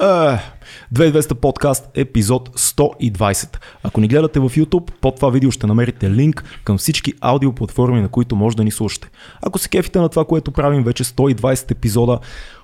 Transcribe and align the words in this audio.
2200 0.00 1.34
подкаст, 1.34 1.90
епизод 1.94 2.48
120. 2.48 3.58
Ако 3.82 4.00
ни 4.00 4.08
гледате 4.08 4.40
в 4.40 4.50
YouTube, 4.50 4.90
под 5.00 5.16
това 5.16 5.30
видео 5.30 5.50
ще 5.50 5.66
намерите 5.66 6.10
линк 6.10 6.44
към 6.64 6.78
всички 6.78 7.12
аудиоплатформи, 7.20 8.00
на 8.00 8.08
които 8.08 8.36
може 8.36 8.56
да 8.56 8.64
ни 8.64 8.70
слушате. 8.70 9.10
Ако 9.42 9.58
се 9.58 9.68
кефите 9.68 9.98
на 9.98 10.08
това, 10.08 10.24
което 10.24 10.52
правим 10.52 10.84
вече 10.84 11.04
120 11.04 11.70
епизода, 11.70 12.18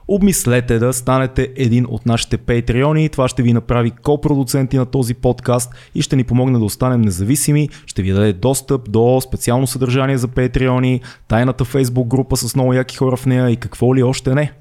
обмислете 0.08 0.78
да 0.78 0.92
станете 0.92 1.52
един 1.56 1.86
от 1.88 2.06
нашите 2.06 2.38
патреони. 2.38 3.08
Това 3.08 3.28
ще 3.28 3.42
ви 3.42 3.52
направи 3.52 3.90
копродуценти 3.90 4.76
на 4.76 4.86
този 4.86 5.14
подкаст 5.14 5.74
и 5.94 6.02
ще 6.02 6.16
ни 6.16 6.24
помогне 6.24 6.58
да 6.58 6.64
останем 6.64 7.00
независими. 7.00 7.68
Ще 7.86 8.02
ви 8.02 8.12
даде 8.12 8.32
достъп 8.32 8.90
до 8.90 9.20
специално 9.20 9.66
съдържание 9.66 10.18
за 10.18 10.28
патреони, 10.28 11.00
тайната 11.28 11.64
фейсбук 11.64 12.08
група 12.08 12.36
с 12.36 12.54
много 12.54 12.72
яки 12.72 12.96
хора 12.96 13.16
в 13.16 13.26
нея 13.26 13.50
и 13.50 13.56
какво 13.56 13.94
ли 13.94 14.02
още 14.02 14.34
не. 14.34 14.52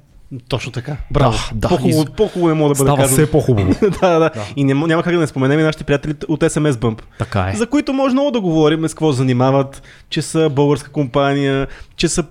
Точно 0.48 0.72
така. 0.72 0.96
Браво. 1.10 1.38
Да, 1.54 1.68
по-хубаво, 1.68 2.02
И- 2.02 2.16
по-хубаво 2.16 2.48
не 2.48 2.54
мога 2.54 2.74
да 2.74 2.84
бъде 2.84 2.90
Става 2.92 3.08
все 3.08 3.30
по-хубаво. 3.30 3.68
да, 3.80 4.08
да, 4.10 4.18
да. 4.18 4.30
И 4.56 4.64
няма, 4.64 4.86
няма 4.86 5.02
как 5.02 5.14
да 5.14 5.20
не 5.20 5.26
споменем 5.26 5.60
и 5.60 5.62
нашите 5.62 5.84
приятели 5.84 6.14
от 6.28 6.40
SMS 6.40 6.70
Bump. 6.70 7.00
Така 7.18 7.50
е. 7.52 7.56
За 7.56 7.66
които 7.66 7.92
може 7.92 8.12
много 8.12 8.30
да 8.30 8.40
говорим 8.40 8.88
с 8.88 8.94
какво 8.94 9.12
занимават, 9.12 9.82
че 10.10 10.22
са 10.22 10.50
българска 10.50 10.90
компания, 10.90 11.66
че 11.96 12.08
са 12.08 12.24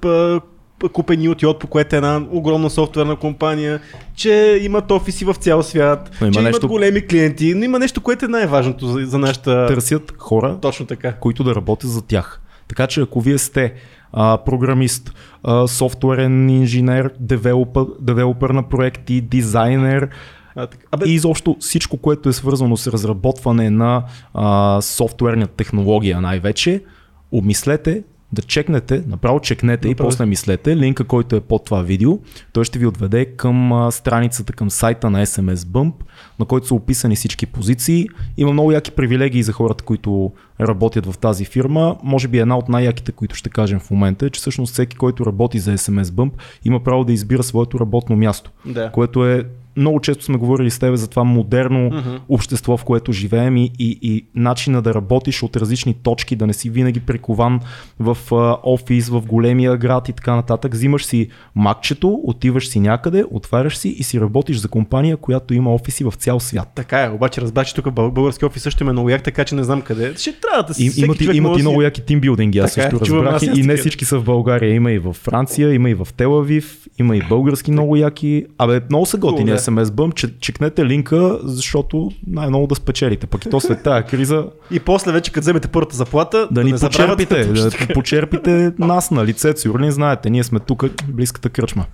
купени 0.94 1.30
от 1.30 1.42
Yotpo, 1.42 1.66
което 1.66 1.96
е 1.96 1.98
една 1.98 2.22
огромна 2.32 2.70
софтуерна 2.70 3.16
компания, 3.16 3.80
че 4.16 4.60
имат 4.62 4.92
офиси 4.92 5.26
в 5.26 5.34
цял 5.34 5.64
свят, 5.64 6.12
Но 6.22 6.28
има 6.28 6.34
че 6.34 6.42
нещо- 6.42 6.58
имат 6.58 6.72
големи 6.72 7.08
клиенти, 7.08 7.54
но 7.54 7.64
има 7.64 7.80
нещо, 7.80 8.02
което 8.02 8.26
е 8.26 8.30
най-важното 8.30 8.88
за, 8.88 9.06
за 9.06 9.18
нашата... 9.18 9.68
Търсят 9.68 10.14
хора, 10.18 10.58
Точно 10.62 10.86
така. 10.86 11.14
които 11.14 11.44
да 11.44 11.56
работят 11.56 11.90
за 11.90 12.02
тях. 12.02 12.42
Така 12.68 12.88
че 12.88 13.02
ако 13.02 13.22
вие 13.22 13.38
сте 13.38 13.74
а, 14.14 14.38
програмист, 14.38 15.14
а, 15.44 15.68
софтуерен 15.68 16.50
инженер, 16.50 17.14
девелопър, 17.20 17.86
девелопър 18.00 18.50
на 18.50 18.64
проекти, 18.64 19.22
дизайнер 19.22 20.10
А. 20.56 20.68
Абе, 20.92 21.06
и 21.06 21.14
изобщо 21.14 21.56
всичко, 21.60 21.98
което 21.98 22.30
е 22.30 22.34
свързано 22.34 22.78
с 22.78 22.88
разработване 22.88 23.70
на 23.70 24.04
а, 24.34 24.82
софтуерна 24.82 25.48
технология 25.48 26.22
най-вече, 26.22 26.84
обмислете 27.32 28.04
да 28.32 28.42
чекнете, 28.42 29.04
направо 29.08 29.40
чекнете 29.40 29.88
и 29.88 29.92
Направо. 29.92 30.08
после 30.08 30.26
мислете 30.26 30.78
линка, 30.78 31.04
който 31.04 31.36
е 31.36 31.42
под 31.42 31.66
това 31.66 31.82
видео. 31.82 32.20
Той 32.54 32.66
ще 32.66 32.80
ви 32.80 32.86
отведе 32.86 33.26
към 33.26 33.88
страницата, 33.92 34.54
към 34.54 34.70
сайта 34.70 35.10
на 35.10 35.26
SMS 35.26 35.56
Bump, 35.56 35.94
на 36.40 36.46
който 36.46 36.68
са 36.68 36.76
описани 36.76 37.16
всички 37.16 37.46
позиции. 37.46 38.08
Има 38.38 38.54
много 38.54 38.72
яки 38.72 38.92
привилегии 38.92 39.44
за 39.44 39.52
хората, 39.52 39.84
които 39.84 40.32
работят 40.62 41.06
в 41.06 41.18
тази 41.18 41.46
фирма. 41.46 41.98
Може 42.04 42.28
би 42.28 42.40
една 42.40 42.58
от 42.58 42.70
най-яките, 42.70 43.12
които 43.12 43.36
ще 43.36 43.50
кажем 43.50 43.80
в 43.80 43.92
момента 43.92 44.26
е, 44.26 44.30
че 44.30 44.40
всъщност 44.40 44.74
всеки, 44.74 44.98
който 44.98 45.26
работи 45.26 45.60
за 45.60 45.78
SMS 45.78 46.04
Bump, 46.04 46.32
има 46.66 46.84
право 46.84 47.04
да 47.04 47.14
избира 47.14 47.44
своето 47.44 47.80
работно 47.80 48.16
място, 48.16 48.52
да. 48.66 48.92
което 48.92 49.26
е 49.26 49.46
много 49.78 50.00
често 50.00 50.24
сме 50.24 50.38
говорили 50.38 50.72
с 50.72 50.80
тебе 50.80 50.98
за 50.98 51.08
това 51.08 51.24
модерно 51.24 51.80
Мгм. 51.80 52.16
общество, 52.30 52.78
в 52.78 52.84
което 52.84 53.12
живеем 53.12 53.58
и, 53.58 53.72
и, 53.80 54.00
и 54.02 54.26
начина 54.36 54.82
да 54.82 54.94
работиш 54.94 55.44
от 55.44 55.56
различни 55.56 55.94
точки, 55.94 56.36
да 56.36 56.48
не 56.48 56.54
си 56.54 56.70
винаги 56.70 57.00
прикован 57.00 57.60
в 58.00 58.18
а, 58.32 58.58
офис, 58.64 59.10
в 59.10 59.22
големия 59.22 59.78
град 59.78 60.10
и 60.10 60.14
така 60.14 60.36
нататък. 60.36 60.74
Взимаш 60.74 61.06
си 61.06 61.28
макчето, 61.56 62.20
отиваш 62.24 62.68
си 62.68 62.80
някъде, 62.80 63.24
отваряш 63.32 63.78
си 63.78 63.90
и 63.90 64.04
си 64.04 64.22
работиш 64.22 64.58
за 64.58 64.68
компания, 64.68 65.18
която 65.18 65.54
има 65.54 65.74
офиси 65.74 66.04
в 66.04 66.14
цял 66.18 66.40
свят. 66.40 66.72
Така 66.76 67.04
е, 67.04 67.10
обаче 67.10 67.42
разбрах, 67.42 67.68
че 67.68 67.76
тук 67.76 67.92
български 67.92 68.46
офис 68.46 68.64
също 68.64 68.84
има 68.84 68.94
много 68.94 69.10
як, 69.10 69.24
така 69.24 69.46
че 69.46 69.56
не 69.56 69.64
знам 69.64 69.82
къде. 69.82 70.14
Ще 70.18 70.34
трябва 70.40 70.64
да 70.64 70.74
си. 70.74 70.92
Имат, 70.98 71.22
имат 71.22 71.60
и 71.60 71.62
много 71.62 71.82
яки 71.82 72.02
тимбилдинги, 72.02 72.60
аз 72.60 72.72
е, 72.72 72.82
също 72.82 73.00
чувам 73.00 73.26
разбрах. 73.26 73.52
аз 73.52 73.58
И, 73.58 73.62
и 73.62 73.64
не 73.64 73.78
всички 73.78 74.06
са 74.06 74.20
в 74.20 74.24
България. 74.24 74.74
Има 74.74 74.92
и 74.92 75.00
в 75.00 75.14
Франция, 75.14 75.74
има 75.74 75.90
и 75.90 75.94
в 75.94 76.08
Телавив, 76.18 76.88
има 77.00 77.18
и 77.18 77.22
български 77.30 77.72
много 77.72 77.96
яки. 77.96 78.46
Абе, 78.58 78.82
много 78.90 79.06
са 79.06 79.18
готини. 79.18 79.52
SMS 79.68 79.92
бъм, 79.92 80.12
че, 80.12 80.40
чекнете 80.40 80.86
линка, 80.86 81.40
защото 81.44 82.12
най-много 82.28 82.68
да 82.68 82.76
спечелите. 82.76 83.28
Пък 83.28 83.46
и 83.46 83.50
то 83.50 83.60
след 83.60 83.84
тази 83.84 84.08
криза 84.08 84.48
И 84.72 84.80
после 84.80 85.12
вече, 85.12 85.32
като 85.32 85.44
вземете 85.44 85.68
първата 85.68 85.96
заплата, 85.96 86.48
да 86.52 86.64
ни 86.64 86.72
не 86.72 86.78
забравяте 86.78 87.26
почерпите, 87.26 87.88
да 87.88 87.94
почерпите 87.94 88.74
нас 88.80 89.12
на 89.12 89.26
лицето. 89.26 89.62
Сигурно 89.62 89.92
знаете, 89.92 90.30
ние 90.30 90.44
сме 90.44 90.60
тук, 90.60 90.86
близката 91.08 91.50
кръчма. 91.50 91.86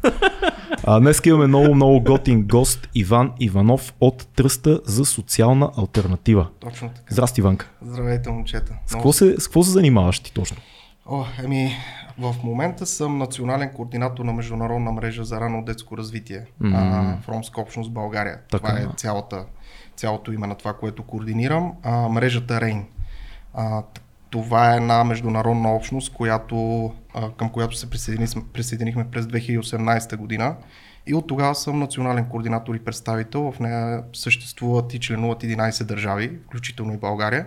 А, 0.83 0.99
днес 0.99 1.21
имаме 1.25 1.47
много, 1.47 1.75
много 1.75 2.01
готин 2.01 2.43
гост 2.43 2.89
Иван 2.95 3.31
Иванов 3.39 3.93
от 4.01 4.27
Тръста 4.35 4.79
за 4.85 5.05
социална 5.05 5.69
альтернатива. 5.77 6.47
Точно 6.59 6.89
така. 6.95 7.13
Здрасти, 7.13 7.41
Иванка. 7.41 7.69
Здравейте, 7.81 8.29
момчета. 8.29 8.73
С 8.87 8.93
какво 8.93 9.13
се, 9.13 9.35
с 9.39 9.47
какво 9.47 9.63
се 9.63 9.71
занимаваш 9.71 10.19
ти 10.19 10.33
точно? 10.33 10.57
О, 11.05 11.25
еми, 11.43 11.71
в 12.19 12.35
момента 12.43 12.85
съм 12.85 13.17
национален 13.17 13.69
координатор 13.73 14.25
на 14.25 14.33
Международна 14.33 14.91
мрежа 14.91 15.23
за 15.23 15.41
рано 15.41 15.63
детско 15.63 15.97
развитие 15.97 16.45
а, 16.63 17.17
в 17.21 17.29
ромска 17.29 17.61
общност 17.61 17.91
България. 17.91 18.39
Така. 18.51 18.67
Това 18.67 18.79
е 18.79 18.87
цялата, 18.97 19.45
цялото 19.95 20.31
име 20.31 20.47
на 20.47 20.55
това, 20.55 20.73
което 20.73 21.03
координирам. 21.03 21.73
А, 21.83 22.09
мрежата 22.09 22.61
Рейн. 22.61 22.85
А, 23.53 23.83
това 24.29 24.73
е 24.73 24.77
една 24.77 25.03
международна 25.03 25.75
общност, 25.75 26.13
която, 26.13 26.91
а, 27.13 27.31
към 27.31 27.49
която 27.49 27.77
се 27.77 27.89
присъедини, 27.89 28.27
присъединихме 28.53 29.11
през 29.11 29.25
2018 29.25 30.17
година. 30.17 30.55
И 31.07 31.13
от 31.13 31.27
тогава 31.27 31.55
съм 31.55 31.79
национален 31.79 32.25
координатор 32.25 32.75
и 32.75 32.79
представител. 32.79 33.51
В 33.51 33.59
нея 33.59 34.03
съществуват 34.13 34.93
и 34.93 34.99
членуват 34.99 35.43
11 35.43 35.83
държави, 35.83 36.39
включително 36.47 36.93
и 36.93 36.97
България. 36.97 37.45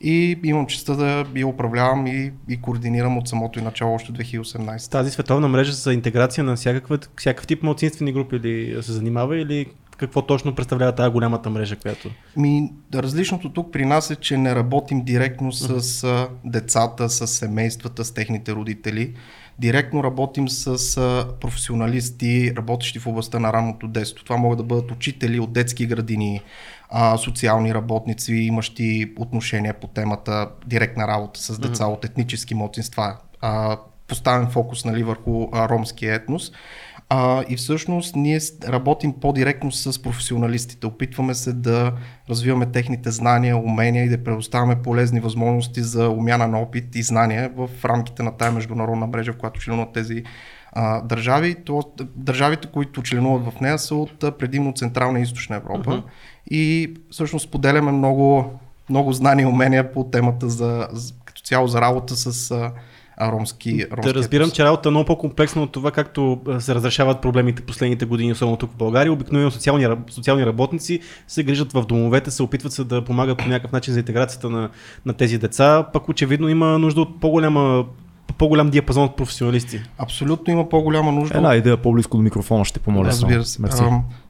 И 0.00 0.40
имам 0.44 0.66
честа 0.66 0.96
да 0.96 1.26
я 1.36 1.46
управлявам 1.46 2.06
и, 2.06 2.32
и 2.48 2.60
координирам 2.60 3.18
от 3.18 3.28
самото 3.28 3.58
и 3.58 3.62
начало 3.62 3.94
още 3.94 4.12
2018. 4.12 4.90
Тази 4.90 5.10
световна 5.10 5.48
мрежа 5.48 5.72
за 5.72 5.92
интеграция 5.92 6.44
на 6.44 6.56
всякакъв, 6.56 7.00
всякакъв 7.16 7.46
тип 7.46 7.62
малцинствени 7.62 8.12
групи 8.12 8.40
ли 8.40 8.82
се 8.82 8.92
занимава 8.92 9.38
или 9.38 9.66
какво 9.96 10.22
точно 10.22 10.54
представлява 10.54 10.94
тази 10.94 11.12
голямата 11.12 11.50
мрежа, 11.50 11.76
която... 11.76 12.10
Ми, 12.36 12.72
различното 12.94 13.52
тук 13.52 13.72
при 13.72 13.84
нас 13.84 14.10
е, 14.10 14.16
че 14.16 14.36
не 14.36 14.54
работим 14.54 15.04
директно 15.04 15.52
с 15.52 16.28
децата, 16.44 17.08
с 17.08 17.26
семействата, 17.26 18.04
с 18.04 18.14
техните 18.14 18.52
родители. 18.52 19.14
Директно 19.58 20.04
работим 20.04 20.48
с 20.48 20.66
професионалисти, 21.40 22.52
работещи 22.56 22.98
в 22.98 23.06
областта 23.06 23.38
на 23.38 23.52
ранното 23.52 23.88
детство. 23.88 24.24
Това 24.24 24.36
могат 24.36 24.58
да 24.58 24.64
бъдат 24.64 24.90
учители 24.90 25.40
от 25.40 25.52
детски 25.52 25.86
градини, 25.86 26.40
а, 26.88 27.16
социални 27.16 27.74
работници, 27.74 28.34
имащи 28.34 29.14
отношение 29.18 29.72
по 29.72 29.86
темата 29.86 30.48
директна 30.66 31.08
работа 31.08 31.40
с 31.40 31.58
деца 31.58 31.86
от 31.86 32.04
етнически 32.04 32.54
младсинства. 32.54 33.16
Поставен 34.08 34.50
фокус 34.50 34.84
нали, 34.84 35.02
върху 35.02 35.48
а, 35.52 35.68
ромския 35.68 36.14
етнос. 36.14 36.52
А, 37.08 37.44
и 37.48 37.56
всъщност 37.56 38.16
ние 38.16 38.40
работим 38.68 39.12
по-директно 39.20 39.72
с 39.72 40.02
професионалистите. 40.02 40.86
Опитваме 40.86 41.34
се 41.34 41.52
да 41.52 41.92
развиваме 42.30 42.66
техните 42.66 43.10
знания, 43.10 43.56
умения 43.56 44.04
и 44.04 44.08
да 44.08 44.24
предоставяме 44.24 44.82
полезни 44.82 45.20
възможности 45.20 45.82
за 45.82 46.08
умяна 46.08 46.48
на 46.48 46.60
опит 46.60 46.96
и 46.96 47.02
знания 47.02 47.52
в 47.56 47.84
рамките 47.84 48.22
на 48.22 48.36
тая 48.36 48.52
международна 48.52 49.06
мрежа, 49.06 49.32
в 49.32 49.36
която 49.36 49.60
членуват 49.60 49.92
тези 49.92 50.22
а, 50.72 51.00
държави. 51.00 51.54
То, 51.64 51.82
държавите, 52.16 52.68
които 52.72 53.02
членуват 53.02 53.54
в 53.54 53.60
нея 53.60 53.78
са 53.78 53.94
от 53.94 54.38
предимно 54.38 54.72
Централна 54.72 55.18
и 55.18 55.22
Източна 55.22 55.56
Европа. 55.56 55.90
Мгм. 55.90 56.02
И 56.50 56.94
всъщност 57.10 57.50
поделяме 57.50 57.92
много, 57.92 58.58
много 58.90 59.12
знания 59.12 59.44
и 59.44 59.46
умения 59.46 59.92
по 59.92 60.04
темата 60.04 60.48
за, 60.48 60.88
за 60.92 61.14
като 61.24 61.42
цяло 61.42 61.66
за 61.66 61.80
работа 61.80 62.16
с 62.16 62.50
а, 62.50 62.72
ромски, 63.20 63.86
ромски 63.92 64.08
Да 64.08 64.14
разбирам, 64.14 64.50
че 64.50 64.64
работа 64.64 64.88
е 64.88 64.90
много 64.90 65.06
по-комплексна 65.06 65.62
от 65.62 65.72
това, 65.72 65.90
както 65.90 66.40
се 66.58 66.74
разрешават 66.74 67.20
проблемите 67.20 67.62
последните 67.62 68.04
години, 68.04 68.32
особено 68.32 68.56
тук 68.56 68.72
в 68.72 68.76
България. 68.76 69.12
Обикновено 69.12 69.50
социални, 69.50 69.86
социални 70.10 70.46
работници 70.46 71.00
се 71.26 71.42
грижат 71.42 71.72
в 71.72 71.82
домовете, 71.82 72.30
се 72.30 72.42
опитват 72.42 72.72
се 72.72 72.84
да 72.84 73.04
помагат 73.04 73.38
по 73.38 73.48
някакъв 73.48 73.72
начин 73.72 73.94
за 73.94 74.00
интеграцията 74.00 74.50
на, 74.50 74.70
на 75.06 75.12
тези 75.12 75.38
деца. 75.38 75.86
Пък 75.92 76.08
очевидно 76.08 76.48
има 76.48 76.78
нужда 76.78 77.00
от 77.00 77.20
по-голяма 77.20 77.84
по-голям 78.38 78.70
диапазон 78.70 79.04
от 79.04 79.16
професионалисти. 79.16 79.80
Абсолютно 79.98 80.52
има 80.52 80.68
по-голяма 80.68 81.12
нужда. 81.12 81.36
Една 81.36 81.54
идея 81.54 81.76
по-близко 81.76 82.16
до 82.16 82.22
микрофона 82.22 82.64
ще 82.64 82.80
помоля. 82.80 83.06
Разбира 83.06 83.44
се. 83.44 83.62
Мерси. 83.62 83.82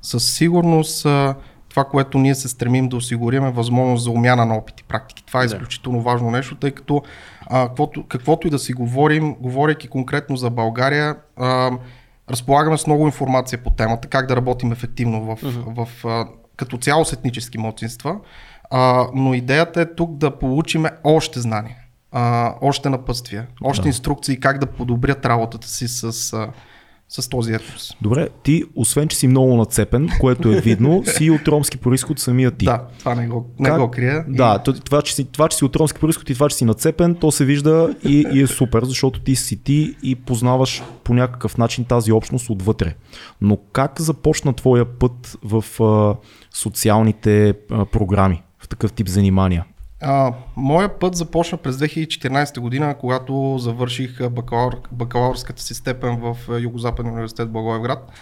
Със 0.02 0.32
сигурност 0.32 1.06
а, 1.06 1.34
това, 1.76 1.84
което 1.84 2.18
ние 2.18 2.34
се 2.34 2.48
стремим 2.48 2.88
да 2.88 2.96
осигурим 2.96 3.44
е 3.44 3.50
възможност 3.50 4.04
за 4.04 4.10
умяна 4.10 4.46
на 4.46 4.54
опит 4.56 4.80
и 4.80 4.84
практики. 4.84 5.24
Това 5.26 5.40
е 5.40 5.46
Да. 5.46 5.54
изключително 5.54 6.02
важно 6.02 6.30
нещо, 6.30 6.54
тъй 6.54 6.70
като 6.70 7.02
а, 7.46 7.68
каквото, 7.68 8.04
каквото 8.08 8.46
и 8.46 8.50
да 8.50 8.58
си 8.58 8.72
говорим, 8.72 9.34
говорейки 9.34 9.88
конкретно 9.88 10.36
за 10.36 10.50
България, 10.50 11.16
а, 11.36 11.70
разполагаме 12.30 12.78
с 12.78 12.86
много 12.86 13.06
информация 13.06 13.58
по 13.58 13.70
темата, 13.70 14.08
как 14.08 14.26
да 14.26 14.36
работим 14.36 14.72
ефективно 14.72 15.22
в, 15.24 15.38
в, 15.66 16.06
а, 16.06 16.26
като 16.56 16.78
цяло 16.78 17.04
с 17.04 17.12
етнически 17.12 17.58
младсинства, 17.58 18.16
а, 18.70 19.06
но 19.14 19.34
идеята 19.34 19.80
е 19.80 19.94
тук 19.94 20.16
да 20.16 20.38
получиме 20.38 20.90
още 21.04 21.40
знания. 21.40 21.76
А, 22.12 22.54
още 22.60 22.88
напътствия, 22.88 23.46
още 23.64 23.82
Да. 23.82 23.88
инструкции 23.88 24.40
как 24.40 24.58
да 24.58 24.66
подобрят 24.66 25.26
работата 25.26 25.68
си 25.68 25.88
с, 25.88 26.32
а, 26.32 26.48
с 27.08 27.28
този 27.28 27.52
етнос. 27.52 27.96
Добре, 28.02 28.28
ти, 28.42 28.64
освен 28.74 29.08
че 29.08 29.16
си 29.16 29.28
много 29.28 29.56
нацепен, 29.56 30.08
което 30.20 30.52
е 30.52 30.60
видно, 30.60 31.02
си 31.16 31.30
от 31.30 31.48
ромски 31.48 31.76
происход 31.76 32.18
самия 32.18 32.50
ти. 32.50 32.64
Да, 32.64 32.82
това 32.98 33.14
не 33.14 33.28
го, 33.28 33.50
не 33.58 33.68
Как- 33.68 33.80
го 33.80 33.90
крия. 33.90 34.24
Да, 34.28 34.58
то- 34.58 34.80
това 34.80 35.02
че, 35.02 35.14
си, 35.14 35.24
това, 35.24 35.48
че 35.48 35.56
си 35.56 35.64
от 35.64 35.76
ромски 35.76 36.00
происход 36.00 36.30
и 36.30 36.34
това, 36.34 36.48
че 36.48 36.56
си 36.56 36.64
нацепен, 36.64 37.14
то 37.14 37.30
се 37.30 37.44
вижда 37.44 37.94
и, 38.04 38.26
и 38.32 38.40
е 38.42 38.46
супер, 38.46 38.84
защото 38.84 39.20
ти 39.20 39.36
си 39.36 39.62
ти 39.62 39.96
и 40.02 40.14
познаваш 40.14 40.82
по 41.04 41.14
някакъв 41.14 41.58
начин 41.58 41.84
тази 41.84 42.12
общност 42.12 42.50
отвътре. 42.50 42.94
Но 43.40 43.56
как 43.72 44.00
започна 44.00 44.52
твоя 44.52 44.84
път 44.84 45.38
в 45.42 45.64
а, 45.82 46.16
социалните 46.58 47.54
а, 47.70 47.84
програми, 47.84 48.42
в 48.58 48.68
такъв 48.68 48.92
тип 48.92 49.08
занимания? 49.08 49.64
А, 50.02 50.32
моя 50.56 50.98
път 50.98 51.14
започна 51.14 51.58
през 51.58 51.76
2014 51.76 52.60
година, 52.60 52.94
когато 53.00 53.58
завърших 53.58 54.20
а, 54.20 54.30
бакалавър, 54.30 54.76
бакалавърската 54.92 55.62
си 55.62 55.74
степен 55.74 56.16
в 56.16 56.36
Югозападния 56.60 57.12
университет 57.12 57.50
Благоевград. 57.50 58.12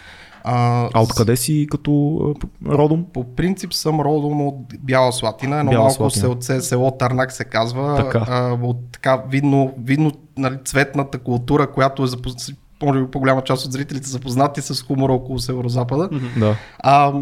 А, 0.45 0.89
А 0.95 1.03
откъде 1.03 1.37
си 1.37 1.67
като 1.71 2.35
родом? 2.67 3.07
По 3.13 3.35
принцип 3.35 3.75
съм 3.75 4.01
родом 4.01 4.47
от 4.47 4.57
Бяла 4.81 5.13
Слатина, 5.13 5.59
едно 5.59 5.71
Бяла 5.71 5.85
малко 5.85 6.11
селце, 6.11 6.61
село 6.61 6.91
Тарнак 6.91 7.33
се 7.33 7.45
казва, 7.45 7.97
Така. 7.97 8.25
А, 8.29 8.59
от 8.63 8.77
така 8.93 9.23
видно, 9.29 9.75
видно 9.79 10.13
нали, 10.39 10.59
цветната 10.65 11.19
култура, 11.19 11.73
която 11.73 12.03
е 12.03 12.07
запоз... 12.07 12.35
може 12.83 13.01
би 13.01 13.11
по-голяма 13.11 13.43
част 13.43 13.67
от 13.67 13.73
зрителите 13.73 14.09
са 14.09 14.21
познати 14.21 14.63
с 14.63 14.83
хумора 14.83 15.13
около 15.13 15.39
Северо-Запада. 15.39 16.09
Да. 16.37 16.57
А, 16.79 17.13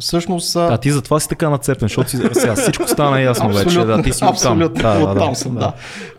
всъщност... 0.00 0.56
а, 0.56 0.68
А 0.74 0.78
ти 0.78 0.90
затова 0.92 1.20
си 1.20 1.28
така 1.28 1.50
нацепен, 1.50 1.88
защото 1.88 2.10
си, 2.10 2.18
сега 2.32 2.54
всичко 2.54 2.88
стана 2.88 3.20
ясно 3.20 3.48
вече. 3.52 3.78
Да, 3.84 4.02
ти 4.02 4.12
си 4.12 4.16
оттам. 4.16 4.28
абсолютно, 4.28 4.82
Да, 4.82 4.94
да, 4.98 5.04
оттам 5.04 5.28
да, 5.28 5.34
съм, 5.34 5.54
да. 5.54 5.60
да. 5.60 5.72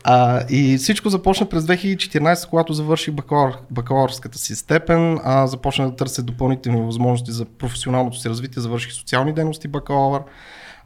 А, 0.04 0.42
и 0.50 0.78
всичко 0.78 1.10
започна 1.10 1.50
през 1.50 1.64
2014, 1.64 2.50
когато 2.50 2.74
завърших 2.74 3.14
бакалавър, 3.14 3.58
бакалавърската 3.72 4.38
си 4.38 4.56
степен. 4.56 5.20
А, 5.24 5.48
започнах 5.48 5.90
да 5.90 5.96
търся 5.96 6.24
допълнителни 6.24 6.82
възможности 6.82 7.32
за 7.32 7.46
професионалното 7.46 8.18
си 8.20 8.30
развитие. 8.30 8.62
Завърших 8.62 8.94
социални 8.94 9.34
дейности 9.34 9.68
бакалавър. 9.68 10.22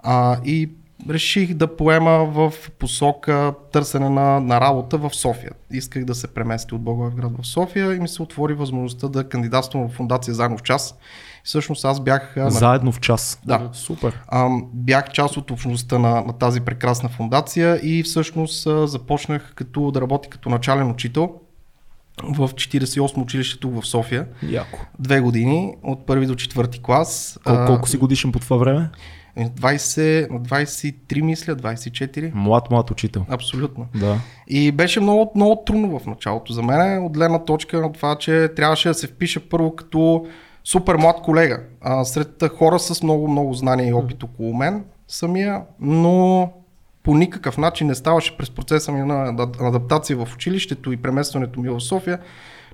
А, 0.04 0.38
и 0.46 0.70
реших 1.10 1.54
да 1.54 1.76
поема 1.76 2.26
в 2.26 2.54
посока 2.80 3.54
търсене 3.72 4.10
на, 4.10 4.40
на 4.40 4.62
работа 4.62 4.98
в 4.98 5.10
София. 5.14 5.52
Исках 5.72 6.06
да 6.06 6.16
се 6.16 6.28
преместя 6.28 6.76
от 6.76 6.82
Благоевград 6.82 7.32
в 7.42 7.48
София 7.48 7.96
и 7.96 8.00
ми 8.00 8.08
се 8.08 8.22
отвори 8.22 8.54
възможността 8.54 9.08
да 9.08 9.30
кандидатствам 9.30 9.90
в 9.90 9.92
фундация 9.92 10.34
Заедно 10.34 10.58
в 10.58 10.64
час. 10.64 10.96
Всъщност 11.44 11.86
аз 11.86 12.00
бях 12.00 12.34
Заедно 12.38 12.92
в 12.92 13.00
час. 13.00 13.42
Да. 13.46 13.70
Супер. 13.74 14.22
бях 14.74 15.12
част 15.12 15.38
от 15.38 15.52
общността 15.52 16.00
на, 16.00 16.22
на 16.22 16.34
тази 16.34 16.62
прекрасна 16.62 17.10
фундация 17.10 17.80
и 17.84 18.04
всъщност 18.04 18.68
а, 18.68 18.88
започнах 18.88 19.54
като 19.56 19.92
да 19.92 20.02
работя 20.02 20.30
като 20.30 20.50
начален 20.50 20.92
учител 20.92 21.36
в 22.24 22.50
48 22.50 23.22
училище 23.22 23.60
тук 23.60 23.82
в 23.82 23.88
София. 23.88 24.28
Яко. 24.50 24.80
Две 25.00 25.20
години, 25.20 25.74
от 25.84 26.06
първи 26.06 26.26
до 26.26 26.36
четвърти 26.36 26.80
клас. 26.82 27.40
Кол- 27.46 27.66
колко 27.68 27.90
си 27.90 27.98
годишен 27.98 28.32
по 28.32 28.40
това 28.40 28.58
време? 28.58 28.90
20, 29.46 30.30
на 30.32 30.40
23 30.40 31.22
мисля, 31.22 31.56
24. 31.56 32.32
Млад, 32.34 32.72
млад 32.72 32.92
учител. 32.92 33.26
Абсолютно. 33.30 33.88
Да. 33.96 34.18
И 34.48 34.72
беше 34.72 35.00
много, 35.00 35.32
много 35.36 35.64
трудно 35.66 36.00
в 36.00 36.06
началото 36.06 36.54
за 36.54 36.64
мен, 36.64 37.06
от 37.06 37.14
гледна 37.14 37.40
точка 37.40 37.82
на 37.82 37.92
това, 37.92 38.16
че 38.16 38.50
трябваше 38.56 38.88
да 38.88 38.94
се 38.94 39.08
впиша 39.08 39.40
първо 39.50 39.76
като 39.76 40.26
супер 40.64 40.96
млад 40.96 41.22
колега. 41.22 41.60
А, 41.82 42.06
сред 42.06 42.44
хора 42.58 42.80
с 42.80 43.04
много, 43.04 43.28
много 43.28 43.54
знания 43.54 43.88
и 43.88 43.94
опит 43.94 44.24
около 44.24 44.54
мен 44.54 44.84
самия, 45.08 45.62
но 45.80 46.52
по 47.04 47.16
никакъв 47.16 47.58
начин 47.58 47.88
не 47.88 47.96
ставаше 47.96 48.38
през 48.38 48.50
процеса 48.50 48.92
ми 48.92 49.00
на 49.00 49.34
ада- 49.34 49.68
адаптация 49.68 50.26
в 50.26 50.36
училището 50.36 50.92
и 50.92 50.98
преместването 50.98 51.60
ми 51.60 51.70
в 51.70 51.80
София. 51.82 52.20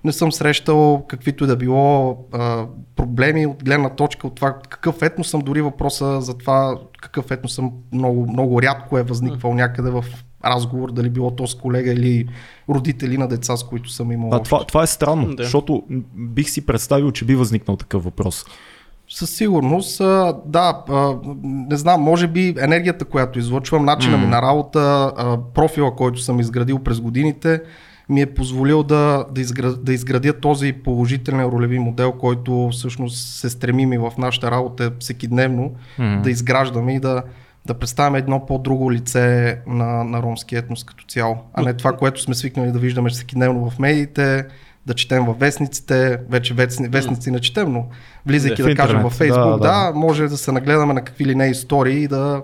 Не 0.04 0.12
съм 0.12 0.32
срещал 0.32 1.06
каквито 1.08 1.44
и 1.44 1.48
да 1.48 1.56
било 1.56 2.18
а, 2.32 2.66
проблеми 2.96 3.46
от 3.46 3.64
гледна 3.64 3.90
точка 3.90 4.28
от 4.28 4.36
това 4.36 4.54
какъв 4.70 5.02
етнос 5.02 5.30
съм, 5.30 5.42
дори 5.42 5.62
въпроса 5.62 6.22
за 6.22 6.38
това 6.38 6.76
какъв 7.02 7.32
етнос 7.32 7.56
съм 7.56 7.72
много, 7.94 8.32
много 8.32 8.62
рядко 8.62 8.98
е 8.98 9.04
възниквал 9.04 9.54
някъде 9.54 9.92
в 9.92 10.06
разговор, 10.46 10.92
дали 10.92 11.10
било 11.10 11.32
то 11.32 11.48
с 11.48 11.56
колега 11.56 11.92
или 11.92 12.28
родители 12.70 13.18
на 13.18 13.28
деца, 13.28 13.58
с 13.58 13.64
които 13.64 13.90
съм 13.90 14.12
имал. 14.12 14.30
А, 14.34 14.36
общо. 14.36 14.56
това, 14.56 14.66
това 14.66 14.84
е 14.84 14.88
странно, 14.88 15.36
Да. 15.36 15.44
защото 15.44 15.84
бих 16.16 16.50
си 16.50 16.66
представил, 16.66 17.12
че 17.12 17.26
би 17.26 17.36
възникнал 17.36 17.78
такъв 17.78 18.04
въпрос. 18.04 18.46
Със 19.10 19.30
сигурност, 19.30 19.98
да, 20.46 20.84
не 21.44 21.78
знам, 21.78 22.02
може 22.02 22.28
би 22.28 22.56
енергията, 22.60 23.06
която 23.06 23.40
излъчвам, 23.40 23.86
начина 23.86 24.18
ми 24.18 24.28
на 24.28 24.42
работа, 24.42 25.12
профила, 25.54 25.96
който 25.96 26.22
съм 26.22 26.40
изградил 26.40 26.80
през 26.80 27.00
годините, 27.00 27.62
ми 28.10 28.22
е 28.22 28.34
позволил 28.34 28.84
да, 28.84 29.26
да, 29.32 29.42
изградя, 29.42 29.78
да 29.78 29.94
изградя 29.94 30.34
този 30.40 30.74
положителен 30.74 31.46
ролеви 31.46 31.80
модел, 31.80 32.12
който 32.12 32.70
всъщност 32.72 33.28
се 33.28 33.50
стремим 33.50 33.94
и 33.94 33.98
в 33.98 34.12
нашата 34.18 34.52
работа 34.52 34.92
всекидневно 35.00 35.72
Мгм. 36.00 36.22
да 36.22 36.32
изграждаме 36.32 36.96
и 36.96 37.00
да, 37.00 37.24
да 37.66 37.74
представяме 37.74 38.18
едно 38.18 38.46
по-друго 38.46 38.92
лице 38.92 39.58
на, 39.68 40.04
на 40.04 40.22
ромски 40.22 40.56
етнос 40.56 40.84
като 40.84 41.06
цяло, 41.06 41.38
а 41.54 41.62
не 41.62 41.74
това, 41.74 41.98
което 41.98 42.22
сме 42.22 42.36
свикнали 42.36 42.72
да 42.72 42.80
виждаме 42.80 43.10
всекидневно 43.10 43.70
в 43.70 43.80
медиите, 43.80 44.46
да 44.86 44.94
четем 44.94 45.26
във 45.26 45.40
вестниците, 45.40 46.20
вече 46.30 46.54
вестни, 46.54 46.88
вестници 46.88 47.32
не 47.32 47.40
четем, 47.40 47.74
но 47.74 47.86
влизайки 48.26 48.64
В 48.64 48.66
да, 48.66 48.76
кажем 48.76 49.02
във 49.02 49.14
Фейсбук, 49.14 49.44
да, 49.44 49.58
да, 49.58 49.92
да. 49.92 49.92
може 49.96 50.28
да 50.28 50.38
се 50.38 50.52
нагледаме 50.52 50.94
на 50.94 51.04
какви 51.04 51.26
ли 51.26 51.36
не 51.36 51.48
истории 51.48 52.04
и 52.04 52.08
да, 52.08 52.42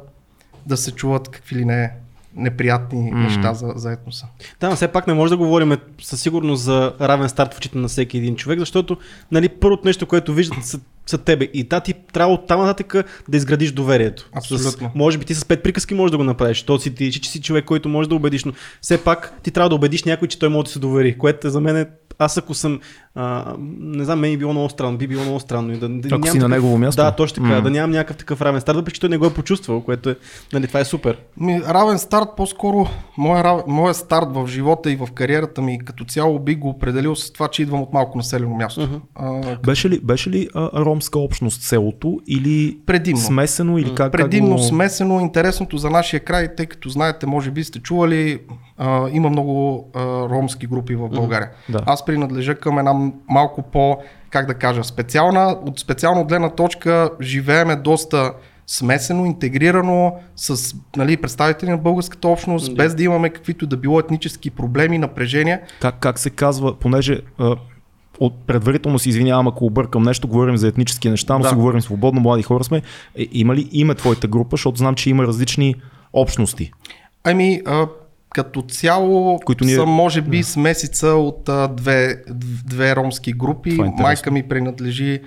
да 0.65 0.77
се 0.77 0.91
чуват 0.91 1.29
какви 1.29 1.55
ли 1.55 1.65
не 1.65 1.91
неприятни 2.35 3.11
М. 3.11 3.19
неща 3.19 3.53
за, 3.53 3.73
за 3.75 3.91
етноса. 3.91 4.27
Да, 4.59 4.69
но 4.69 4.75
все 4.75 4.87
пак 4.87 5.07
не 5.07 5.13
може 5.13 5.29
да 5.29 5.37
говорим 5.37 5.77
със 6.01 6.21
сигурност 6.21 6.63
за 6.63 6.93
равен 7.01 7.29
старт 7.29 7.53
в 7.53 7.57
очите 7.57 7.77
на 7.77 7.87
всеки 7.87 8.17
един 8.17 8.35
човек, 8.35 8.59
защото 8.59 8.97
нали, 9.31 9.49
първото 9.49 9.85
нещо, 9.85 10.05
което 10.05 10.33
виждат 10.33 10.65
са, 10.65 10.79
са 11.05 11.17
тебе. 11.17 11.49
И 11.53 11.63
да, 11.63 11.79
ти 11.79 11.93
трябва 12.13 12.33
от 12.33 12.47
там 12.47 12.59
нататък 12.59 12.95
да 13.29 13.37
изградиш 13.37 13.71
доверието. 13.71 14.29
Абсолютно. 14.33 14.71
С, 14.71 14.95
може 14.95 15.17
би 15.17 15.25
ти 15.25 15.35
с 15.35 15.45
пет 15.45 15.63
приказки 15.63 15.93
можеш 15.93 16.11
да 16.11 16.17
го 16.17 16.23
направиш. 16.23 16.63
То 16.63 16.79
си 16.79 16.95
ти, 16.95 17.11
че, 17.11 17.21
че 17.21 17.29
си 17.29 17.41
човек, 17.41 17.65
който 17.65 17.89
може 17.89 18.09
да 18.09 18.15
убедиш, 18.15 18.43
но 18.43 18.53
все 18.81 19.03
пак 19.03 19.33
ти 19.43 19.51
трябва 19.51 19.69
да 19.69 19.75
убедиш 19.75 20.03
някой, 20.03 20.27
че 20.27 20.39
той 20.39 20.49
може 20.49 20.65
да 20.65 20.71
се 20.71 20.79
довери, 20.79 21.17
което 21.17 21.49
за 21.49 21.61
мен 21.61 21.77
е 21.77 21.85
аз 22.19 22.37
ако 22.37 22.53
съм, 22.53 22.79
а, 23.15 23.53
не 23.79 24.03
знам, 24.03 24.19
мен 24.19 24.31
би 24.31 24.37
било 24.37 24.51
много 24.51 24.69
странно, 24.69 24.97
би 24.97 25.07
било 25.07 25.23
много 25.23 25.39
странно. 25.39 25.73
И 25.73 25.77
да, 25.77 25.89
да 25.89 26.07
Ако 26.07 26.27
си 26.27 26.33
на 26.33 26.39
такъв- 26.39 26.49
негово 26.49 26.77
място? 26.77 27.01
Да, 27.01 27.11
точно 27.11 27.43
така, 27.43 27.55
М. 27.55 27.61
да 27.61 27.69
нямам 27.69 27.91
някакъв 27.91 28.17
такъв 28.17 28.41
равен 28.41 28.61
старт, 28.61 28.77
въпреки 28.77 28.95
че 28.95 29.01
той 29.01 29.09
не 29.09 29.17
го 29.17 29.25
е 29.25 29.33
почувствал, 29.33 29.81
което 29.81 30.09
е, 30.09 30.15
нали, 30.53 30.67
това 30.67 30.79
е 30.79 30.85
супер. 30.85 31.17
Ми, 31.37 31.61
равен 31.63 31.99
старт, 31.99 32.27
по-скоро 32.37 32.87
моя, 33.67 33.93
старт 33.93 34.27
в 34.29 34.47
живота 34.47 34.91
и 34.91 34.95
в 34.95 35.07
кариерата 35.07 35.61
ми 35.61 35.79
като 35.79 36.05
цяло 36.05 36.39
би 36.39 36.55
го 36.55 36.69
определил 36.69 37.15
с 37.15 37.31
това, 37.31 37.47
че 37.47 37.61
идвам 37.61 37.81
от 37.81 37.93
малко 37.93 38.17
населено 38.17 38.55
място. 38.55 38.81
Мгм. 38.81 38.95
А, 39.15 39.55
Беше 39.57 39.89
ли, 39.89 39.99
беше 39.99 40.29
ли 40.29 40.49
а, 40.55 40.69
ромска 40.75 41.19
общност 41.19 41.61
селото 41.61 42.19
или 42.27 42.77
Предимно. 42.85 43.19
смесено 43.19 43.77
или 43.77 43.95
как? 43.95 44.11
Предимно 44.11 44.49
как 44.49 44.57
го... 44.57 44.63
смесено, 44.63 45.19
интересното 45.19 45.77
за 45.77 45.89
нашия 45.89 46.19
край, 46.19 46.55
тъй 46.55 46.65
като 46.65 46.89
знаете, 46.89 47.25
може 47.25 47.51
би 47.51 47.63
сте 47.63 47.79
чували, 47.79 48.39
а, 48.77 49.09
има 49.09 49.29
много 49.29 49.85
а, 49.95 49.99
ромски 50.29 50.67
групи 50.67 50.95
в 50.95 51.09
България. 51.09 51.49
Да. 51.69 51.79
Аз 51.85 52.05
принадлежа 52.05 52.55
към 52.55 52.79
една 52.79 52.93
малко 53.29 53.61
по, 53.61 53.97
как 54.29 54.47
да 54.47 54.53
кажа, 54.53 54.83
специална, 54.83 55.57
от 55.65 55.79
специално 55.79 56.25
гледна 56.25 56.49
точка 56.49 57.09
живееме 57.21 57.75
доста 57.75 58.33
смесено, 58.67 59.25
интегрирано 59.25 60.15
с 60.35 60.75
нали, 60.97 61.17
представители 61.17 61.69
на 61.69 61.77
българската 61.77 62.27
общност, 62.27 62.75
без 62.75 62.95
да 62.95 63.03
имаме 63.03 63.29
каквито 63.29 63.67
да 63.67 63.77
било 63.77 63.99
етнически 63.99 64.49
проблеми, 64.49 64.97
напрежения. 64.97 65.61
Как, 65.81 65.99
как 65.99 66.19
се 66.19 66.29
казва, 66.29 66.79
понеже 66.79 67.21
а, 67.37 67.55
от 68.19 68.33
предварително 68.47 68.99
се 68.99 69.09
извинявам, 69.09 69.47
ако 69.47 69.65
объркам 69.65 70.03
нещо, 70.03 70.27
говорим 70.27 70.57
за 70.57 70.67
етнически 70.67 71.09
неща, 71.09 71.33
но 71.33 71.39
Да. 71.39 71.49
си 71.49 71.55
говорим 71.55 71.81
свободно, 71.81 72.21
млади 72.21 72.43
хора 72.43 72.63
сме. 72.63 72.81
Е, 73.15 73.27
има 73.31 73.55
ли 73.55 73.69
име 73.71 73.95
твоята 73.95 74.27
група, 74.27 74.49
защото 74.53 74.77
знам, 74.77 74.95
че 74.95 75.09
има 75.09 75.23
различни 75.23 75.75
общности. 76.13 76.71
Ами, 77.23 77.61
а, 77.65 77.87
като 78.29 78.61
цяло 78.61 79.39
Които 79.39 79.65
ние- 79.65 79.75
съм 79.75 79.89
може 79.89 80.21
би 80.21 80.43
смесица 80.43 81.07
от 81.07 81.49
а, 81.49 81.67
две, 81.67 82.23
две 82.65 82.95
ромски 82.95 83.33
групи. 83.33 83.69
Е. 83.71 84.01
Майка 84.01 84.31
ми 84.31 84.43
принадлежи 84.43 85.21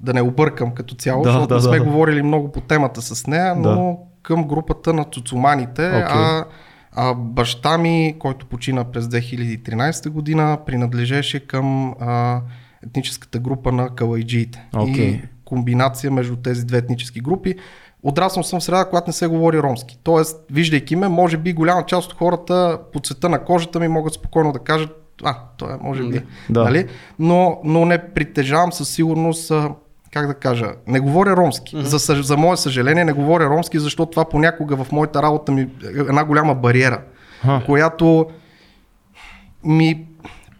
да 0.00 0.14
не 0.14 0.22
объркам 0.22 0.70
като 0.70 0.94
цяло, 0.94 1.22
Да, 1.22 1.32
защото 1.32 1.54
да, 1.54 1.60
сме 1.60 1.78
да, 1.78 1.84
да. 1.84 1.90
говорили 1.90 2.22
много 2.22 2.52
по 2.52 2.60
темата 2.60 3.02
с 3.02 3.26
нея, 3.26 3.54
но 3.54 3.98
към 4.22 4.44
групата 4.44 4.92
на 4.92 5.04
цуцуманите, 5.04 5.88
Окей. 5.88 6.02
а, 6.02 6.44
а 6.92 7.14
баща 7.14 7.78
ми, 7.78 8.16
който 8.18 8.46
почина 8.46 8.84
през 8.84 9.04
2013 9.04 10.08
година, 10.08 10.58
принадлежеше 10.66 11.46
към 11.46 11.94
а, 12.00 12.40
етническата 12.86 13.38
група 13.38 13.72
на 13.72 13.88
калайджиите. 13.88 14.66
Окей. 14.76 15.04
И 15.04 15.20
комбинация 15.44 16.10
между 16.10 16.36
тези 16.36 16.66
две 16.66 16.78
етнически 16.78 17.20
групи. 17.20 17.54
Отраснал 18.02 18.42
съм 18.42 18.60
в 18.60 18.64
среда, 18.64 18.84
когато 18.84 19.08
не 19.08 19.12
се 19.12 19.26
говори 19.26 19.62
ромски. 19.62 19.98
Тоест, 20.02 20.44
виждайки 20.50 20.96
ме, 20.96 21.08
може 21.08 21.36
би 21.36 21.52
голяма 21.52 21.86
част 21.86 22.12
от 22.12 22.18
хората 22.18 22.78
по 22.92 23.00
цвета 23.00 23.28
на 23.28 23.44
кожата 23.44 23.80
ми 23.80 23.88
могат 23.88 24.12
спокойно 24.12 24.52
да 24.52 24.58
кажат, 24.58 24.90
а, 25.24 25.36
той 25.56 25.72
е, 25.72 25.76
може 25.80 26.02
би. 26.02 26.22
Да. 26.50 26.64
Нали? 26.64 26.88
Но, 27.18 27.60
но 27.64 27.84
не 27.84 28.12
притежавам 28.12 28.72
със 28.72 28.88
сигурност, 28.88 29.52
как 30.12 30.26
да 30.26 30.34
кажа, 30.34 30.72
не 30.86 31.00
говоря 31.00 31.36
ромски. 31.36 31.76
Mm-hmm. 31.76 31.96
За, 31.96 32.22
за 32.22 32.36
мое 32.36 32.56
съжаление 32.56 33.04
не 33.04 33.12
говоря 33.12 33.44
ромски, 33.48 33.78
защото 33.78 34.10
това 34.10 34.24
понякога 34.24 34.84
в 34.84 34.92
моята 34.92 35.22
работа 35.22 35.52
ми 35.52 35.60
е 35.62 35.68
една 35.84 36.24
голяма 36.24 36.54
бариера, 36.54 37.00
Ха. 37.42 37.62
която 37.66 38.26
ми 39.64 40.06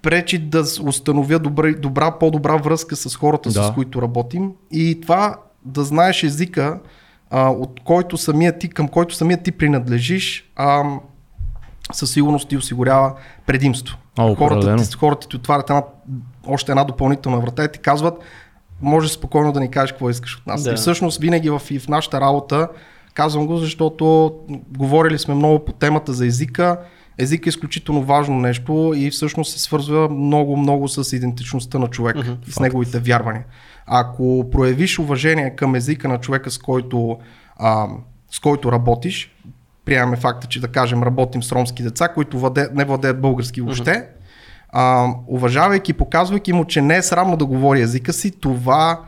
пречи 0.03 0.39
да 0.39 0.65
установя 0.83 1.39
добра, 1.39 1.75
добра 1.75 2.11
по-добра 2.11 2.57
връзка 2.57 2.97
с 2.97 3.17
хората, 3.17 3.51
да. 3.51 3.63
с 3.63 3.75
които 3.75 4.03
работим. 4.03 4.53
И 4.71 5.01
това 5.01 5.37
да 5.65 5.85
знаеш 5.85 6.23
езика, 6.23 6.79
а, 7.31 7.51
от 7.51 7.81
който 7.85 8.17
самия 8.17 8.59
ти, 8.59 8.69
към 8.69 8.89
който 8.89 9.15
самия 9.15 9.43
ти 9.43 9.53
принадлежиш, 9.53 10.51
а, 10.57 10.85
със 11.93 12.11
сигурност 12.13 12.49
ти 12.49 12.57
осигурява 12.57 13.15
предимство. 13.47 13.97
А, 14.19 14.35
хората, 14.35 14.77
ти, 14.77 14.97
хората 14.97 15.29
ти 15.29 15.37
отварят 15.37 15.71
една, 15.71 15.83
още 16.47 16.73
една 16.73 16.85
допълнителна 16.85 17.41
врата 17.41 17.65
и 17.65 17.73
ти 17.73 17.79
казват, 17.79 18.15
може 18.83 19.09
спокойно 19.09 19.53
да 19.53 19.61
ни 19.61 19.71
кажеш 19.71 19.93
какво 19.93 20.11
искаш 20.11 20.37
от 20.37 20.47
нас. 20.47 20.65
Да. 20.65 20.73
И 20.73 20.75
всъщност 20.75 21.21
винаги 21.21 21.51
в, 21.51 21.63
и 21.71 21.79
в 21.79 21.89
нашата 21.89 22.21
работа, 22.21 22.69
казвам 23.15 23.47
го, 23.47 23.57
защото 23.57 24.35
говорили 24.79 25.19
сме 25.19 25.35
много 25.35 25.65
по 25.65 25.73
темата 25.73 26.13
за 26.13 26.27
езика, 26.27 26.79
език 27.19 27.47
е 27.47 27.49
изключително 27.49 28.03
важно 28.03 28.37
нещо 28.37 28.93
и 28.97 29.11
всъщност 29.11 29.53
се 29.53 29.59
свързва 29.59 30.09
много-много 30.09 30.89
с 30.89 31.17
идентичността 31.17 31.79
на 31.79 31.89
човека 31.89 32.19
uh-huh. 32.19 32.49
и 32.49 32.53
с 32.53 32.61
неговите 32.61 32.99
вярвания. 32.99 33.45
Ако 33.91 34.51
проявиш 34.53 34.99
уважение 34.99 35.57
към 35.57 35.75
езика 35.75 36.09
на 36.09 36.21
човека, 36.21 36.51
с 36.51 36.59
който, 36.59 37.19
а, 37.57 37.87
с 38.31 38.41
който 38.41 38.73
работиш, 38.73 39.35
приемаме 39.85 40.17
факта, 40.17 40.47
че 40.47 40.61
да 40.61 40.69
кажем 40.69 41.03
работим 41.03 41.43
с 41.43 41.53
ромски 41.53 41.83
деца, 41.83 42.09
които 42.09 42.39
владе, 42.39 42.69
не 42.75 42.85
владеят 42.85 43.21
български 43.21 43.61
въобще, 43.61 43.91
uh-huh. 43.91 44.07
а, 44.71 45.15
уважавайки, 45.27 45.93
показвайки 45.93 46.53
му, 46.53 46.65
че 46.65 46.83
не 46.83 46.97
е 46.97 47.03
срамно 47.03 47.37
да 47.37 47.47
говори 47.47 47.81
езика 47.81 48.13
си, 48.13 48.31
това 48.31 49.01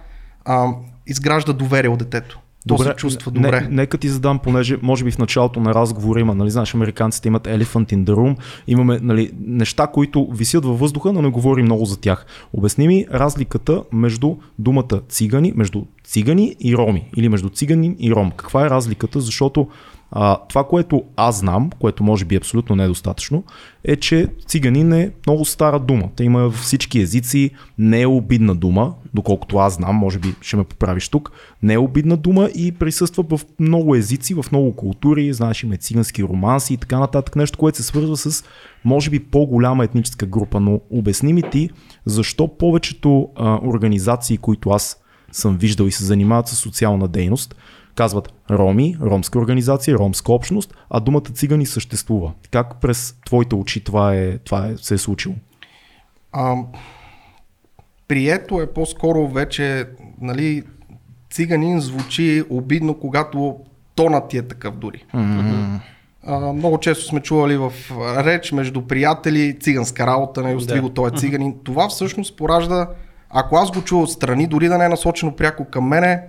а, 0.45 0.69
изгражда 1.07 1.53
доверие 1.53 1.91
от 1.91 1.99
детето. 1.99 2.40
Добре, 2.67 2.85
то 2.85 2.91
се 2.91 2.97
чувства 2.97 3.33
добре. 3.33 3.61
Не, 3.61 3.69
нека 3.69 3.99
ти 3.99 4.09
задам, 4.09 4.39
понеже 4.39 4.79
може 4.83 5.05
би 5.05 5.11
в 5.11 5.19
началото 5.19 5.61
на 5.61 5.75
разговора 5.75 6.21
има, 6.21 6.35
нали, 6.35 6.51
знаеш, 6.51 6.75
американците 6.75 7.29
имат 7.29 7.47
elephant 7.47 7.93
in 7.93 8.05
the 8.05 8.15
room, 8.15 8.37
имаме 8.67 8.99
нали, 9.03 9.31
неща, 9.41 9.87
които 9.87 10.29
висят 10.33 10.65
във 10.65 10.79
въздуха, 10.79 11.13
но 11.13 11.23
не 11.23 11.29
говорим 11.29 11.65
много 11.65 11.85
за 11.85 12.01
тях. 12.01 12.27
Обясни 12.53 12.89
ми 12.89 13.07
разликата 13.13 13.83
между 13.93 14.37
думата 14.59 15.01
цигани, 15.09 15.53
между 15.57 15.83
цигани 16.05 16.57
и 16.61 16.77
роми, 16.77 17.09
или 17.17 17.29
между 17.29 17.49
циганин 17.49 17.97
и 17.99 18.13
ром. 18.13 18.31
Каква 18.37 18.67
е 18.67 18.71
разликата, 18.71 19.21
защото 19.21 19.69
а, 20.13 20.39
това, 20.49 20.65
което 20.65 21.05
аз 21.17 21.39
знам, 21.39 21.71
което 21.79 22.05
може 22.05 22.25
би 22.25 22.35
е 22.35 22.39
абсолютно 22.39 22.77
недостатъчно, 22.77 23.45
е, 23.85 23.97
че 23.97 24.29
циганин 24.47 24.93
е 24.93 25.13
много 25.27 25.45
стара 25.45 25.79
дума. 25.79 26.09
Те 26.17 26.25
има 26.25 26.41
във 26.41 26.55
всички 26.55 27.01
езици, 27.01 27.51
не 27.79 28.01
е 28.01 28.07
обидна 28.07 28.55
дума, 28.55 28.95
доколкото 29.15 29.57
аз 29.57 29.75
знам, 29.75 29.97
може 29.97 30.19
би 30.19 30.35
ще 30.41 30.57
ме 30.57 30.65
поправиш 30.65 31.09
тук, 31.09 31.33
не 31.63 31.75
е 31.75 31.79
обидна 31.79 32.17
дума 32.17 32.51
и 32.55 32.73
присъства 32.73 33.25
в 33.31 33.41
много 33.61 33.95
езици, 33.95 34.35
в 34.35 34.45
много 34.53 34.77
култури, 34.77 35.33
знаеш, 35.33 35.63
има 35.63 35.77
цигански 35.77 36.25
романси 36.25 36.75
и 36.75 36.77
така 36.77 36.99
нататък, 36.99 37.37
нещо, 37.37 37.59
което 37.59 37.77
се 37.77 37.83
свързва 37.83 38.17
с, 38.17 38.45
може 38.85 39.11
би, 39.11 39.19
по-голяма 39.19 39.85
етническа 39.85 40.27
група. 40.27 40.61
Но 40.61 40.81
обясни 40.91 41.33
ми 41.33 41.43
ти, 41.43 41.71
защо 42.07 42.57
повечето 42.59 43.29
а, 43.37 43.59
организации, 43.63 44.39
които 44.39 44.71
аз 44.71 44.97
съм 45.33 45.57
виждал 45.57 45.87
и 45.87 45.93
се 45.93 46.05
занимават 46.05 46.49
с 46.49 46.57
социална 46.57 47.09
дейност, 47.09 47.55
казват 47.95 48.33
роми, 48.51 48.97
ромска 49.03 49.39
организация, 49.39 49.99
ромска 49.99 50.33
общност, 50.33 50.75
а 50.91 51.01
думата 51.01 51.31
цигани 51.35 51.67
съществува. 51.67 52.33
Как 52.51 52.81
през 52.81 53.15
твоите 53.27 53.55
очи 53.55 53.85
това, 53.85 54.15
е, 54.15 54.39
това 54.39 54.67
е, 54.67 54.77
се 54.77 54.95
е 54.95 54.99
случило? 54.99 55.35
А, 56.33 56.57
прието 58.09 58.61
е 58.61 58.73
по-скоро 58.73 59.29
вече, 59.29 59.87
нали, 60.21 60.63
циганин 61.31 61.81
звучи 61.81 62.43
обидно, 62.51 62.95
когато 62.95 63.57
тонът 63.95 64.29
ти 64.29 64.39
е 64.39 64.43
такъв 64.43 64.77
дори. 64.77 65.05
Mm-hmm. 65.15 65.81
А, 66.27 66.53
много 66.53 66.79
често 66.79 67.05
сме 67.05 67.21
чували 67.21 67.57
в 67.57 67.73
реч 68.25 68.53
между 68.53 68.83
приятели 68.83 69.59
циганска 69.61 70.07
работа, 70.07 70.43
не 70.43 70.55
остри 70.55 70.81
го, 70.81 70.89
той 70.89 71.09
е 71.09 71.19
циганин. 71.19 71.55
Това 71.65 71.89
всъщност 71.89 72.37
поражда, 72.37 72.89
ако 73.31 73.57
аз 73.57 73.71
го 73.71 73.83
чуя 73.83 74.03
отстрани, 74.03 74.47
дори 74.47 74.69
да 74.69 74.79
не 74.79 74.85
е 74.85 74.89
насочено 74.89 75.37
пряко 75.37 75.65
към 75.65 75.89
мене, 75.89 76.23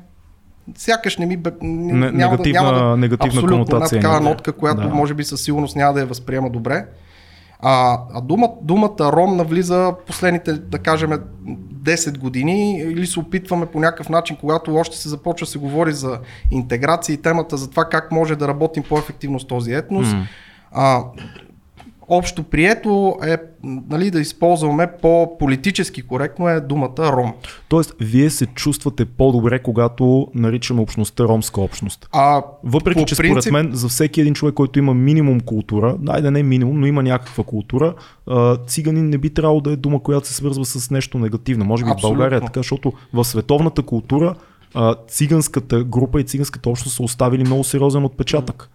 сякаш 0.77 1.17
не 1.17 1.25
ми 1.25 1.39
не, 1.61 1.93
не, 1.93 2.11
няма 2.11 2.31
негативна, 2.31 2.61
няма 2.61 2.89
да, 2.89 2.97
негативна 2.97 3.27
абсолютно 3.27 3.65
конотация, 3.65 3.97
една 3.97 4.09
такава 4.09 4.29
нотка, 4.29 4.51
която 4.51 4.81
да. 4.81 4.95
може 4.95 5.13
би 5.13 5.23
със 5.23 5.41
сигурност 5.41 5.75
няма 5.75 5.93
да 5.93 5.99
я 5.99 6.05
възприема 6.05 6.49
добре. 6.49 6.85
А, 7.59 7.99
а 8.13 8.21
дума, 8.21 8.49
думата 8.61 8.99
ром 8.99 9.37
навлиза 9.37 9.93
последните, 10.07 10.53
да 10.53 10.79
кажем, 10.79 11.11
10 11.83 12.17
години 12.17 12.79
или 12.79 13.07
се 13.07 13.19
опитваме 13.19 13.65
по 13.65 13.79
някакъв 13.79 14.09
начин, 14.09 14.37
когато 14.39 14.75
още 14.75 14.97
се 14.97 15.09
започва 15.09 15.45
да 15.45 15.51
се 15.51 15.59
говори 15.59 15.93
за 15.93 16.19
интеграция 16.51 17.13
и 17.13 17.21
темата 17.21 17.57
за 17.57 17.69
това 17.69 17.85
как 17.85 18.11
може 18.11 18.35
да 18.35 18.47
работим 18.47 18.83
по-ефективно 18.89 19.39
с 19.39 19.47
този 19.47 19.73
етнос. 19.73 20.07
Mm. 20.07 20.23
А, 20.71 21.03
общо 22.11 22.43
прието 22.43 23.15
е 23.27 23.37
нали, 23.63 24.11
да 24.11 24.19
използваме 24.19 24.91
по-политически 25.01 26.01
коректно 26.01 26.49
е 26.49 26.61
думата 26.61 26.99
ром. 26.99 27.33
Тоест, 27.69 27.93
вие 27.99 28.29
се 28.29 28.45
чувствате 28.45 29.05
по-добре, 29.05 29.59
когато 29.59 30.27
наричаме 30.35 30.81
общността 30.81 31.23
ромска 31.23 31.61
общност. 31.61 32.09
А, 32.11 32.43
Въпреки, 32.63 33.05
че 33.05 33.15
принцип... 33.15 33.41
според 33.41 33.53
мен 33.53 33.69
за 33.73 33.87
всеки 33.87 34.21
един 34.21 34.33
човек, 34.33 34.55
който 34.55 34.79
има 34.79 34.93
минимум 34.93 35.39
култура, 35.39 35.97
да 35.99 36.31
не 36.31 36.43
минимум, 36.43 36.79
но 36.79 36.85
има 36.85 37.03
някаква 37.03 37.43
култура, 37.43 37.93
циганин 38.67 39.09
не 39.09 39.17
би 39.17 39.29
трябвало 39.29 39.61
да 39.61 39.71
е 39.71 39.75
дума, 39.75 40.03
която 40.03 40.27
се 40.27 40.33
свързва 40.33 40.65
с 40.65 40.91
нещо 40.91 41.19
негативно. 41.19 41.65
Може 41.65 41.83
би 41.83 41.91
Абсолютно. 41.91 42.15
в 42.15 42.17
България 42.17 42.37
е 42.37 42.41
така, 42.41 42.59
защото 42.59 42.93
в 43.13 43.25
световната 43.25 43.81
култура 43.81 44.35
циганската 45.07 45.83
група 45.83 46.21
и 46.21 46.23
циганската 46.23 46.69
общност 46.69 46.95
са 46.95 47.03
оставили 47.03 47.43
много 47.43 47.63
сериозен 47.63 48.05
отпечатък. 48.05 48.69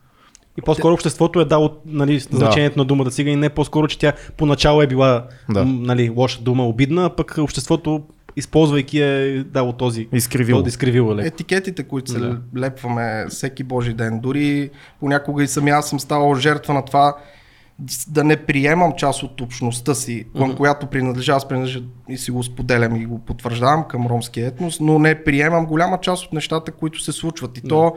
И 0.59 0.63
по-скоро 0.63 0.95
обществото 0.95 1.41
е 1.41 1.45
дало 1.45 1.71
нали, 1.87 2.19
значението 2.19 2.75
да. 2.75 2.81
на 2.81 2.85
думата 2.85 3.11
цигани, 3.11 3.37
не 3.37 3.49
по-скоро, 3.49 3.89
че 3.89 3.99
тя 3.99 4.13
поначало 4.37 4.83
е 4.83 4.87
била 4.87 5.27
да. 5.51 5.65
нали, 5.65 6.11
лоша 6.11 6.43
дума, 6.43 6.67
обидна, 6.67 7.05
а 7.05 7.11
пък 7.11 7.35
обществото 7.39 8.03
използвайки 8.37 9.01
е 9.01 9.45
дало 9.45 9.73
този 9.73 10.09
изкривил. 10.13 10.57
Този 10.57 10.69
изкривил 10.69 11.19
е. 11.19 11.27
Етикетите, 11.27 11.83
които 11.83 12.11
се 12.11 12.19
да. 12.19 12.41
лепваме 12.57 13.27
всеки 13.29 13.65
божи 13.65 13.95
ден, 13.95 14.21
дори 14.21 14.71
понякога 15.01 15.45
и 15.45 15.49
сами 15.49 15.71
аз 15.71 15.89
съм 15.89 16.01
ставал 16.01 16.35
жертва 16.35 16.75
на 16.75 16.85
това 16.85 17.17
да 18.09 18.25
не 18.25 18.37
приемам 18.37 18.93
част 18.97 19.23
от 19.23 19.41
общността 19.41 19.95
си, 19.95 20.27
към 20.37 20.53
mm-hmm. 20.53 20.57
която 20.57 20.87
принадлежа, 20.87 21.33
аз 21.33 21.49
принадлежа 21.49 21.83
и 22.09 22.19
си 22.19 22.31
го 22.31 22.43
споделям 22.43 22.97
и 22.97 23.07
го 23.07 23.19
потвърждавам 23.19 23.85
към 23.89 24.07
ромския 24.07 24.47
етнос, 24.47 24.81
но 24.81 24.99
не 24.99 25.25
приемам 25.25 25.67
голяма 25.67 25.99
част 26.01 26.25
от 26.25 26.33
нещата, 26.33 26.73
които 26.73 27.01
се 27.01 27.13
случват. 27.13 27.59
И 27.59 27.63
mm-hmm. 27.63 27.69
то 27.69 27.97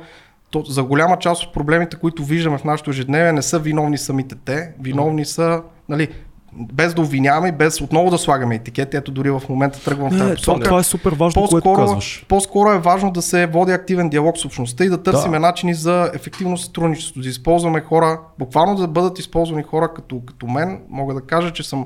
то, 0.52 0.64
за 0.64 0.84
голяма 0.84 1.20
част 1.20 1.44
от 1.44 1.54
проблемите, 1.54 1.98
които 1.98 2.24
виждаме 2.24 2.58
в 2.58 2.64
нашото 2.64 2.90
ежедневие, 2.90 3.32
не 3.32 3.42
са 3.42 3.60
виновни 3.60 3.98
самите 3.98 4.36
те. 4.46 4.74
Виновни 4.82 5.26
са, 5.26 5.62
нали, 5.90 6.08
без 6.54 6.94
да 6.94 7.02
обвиняваме 7.02 7.52
без 7.52 7.82
отново 7.82 8.10
да 8.10 8.18
слагаме 8.18 8.56
етикети. 8.56 8.98
Ето 8.98 9.12
дори 9.12 9.32
в 9.32 9.42
момента 9.50 9.84
тръгвам 9.84 10.12
в 10.12 10.18
тази 10.18 10.36
посока. 10.36 10.64
Това 10.64 10.80
е 10.80 10.84
супер 10.84 11.12
важно, 11.12 11.42
по-скоро, 11.42 11.62
което 11.62 11.82
казваш. 11.82 12.26
По-скоро 12.28 12.72
е 12.72 12.80
важно 12.80 13.12
да 13.12 13.22
се 13.22 13.48
води 13.48 13.72
активен 13.72 14.10
диалог 14.10 14.38
с 14.38 14.46
общността 14.46 14.86
и 14.86 14.90
да 14.90 15.04
търсиме 15.04 15.38
да. 15.38 15.40
начини 15.40 15.74
за 15.74 16.12
ефективно 16.14 16.58
сътрудничество. 16.58 17.22
Да 17.22 17.28
използваме 17.28 17.82
хора, 17.82 18.20
буквално 18.40 18.76
да 18.76 18.88
бъдат 18.88 19.20
използвани 19.20 19.64
хора 19.64 19.94
като, 19.94 20.22
като 20.26 20.48
мен. 20.48 20.82
Мога 20.90 21.14
да 21.14 21.22
кажа, 21.22 21.54
че 21.54 21.64
съм 21.64 21.86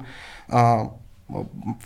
а, 0.50 0.84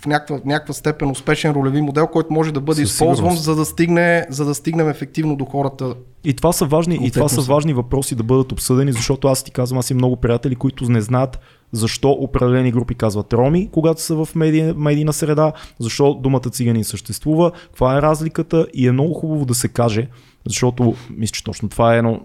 в 0.00 0.06
някаква, 0.06 0.40
някаква 0.44 0.74
степен 0.74 1.10
успешен 1.10 1.52
ролеви 1.52 1.80
модел, 1.80 2.06
който 2.06 2.32
може 2.32 2.52
да 2.52 2.60
бъде 2.60 2.80
Със 2.80 2.92
използван, 2.92 3.36
за 3.36 3.54
да, 3.54 3.64
стигне, 3.64 4.26
за 4.30 4.44
да 4.44 4.54
стигнем 4.54 4.88
ефективно 4.88 5.36
до 5.36 5.44
хората. 5.44 5.94
И 6.24 6.34
това 6.34 6.52
са 6.52 6.66
важни, 6.66 6.98
и 7.02 7.10
това 7.10 7.28
са 7.28 7.40
важни 7.40 7.72
въпроси 7.72 8.14
да 8.14 8.22
бъдат 8.22 8.52
обсъдени, 8.52 8.92
защото 8.92 9.28
аз 9.28 9.42
ти 9.42 9.50
казвам, 9.50 9.78
аз 9.78 9.90
имам 9.90 9.98
много 9.98 10.16
приятели, 10.16 10.56
които 10.56 10.90
не 10.90 11.00
знаят 11.00 11.38
защо 11.72 12.10
определени 12.10 12.72
групи 12.72 12.94
казват 12.94 13.32
роми, 13.32 13.68
когато 13.72 14.02
са 14.02 14.24
в 14.24 14.34
меди, 14.34 14.72
медийна 14.76 15.12
среда, 15.12 15.52
защо 15.78 16.14
думата 16.14 16.50
цигани 16.50 16.84
съществува, 16.84 17.50
каква 17.50 17.98
е 17.98 18.02
разликата 18.02 18.66
и 18.74 18.88
е 18.88 18.92
много 18.92 19.14
хубаво 19.14 19.44
да 19.44 19.54
се 19.54 19.68
каже, 19.68 20.08
защото 20.48 20.94
мисля, 21.10 21.32
че 21.32 21.44
точно 21.44 21.68
това 21.68 21.94
е 21.94 21.98
едно 21.98 22.20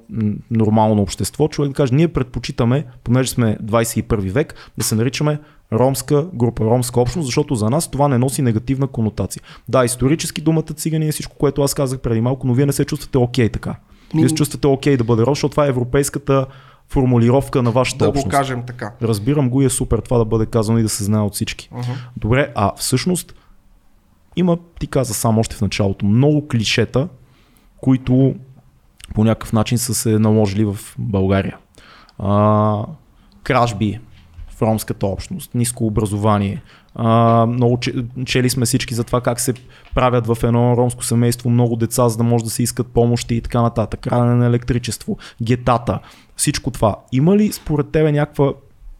нормално 0.51 1.01
общество. 1.01 1.47
Човек 1.47 1.71
да 1.71 1.75
каже, 1.75 1.95
ние 1.95 2.07
предпочитаме, 2.07 2.85
понеже 3.03 3.29
сме 3.29 3.57
21 3.63 4.31
век, 4.31 4.71
да 4.77 4.83
се 4.83 4.95
наричаме 4.95 5.39
ромска 5.73 6.25
група, 6.33 6.65
ромска 6.65 7.01
общност, 7.01 7.25
защото 7.25 7.55
за 7.55 7.69
нас 7.69 7.91
това 7.91 8.07
не 8.07 8.17
носи 8.17 8.41
негативна 8.41 8.87
конотация. 8.87 9.43
Да, 9.69 9.85
исторически 9.85 10.41
думата 10.41 10.63
цигани 10.63 11.07
е 11.07 11.11
всичко, 11.11 11.35
което 11.37 11.61
аз 11.61 11.73
казах 11.73 11.99
преди 11.99 12.21
малко, 12.21 12.47
но 12.47 12.53
вие 12.53 12.65
не 12.65 12.73
се 12.73 12.85
чувствате 12.85 13.17
окей 13.17 13.47
okay, 13.47 13.53
така. 13.53 13.75
Вие 14.15 14.29
се 14.29 14.35
чувствате 14.35 14.67
окей 14.67 14.93
okay 14.93 14.97
да 14.97 15.03
бъде 15.03 15.21
ром, 15.21 15.31
защото 15.31 15.51
това 15.51 15.65
е 15.65 15.69
европейската 15.69 16.45
формулировка 16.89 17.63
на 17.63 17.71
вашата 17.71 18.05
да 18.05 18.09
общност. 18.09 18.29
Да 18.29 18.29
го 18.29 18.37
кажем 18.37 18.63
така. 18.67 18.93
Разбирам 19.01 19.49
го 19.49 19.61
и 19.61 19.65
е 19.65 19.69
супер 19.69 19.99
това 19.99 20.17
да 20.17 20.25
бъде 20.25 20.45
казано 20.45 20.79
и 20.79 20.83
да 20.83 20.89
се 20.89 21.03
знае 21.03 21.21
от 21.21 21.33
всички. 21.33 21.69
Uh-huh. 21.73 21.95
Добре, 22.17 22.51
а 22.55 22.71
всъщност 22.75 23.33
има, 24.35 24.57
ти 24.79 24.87
каза 24.87 25.13
само 25.13 25.39
още 25.39 25.55
в 25.55 25.61
началото, 25.61 26.05
много 26.05 26.47
клишета, 26.47 27.07
които 27.77 28.35
по 29.13 29.23
някакъв 29.23 29.53
начин 29.53 29.77
са 29.77 29.93
се 29.93 30.19
наложили 30.19 30.65
в 30.65 30.77
България. 30.97 31.57
А, 32.19 32.85
кражби, 33.43 33.99
в 34.55 34.61
ромската 34.61 35.07
общност, 35.07 35.55
ниско 35.55 35.85
образование. 35.85 36.61
А, 36.95 37.45
много 37.45 37.79
чели 38.25 38.49
сме 38.49 38.65
всички 38.65 38.93
за 38.93 39.03
това 39.03 39.21
как 39.21 39.39
се 39.39 39.53
правят 39.95 40.27
в 40.27 40.37
едно 40.43 40.77
ромско 40.77 41.03
семейство 41.03 41.49
много 41.49 41.75
деца, 41.75 42.09
за 42.09 42.17
да 42.17 42.23
може 42.23 42.43
да 42.43 42.49
се 42.49 42.63
искат 42.63 42.87
помощи 42.87 43.35
и 43.35 43.41
така 43.41 43.61
нататък. 43.61 43.99
Крадене 43.99 44.35
на 44.35 44.45
електричество, 44.45 45.17
гетата, 45.43 45.99
всичко 46.35 46.71
това. 46.71 46.95
Има 47.11 47.37
ли 47.37 47.51
според 47.51 47.89
тебе 47.89 48.11
някаква 48.11 48.53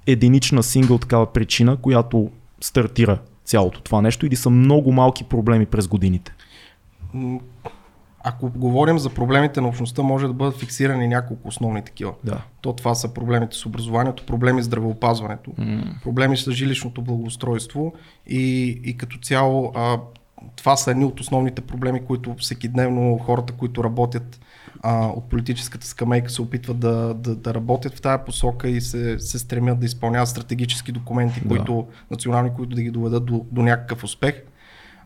единична 0.08 0.64
сингъл 0.64 0.98
такава 0.98 1.26
причина, 1.26 1.78
която 1.78 2.30
стартира 2.62 3.18
цялото 3.46 3.82
това 3.82 4.02
нещо 4.02 4.26
или 4.26 4.36
са 4.36 4.50
много 4.50 4.92
малки 4.92 5.24
проблеми 5.24 5.66
през 5.66 5.88
годините? 5.88 6.34
Ако 8.24 8.50
говорим 8.50 9.00
за 9.00 9.10
проблемите 9.10 9.62
на 9.62 9.68
общността, 9.68 10.02
може 10.02 10.28
да 10.28 10.34
бъдат 10.34 10.60
фиксирани 10.60 11.08
няколко 11.08 11.48
основни 11.48 11.82
такива. 11.82 12.14
Да. 12.24 12.42
То 12.62 12.74
това 12.74 12.96
са 12.96 13.14
проблемите 13.14 13.58
с 13.58 13.66
образованието, 13.66 14.26
проблеми 14.26 14.62
с 14.62 14.66
здравеопазването, 14.66 15.52
проблеми 16.04 16.38
с 16.38 16.52
жилищното 16.52 17.02
благоустройство 17.02 17.94
и, 18.28 18.68
и 18.84 18.98
като 18.98 19.18
цяло 19.18 19.72
а, 19.76 19.98
това 20.56 20.76
са 20.76 20.92
едни 20.92 21.06
от 21.06 21.20
основните 21.20 21.62
проблеми, 21.62 22.06
които 22.06 22.36
всекидневно 22.40 23.18
хората, 23.18 23.54
които 23.54 23.84
работят 23.84 24.40
а, 24.82 25.08
от 25.08 25.30
политическата 25.30 25.88
скамейка 25.88 26.30
се 26.30 26.42
опитват 26.42 26.80
да, 26.80 27.14
да, 27.14 27.36
да 27.36 27.54
работят 27.54 27.96
в 27.96 28.02
тази 28.02 28.24
посока 28.26 28.70
и 28.70 28.82
се, 28.82 29.20
се 29.20 29.40
стремят 29.40 29.80
да 29.80 29.86
изпълняват 29.86 30.30
стратегически 30.30 30.92
документи, 30.92 31.42
Да. 31.42 31.48
които, 31.48 31.88
национални, 32.12 32.50
които 32.56 32.76
да 32.76 32.82
ги 32.82 32.92
доведат 32.92 33.26
до, 33.26 33.46
до 33.52 33.62
някакъв 33.62 34.04
успех. 34.04 34.44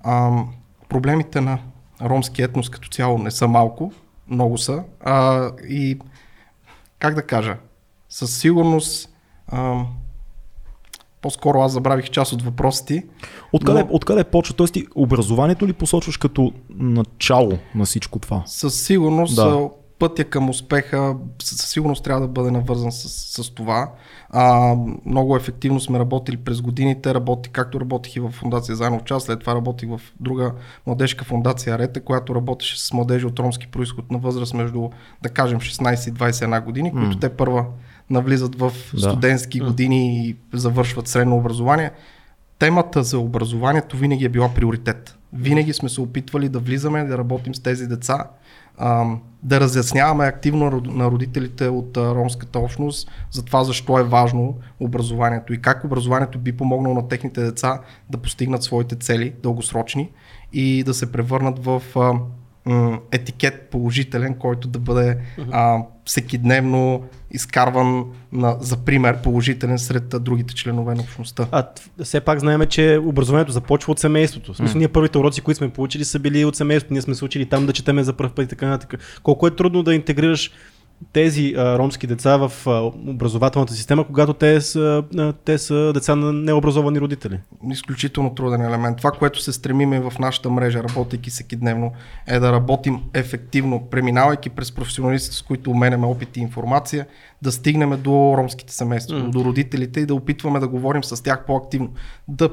А, 0.04 0.44
проблемите 0.90 1.42
на 1.42 1.60
ромски 2.02 2.42
етнос 2.42 2.70
като 2.70 2.90
цяло 2.90 3.18
не 3.18 3.32
са 3.32 3.48
малко, 3.48 3.92
много 4.30 4.58
са. 4.58 4.84
А, 5.00 5.50
и 5.70 6.00
как 7.00 7.16
да 7.16 7.22
кажа, 7.22 7.58
със 8.10 8.40
сигурност 8.40 9.10
а, 9.48 9.84
по-скоро 11.22 11.62
аз 11.62 11.72
забравих 11.72 12.10
част 12.10 12.34
от 12.34 12.42
въпросите. 12.42 13.06
Откъде, 13.54 13.84
Но- 13.84 13.90
откъде 13.92 14.24
почва? 14.24 14.56
Тоест 14.56 14.74
ти 14.74 14.88
образованието 14.96 15.68
ли 15.68 15.74
посочваш 15.74 16.18
като 16.18 16.52
начало 16.70 17.52
на 17.76 17.86
всичко 17.86 18.20
това? 18.20 18.44
Със 18.46 18.82
сигурност 18.86 19.36
Да. 19.36 19.70
Да. 20.00 20.08
пътя 20.08 20.24
към 20.24 20.50
успеха 20.50 21.16
със 21.44 21.70
сигурност 21.70 22.04
трябва 22.04 22.22
да 22.22 22.28
бъде 22.28 22.52
навързан 22.52 22.92
с, 22.92 23.10
с 23.44 23.50
това. 23.50 23.92
А, 24.30 24.76
много 25.06 25.36
ефективно 25.36 25.80
сме 25.80 26.00
работили 26.00 26.38
през 26.38 26.62
годините, 26.62 27.14
работи, 27.14 27.50
както 27.50 27.82
работих 27.82 28.16
и 28.16 28.20
в 28.20 28.30
фундация 28.32 28.76
Заедно 28.76 29.00
в 29.00 29.04
час, 29.04 29.24
след 29.24 29.40
това 29.40 29.56
работих 29.56 29.90
в 29.90 30.02
друга 30.20 30.52
младежка 30.88 31.26
фундация 31.26 31.76
Арета, 31.76 32.02
която 32.02 32.36
работеше 32.36 32.86
с 32.86 32.94
младежи 32.94 33.26
от 33.26 33.40
ромски 33.40 33.68
происход 33.68 34.12
на 34.12 34.18
възраст 34.18 34.54
между, 34.54 34.90
да 35.24 35.30
кажем, 35.30 35.60
16 35.60 36.10
и 36.10 36.14
21 36.14 36.64
години, 36.64 36.92
които 36.92 37.20
те 37.20 37.30
първа 37.30 37.66
навлизат 38.10 38.56
в 38.56 38.72
Да. 38.94 39.00
студентски 39.00 39.60
години 39.60 40.28
и 40.28 40.36
завършват 40.54 41.08
средно 41.08 41.38
образование. 41.38 41.92
Темата 42.60 43.04
за 43.04 43.20
образованието 43.20 43.98
винаги 43.98 44.26
е 44.26 44.30
била 44.30 44.50
приоритет. 44.50 45.18
Винаги 45.34 45.74
сме 45.74 45.90
се 45.90 46.02
опитвали 46.02 46.50
да 46.50 46.60
влизаме, 46.60 47.04
да 47.04 47.18
работим 47.18 47.56
с 47.56 47.60
тези 47.60 47.88
деца, 47.88 48.30
да 49.44 49.60
разясняваме 49.60 50.26
активно 50.26 50.82
на 50.86 51.12
родителите 51.12 51.68
от 51.68 51.98
ромската 51.98 52.60
общност 52.60 53.12
за 53.32 53.46
това 53.46 53.64
защо 53.64 54.00
е 54.00 54.04
важно 54.04 54.56
образованието 54.80 55.54
и 55.54 55.62
как 55.62 55.84
образованието 55.84 56.40
би 56.40 56.58
помогнало 56.58 56.96
на 56.96 57.08
техните 57.08 57.42
деца 57.42 57.82
да 58.10 58.18
постигнат 58.18 58.64
своите 58.64 58.96
цели 58.96 59.34
дългосрочни 59.44 60.10
и 60.54 60.84
да 60.84 60.94
се 60.94 61.12
превърнат 61.12 61.66
в 61.66 61.82
етикет 63.12 63.70
положителен, 63.72 64.36
който 64.36 64.68
да 64.68 64.80
бъде 64.80 65.18
а, 65.52 65.78
всекидневно 66.06 67.04
изкарван 67.32 68.06
на, 68.32 68.58
за 68.60 68.78
пример 68.78 69.22
положителен 69.22 69.80
сред 69.80 70.16
другите 70.20 70.54
членове 70.54 70.96
на 70.96 71.02
общността. 71.02 71.48
А 71.52 71.68
все 72.04 72.22
пак 72.22 72.40
знаем, 72.40 72.62
че 72.70 73.00
образованието 73.04 73.52
започва 73.52 73.92
от 73.92 74.00
семейството. 74.00 74.54
В 74.54 74.58
смисъл, 74.58 74.78
ние 74.78 74.88
първите 74.88 75.18
уроци, 75.18 75.42
които 75.42 75.58
сме 75.58 75.70
получили, 75.70 76.06
са 76.06 76.20
били 76.20 76.46
от 76.46 76.56
семейството. 76.56 76.94
Ние 76.94 77.02
сме 77.02 77.16
се 77.16 77.26
учили 77.26 77.46
там 77.46 77.66
да 77.66 77.74
четеме 77.74 78.04
за 78.04 78.14
първ 78.14 78.32
път 78.36 78.46
и 78.46 78.50
така 78.50 78.68
нататък. 78.68 79.20
Колко 79.24 79.48
е 79.48 79.56
трудно 79.56 79.84
да 79.84 79.96
интегрираш 79.96 80.52
тези 81.14 81.54
а, 81.58 81.78
ромски 81.80 82.08
деца 82.08 82.38
в 82.38 82.52
а, 82.68 82.82
образователната 83.12 83.74
система, 83.74 84.08
когато 84.08 84.34
те 84.34 84.62
са, 84.62 85.04
а, 85.18 85.34
те 85.34 85.58
са 85.58 85.92
деца 85.94 86.16
на 86.16 86.34
необразовани 86.34 87.00
родители. 87.00 87.40
изключително 87.72 88.36
труден 88.36 88.62
елемент. 88.62 88.98
Това, 88.98 89.12
което 89.12 89.42
се 89.42 89.54
стремиме 89.54 90.00
в 90.00 90.14
нашата 90.20 90.50
мрежа, 90.50 90.84
работейки 90.84 91.30
всеки 91.30 91.56
дневно, 91.56 91.92
е 92.28 92.40
да 92.40 92.52
работим 92.52 93.00
ефективно, 93.14 93.88
преминавайки 93.92 94.50
през 94.50 94.72
професионалистите, 94.72 95.36
с 95.36 95.42
които 95.42 95.72
уменяме 95.72 96.06
опит 96.08 96.38
и 96.38 96.40
информация, 96.40 97.08
да 97.42 97.52
стигнем 97.52 98.02
до 98.02 98.36
ромските 98.38 98.74
семейства, 98.74 99.20
Мгм. 99.20 99.32
до 99.32 99.46
родителите 99.46 100.00
и 100.00 100.06
да 100.06 100.16
опитваме 100.16 100.60
да 100.60 100.68
говорим 100.68 101.04
с 101.04 101.24
тях 101.24 101.46
по-активно. 101.46 101.90
Да 102.28 102.50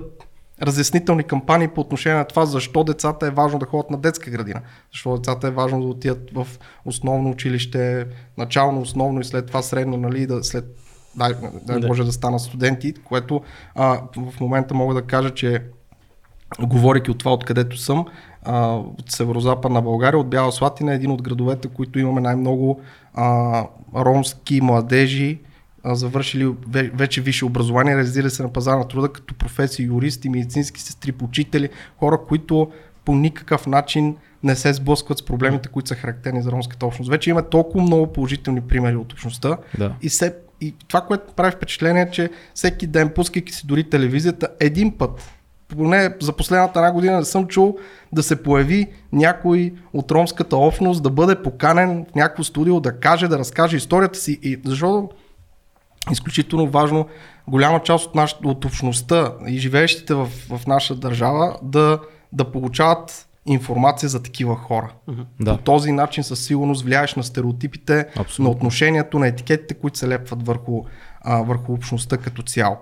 разяснителни 0.63 1.23
кампании 1.23 1.69
по 1.69 1.81
отношение 1.81 2.19
на 2.19 2.25
това 2.25 2.47
защо 2.47 2.85
децата 2.85 3.27
е 3.27 3.31
важно 3.31 3.59
да 3.59 3.67
ходят 3.67 3.91
на 3.91 3.99
детска 3.99 4.31
градина, 4.31 4.61
защо 4.93 5.17
децата 5.17 5.49
е 5.49 5.51
важно 5.51 5.81
да 5.81 5.87
отидат 5.87 6.31
в 6.35 6.47
основно 6.85 7.31
училище, 7.31 8.07
начално, 8.38 8.81
основно 8.81 9.21
и 9.21 9.25
след 9.25 9.47
това 9.47 9.62
средно, 9.62 9.97
нали, 9.97 10.27
да 10.27 10.45
след 10.45 10.64
дай, 11.17 11.33
дай 11.67 11.81
Да. 11.81 11.87
може 11.87 12.05
да 12.05 12.12
станат 12.12 12.40
студенти, 12.40 12.95
което 12.95 13.40
а, 13.75 14.01
в 14.17 14.40
момента 14.40 14.75
мога 14.75 14.95
да 14.95 15.03
кажа, 15.03 15.31
че 15.31 15.62
говорейки 16.61 17.11
от 17.11 17.19
това, 17.19 17.33
откъдето 17.33 17.77
съм, 17.77 18.05
а, 18.43 18.75
от 18.75 19.11
северо-западна 19.11 19.83
България, 19.83 20.19
от 20.19 20.31
Бяла 20.31 20.53
Слатина 20.53 20.93
е 20.93 20.95
един 20.95 21.11
от 21.11 21.23
градовете, 21.23 21.69
които 21.69 21.99
имаме 21.99 22.21
най-много 22.21 22.81
а, 23.14 23.67
ромски 23.97 24.61
младежи, 24.61 25.40
завършили 25.85 26.44
ве- 26.47 26.90
вече 26.94 27.20
висше 27.20 27.44
образование, 27.44 27.97
реализира 27.97 28.31
се 28.31 28.42
на 28.42 28.53
пазара 28.53 28.77
на 28.77 28.88
труда 28.88 29.09
като 29.09 29.35
професии, 29.35 29.85
юристи, 29.87 30.29
медицински 30.29 30.81
сестри, 30.81 31.12
учители, 31.23 31.68
хора, 31.99 32.18
които 32.29 32.70
по 33.05 33.14
никакъв 33.14 33.66
начин 33.66 34.16
не 34.42 34.57
се 34.57 34.73
сблъскват 34.73 35.18
с 35.18 35.23
проблемите, 35.25 35.68
които 35.68 35.88
са 35.88 35.94
характерни 35.94 36.42
за 36.42 36.51
ромската 36.53 36.87
общност. 36.87 37.11
Вече 37.11 37.31
има 37.31 37.42
толкова 37.42 37.83
много 37.83 38.12
положителни 38.12 38.61
примери 38.61 38.97
от 38.97 39.12
общността, 39.12 39.57
Да. 39.79 39.94
и, 40.03 40.09
се, 40.09 40.35
и 40.61 40.75
това, 40.88 41.01
което 41.01 41.33
прави 41.33 41.51
впечатление 41.53 42.03
е, 42.03 42.11
че 42.11 42.31
всеки 42.55 42.87
ден, 42.87 43.09
пускайки 43.11 43.53
си 43.53 43.66
дори 43.66 43.85
телевизията, 43.90 44.49
един 44.61 44.99
път, 44.99 45.31
поне 45.68 46.14
за 46.23 46.33
последната 46.33 46.79
една 46.79 46.92
година 46.92 47.16
не 47.18 47.25
съм 47.25 47.47
чул 47.47 47.77
да 48.12 48.23
се 48.23 48.42
появи 48.42 48.87
някой 49.12 49.75
от 49.92 50.11
ромската 50.11 50.57
общност, 50.57 51.03
да 51.03 51.11
бъде 51.11 51.42
поканен 51.42 52.07
в 52.12 52.14
някакво 52.14 52.44
студио, 52.44 52.81
да 52.81 52.92
каже, 52.92 53.29
да 53.29 53.38
разкаже 53.38 53.77
историята 53.77 54.18
си. 54.18 54.38
И 54.42 54.61
защото 54.64 55.09
изключително 56.11 56.67
важно 56.67 57.07
голяма 57.49 57.83
част 57.83 58.07
от, 58.07 58.14
наш, 58.14 58.37
от 58.45 58.64
общността 58.64 59.33
и 59.47 59.59
живеещите 59.59 60.14
в, 60.14 60.27
в 60.27 60.67
наша 60.67 60.95
държава 60.95 61.57
да, 61.62 61.99
да 62.33 62.51
получават 62.51 63.29
информация 63.47 64.09
за 64.09 64.23
такива 64.23 64.57
хора. 64.57 64.93
Да. 65.40 65.57
По 65.57 65.62
този 65.62 65.93
начин 65.93 66.25
със 66.25 66.45
сигурност 66.45 66.85
влияеш 66.85 67.14
на 67.14 67.25
стереотипите, 67.25 68.07
Абсолютно. 68.17 68.45
на 68.45 68.51
отношението, 68.51 69.19
на 69.19 69.27
етикетите, 69.27 69.75
които 69.75 69.99
се 69.99 70.09
лепват 70.09 70.47
върху, 70.47 70.85
а, 71.21 71.43
върху 71.43 71.73
общността 71.73 72.17
като 72.17 72.43
цяло. 72.43 72.77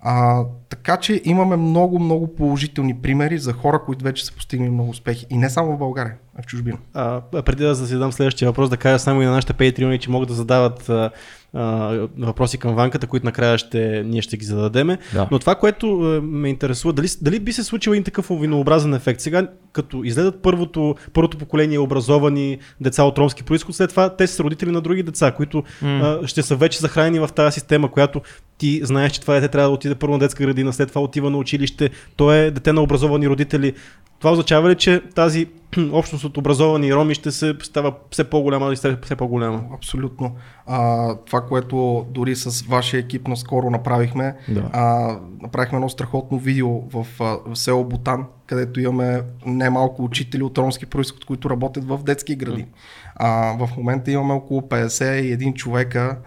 А, 0.00 0.44
така 0.68 0.96
че 0.96 1.22
имаме 1.24 1.56
много, 1.56 1.98
много 1.98 2.34
положителни 2.34 3.00
примери 3.00 3.38
за 3.38 3.52
хора, 3.52 3.82
които 3.86 4.04
вече 4.04 4.26
са 4.26 4.32
постигнали 4.32 4.70
много 4.70 4.90
успехи. 4.90 5.26
И 5.30 5.36
не 5.36 5.50
само 5.50 5.72
в 5.72 5.78
България, 5.78 6.14
а 6.36 6.42
в 6.42 6.46
чужбина. 6.46 6.78
А, 6.94 7.20
а 7.34 7.42
преди 7.42 7.62
да 7.62 7.74
задам 7.74 8.12
следващия 8.12 8.48
въпрос, 8.48 8.70
да 8.70 8.76
кажа 8.76 8.98
само 8.98 9.22
и 9.22 9.24
на 9.24 9.32
нашите 9.32 9.52
патреони, 9.52 9.98
че 9.98 10.10
могат 10.10 10.28
да 10.28 10.34
задават 10.34 10.88
а, 10.88 11.10
а, 11.58 12.08
въпроси 12.18 12.58
към 12.58 12.74
ванката, 12.74 13.06
които 13.06 13.26
накрая 13.26 13.58
ще, 13.58 14.02
ние 14.06 14.22
ще 14.22 14.36
ги 14.36 14.44
зададеме. 14.44 14.98
Да. 15.14 15.28
Но 15.30 15.38
това, 15.38 15.54
което 15.54 16.00
а, 16.00 16.20
ме 16.22 16.48
интересува, 16.48 16.92
дали, 16.92 17.08
дали 17.22 17.40
би 17.40 17.52
се 17.52 17.64
случил 17.64 17.90
един 17.90 18.04
такъв 18.04 18.28
винообразен 18.30 18.94
ефект? 18.94 19.20
Сега, 19.20 19.48
като 19.72 20.04
изледат 20.04 20.42
първото, 20.42 20.94
първото 21.12 21.38
поколение 21.38 21.78
образовани 21.78 22.58
деца 22.80 23.02
от 23.04 23.18
ромски 23.18 23.42
происход, 23.42 23.76
след 23.76 23.90
това 23.90 24.16
те 24.16 24.26
са 24.26 24.42
родители 24.42 24.70
на 24.70 24.80
други 24.80 25.02
деца, 25.02 25.32
които 25.32 25.62
а, 25.82 26.26
ще 26.26 26.42
са 26.42 26.56
вече 26.56 26.78
захранени 26.78 27.18
в 27.18 27.28
тази 27.34 27.54
система, 27.54 27.90
която 27.90 28.20
ти 28.58 28.80
знаеш, 28.84 29.12
че 29.12 29.20
това 29.20 29.34
дете 29.34 29.48
трябва 29.48 29.68
да 29.68 29.74
отиде 29.74 29.94
първо 29.94 30.12
на 30.12 30.18
детска 30.18 30.44
градина, 30.44 30.72
след 30.72 30.88
това 30.88 31.00
отива 31.00 31.30
на 31.30 31.38
училище, 31.38 31.90
то 32.16 32.32
е 32.32 32.50
дете 32.50 32.72
на 32.72 32.82
образовани 32.82 33.28
родители. 33.28 33.74
Това 34.18 34.30
означава 34.32 34.70
ли, 34.70 34.74
че 34.74 35.02
тази 35.14 35.46
общност 35.92 36.24
от 36.24 36.36
образовани 36.36 36.94
роми 36.94 37.14
ще 37.14 37.30
се 37.30 37.54
става 37.62 37.94
все 38.10 38.24
по-голяма 38.30 38.72
и 38.72 38.76
все 38.76 39.16
по-голяма? 39.18 39.64
Абсолютно. 39.74 40.36
А, 40.66 41.14
това, 41.16 41.40
което 41.40 42.06
дори 42.10 42.36
с 42.36 42.62
вашия 42.62 43.00
екип 43.00 43.28
наскоро 43.28 43.70
направихме, 43.70 44.36
Да. 44.48 44.70
а, 44.72 45.16
направихме 45.42 45.76
едно 45.76 45.88
страхотно 45.88 46.38
видео 46.38 46.80
в, 46.80 47.06
в 47.18 47.56
село 47.56 47.84
Бутан, 47.84 48.24
където 48.46 48.80
имаме 48.80 49.22
немалко 49.46 50.04
учители 50.04 50.42
от 50.42 50.58
ромски 50.58 50.86
происход, 50.86 51.24
които 51.24 51.50
работят 51.50 51.84
в 51.84 51.98
детски 52.02 52.36
гради. 52.36 52.66
А, 53.14 53.56
в 53.58 53.76
момента 53.76 54.10
имаме 54.10 54.32
около 54.34 54.60
51 54.60 55.54
човека, 55.54 56.18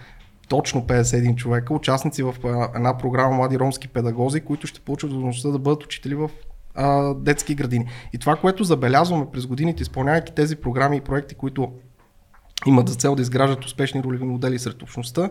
точно 0.50 0.82
51 0.82 1.36
човека, 1.36 1.74
участници 1.74 2.24
в 2.24 2.36
една 2.76 2.98
програма 2.98 3.36
Млади 3.36 3.60
ромски 3.60 3.88
педагози, 3.88 4.42
които 4.42 4.68
ще 4.68 4.80
получат 4.80 5.10
възможността 5.12 5.50
да 5.50 5.60
бъдат 5.60 5.84
учители 5.84 6.16
в 6.16 6.30
а, 6.76 7.14
детски 7.14 7.56
градини. 7.56 7.86
И 8.14 8.18
това, 8.18 8.36
което 8.36 8.64
забелязваме 8.64 9.26
през 9.34 9.46
годините, 9.46 9.84
изпълнявайки 9.84 10.34
тези 10.34 10.56
програми 10.56 10.98
и 10.98 11.02
проекти, 11.02 11.36
които 11.36 11.72
имат 12.66 12.90
за 12.90 12.96
цел 12.96 13.16
да 13.16 13.22
изграждат 13.22 13.66
успешни 13.66 14.04
ролеви 14.04 14.24
модели 14.24 14.60
сред 14.60 14.82
общността, 14.82 15.30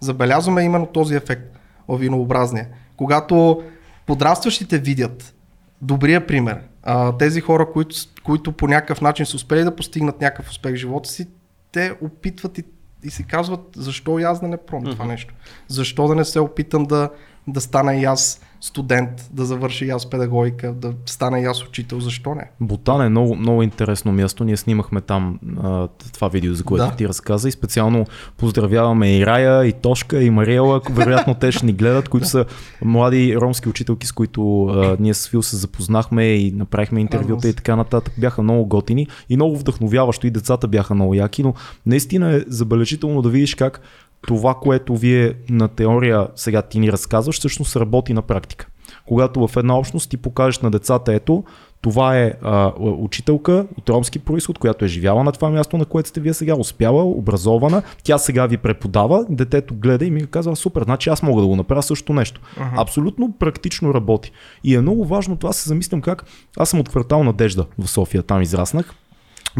забелязваме 0.00 0.62
именно 0.62 0.86
този 0.86 1.14
ефект 1.14 1.58
във 1.88 2.00
винообразния. 2.00 2.68
Когато 2.96 3.62
подрастващите 4.06 4.78
видят 4.78 5.34
добрия 5.82 6.26
пример, 6.26 6.60
а, 6.82 7.16
тези 7.16 7.40
хора, 7.40 7.72
които, 7.72 7.96
които 8.24 8.52
по 8.52 8.68
някакъв 8.68 9.00
начин 9.00 9.26
са 9.26 9.36
успели 9.36 9.64
да 9.64 9.76
постигнат 9.76 10.20
някакъв 10.20 10.50
успех 10.50 10.72
в 10.72 10.78
живота 10.78 11.08
си, 11.08 11.28
те 11.72 11.92
опитват 12.02 12.58
и, 12.58 12.64
и 13.04 13.10
си 13.10 13.24
казват, 13.24 13.60
защо 13.76 14.18
и 14.18 14.22
аз 14.22 14.40
да 14.40 14.48
не 14.48 14.56
пробвам 14.56 14.92
това 14.92 15.04
нещо? 15.04 15.34
Защо 15.68 16.08
да 16.08 16.14
не 16.14 16.24
се 16.24 16.40
опитам 16.40 16.84
да, 16.84 17.10
да 17.48 17.60
стана 17.60 17.94
и 17.94 18.04
аз 18.04 18.40
студент, 18.60 19.30
да 19.32 19.44
завърша 19.44 19.84
и 19.84 19.90
аз 19.90 20.10
педагогика, 20.10 20.72
да 20.72 20.92
стана 21.06 21.40
и 21.40 21.44
аз 21.44 21.64
учител, 21.64 22.00
защо 22.00 22.34
не? 22.34 22.50
Бутан 22.60 23.02
е 23.02 23.08
много, 23.08 23.36
много 23.36 23.62
интересно 23.62 24.12
място. 24.12 24.44
Ние 24.44 24.56
снимахме 24.56 25.00
там 25.00 25.38
а, 25.62 25.88
това 26.12 26.28
видео, 26.28 26.54
за 26.54 26.64
което 26.64 26.84
Да. 26.84 26.96
ти 26.96 27.08
разказа 27.08 27.48
и 27.48 27.52
специално 27.52 28.06
поздравяваме 28.36 29.16
и 29.16 29.26
Рая, 29.26 29.66
и 29.66 29.72
Тошка, 29.72 30.22
и 30.22 30.30
Мариела. 30.30 30.80
Вероятно 30.90 31.34
те 31.34 31.52
ще 31.52 31.66
ни 31.66 31.72
гледат, 31.72 32.08
които 32.08 32.28
са 32.28 32.44
млади 32.84 33.36
ромски 33.36 33.68
учителки, 33.68 34.06
с 34.06 34.12
които 34.12 34.64
а, 34.64 34.96
ние 35.00 35.14
с 35.14 35.28
Фил 35.28 35.42
се 35.42 35.56
запознахме 35.56 36.24
и 36.24 36.52
направихме 36.52 37.00
интервюта 37.00 37.48
и 37.48 37.54
така 37.54 37.76
нататък. 37.76 38.14
Бяха 38.18 38.42
много 38.42 38.66
готини 38.66 39.06
и 39.28 39.36
много 39.36 39.58
вдъхновяващо 39.58 40.26
и 40.26 40.30
децата 40.30 40.68
бяха 40.68 40.94
много 40.94 41.14
яки, 41.14 41.42
но 41.42 41.54
наистина 41.86 42.36
е 42.36 42.40
забележително 42.46 43.22
да 43.22 43.28
видиш 43.28 43.54
как 43.54 43.80
това, 44.26 44.54
което 44.54 44.96
вие 44.96 45.34
на 45.50 45.68
теория 45.68 46.28
сега 46.36 46.62
ти 46.62 46.78
ни 46.78 46.92
разказваш, 46.92 47.38
всъщност 47.38 47.76
работи 47.76 48.12
на 48.12 48.22
практика. 48.22 48.66
Когато 49.06 49.46
в 49.46 49.56
една 49.56 49.78
общност 49.78 50.10
ти 50.10 50.16
покажеш 50.16 50.58
на 50.58 50.70
децата, 50.70 51.14
ето, 51.14 51.44
това 51.82 52.18
е 52.18 52.32
а, 52.42 52.72
учителка 52.78 53.66
от 53.78 53.88
ромски 53.88 54.18
происход, 54.18 54.58
която 54.58 54.84
е 54.84 54.88
живяла 54.88 55.24
на 55.24 55.32
това 55.32 55.50
място, 55.50 55.78
на 55.78 55.84
което 55.84 56.08
сте 56.08 56.20
вие 56.20 56.34
сега, 56.34 56.54
успяла, 56.54 57.04
образована, 57.04 57.82
тя 58.02 58.18
сега 58.18 58.46
ви 58.46 58.56
преподава, 58.56 59.26
детето 59.30 59.74
гледа 59.74 60.04
и 60.04 60.10
ми 60.10 60.26
казва, 60.26 60.56
супер, 60.56 60.84
значи 60.84 61.10
аз 61.10 61.22
мога 61.22 61.40
да 61.40 61.48
го 61.48 61.56
направя 61.56 61.82
също 61.82 62.12
нещо. 62.12 62.40
Uh-huh. 62.40 62.82
Абсолютно 62.82 63.32
практично 63.38 63.94
работи. 63.94 64.32
И 64.64 64.74
е 64.74 64.80
много 64.80 65.04
важно 65.04 65.36
това, 65.36 65.52
се 65.52 65.68
замислям 65.68 66.00
как, 66.00 66.24
аз 66.56 66.70
съм 66.70 66.80
от 66.80 66.88
квартал 66.88 67.24
Надежда 67.24 67.66
в 67.78 67.88
София, 67.88 68.22
там 68.22 68.42
израснах. 68.42 68.94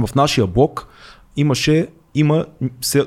В 0.07 0.15
нашия 0.15 0.47
блок 0.47 0.89
имаше, 1.37 1.89
има, 2.15 2.47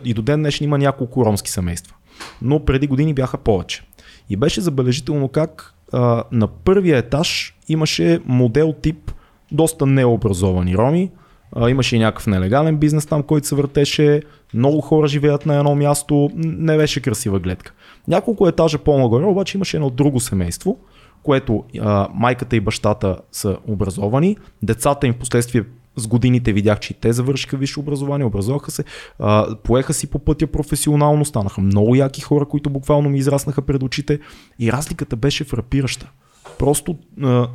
и 0.03 0.13
до 0.13 0.21
ден 0.21 0.39
днешен 0.39 0.65
има 0.65 0.77
няколко 0.77 1.25
ромски 1.25 1.51
семейства. 1.51 1.95
Но 2.41 2.65
преди 2.65 2.87
години 2.87 3.13
бяха 3.13 3.37
повече. 3.37 3.83
И 4.29 4.35
беше 4.35 4.61
забележително 4.61 5.27
как 5.27 5.73
а, 5.93 6.23
на 6.31 6.47
първия 6.47 6.97
етаж 6.97 7.55
имаше 7.69 8.19
модел 8.25 8.73
тип 8.81 9.11
доста 9.51 9.85
необразовани 9.85 10.77
роми. 10.77 11.11
А, 11.55 11.69
имаше 11.69 11.95
и 11.95 11.99
някакъв 11.99 12.27
нелегален 12.27 12.77
бизнес 12.77 13.05
там, 13.05 13.23
който 13.23 13.47
се 13.47 13.55
въртеше. 13.55 14.21
Много 14.53 14.81
хора 14.81 15.07
живеят 15.07 15.45
на 15.45 15.55
едно 15.55 15.75
място. 15.75 16.29
Не 16.35 16.77
беше 16.77 17.01
красива 17.01 17.39
гледка. 17.39 17.73
Няколко 18.07 18.47
етажа 18.47 18.77
по-нагоре 18.77 19.25
обаче 19.25 19.57
имаше 19.57 19.77
едно 19.77 19.89
друго 19.89 20.19
семейство, 20.19 20.77
което 21.23 21.63
а, 21.79 22.07
майката 22.13 22.55
и 22.55 22.59
бащата 22.59 23.17
са 23.31 23.57
образовани, 23.67 24.37
децата 24.63 25.07
им 25.07 25.13
в 25.13 25.17
последствие 25.17 25.63
с 25.95 26.07
годините 26.07 26.53
видях, 26.53 26.79
че 26.79 26.93
и 26.93 26.95
те 26.95 27.13
завършиха 27.13 27.57
висше 27.57 27.79
образование, 27.79 28.25
образоваха 28.25 28.71
се, 28.71 28.83
а, 29.19 29.55
поеха 29.63 29.93
си 29.93 30.07
по 30.07 30.19
пътя 30.19 30.47
професионално, 30.47 31.25
станаха 31.25 31.61
много 31.61 31.95
яки 31.95 32.21
хора, 32.21 32.45
които 32.45 32.69
буквално 32.69 33.09
ми 33.09 33.17
израснаха 33.17 33.61
пред 33.61 33.83
очите 33.83 34.19
и 34.59 34.71
разликата 34.71 35.15
беше 35.15 35.43
фрапираща. 35.43 36.11
Просто 36.59 36.97
а, 37.21 37.47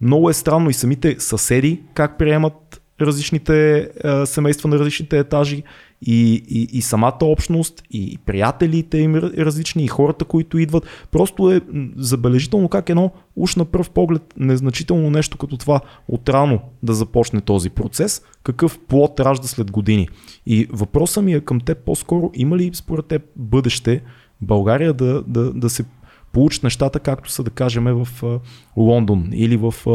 много 0.00 0.30
е 0.30 0.32
странно 0.32 0.70
и 0.70 0.74
самите 0.74 1.16
съседи 1.18 1.80
как 1.94 2.18
приемат 2.18 2.71
различните 3.06 3.88
а, 4.04 4.26
семейства 4.26 4.68
на 4.68 4.78
различните 4.78 5.18
етажи 5.18 5.62
и, 6.06 6.44
и, 6.48 6.68
и 6.72 6.82
самата 6.82 7.18
общност, 7.22 7.82
и 7.90 8.18
приятелите 8.26 8.98
им 8.98 9.14
ра- 9.14 9.44
различни, 9.44 9.84
и 9.84 9.88
хората, 9.88 10.24
които 10.24 10.58
идват. 10.58 10.86
Просто 11.10 11.50
е 11.50 11.60
забележително 11.96 12.68
как 12.68 12.88
едно 12.88 13.10
уж 13.36 13.56
на 13.56 13.64
пръв 13.64 13.90
поглед 13.90 14.22
незначително 14.36 15.10
нещо 15.10 15.38
като 15.38 15.56
това 15.56 15.80
отрано 16.08 16.60
да 16.82 16.94
започне 16.94 17.40
този 17.40 17.70
процес, 17.70 18.22
какъв 18.42 18.78
плод 18.78 19.20
ражда 19.20 19.48
след 19.48 19.70
години. 19.70 20.08
И 20.46 20.66
въпросът 20.70 21.24
ми 21.24 21.34
е 21.34 21.40
към 21.40 21.60
теб 21.60 21.78
по-скоро, 21.78 22.30
има 22.34 22.56
ли 22.56 22.70
според 22.74 23.06
теб 23.06 23.22
бъдеще 23.36 24.02
България 24.40 24.92
да, 24.92 25.22
да, 25.26 25.52
да 25.52 25.70
се 25.70 25.84
получат 26.32 26.62
нещата, 26.62 27.00
както 27.00 27.30
са 27.30 27.42
да 27.42 27.50
кажем 27.50 27.84
в 27.84 28.40
Лондон 28.76 29.28
или 29.32 29.56
в 29.56 29.74
а, 29.86 29.90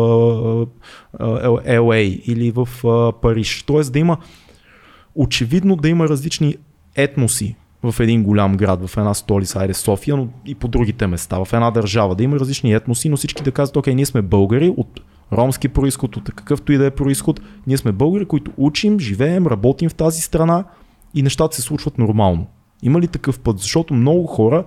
а, 1.24 1.26
LA 1.80 2.22
или 2.22 2.52
в 2.52 2.68
Париж. 3.22 3.64
Тоест 3.64 3.94
да 3.94 4.00
има 4.00 4.18
очевидно 5.16 5.76
да 5.76 5.90
има 5.90 6.10
различни 6.10 6.56
етноси 6.96 7.56
в 7.84 8.00
един 8.00 8.24
голям 8.24 8.58
град, 8.58 8.88
в 8.88 8.98
една 8.98 9.14
столица, 9.14 9.60
айде 9.60 9.74
София, 9.74 10.18
но 10.18 10.28
и 10.46 10.56
по 10.56 10.68
другите 10.68 11.08
места, 11.08 11.46
в 11.46 11.54
една 11.54 11.72
държава, 11.72 12.16
да 12.16 12.24
има 12.24 12.40
различни 12.40 12.74
етноси, 12.74 13.10
но 13.10 13.18
всички 13.18 13.44
да 13.44 13.52
казват, 13.52 13.78
окей, 13.78 13.96
ние 13.96 14.06
сме 14.06 14.22
българи 14.22 14.74
от 14.78 15.00
ромски 15.34 15.68
происход, 15.68 16.18
от 16.18 16.24
какъвто 16.24 16.72
и 16.72 16.78
да 16.78 16.86
е 16.86 16.92
происход, 16.92 17.42
ние 17.68 17.78
сме 17.78 17.92
българи, 17.92 18.26
които 18.26 18.52
учим, 18.58 19.00
живеем, 19.00 19.48
работим 19.48 19.90
в 19.90 19.96
тази 19.96 20.22
страна 20.22 20.64
и 21.14 21.22
нещата 21.22 21.56
се 21.56 21.62
случват 21.62 21.98
нормално. 21.98 22.48
Има 22.84 23.02
ли 23.02 23.08
такъв 23.08 23.40
път? 23.40 23.60
Защото 23.60 23.94
много 23.94 24.28
хора, 24.28 24.64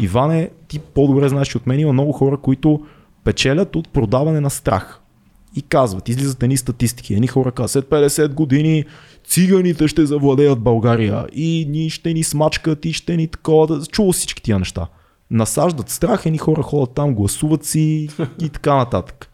Иване, 0.00 0.50
ти 0.68 0.78
по-добре 0.78 1.28
знаеш 1.28 1.56
от 1.56 1.66
мен, 1.66 1.80
има 1.80 1.92
много 1.92 2.12
хора, 2.12 2.36
които 2.36 2.86
печелят 3.24 3.76
от 3.76 3.88
продаване 3.88 4.40
на 4.40 4.50
страх. 4.50 5.00
И 5.56 5.62
казват, 5.62 6.08
излизат 6.08 6.42
едни 6.42 6.56
статистики. 6.56 7.14
Едни 7.14 7.26
хора 7.26 7.52
казват, 7.52 7.70
след 7.70 7.84
50 7.84 8.34
години 8.34 8.84
циганите 9.24 9.88
ще 9.88 10.06
завладеят 10.06 10.60
България 10.60 11.26
и 11.32 11.66
ни 11.68 11.90
ще 11.90 12.12
ни 12.14 12.24
смачкат 12.24 12.84
и 12.84 12.92
ще 12.92 13.16
ни 13.16 13.28
такова. 13.28 13.66
Да... 13.66 13.86
Чува 13.86 14.12
всички 14.12 14.42
тия 14.42 14.58
неща. 14.58 14.86
Насаждат 15.30 15.90
страх, 15.90 16.26
едни 16.26 16.38
хора 16.38 16.62
ходят 16.62 16.94
там, 16.94 17.14
гласуват 17.14 17.64
си 17.64 18.08
и 18.42 18.48
така 18.48 18.74
нататък. 18.74 19.30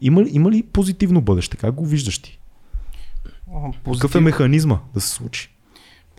Има 0.00 0.24
има 0.30 0.50
ли 0.50 0.62
позитивно 0.62 1.20
бъдеще? 1.20 1.56
Как 1.56 1.74
го 1.74 1.86
виждаш 1.86 2.18
ти? 2.18 2.38
А, 3.54 3.54
Какъв 3.54 3.76
е 3.76 3.82
Позитив, 3.82 4.20
механизма 4.20 4.78
да 4.94 5.00
се 5.00 5.08
случи? 5.08 5.51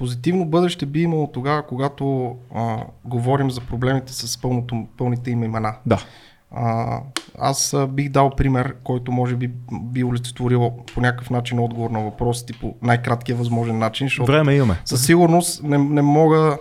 Позитивно 0.04 0.46
бъдеще 0.46 0.86
би 0.86 1.02
имало 1.02 1.28
тогава, 1.28 1.63
когато 1.68 2.36
а, 2.56 2.78
говорим 3.06 3.52
за 3.52 3.62
проблемите 3.62 4.13
с 4.13 4.42
пълното, 4.42 4.88
пълните 4.98 5.32
им 5.32 5.44
имена. 5.44 5.76
Да. 5.86 6.04
А, 6.52 7.00
аз 7.39 7.76
бих 7.89 8.10
дал 8.10 8.30
пример, 8.30 8.76
който 8.84 9.12
може 9.12 9.36
би 9.36 9.52
би 9.72 10.04
олицетворил 10.04 10.72
по 10.94 11.02
някакъв 11.02 11.30
начин 11.30 11.60
отговор 11.60 11.89
на 11.89 12.00
въпросите 12.00 12.54
по 12.54 12.76
най-краткия 12.82 13.36
възможен 13.36 13.78
начин, 13.78 14.08
защото 14.08 14.32
Време 14.32 14.56
имаме. 14.56 14.80
със 14.86 15.06
сигурност 15.06 15.63
не, 15.63 15.78
не 15.78 16.02
мога, 16.02 16.58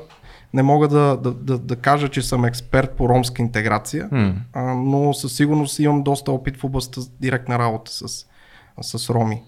не 0.54 0.62
мога 0.62 0.88
да, 0.88 1.16
да, 1.16 1.32
да, 1.34 1.58
да 1.58 1.76
кажа, 1.76 2.08
че 2.08 2.22
съм 2.22 2.44
експерт 2.44 2.90
по 2.96 3.08
ромска 3.08 3.42
интеграция, 3.42 4.08
М. 4.12 4.34
а, 4.52 4.62
но 4.74 5.14
със 5.14 5.36
сигурност 5.36 5.78
имам 5.78 6.02
доста 6.02 6.32
опит 6.32 6.56
в 6.56 6.64
областта 6.64 7.00
директна 7.20 7.58
работа 7.58 7.90
с, 7.92 8.26
с 8.82 9.10
роми. 9.10 9.42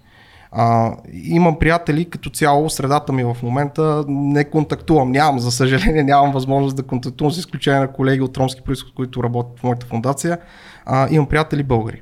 А, 0.57 0.93
имам 1.13 1.59
приятели, 1.59 2.05
като 2.05 2.31
цяло 2.31 2.71
средата 2.71 3.13
ми 3.13 3.25
в 3.25 3.37
момента 3.43 4.05
не 4.09 4.45
контактувам, 4.45 5.13
нямам, 5.13 5.39
за 5.39 5.51
съжаление 5.51 6.03
нямам 6.03 6.33
възможност 6.33 6.77
да 6.77 6.83
контактувам 6.83 7.33
с 7.33 7.39
изключение 7.39 7.81
на 7.81 7.93
колеги 7.93 8.21
от 8.21 8.37
ромски 8.37 8.63
происход, 8.63 8.95
които 8.95 9.23
работят 9.23 9.61
в 9.61 9.63
моята 9.63 9.87
фундация. 9.87 10.39
А, 10.87 11.09
имам 11.11 11.27
приятели 11.27 11.63
българи. 11.63 12.01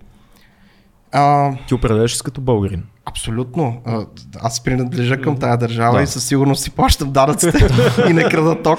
А, 1.12 1.52
Ти 1.68 1.74
определяш 1.74 2.22
като 2.22 2.40
българин. 2.40 2.84
Абсолютно. 3.06 3.80
А, 3.84 4.00
Аз 4.40 4.64
принадлежа 4.64 5.20
към 5.20 5.38
тая 5.38 5.56
държава 5.56 5.96
Да. 5.96 6.02
и 6.02 6.06
със 6.06 6.24
сигурност 6.24 6.62
си 6.62 6.70
плащам 6.70 7.12
данъците 7.12 7.58
и 8.10 8.12
не 8.12 8.24
крада 8.28 8.62
ток. 8.62 8.78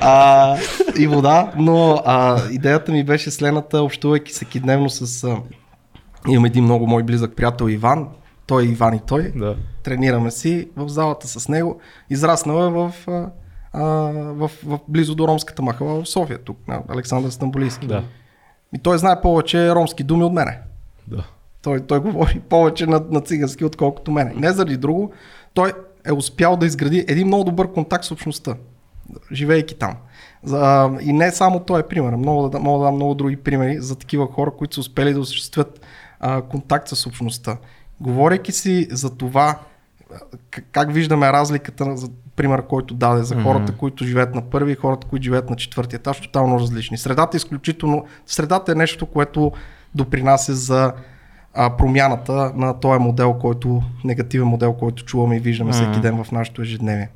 А, 0.00 0.56
и 0.98 1.06
вода, 1.06 1.52
но 1.56 2.02
а, 2.06 2.40
идеята 2.50 2.92
ми 2.92 3.04
беше 3.04 3.30
следната, 3.30 3.82
общувайки 3.82 4.32
всеки 4.32 4.60
дневно 4.60 4.90
с... 4.90 5.24
А, 5.24 5.36
имам 6.28 6.44
един 6.44 6.64
много 6.64 6.86
мой 6.86 7.02
близък 7.02 7.36
приятел 7.36 7.68
Иван, 7.68 8.08
той 8.46 8.62
е 8.62 8.66
Иван 8.66 8.94
и 8.94 9.00
той. 9.06 9.32
Да. 9.36 9.56
Тренираме 9.82 10.30
си 10.30 10.68
в 10.76 10.88
залата 10.88 11.28
с 11.28 11.48
него. 11.48 11.80
Израснал 12.10 12.66
е 12.66 12.70
в, 12.70 12.94
а, 13.06 13.30
а, 13.72 13.84
в, 14.32 14.50
в 14.66 14.78
близо 14.88 15.14
до 15.14 15.28
ромската 15.28 15.62
махала 15.62 16.02
в 16.02 16.08
София, 16.08 16.38
тук 16.38 16.68
на 16.68 16.82
Александър 16.88 17.30
Стамбулийски. 17.30 17.86
Да. 17.86 18.04
И 18.74 18.78
той 18.78 18.98
знае 18.98 19.20
повече 19.20 19.74
ромски 19.74 20.02
думи 20.04 20.24
от 20.24 20.32
мене. 20.32 20.58
Да. 21.06 21.24
Той, 21.62 21.80
той 21.80 22.00
говори 22.00 22.40
повече 22.40 22.86
на, 22.86 23.04
на 23.10 23.20
цигански, 23.20 23.64
отколкото 23.64 24.10
мене. 24.10 24.32
Не 24.36 24.52
заради 24.52 24.76
друго, 24.76 25.12
той 25.54 25.72
е 26.06 26.12
успял 26.12 26.56
да 26.56 26.66
изгради 26.66 27.04
един 27.08 27.26
много 27.26 27.44
добър 27.44 27.72
контакт 27.72 28.04
с 28.04 28.10
общността, 28.10 28.56
живеейки 29.32 29.74
там. 29.74 29.96
За, 30.42 30.90
и 31.00 31.12
не 31.12 31.30
само 31.30 31.60
той 31.60 31.80
е 31.80 31.86
пример, 31.86 32.12
мога 32.12 32.48
да, 32.48 32.58
мога 32.58 32.78
да 32.78 32.84
дам 32.84 32.94
много 32.94 33.14
други 33.14 33.36
примери 33.36 33.80
за 33.80 33.96
такива 33.96 34.26
хора, 34.26 34.50
които 34.50 34.74
са 34.74 34.80
успели 34.80 35.14
да 35.14 35.20
осъществят 35.20 35.80
а, 36.20 36.42
контакт 36.42 36.88
с 36.88 37.06
общността. 37.06 37.56
Говорейки 38.02 38.52
си 38.52 38.88
за 38.90 39.16
това, 39.16 39.58
как 40.72 40.92
виждаме 40.92 41.32
разликата, 41.32 41.96
за 41.96 42.08
пример, 42.36 42.66
който 42.66 42.94
даде 42.94 43.22
за 43.22 43.42
хората, 43.42 43.76
които 43.76 44.04
живеят 44.04 44.34
на 44.34 44.42
първи 44.42 44.72
и 44.72 44.74
хората, 44.74 45.06
които 45.06 45.24
живеят 45.24 45.50
на 45.50 45.56
четвърти 45.56 45.96
етаж, 45.96 46.20
тотално 46.20 46.60
различни. 46.60 46.98
Средата 46.98 47.36
е 47.36 47.38
изключително. 47.38 48.04
Средата 48.26 48.72
е 48.72 48.74
нещо, 48.74 49.06
което 49.06 49.52
допринася 49.94 50.54
за 50.54 50.92
а, 51.54 51.76
промяната 51.76 52.52
на 52.56 52.80
този 52.80 52.98
модел, 52.98 53.34
който, 53.34 53.82
негативен 54.04 54.48
модел, 54.48 54.72
който 54.72 55.04
чуваме 55.04 55.36
и 55.36 55.40
виждаме 55.40 55.72
всеки 55.72 56.00
ден 56.00 56.24
в 56.24 56.32
нашето 56.32 56.62
ежедневие. 56.62 57.08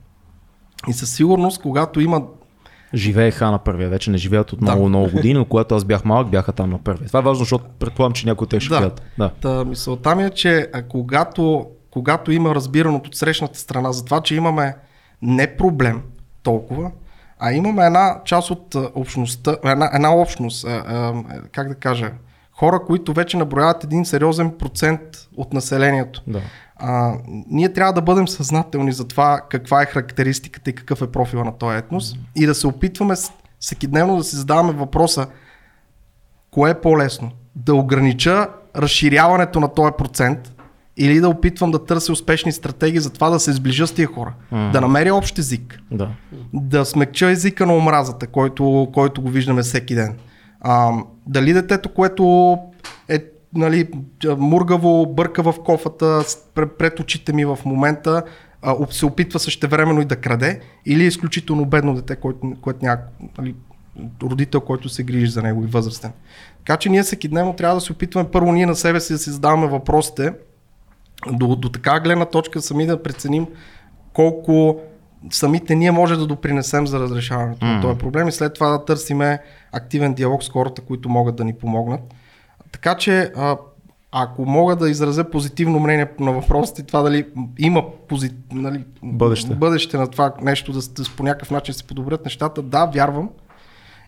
И 0.89 0.93
със 0.93 1.15
сигурност, 1.15 1.63
когато 1.63 2.01
има 2.01 2.23
Живееха 2.97 3.51
на 3.51 3.59
първия, 3.59 3.89
вече 3.89 4.11
не 4.11 4.19
живеят 4.19 4.53
от 4.53 4.61
много, 4.61 4.89
много 4.89 5.11
години, 5.15 5.35
но 5.35 5.45
когато 5.45 5.75
аз 5.75 5.85
бях 5.85 6.05
малък, 6.05 6.29
бяха 6.29 6.53
там 6.53 6.71
на 6.71 6.79
първия. 6.79 7.07
Това 7.07 7.21
е 7.21 7.23
важно, 7.23 7.39
защото 7.39 7.65
предполагам, 7.79 8.13
че 8.13 8.27
някои 8.27 8.45
от 8.45 8.51
тях 8.51 8.61
ще 8.61 8.75
Да. 8.75 8.91
Да. 9.19 9.31
Та, 9.41 9.65
мисълта 9.65 10.17
ми 10.17 10.25
е, 10.25 10.31
че 10.31 10.69
а, 10.73 10.83
когато, 10.83 11.67
когато 11.91 12.33
има 12.33 12.55
разбираното 12.55 13.09
от 13.09 13.17
срещната 13.17 13.59
страна 13.59 13.93
за 13.93 14.05
това, 14.05 14.21
че 14.21 14.35
имаме 14.35 14.77
не 15.23 15.57
проблем 15.57 16.03
толкова, 16.43 16.91
А 17.39 17.53
имаме 17.53 17.87
една 17.87 18.21
част 18.25 18.51
от 18.51 18.75
общността, 18.95 19.57
една, 19.65 19.91
една 19.95 20.15
общност, 20.15 20.65
а, 20.65 20.83
а, 20.87 21.23
как 21.53 21.69
да 21.69 21.75
кажа, 21.75 22.13
хора, 22.53 22.81
които 22.87 23.13
вече 23.13 23.37
наброяват 23.37 23.85
един 23.85 24.05
сериозен 24.05 24.51
процент 24.59 25.01
от 25.37 25.53
населението. 25.53 26.23
Да. 26.27 26.41
А, 26.77 27.13
ние 27.49 27.73
трябва 27.73 27.93
да 27.93 28.03
бъдем 28.03 28.29
съзнателни 28.29 28.93
за 28.93 29.09
това 29.09 29.41
каква 29.51 29.83
е 29.83 29.87
характеристиката 29.87 30.71
и 30.71 30.75
какъв 30.75 31.03
е 31.03 31.07
профила 31.07 31.45
на 31.45 31.53
този 31.53 31.79
етнос 31.79 32.15
и 32.37 32.47
да 32.47 32.55
се 32.55 32.67
опитваме 32.67 33.17
с- 33.17 33.31
всекидневно 33.61 34.17
да 34.17 34.25
си 34.25 34.37
задаваме 34.37 34.73
въпроса 34.73 35.27
кое 36.51 36.71
е 36.71 36.81
по-лесно? 36.81 37.31
Да 37.57 37.75
огранича 37.75 38.47
разширяването 38.77 39.61
на 39.61 39.69
този 39.69 39.93
процент 39.99 40.53
или 40.97 41.21
да 41.21 41.29
опитвам 41.29 41.71
да 41.71 41.85
търся 41.85 42.13
успешни 42.13 42.53
стратегии 42.53 43.01
за 43.01 43.11
това 43.11 43.31
да 43.31 43.41
се 43.41 43.53
сближа 43.53 43.87
с 43.87 43.93
тия 43.93 44.09
хора, 44.09 44.35
Мгм. 44.53 44.71
да 44.71 44.81
намеря 44.81 45.15
общ 45.15 45.39
език, 45.39 45.81
Да. 45.91 46.09
да 46.53 46.85
смекча 46.85 47.31
езика 47.31 47.67
на 47.67 47.75
омразата, 47.75 48.27
който, 48.27 48.89
който 48.95 49.23
го 49.23 49.29
виждаме 49.29 49.63
всеки 49.63 49.95
ден. 49.95 50.17
А, 50.61 50.93
дали 51.27 51.53
детето, 51.53 51.89
което 51.89 52.57
е 53.09 53.19
нали, 53.55 53.89
мургаво, 54.39 55.07
бърка 55.07 55.43
в 55.43 55.55
кофата 55.65 56.23
пред 56.55 57.01
очите 57.01 57.33
ми 57.33 57.45
в 57.45 57.59
момента, 57.65 58.23
а, 58.63 58.77
се 58.91 59.07
опитва 59.07 59.39
същевременно 59.39 60.01
и 60.01 60.05
да 60.05 60.17
краде, 60.17 60.61
или 60.87 61.05
е 61.05 61.07
изключително 61.07 61.67
бедно 61.67 61.95
дете, 61.95 62.17
което, 62.17 62.53
което 62.61 62.85
няма 62.85 62.99
нали, 63.39 63.55
родител, 64.23 64.61
който 64.61 64.89
се 64.89 65.03
грижи 65.03 65.27
за 65.27 65.43
него 65.43 65.65
и 65.65 65.67
възрастен. 65.67 66.13
Така 66.59 66.77
че 66.77 66.89
ние 66.89 67.03
всеки 67.03 67.29
дневно 67.29 67.53
трябва 67.53 67.75
да 67.75 67.81
се 67.81 67.93
опитваме 67.93 68.31
първо 68.31 68.53
ние 68.53 68.67
на 68.67 68.77
себе 68.77 69.01
си 69.01 69.13
да 69.13 69.19
си 69.19 69.31
задаваме 69.31 69.67
въпросите, 69.67 70.33
до, 71.33 71.57
до 71.57 71.69
така 71.69 72.01
гледна 72.01 72.25
точка 72.25 72.63
сами 72.63 72.87
да 72.87 73.03
преценим 73.03 73.47
колко 74.13 74.81
самите 75.31 75.75
ние 75.75 75.91
може 75.91 76.17
да 76.17 76.27
допринесем 76.27 76.87
за 76.87 77.01
разрешаването 77.01 77.67
mm. 77.67 77.75
на 77.75 77.83
този 77.83 77.99
проблем 77.99 78.29
и 78.29 78.33
след 78.33 78.55
това 78.55 78.69
да 78.69 78.85
търсиме 78.85 79.39
активен 79.73 80.15
диалог 80.15 80.43
с 80.43 80.49
хората, 80.49 80.83
които 80.83 81.09
могат 81.09 81.37
да 81.37 81.45
ни 81.45 81.53
помогнат. 81.53 82.15
Така 82.77 82.95
че 82.95 83.33
а, 83.37 83.57
ако 84.13 84.45
мога 84.45 84.77
да 84.77 84.91
изразя 84.91 85.31
позитивно 85.31 85.81
мнение 85.81 86.09
на 86.21 86.33
въпросите, 86.33 86.83
това 86.83 87.03
дали 87.03 87.27
има 87.59 87.85
пози, 88.09 88.31
нали, 88.53 88.85
Бъдеще. 89.03 89.55
бъдеще 89.55 89.97
на 89.97 90.07
това 90.07 90.35
нещо 90.43 90.73
да, 90.73 90.79
да 90.79 91.11
по 91.17 91.23
някакъв 91.23 91.51
начин 91.51 91.75
се 91.75 91.85
подобрят 91.85 92.25
нещата, 92.25 92.63
да, 92.63 92.87
вярвам 92.87 93.31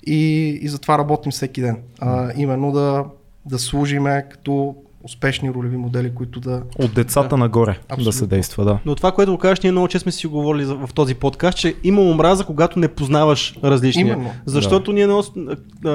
и, 0.07 0.48
и 0.62 0.68
затова 0.68 0.98
работим 0.98 1.33
всеки 1.33 1.61
ден. 1.61 1.76
А, 2.00 2.33
именно 2.37 2.72
да, 2.72 3.04
да 3.46 3.59
служиме 3.59 4.26
като 4.31 4.76
успешни 5.02 5.50
ролеви 5.50 5.76
модели, 5.76 6.14
които 6.14 6.40
да... 6.40 6.62
От 6.78 6.94
децата 6.94 7.37
нагоре 7.37 7.72
да 7.72 7.78
Абсолютно. 7.94 8.12
се 8.12 8.26
действа, 8.26 8.64
да. 8.64 8.78
Но 8.84 8.94
това, 8.94 9.12
което 9.12 9.32
го 9.32 9.38
кажеш, 9.38 9.61
ние 9.61 9.72
много 9.72 9.88
често 9.88 10.02
сме 10.02 10.12
си 10.12 10.26
говорили 10.26 10.64
в 10.64 10.90
този 10.94 11.14
подкаст, 11.14 11.58
че 11.58 11.74
има 11.84 12.00
омраза, 12.00 12.44
когато 12.44 12.78
не 12.78 12.88
познаваш 12.88 13.58
различния. 13.64 14.12
Именно. 14.12 14.30
Защото 14.46 14.92
ние, 14.92 15.06
на, 15.06 15.22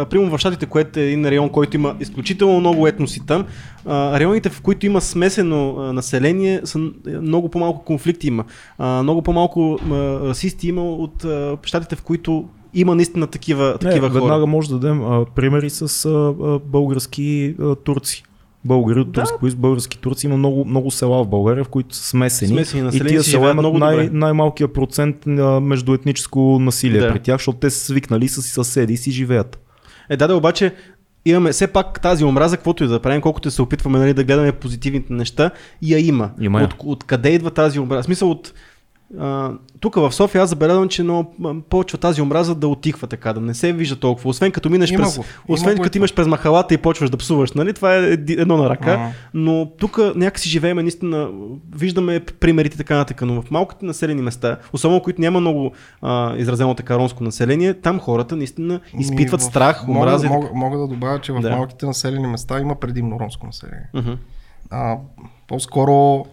примерно 0.05 0.37
в 0.37 0.39
Щатите, 0.39 0.65
което 0.65 0.99
е 0.99 1.03
един 1.03 1.25
район, 1.25 1.49
който 1.49 1.77
има 1.77 1.95
изключително 1.99 2.59
много 2.59 2.87
етноси 2.87 3.25
там, 3.25 3.45
районите, 3.87 4.49
в 4.49 4.61
които 4.61 4.85
има 4.85 5.01
смесено 5.01 5.73
население, 5.93 6.61
са 6.63 6.77
н- 6.79 6.91
много 7.05 7.49
по-малко 7.49 7.83
конфликти 7.85 8.27
има. 8.27 8.43
Много 8.79 9.21
по-малко 9.21 9.79
расисти 10.23 10.67
има 10.67 10.83
от 10.83 11.25
Щатите, 11.63 11.95
в 11.95 12.01
които 12.01 12.45
има 12.73 12.95
наистина 12.95 13.27
такива, 13.27 13.77
такива 13.77 14.07
не, 14.07 14.13
хора. 14.13 14.21
веднага 14.21 14.45
може 14.45 14.69
да 14.69 14.79
дадем 14.79 15.03
а, 15.03 15.25
примери 15.35 15.69
с 15.69 16.05
а, 16.05 16.09
а, 16.09 16.59
български 16.59 17.55
а, 17.61 17.75
турци. 17.75 18.23
Българи 18.65 18.99
от 18.99 19.11
Да. 19.11 19.21
турски 19.21 19.37
произход, 19.39 19.61
български 19.61 19.97
турци 19.97 20.25
има 20.25 20.37
много, 20.37 20.65
много 20.65 20.91
села 20.91 21.23
в 21.23 21.27
България, 21.27 21.63
в 21.63 21.69
които 21.69 21.95
са 21.95 22.03
смесени. 22.03 22.65
Смесени 22.65 22.91
и 22.97 22.99
тия 22.99 23.23
села 23.23 23.51
имат 23.51 23.63
много 23.63 23.77
най- 23.77 24.09
най-малкия 24.13 24.73
процент 24.73 25.27
а, 25.27 25.59
междуетническо 25.59 26.57
насилие 26.61 27.01
Да. 27.01 27.13
при 27.13 27.19
тях, 27.19 27.37
защото 27.37 27.57
те 27.57 27.69
са 27.69 27.85
свикнали 27.85 28.27
с 28.27 28.41
съседи 28.41 28.93
и 28.93 28.97
си 28.97 29.11
живеят. 29.11 29.59
Е, 30.09 30.17
да, 30.17 30.27
да, 30.27 30.35
обаче 30.35 30.73
имаме 31.25 31.51
все 31.51 31.67
пак 31.67 32.01
тази 32.01 32.23
омраза, 32.23 32.57
каквото 32.57 32.83
и 32.83 32.87
да 32.87 32.99
правим, 32.99 33.21
колкото 33.21 33.51
се 33.51 33.61
опитваме 33.61 33.99
нали, 33.99 34.13
да 34.13 34.23
гледаме 34.23 34.51
позитивните 34.51 35.13
неща, 35.13 35.51
и 35.81 35.93
я 35.93 35.99
има. 35.99 36.31
Има 36.41 36.59
я. 36.59 36.65
От, 36.65 36.75
от 36.79 37.03
къде 37.03 37.29
идва 37.29 37.51
тази 37.51 37.79
омраза? 37.79 38.01
В 38.01 38.05
смисъл 38.05 38.31
от... 38.31 38.53
Тук 39.79 39.95
в 39.95 40.11
София 40.11 40.41
аз 40.41 40.49
забелязвам, 40.49 40.89
че 40.89 41.03
много 41.03 41.33
почва 41.61 41.97
тази 41.97 42.21
омраза 42.21 42.55
да 42.55 42.67
отихва 42.67 43.07
така, 43.07 43.33
да 43.33 43.41
не 43.41 43.53
се 43.53 43.73
вижда 43.73 43.95
толкова. 43.95 44.29
Освен 44.29 44.51
като 44.51 44.69
минеш 44.69 44.91
Има 44.91 45.03
през, 45.03 45.17
го. 45.17 45.23
Освен 45.47 45.77
като 45.77 45.97
имаш 45.97 46.13
през 46.13 46.27
махалата 46.27 46.73
и 46.73 46.77
почваш 46.77 47.09
да 47.09 47.17
псуваш, 47.17 47.51
нали? 47.51 47.73
Това 47.73 47.95
е 47.95 47.99
едно 48.29 48.57
на 48.57 48.69
ръка. 48.69 48.91
Ага. 48.91 49.09
Но 49.33 49.69
тук 49.69 49.99
някакси 50.15 50.49
живеем 50.49 50.77
наистина, 50.77 51.29
виждаме 51.75 52.19
примерите 52.19 52.77
така 52.77 52.95
нататък, 52.95 53.21
но 53.21 53.41
в 53.41 53.51
малките 53.51 53.85
населени 53.85 54.21
места, 54.21 54.57
особено 54.73 55.01
които 55.01 55.21
няма 55.21 55.39
много 55.39 55.71
а, 56.01 56.35
изразено 56.37 56.75
така 56.75 56.97
ромско 56.97 57.23
население, 57.23 57.73
там 57.73 57.99
хората 57.99 58.35
наистина 58.35 58.79
изпитват 58.99 59.41
Ми, 59.41 59.47
в- 59.47 59.49
страх, 59.49 59.87
мога, 59.87 59.99
омраза. 59.99 60.25
и 60.25 60.29
мога, 60.29 60.49
мога 60.53 60.77
да 60.77 60.87
добавя, 60.87 61.19
че 61.19 61.33
в 61.33 61.39
Да. 61.39 61.49
малките 61.49 61.85
населени 61.85 62.27
места 62.27 62.59
има 62.59 62.75
предимно 62.75 63.19
ромско 63.19 63.45
население. 63.45 63.89
Мгм. 63.93 64.11
А, 64.71 64.97
по-скоро 65.47 66.25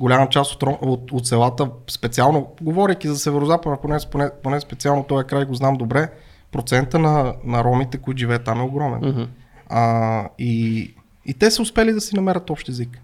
голяма 0.00 0.28
част 0.28 0.62
от, 0.62 0.78
от, 0.82 1.12
от 1.12 1.26
селата, 1.26 1.70
специално, 1.90 2.46
говоряки 2.62 3.08
за 3.08 3.16
северо-запада, 3.18 3.76
поне, 3.82 3.98
поне, 4.10 4.30
поне 4.42 4.60
специално 4.60 5.04
този 5.04 5.26
край 5.26 5.44
го 5.44 5.54
знам 5.54 5.76
добре, 5.76 6.08
процента 6.52 6.98
на, 6.98 7.34
на 7.44 7.64
ромите, 7.64 7.98
които 7.98 8.18
живеят 8.18 8.44
там 8.44 8.60
е 8.60 8.62
огромен. 8.62 9.00
Мгм. 9.10 9.22
А, 9.68 10.28
и, 10.38 10.94
и 11.26 11.34
те 11.34 11.50
са 11.50 11.62
успели 11.62 11.92
да 11.92 12.00
си 12.00 12.16
намерят 12.16 12.50
общ 12.50 12.68
език. 12.68 13.00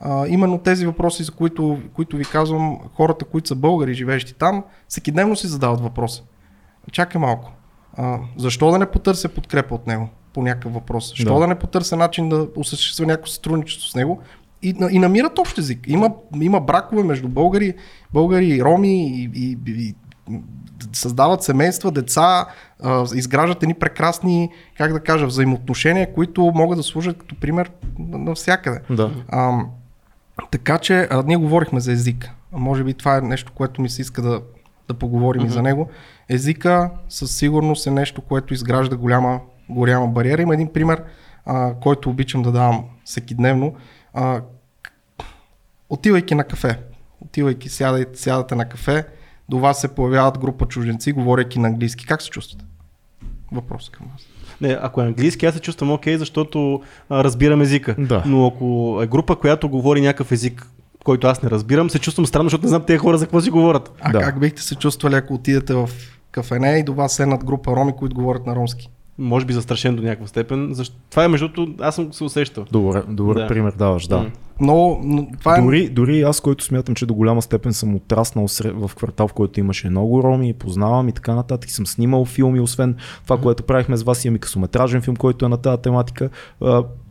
А, 0.00 0.26
именно 0.28 0.58
тези 0.58 0.86
въпроси, 0.86 1.22
за 1.22 1.32
които, 1.32 1.78
които 1.94 2.16
ви 2.16 2.24
казвам, 2.24 2.78
хората, 2.94 3.24
които 3.24 3.48
са 3.48 3.54
българи, 3.54 3.94
живеещи 3.94 4.34
там, 4.34 4.64
всеки 4.88 5.12
дневно 5.12 5.36
си 5.36 5.46
задават 5.46 5.80
въпроса. 5.80 6.22
Чакай 6.92 7.20
малко. 7.20 7.52
А, 7.96 8.18
защо 8.36 8.70
да 8.70 8.78
не 8.78 8.86
потърся 8.86 9.28
подкрепа 9.28 9.74
от 9.74 9.86
него 9.86 10.08
по 10.34 10.42
някакъв 10.42 10.74
въпрос? 10.74 11.08
Защо 11.08 11.34
да, 11.34 11.40
да 11.40 11.46
не 11.46 11.58
потърся 11.58 11.96
начин 11.96 12.28
да 12.28 12.48
осъществя 12.56 13.06
някакво 13.06 13.30
сътрудничество 13.30 13.88
с 13.88 13.94
него? 13.94 14.22
И, 14.62 14.74
и 14.90 14.98
намират 14.98 15.38
общ 15.38 15.58
език. 15.58 15.80
Има, 15.86 16.10
има 16.40 16.60
бракове 16.60 17.02
между 17.02 17.28
българи, 17.28 17.74
българи 18.12 18.62
роми 18.64 19.08
и, 19.08 19.30
и, 19.34 19.58
и, 19.66 19.94
създават 20.92 21.42
семейства, 21.42 21.90
деца, 21.90 22.46
изграждат 23.14 23.62
едни 23.62 23.74
прекрасни, 23.74 24.50
как 24.76 24.92
да 24.92 25.00
кажа, 25.00 25.26
взаимоотношения, 25.26 26.14
които 26.14 26.52
могат 26.54 26.78
да 26.78 26.82
служат 26.82 27.18
като 27.18 27.34
пример 27.40 27.70
на- 27.98 28.18
навсякъде. 28.18 28.80
Да. 28.90 29.10
А, 29.28 29.58
така 30.50 30.78
че 30.78 31.08
а, 31.10 31.22
ние 31.26 31.36
говорихме 31.36 31.80
за 31.80 31.92
език. 31.92 32.30
Може 32.52 32.84
би 32.84 32.94
това 32.94 33.16
е 33.16 33.20
нещо, 33.20 33.52
което 33.54 33.82
ми 33.82 33.88
се 33.88 34.02
иска 34.02 34.22
да, 34.22 34.40
да 34.88 34.94
поговорим 34.94 35.46
и 35.46 35.48
за 35.48 35.62
него. 35.62 35.88
Езика 36.28 36.90
със 37.08 37.36
сигурност 37.36 37.86
е 37.86 37.90
нещо, 37.90 38.22
което 38.22 38.54
изгражда 38.54 38.96
голяма, 38.96 39.40
голяма 39.68 40.06
бариера. 40.06 40.42
Има 40.42 40.54
един 40.54 40.72
пример, 40.72 41.02
а, 41.46 41.74
който 41.74 42.10
обичам 42.10 42.42
да 42.42 42.52
давам 42.52 42.84
всеки 43.04 43.34
дневно. 43.34 43.74
А, 44.14 44.40
отивайки 45.90 46.34
на 46.34 46.44
кафе, 46.44 46.78
отивайки, 47.20 47.68
сядай, 47.68 48.04
сядате 48.14 48.54
на 48.54 48.68
кафе, 48.68 49.06
до 49.48 49.58
вас 49.58 49.80
се 49.80 49.88
появяват 49.88 50.38
група 50.38 50.66
чужденци, 50.66 51.12
говорейки 51.12 51.58
на 51.58 51.68
английски. 51.68 52.06
Как 52.06 52.22
се 52.22 52.30
чувствате? 52.30 52.64
Въпрос 53.52 53.88
към 53.90 54.06
вас. 54.12 54.22
Не, 54.60 54.78
ако 54.82 55.00
е 55.02 55.06
английски, 55.06 55.46
аз 55.46 55.54
се 55.54 55.60
чувствам 55.60 55.92
окей, 55.92 56.16
защото 56.16 56.82
а, 57.10 57.24
разбирам 57.24 57.60
езика. 57.60 57.96
Да. 57.98 58.22
Но 58.26 58.46
ако 58.46 58.98
е 59.02 59.06
група, 59.06 59.36
която 59.36 59.68
говори 59.68 60.00
някакъв 60.00 60.32
език, 60.32 60.66
който 61.04 61.26
аз 61.26 61.42
не 61.42 61.50
разбирам, 61.50 61.90
се 61.90 61.98
чувствам 61.98 62.26
странно, 62.26 62.44
защото 62.48 62.62
не 62.64 62.68
знам 62.68 62.82
тези 62.86 62.98
хора 62.98 63.18
за 63.18 63.26
какво 63.26 63.40
си 63.40 63.50
говорят. 63.50 63.92
А 64.00 64.12
Да. 64.12 64.20
как 64.20 64.40
бихте 64.40 64.62
се 64.62 64.74
чувствали, 64.74 65.14
ако 65.14 65.34
отидете 65.34 65.74
в 65.74 65.90
кафене 66.30 66.78
и 66.78 66.82
до 66.82 66.94
вас 66.94 67.12
седнат 67.12 67.44
група 67.44 67.76
роми, 67.76 67.92
които 67.96 68.14
говорят 68.16 68.46
на 68.46 68.56
ромски? 68.56 68.90
Може 69.18 69.46
би 69.46 69.52
застрашен 69.52 69.96
до 69.96 70.02
някаква 70.02 70.26
степен. 70.26 70.68
Защо... 70.72 70.96
Това 71.10 71.24
е 71.24 71.28
между 71.28 71.48
другото, 71.48 71.82
аз 71.84 71.94
съм 71.94 72.12
се 72.12 72.24
усещал. 72.24 72.64
Добър, 72.72 73.04
добър 73.08 73.34
Да. 73.34 73.46
пример 73.46 73.72
даваш, 73.72 74.06
да. 74.06 74.30
Но, 74.60 75.00
но 75.04 75.28
това 75.38 75.58
е... 75.58 75.62
Дори, 75.62 75.88
дори 75.88 76.22
аз, 76.22 76.40
който 76.40 76.64
смятам, 76.64 76.94
че 76.94 77.06
до 77.06 77.14
голяма 77.14 77.42
степен 77.42 77.72
съм 77.72 77.94
отраснал 77.94 78.46
в 78.64 78.90
квартал, 78.96 79.28
в 79.28 79.32
който 79.32 79.60
имаше 79.60 79.90
много 79.90 80.22
роми, 80.22 80.52
познавам 80.52 81.08
и 81.08 81.12
така 81.12 81.34
нататък, 81.34 81.70
и 81.70 81.72
съм 81.72 81.86
снимал 81.86 82.24
филми, 82.24 82.60
освен 82.60 82.96
това, 83.24 83.38
което 83.38 83.62
правихме 83.62 83.96
с 83.96 84.02
вас, 84.02 84.24
имам 84.24 84.36
и 84.36 84.40
късометражен 84.40 85.02
филм, 85.02 85.16
който 85.16 85.46
е 85.46 85.48
на 85.48 85.56
тази 85.56 85.82
тематика. 85.82 86.30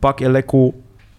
Пак 0.00 0.20
е 0.20 0.30
леко 0.30 0.74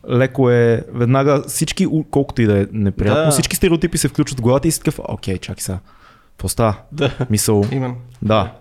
леко 0.09 0.49
е, 0.49 0.83
веднага 0.93 1.43
всички, 1.47 1.87
колкото 2.11 2.41
и 2.41 2.45
да 2.45 2.61
е 2.61 2.65
неприятно, 2.71 3.23
Да. 3.23 3.31
всички 3.31 3.55
стереотипи 3.55 3.97
се 3.97 4.07
включват 4.07 4.39
в 4.39 4.43
главата 4.43 4.67
и 4.67 4.71
си 4.71 4.79
такъв, 4.79 4.99
окей, 5.09 5.37
чакай 5.37 5.61
сега, 5.61 5.79
какво 6.31 6.47
става? 6.47 6.75
Да. 6.91 7.11
Мисъл, 7.29 7.63
Именно. 7.71 7.95
да, 8.21 8.53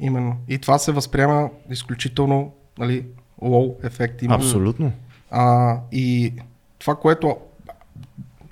Именно. 0.00 0.36
И 0.48 0.58
това 0.58 0.78
се 0.78 0.92
възприема 0.92 1.50
изключително 1.70 2.52
нали, 2.78 3.06
лоу 3.42 3.76
ефект. 3.82 4.22
Има. 4.22 4.34
абсолютно. 4.34 4.92
А, 5.30 5.76
и 5.92 6.32
това, 6.78 6.94
което 6.94 7.36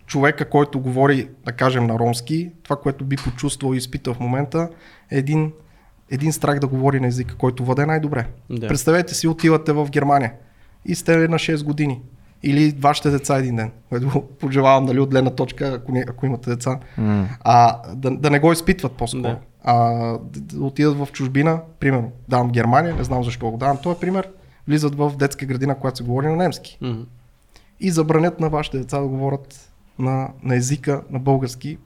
човека, 0.06 0.50
който 0.50 0.80
говори, 0.80 1.28
да 1.44 1.52
кажем, 1.52 1.86
на 1.86 1.98
ромски, 1.98 2.50
това, 2.62 2.76
което 2.76 3.04
би 3.04 3.16
почувствал 3.16 3.74
и 3.74 3.76
изпитал 3.76 4.14
в 4.14 4.20
момента, 4.20 4.68
е 5.10 5.18
един, 5.18 5.52
един 6.10 6.32
страх 6.32 6.58
да 6.58 6.66
говори 6.66 7.00
на 7.00 7.06
езика, 7.06 7.36
който 7.36 7.64
въде 7.64 7.86
най-добре. 7.86 8.26
Да. 8.50 8.68
Представете 8.68 9.14
си, 9.14 9.28
отивате 9.28 9.72
в 9.72 9.88
Германия 9.90 10.32
и 10.84 10.94
сте 10.94 11.16
на 11.16 11.36
6 11.38 11.64
години. 11.64 12.00
Или 12.46 12.74
вашите 12.78 13.10
деца 13.10 13.36
един 13.36 13.56
ден, 13.56 13.70
което 13.88 14.22
пожелавам 14.40 14.84
нали, 14.84 15.00
от 15.00 15.10
гледна 15.10 15.30
точка, 15.30 15.68
ако, 15.74 15.92
не, 15.92 16.04
ако 16.08 16.26
имате 16.26 16.50
деца, 16.50 16.78
mm. 16.98 17.26
а, 17.40 17.78
да, 17.94 18.10
да 18.10 18.30
не 18.30 18.38
го 18.38 18.52
изпитват 18.52 18.92
по-скоро. 18.92 19.22
Да. 19.22 19.38
А, 19.62 19.78
да, 20.18 20.40
да 20.40 20.64
отидат 20.64 20.96
в 20.96 21.08
чужбина, 21.12 21.60
примерно, 21.80 22.12
давам 22.28 22.50
Германия, 22.50 22.94
не 22.94 23.04
знам 23.04 23.24
защо 23.24 23.50
го 23.50 23.56
давам, 23.56 23.78
този 23.82 24.00
пример, 24.00 24.28
влизат 24.68 24.94
в 24.94 25.12
детска 25.16 25.46
градина, 25.46 25.78
която 25.78 25.98
се 25.98 26.04
говори 26.04 26.26
на 26.26 26.36
немски. 26.36 26.78
Mm. 26.82 27.04
И 27.80 27.90
забранят 27.90 28.40
на 28.40 28.48
вашите 28.48 28.78
деца 28.78 29.00
да 29.00 29.06
говорят 29.06 29.70
на, 29.98 30.28
на 30.42 30.56
езика 30.56 31.02
на 31.10 31.18
български, 31.18 31.78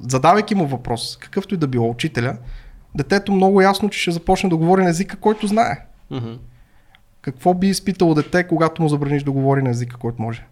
задавайки 0.00 0.54
му 0.54 0.66
въпрос, 0.66 1.16
какъвто 1.20 1.54
и 1.54 1.58
да 1.58 1.66
било 1.66 1.90
учителя, 1.90 2.36
детето 2.94 3.32
много 3.32 3.60
ясно, 3.60 3.90
че 3.90 4.00
ще 4.00 4.10
започне 4.10 4.50
да 4.50 4.56
говори 4.56 4.82
на 4.82 4.90
езика, 4.90 5.16
който 5.16 5.46
знае. 5.46 5.86
Mm-hmm. 6.12 6.38
Какво 7.22 7.54
би 7.54 7.68
изпитало 7.68 8.14
дете, 8.14 8.44
когато 8.46 8.82
му 8.82 8.88
забраниш 8.88 9.22
да 9.22 9.32
говори 9.32 9.62
на 9.62 9.70
езика, 9.70 9.96
който 9.96 10.22
може? 10.22 10.46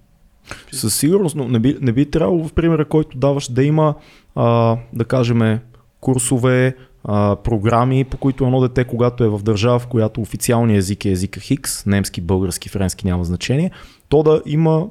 Със 0.73 0.97
сигурност, 0.97 1.37
но 1.37 1.49
не 1.49 1.59
би, 1.59 1.79
не 1.81 1.93
би 1.93 2.11
трябвало 2.11 2.49
в 2.49 2.53
примера, 2.53 2.85
който 2.85 3.19
даваш, 3.19 3.49
да 3.49 3.65
има, 3.65 3.95
а, 4.35 4.77
да 4.93 5.05
кажем, 5.05 5.61
курсове, 6.01 6.77
а, 7.05 7.37
програми, 7.37 8.05
по 8.05 8.17
които 8.17 8.45
едно 8.45 8.61
дете, 8.61 8.85
когато 8.85 9.25
е 9.25 9.29
в 9.29 9.43
държава, 9.43 9.79
в 9.79 9.87
която 9.87 10.21
официалният 10.21 10.79
език 10.79 11.05
е 11.05 11.11
езика 11.11 11.41
Хикс, 11.41 11.87
немски, 11.87 12.21
български, 12.21 12.69
френски 12.69 13.07
няма 13.07 13.25
значение, 13.25 13.71
то 14.09 14.23
да 14.23 14.43
има 14.47 14.87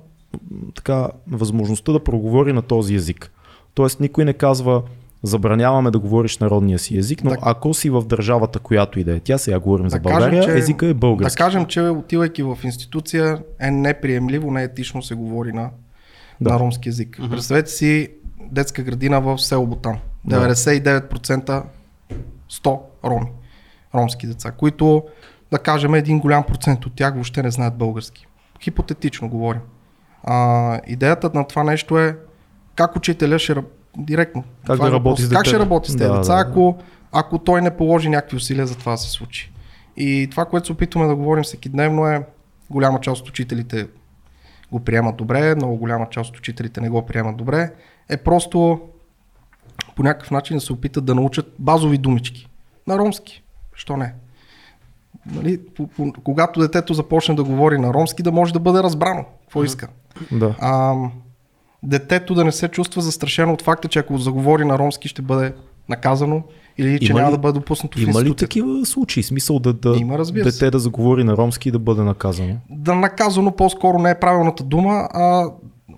така 0.75 1.09
възможността 1.31 1.91
да 1.91 2.03
проговори 2.03 2.53
на 2.53 2.61
този 2.61 2.95
език. 2.95 3.31
Тоест 3.73 3.99
никой 3.99 4.25
не 4.25 4.33
казва 4.33 4.83
забраняваме 5.23 5.91
да 5.91 5.99
говориш 5.99 6.37
народния 6.37 6.79
си 6.79 6.97
език, 6.97 7.23
но 7.23 7.29
да, 7.29 7.37
ако 7.41 7.73
си 7.73 7.89
в 7.89 8.01
държавата, 8.01 8.59
която 8.59 8.99
и 8.99 9.03
да 9.03 9.15
е 9.15 9.19
тя, 9.19 9.37
сега 9.37 9.59
говорим 9.59 9.85
да 9.85 9.89
за 9.89 9.99
България, 9.99 10.41
кажем, 10.41 10.53
че, 10.53 10.59
езика 10.59 10.85
е 10.85 10.93
български. 10.93 11.35
Да 11.35 11.43
кажем, 11.43 11.65
че 11.65 11.81
отивайки 11.81 12.43
в 12.43 12.57
институция 12.63 13.43
е 13.59 13.71
неприемливо, 13.71 14.51
не 14.51 14.63
етично 14.63 15.03
се 15.03 15.15
говори 15.15 15.53
на, 15.53 15.69
да. 16.41 16.49
на 16.49 16.59
ромски 16.59 16.89
език. 16.89 17.17
Uh-huh. 17.17 17.29
Представете 17.29 17.71
си 17.71 18.09
детска 18.51 18.83
градина 18.83 19.21
в 19.21 19.37
село 19.37 19.67
Ботан. 19.67 19.97
99% 20.27 21.63
100 22.51 22.79
роми, 23.05 23.27
ромски 23.95 24.27
деца, 24.27 24.51
които 24.51 25.03
да 25.51 25.59
кажем 25.59 25.95
един 25.95 26.19
голям 26.19 26.43
процент 26.43 26.85
от 26.85 26.95
тях 26.95 27.13
въобще 27.13 27.43
не 27.43 27.51
знаят 27.51 27.77
български. 27.77 28.27
Хипотетично 28.61 29.29
говорим. 29.29 29.61
А, 30.23 30.79
идеята 30.87 31.31
на 31.33 31.47
това 31.47 31.63
нещо 31.63 31.99
е 31.99 32.17
как 32.75 32.95
учителя 32.95 33.39
ще 33.39 33.55
директно. 33.97 34.43
Как 34.43 34.75
това 34.75 34.89
да 34.89 34.91
е 34.91 34.93
работи 34.99 35.21
с 35.21 35.29
Как 35.29 35.45
ще 35.45 35.59
работи 35.59 35.91
с 35.91 35.97
тези 35.97 36.09
да, 36.09 36.17
деца, 36.17 36.35
да. 36.35 36.49
Ако, 36.49 36.77
ако 37.11 37.37
той 37.37 37.61
не 37.61 37.77
положи 37.77 38.09
някакви 38.09 38.37
усилия 38.37 38.67
за 38.67 38.77
това 38.77 38.91
да 38.91 38.97
се 38.97 39.09
случи. 39.09 39.51
И 39.97 40.27
това, 40.31 40.45
което 40.45 40.65
се 40.65 40.73
опитваме 40.73 41.07
да 41.07 41.15
говорим 41.15 41.43
всеки 41.43 41.69
дневно 41.69 42.07
е, 42.07 42.25
голяма 42.69 42.99
част 42.99 43.21
от 43.21 43.29
учителите 43.29 43.87
го 44.71 44.79
приемат 44.79 45.17
добре, 45.17 45.55
много 45.55 45.75
голяма 45.75 46.07
част 46.09 46.29
от 46.29 46.37
учителите 46.37 46.81
не 46.81 46.89
го 46.89 47.05
приемат 47.05 47.37
добре, 47.37 47.71
е 48.09 48.17
просто 48.17 48.81
по 49.95 50.03
някакъв 50.03 50.31
начин 50.31 50.57
да 50.57 50.61
се 50.61 50.73
опитат 50.73 51.05
да 51.05 51.15
научат 51.15 51.53
базови 51.59 51.97
думички. 51.97 52.49
На 52.87 52.97
ромски. 52.97 53.43
Що 53.73 53.97
не? 53.97 54.13
Нали, 55.25 55.59
когато 56.23 56.59
детето 56.59 56.93
започне 56.93 57.35
да 57.35 57.43
говори 57.43 57.77
на 57.77 57.93
ромски, 57.93 58.23
да 58.23 58.31
може 58.31 58.53
да 58.53 58.59
бъде 58.59 58.83
разбрано 58.83 59.25
какво 59.41 59.63
иска. 59.63 59.87
Да. 60.31 60.55
А, 60.59 60.95
детето 61.83 62.33
да 62.33 62.45
не 62.45 62.51
се 62.51 62.67
чувства 62.67 63.01
застрашено 63.01 63.53
от 63.53 63.61
факта, 63.61 63.87
че 63.87 63.99
ако 63.99 64.17
заговори 64.17 64.65
на 64.65 64.79
ромски 64.79 65.07
ще 65.07 65.21
бъде 65.21 65.53
наказано 65.89 66.43
или 66.77 66.99
че 66.99 67.11
има 67.11 67.19
няма 67.19 67.31
ли, 67.31 67.35
да 67.35 67.37
бъде 67.37 67.59
допуснато 67.59 67.99
в 67.99 68.01
Има 68.01 68.23
ли 68.23 68.35
такива 68.35 68.85
случаи? 68.85 69.23
Смисъл 69.23 69.59
да, 69.59 69.73
да 69.73 69.95
има, 69.97 70.25
дете 70.25 70.51
се. 70.51 70.71
да 70.71 70.79
заговори 70.79 71.23
на 71.23 71.37
ромски 71.37 71.69
и 71.69 71.71
да 71.71 71.79
бъде 71.79 72.01
наказано? 72.01 72.55
Да 72.69 72.95
наказано 72.95 73.51
по-скоро 73.51 73.99
не 73.99 74.09
е 74.09 74.19
правилната 74.19 74.63
дума, 74.63 75.07
а 75.13 75.51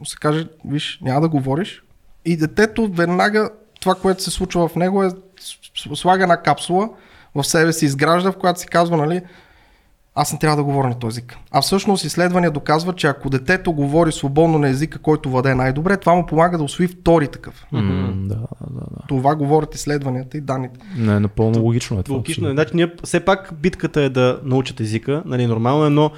се 0.04 0.18
каже, 0.18 0.48
виж, 0.66 1.00
няма 1.02 1.22
да 1.22 1.30
говориш. 1.30 1.84
И 2.26 2.38
детето 2.38 2.90
веднага 2.94 3.50
това, 3.80 3.96
което 3.96 4.24
се 4.24 4.32
случва 4.32 4.68
в 4.68 4.76
него 4.76 5.04
е 5.04 5.10
слага 5.96 6.24
една 6.24 6.38
капсула, 6.38 6.90
в 7.36 7.44
себе 7.44 7.74
си 7.74 7.86
изгражда, 7.86 8.32
в 8.32 8.38
която 8.38 8.60
се 8.60 8.68
казва, 8.68 8.98
нали, 8.98 9.22
аз 10.16 10.34
не 10.34 10.40
трябва 10.40 10.58
да 10.58 10.64
говоря 10.64 10.88
на 10.88 11.00
този 11.00 11.20
език. 11.20 11.38
А 11.52 11.62
всъщност 11.62 12.06
изследвания 12.06 12.52
доказват, 12.52 12.98
че 12.98 13.08
ако 13.08 13.30
детето 13.30 13.74
говори 13.74 14.12
свободно 14.12 14.58
на 14.58 14.70
езика, 14.70 15.00
който 15.00 15.30
владее 15.30 15.56
най-добре, 15.56 15.98
това 15.98 16.16
му 16.16 16.26
помага 16.26 16.58
да 16.58 16.64
освои 16.64 16.88
втори 16.88 17.28
такъв. 17.28 17.66
Mm, 17.74 18.28
да, 18.28 18.36
да, 18.36 18.46
да. 18.72 19.08
Това 19.08 19.36
говорят 19.36 19.76
изследванията 19.76 20.38
и 20.38 20.42
данните. 20.42 20.80
Не, 20.98 21.20
напълно 21.20 21.62
логично 21.62 22.00
е 22.00 22.04
това. 22.04 22.18
Логично 22.18 22.48
е. 22.50 22.52
Значи, 22.52 22.72
ние, 22.74 22.92
все 23.04 23.20
пак 23.20 23.54
битката 23.62 24.02
е 24.02 24.10
да 24.10 24.40
научат 24.44 24.80
езика, 24.80 25.24
нали, 25.26 25.46
нормално 25.46 25.86
е, 25.86 25.90
но 25.90 26.12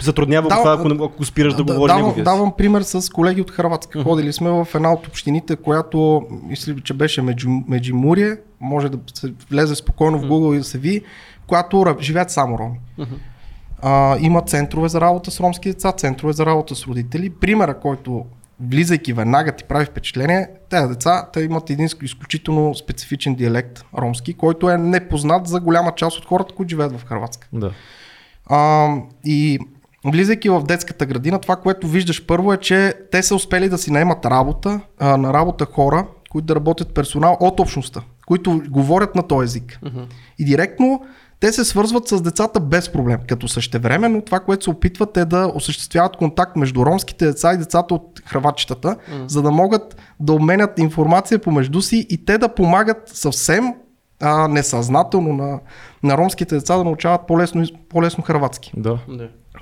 затруднява 0.00 0.48
това, 0.48 0.72
ако, 0.72 1.04
ако 1.04 1.16
го 1.16 1.24
спираш 1.24 1.54
да, 1.54 1.64
да 1.64 1.72
говориш 1.74 1.96
давам, 1.96 2.14
давам 2.24 2.52
пример 2.58 2.82
с 2.82 3.12
колеги 3.12 3.40
от 3.40 3.50
Хрватска. 3.50 4.02
Ходили 4.02 4.32
сме 4.32 4.50
в 4.50 4.68
една 4.74 4.92
от 4.92 5.06
общините, 5.06 5.56
която 5.56 6.22
мисля, 6.42 6.74
че 6.84 6.94
беше 6.94 7.22
Меджимурие, 7.68 8.36
може 8.60 8.88
да 8.88 8.98
се 9.14 9.32
влезе 9.50 9.74
спокойно 9.74 10.18
в 10.18 10.24
Google 10.24 10.54
и 10.54 10.58
да 10.58 10.64
се 10.64 10.78
види, 10.78 11.02
която 11.46 11.96
живеят 12.00 12.30
само 12.30 12.58
роми. 12.58 12.80
А, 13.82 14.16
има 14.20 14.42
центрове 14.42 14.88
за 14.88 15.00
работа 15.00 15.30
с 15.30 15.40
ромски 15.40 15.68
деца, 15.68 15.92
центрове 15.92 16.32
за 16.32 16.46
работа 16.46 16.74
с 16.74 16.86
родители. 16.86 17.30
Примера, 17.30 17.80
който 17.80 18.24
влизайки 18.60 19.12
веднага 19.12 19.52
ти 19.52 19.64
прави 19.64 19.84
впечатление, 19.84 20.48
тези 20.70 20.88
деца 20.88 21.28
те 21.32 21.40
имат 21.40 21.70
един 21.70 21.86
изключително 22.02 22.74
специфичен 22.74 23.34
диалект 23.34 23.84
ромски, 23.98 24.34
който 24.34 24.70
е 24.70 24.78
непознат 24.78 25.46
за 25.46 25.60
голяма 25.60 25.92
част 25.96 26.18
от 26.18 26.24
хората, 26.24 26.54
които 26.54 26.70
живеят 26.70 27.00
в 27.00 27.04
Хрватска. 27.04 27.48
Да. 27.52 27.72
А, 28.46 28.88
и 29.24 29.58
влизайки 30.04 30.48
в 30.48 30.62
детската 30.62 31.06
градина, 31.06 31.38
това, 31.38 31.56
което 31.56 31.86
виждаш 31.86 32.26
първо 32.26 32.52
е, 32.52 32.56
че 32.56 32.94
те 33.12 33.22
са 33.22 33.34
успели 33.34 33.68
да 33.68 33.78
си 33.78 33.92
наемат 33.92 34.26
работа, 34.26 34.80
а, 34.98 35.16
на 35.16 35.32
работа 35.32 35.64
хора, 35.64 36.06
които 36.30 36.46
да 36.46 36.54
работят 36.54 36.94
персонал 36.94 37.36
от 37.40 37.60
общността, 37.60 38.00
които 38.26 38.62
говорят 38.68 39.14
на 39.14 39.22
този 39.22 39.44
език. 39.44 39.78
Uh-huh. 39.84 40.06
И 40.38 40.44
директно 40.44 41.02
те 41.40 41.52
се 41.52 41.64
свързват 41.64 42.08
с 42.08 42.20
децата 42.20 42.60
без 42.60 42.92
проблем, 42.92 43.20
като 43.28 43.48
същевременно 43.48 44.22
това, 44.22 44.40
което 44.40 44.64
се 44.64 44.70
опитват 44.70 45.16
е 45.16 45.24
да 45.24 45.52
осъществяват 45.54 46.16
контакт 46.16 46.56
между 46.56 46.86
ромските 46.86 47.26
деца 47.26 47.52
и 47.54 47.58
децата 47.58 47.94
от 47.94 48.22
хрватчетата, 48.26 48.88
mm. 48.88 49.26
за 49.26 49.42
да 49.42 49.50
могат 49.50 49.96
да 50.20 50.32
обменят 50.32 50.78
информация 50.78 51.38
помежду 51.38 51.82
си 51.82 52.06
и 52.10 52.24
те 52.24 52.38
да 52.38 52.54
помагат 52.54 53.02
съвсем 53.06 53.74
а, 54.20 54.48
несъзнателно 54.48 55.32
на, 55.32 55.60
на 56.02 56.18
ромските 56.18 56.54
деца 56.54 56.76
да 56.76 56.84
научават 56.84 57.26
по-лесно, 57.26 57.66
по-лесно 57.88 58.24
хрватски. 58.24 58.72
Да. 58.76 58.98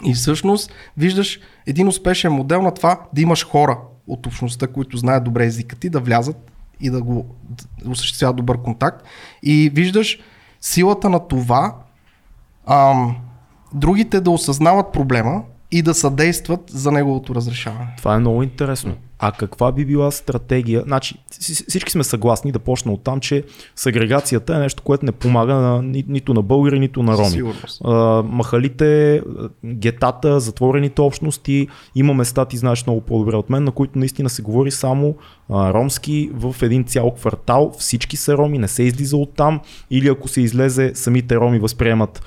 И 0.05 0.15
всъщност 0.15 0.73
виждаш 0.97 1.41
един 1.67 1.89
успешен 1.89 2.33
модел 2.33 2.63
на 2.63 2.75
това 2.75 3.01
да 3.13 3.21
имаш 3.21 3.47
хора 3.47 3.79
от 4.07 4.27
общността, 4.27 4.67
които 4.67 4.97
знаят 4.97 5.25
добре 5.25 5.47
езика 5.47 5.77
ти, 5.77 5.91
да 5.91 6.01
влязат 6.01 6.37
и 6.81 6.91
да 6.91 7.03
го 7.03 7.27
да 7.85 7.91
осъществяват 7.91 8.37
добър 8.37 8.63
контакт. 8.63 9.07
И 9.43 9.71
виждаш 9.75 10.19
силата 10.67 11.11
на 11.11 11.29
това 11.29 11.75
ам, 12.67 13.17
другите 13.75 14.21
да 14.21 14.31
осъзнават 14.31 14.93
проблема 14.93 15.43
и 15.71 15.83
да 15.83 15.95
съдействат 15.95 16.61
за 16.69 16.93
неговото 16.93 17.35
разрешаване. 17.35 17.95
Това 17.97 18.15
е 18.15 18.19
много 18.19 18.43
интересно. 18.43 18.95
А 19.19 19.33
каква 19.33 19.73
би 19.73 19.85
била 19.85 20.11
стратегия? 20.11 20.83
Значи, 20.87 21.15
всички 21.69 21.93
сме 21.93 22.05
съгласни 22.05 22.53
да 22.53 22.59
почна 22.59 22.93
от 22.93 23.05
там, 23.05 23.21
че 23.21 23.45
сегрегацията 23.77 24.57
е 24.57 24.59
нещо, 24.59 24.83
което 24.83 25.07
не 25.07 25.13
помага 25.13 25.55
на, 25.55 25.83
ни, 25.83 26.05
нито 26.09 26.35
на 26.35 26.43
българи, 26.43 26.79
нито 26.79 27.03
на 27.03 27.17
роми. 27.17 27.53
А, 27.85 28.23
махалите, 28.23 29.23
гетата, 29.65 30.41
затворените 30.41 31.01
общности, 31.01 31.69
има 31.95 32.15
места, 32.15 32.45
ти 32.45 32.57
знаеш 32.57 32.87
много 32.87 33.01
по-добре 33.01 33.37
от 33.37 33.51
мен, 33.51 33.65
на 33.65 33.71
които 33.71 33.99
наистина 33.99 34.31
се 34.31 34.43
говори 34.43 34.71
само 34.71 35.17
а, 35.51 35.73
ромски 35.73 36.31
в 36.35 36.57
един 36.63 36.85
цял 36.85 37.11
квартал. 37.11 37.73
Всички 37.79 38.17
са 38.17 38.37
роми, 38.37 38.59
не 38.59 38.69
се 38.69 38.83
излиза 38.83 39.17
от 39.17 39.35
там. 39.35 39.61
Или 39.91 40.09
ако 40.09 40.29
се 40.29 40.41
излезе, 40.41 40.93
самите 40.95 41.37
роми 41.37 41.59
възприемат 41.59 42.23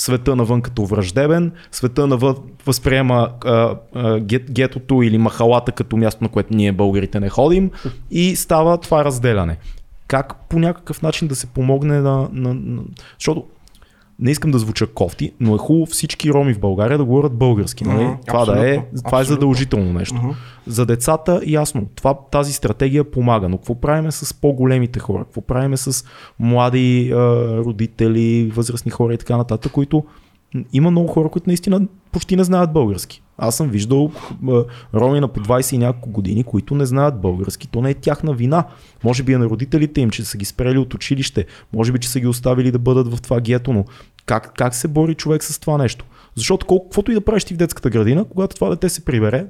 света 0.00 0.36
навън 0.36 0.62
като 0.62 0.86
враждебен, 0.86 1.52
света 1.72 2.06
навън 2.06 2.36
възприема 2.66 3.28
а, 3.44 3.76
а, 3.94 4.20
гет, 4.20 4.52
гетото 4.52 5.02
или 5.02 5.18
махалата 5.18 5.72
като 5.72 5.96
място, 5.96 6.24
на 6.24 6.28
което 6.28 6.54
ние 6.54 6.72
българите 6.72 7.20
не 7.20 7.28
ходим 7.28 7.70
и 8.10 8.36
става 8.36 8.78
това 8.78 9.04
разделяне. 9.04 9.56
Как 10.06 10.36
по 10.48 10.58
някакъв 10.58 11.02
начин 11.02 11.28
да 11.28 11.34
се 11.34 11.46
помогне 11.46 12.00
на... 12.00 12.28
на, 12.32 12.54
на 12.54 12.82
защото 13.18 13.44
не 14.20 14.30
искам 14.30 14.50
да 14.50 14.58
звуча 14.58 14.86
кофти, 14.86 15.32
но 15.40 15.54
е 15.54 15.58
хубаво 15.58 15.86
всички 15.86 16.32
роми 16.32 16.54
в 16.54 16.60
България 16.60 16.98
да 16.98 17.04
говорят 17.04 17.32
български. 17.32 17.84
Нали? 17.84 18.04
Mm-hmm, 18.04 18.26
това, 18.26 18.44
да 18.44 18.70
е, 18.70 18.82
това 19.04 19.20
е 19.20 19.24
задължително 19.24 19.92
нещо. 19.92 20.14
Mm-hmm. 20.14 20.34
За 20.66 20.86
децата, 20.86 21.40
ясно, 21.46 21.86
това, 21.94 22.14
тази 22.30 22.52
стратегия 22.52 23.04
помага, 23.04 23.48
но 23.48 23.58
какво 23.58 23.74
правиме 23.74 24.12
с 24.12 24.34
по-големите 24.34 24.98
хора? 24.98 25.24
Какво 25.24 25.40
правиме 25.40 25.76
с 25.76 26.04
млади 26.38 27.12
а, 27.12 27.16
родители, 27.56 28.52
възрастни 28.54 28.90
хора 28.90 29.14
и 29.14 29.18
така 29.18 29.36
нататък, 29.36 29.72
които 29.72 30.04
има 30.72 30.90
много 30.90 31.08
хора, 31.08 31.28
които 31.28 31.50
наистина 31.50 31.80
почти 32.12 32.36
не 32.36 32.44
знаят 32.44 32.72
български. 32.72 33.22
Аз 33.38 33.56
съм 33.56 33.68
виждал 33.68 34.10
роми 34.94 35.20
на 35.20 35.28
по 35.28 35.40
20 35.40 35.74
и 35.74 35.78
няколко 35.78 36.10
години, 36.10 36.44
които 36.44 36.74
не 36.74 36.86
знаят 36.86 37.20
български. 37.20 37.68
То 37.68 37.80
не 37.80 37.90
е 37.90 37.94
тяхна 37.94 38.32
вина. 38.32 38.64
Може 39.04 39.22
би 39.22 39.32
е 39.32 39.38
на 39.38 39.46
родителите 39.46 40.00
им, 40.00 40.10
че 40.10 40.24
са 40.24 40.38
ги 40.38 40.44
спрели 40.44 40.78
от 40.78 40.94
училище. 40.94 41.46
Може 41.72 41.92
би, 41.92 41.98
че 41.98 42.08
са 42.08 42.20
ги 42.20 42.26
оставили 42.26 42.70
да 42.70 42.78
бъдат 42.78 43.14
в 43.14 43.22
това 43.22 43.40
гето, 43.40 43.72
но 43.72 43.84
как, 44.26 44.52
как 44.56 44.74
се 44.74 44.88
бори 44.88 45.14
човек 45.14 45.44
с 45.44 45.58
това 45.58 45.78
нещо? 45.78 46.04
Защото 46.36 46.66
колко, 46.66 46.84
каквото 46.84 47.10
и 47.10 47.14
да 47.14 47.20
правиш 47.20 47.44
ти 47.44 47.54
в 47.54 47.56
детската 47.56 47.90
градина, 47.90 48.24
когато 48.24 48.54
това 48.54 48.68
дете 48.68 48.88
се 48.88 49.04
прибере, 49.04 49.46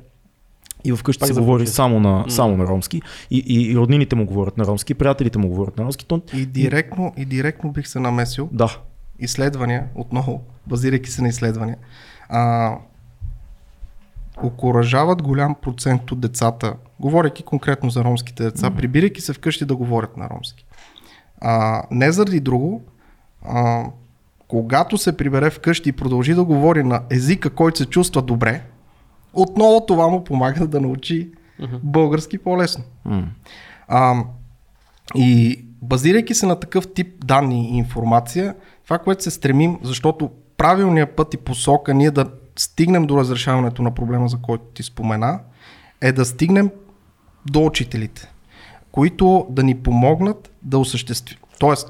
и 0.84 0.92
вкъщи 0.92 1.20
Пак 1.20 1.28
се 1.28 1.34
говори 1.34 1.66
само 1.66 2.00
на, 2.00 2.24
само 2.28 2.56
на 2.56 2.66
ромски 2.66 3.02
и, 3.30 3.38
и, 3.38 3.72
и 3.72 3.76
роднините 3.76 4.16
му 4.16 4.26
говорят 4.26 4.56
на 4.56 4.64
ромски, 4.64 4.94
приятелите 4.94 5.38
му 5.38 5.48
говорят 5.48 5.76
на 5.78 5.84
ромски, 5.84 6.06
то 6.06 6.22
И 6.34 6.46
директно, 6.46 7.12
и 7.16 7.24
директно 7.24 7.72
бих 7.72 7.88
се 7.88 8.00
намесил. 8.00 8.48
да, 8.52 8.76
изследвания, 9.18 9.86
отново, 9.94 10.42
базирайки 10.66 11.10
се 11.10 11.22
на 11.22 11.28
изследвания, 11.28 11.76
а, 12.28 12.76
окоръжават 14.42 15.22
голям 15.22 15.54
процент 15.62 16.12
от 16.12 16.20
децата, 16.20 16.74
говоряки 17.00 17.42
конкретно 17.42 17.90
за 17.90 18.04
ромските 18.04 18.42
деца, 18.42 18.70
mm-hmm. 18.70 18.76
прибирайки 18.76 19.20
се 19.20 19.32
вкъщи 19.32 19.64
да 19.64 19.76
говорят 19.76 20.16
на 20.16 20.28
ромски. 20.30 20.66
А, 21.40 21.82
не 21.90 22.12
заради 22.12 22.40
друго, 22.40 22.84
а, 23.42 23.84
когато 24.50 24.98
се 24.98 25.16
прибере 25.16 25.50
вкъщи 25.50 25.88
и 25.88 25.92
продължи 25.92 26.34
да 26.34 26.44
говори 26.44 26.82
на 26.82 27.02
езика, 27.10 27.50
който 27.50 27.78
се 27.78 27.86
чувства 27.86 28.22
добре, 28.22 28.62
отново 29.32 29.86
това 29.86 30.08
му 30.08 30.24
помага 30.24 30.66
да 30.66 30.80
научи 30.80 31.30
mm-hmm. 31.60 31.78
български 31.82 32.38
по-лесно. 32.38 32.84
м- 33.04 33.26
А, 33.88 34.24
и 35.14 35.64
базирайки 35.82 36.34
се 36.34 36.46
на 36.46 36.60
такъв 36.60 36.92
тип 36.94 37.24
данни 37.24 37.70
и 37.70 37.76
информация, 37.76 38.54
това, 38.84 38.98
което 38.98 39.22
се 39.22 39.30
стремим, 39.30 39.78
защото 39.82 40.30
правилният 40.56 41.16
път 41.16 41.34
и 41.34 41.36
посока 41.36 41.94
ние 41.94 42.10
да 42.10 42.30
стигнем 42.56 43.06
до 43.06 43.16
разрешаването 43.16 43.82
на 43.82 43.90
проблема, 43.90 44.28
за 44.28 44.38
който 44.42 44.64
ти 44.64 44.82
спомена, 44.82 45.40
е 46.00 46.12
да 46.12 46.24
стигнем 46.24 46.70
до 47.50 47.64
учителите, 47.66 48.32
които 48.92 49.46
да 49.50 49.62
ни 49.62 49.74
помогнат 49.74 50.50
да 50.62 50.78
осъществим. 50.78 51.38
Тоест, 51.58 51.88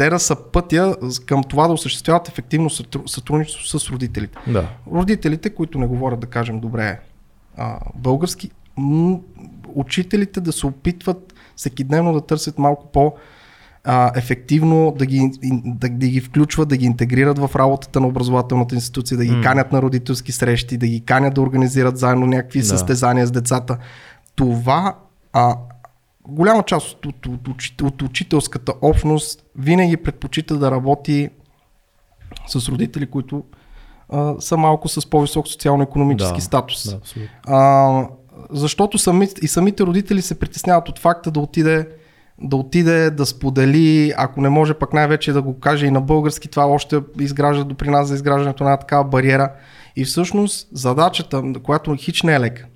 те 0.00 0.10
да 0.10 0.18
са 0.18 0.36
пътя 0.36 0.96
към 1.26 1.42
това 1.42 1.66
да 1.66 1.72
осъществяват 1.72 2.28
ефективно 2.28 2.70
сътру- 2.70 3.06
сътрудничество 3.06 3.78
с 3.78 3.90
родителите. 3.90 4.38
да. 4.46 4.68
Родителите, 4.88 5.50
които 5.50 5.78
не 5.78 5.86
говорят, 5.86 6.20
да 6.20 6.26
кажем, 6.26 6.60
добре 6.60 7.00
а, 7.56 7.78
български, 7.96 8.50
м- 8.76 9.18
учителите 9.68 10.40
да 10.40 10.52
се 10.52 10.66
опитват 10.66 11.34
всекидневно 11.56 12.12
да 12.12 12.20
търсят 12.20 12.58
малко 12.58 12.86
по- 12.86 13.12
а, 13.84 14.12
ефективно 14.16 14.94
да 14.98 15.06
ги, 15.06 15.30
да, 15.64 15.88
да 15.88 16.08
ги 16.08 16.20
включват, 16.20 16.68
да 16.68 16.76
ги 16.76 16.86
интегрират 16.86 17.38
в 17.38 17.50
работата 17.56 18.00
на 18.00 18.06
образователната 18.06 18.74
институция, 18.74 19.18
да 19.18 19.24
ги 19.24 19.32
М. 19.32 19.42
канят 19.42 19.72
на 19.72 19.82
родителски 19.82 20.32
срещи, 20.32 20.76
да 20.76 20.86
ги 20.86 21.00
канят 21.00 21.34
да 21.34 21.40
организират 21.40 21.98
заедно 21.98 22.26
някакви 22.26 22.58
Да. 22.58 22.64
състезания 22.66 23.26
с 23.26 23.30
децата. 23.30 23.76
Това, 24.36 24.94
а, 25.32 25.56
голяма 26.30 26.62
част 26.62 27.06
от, 27.06 27.26
от, 27.26 27.48
от, 27.48 27.82
от 27.82 28.02
учителската 28.02 28.72
общност 28.82 29.44
винаги 29.56 29.96
предпочита 29.96 30.58
да 30.58 30.70
работи 30.70 31.28
с 32.46 32.68
родители, 32.68 33.06
които 33.06 33.44
а, 34.08 34.34
са 34.40 34.56
малко 34.56 34.88
с 34.88 35.10
по-висок 35.10 35.48
социално-економически 35.48 36.38
Да, 36.38 36.44
статус. 36.44 36.90
Да, 36.90 36.96
абсолютно. 36.96 37.34
А, 37.46 38.08
защото 38.50 38.98
сами, 38.98 39.28
и 39.42 39.48
самите 39.48 39.82
родители 39.82 40.22
се 40.22 40.38
притесняват 40.38 40.88
от 40.88 40.98
факта 40.98 41.30
да 41.30 41.40
отиде 41.40 41.88
да 42.42 42.56
отиде, 42.56 43.10
да 43.10 43.26
сподели, 43.26 44.12
ако 44.16 44.40
не 44.40 44.48
може 44.48 44.74
пък 44.74 44.92
най-вече 44.92 45.32
да 45.32 45.42
го 45.42 45.60
каже 45.60 45.86
и 45.86 45.90
на 45.90 46.00
български, 46.00 46.48
това 46.48 46.66
още 46.66 47.00
изгражда 47.20 47.64
до 47.64 47.74
при 47.74 47.90
нас 47.90 48.08
за 48.08 48.14
изграждането 48.14 48.64
на 48.64 48.70
една 48.70 48.76
такава 48.76 49.04
бариера. 49.04 49.52
И 49.96 50.04
всъщност 50.04 50.68
задачата, 50.72 51.42
която 51.62 51.96
хич 51.96 52.22
не 52.22 52.34
е 52.34 52.40
лека, 52.40 52.66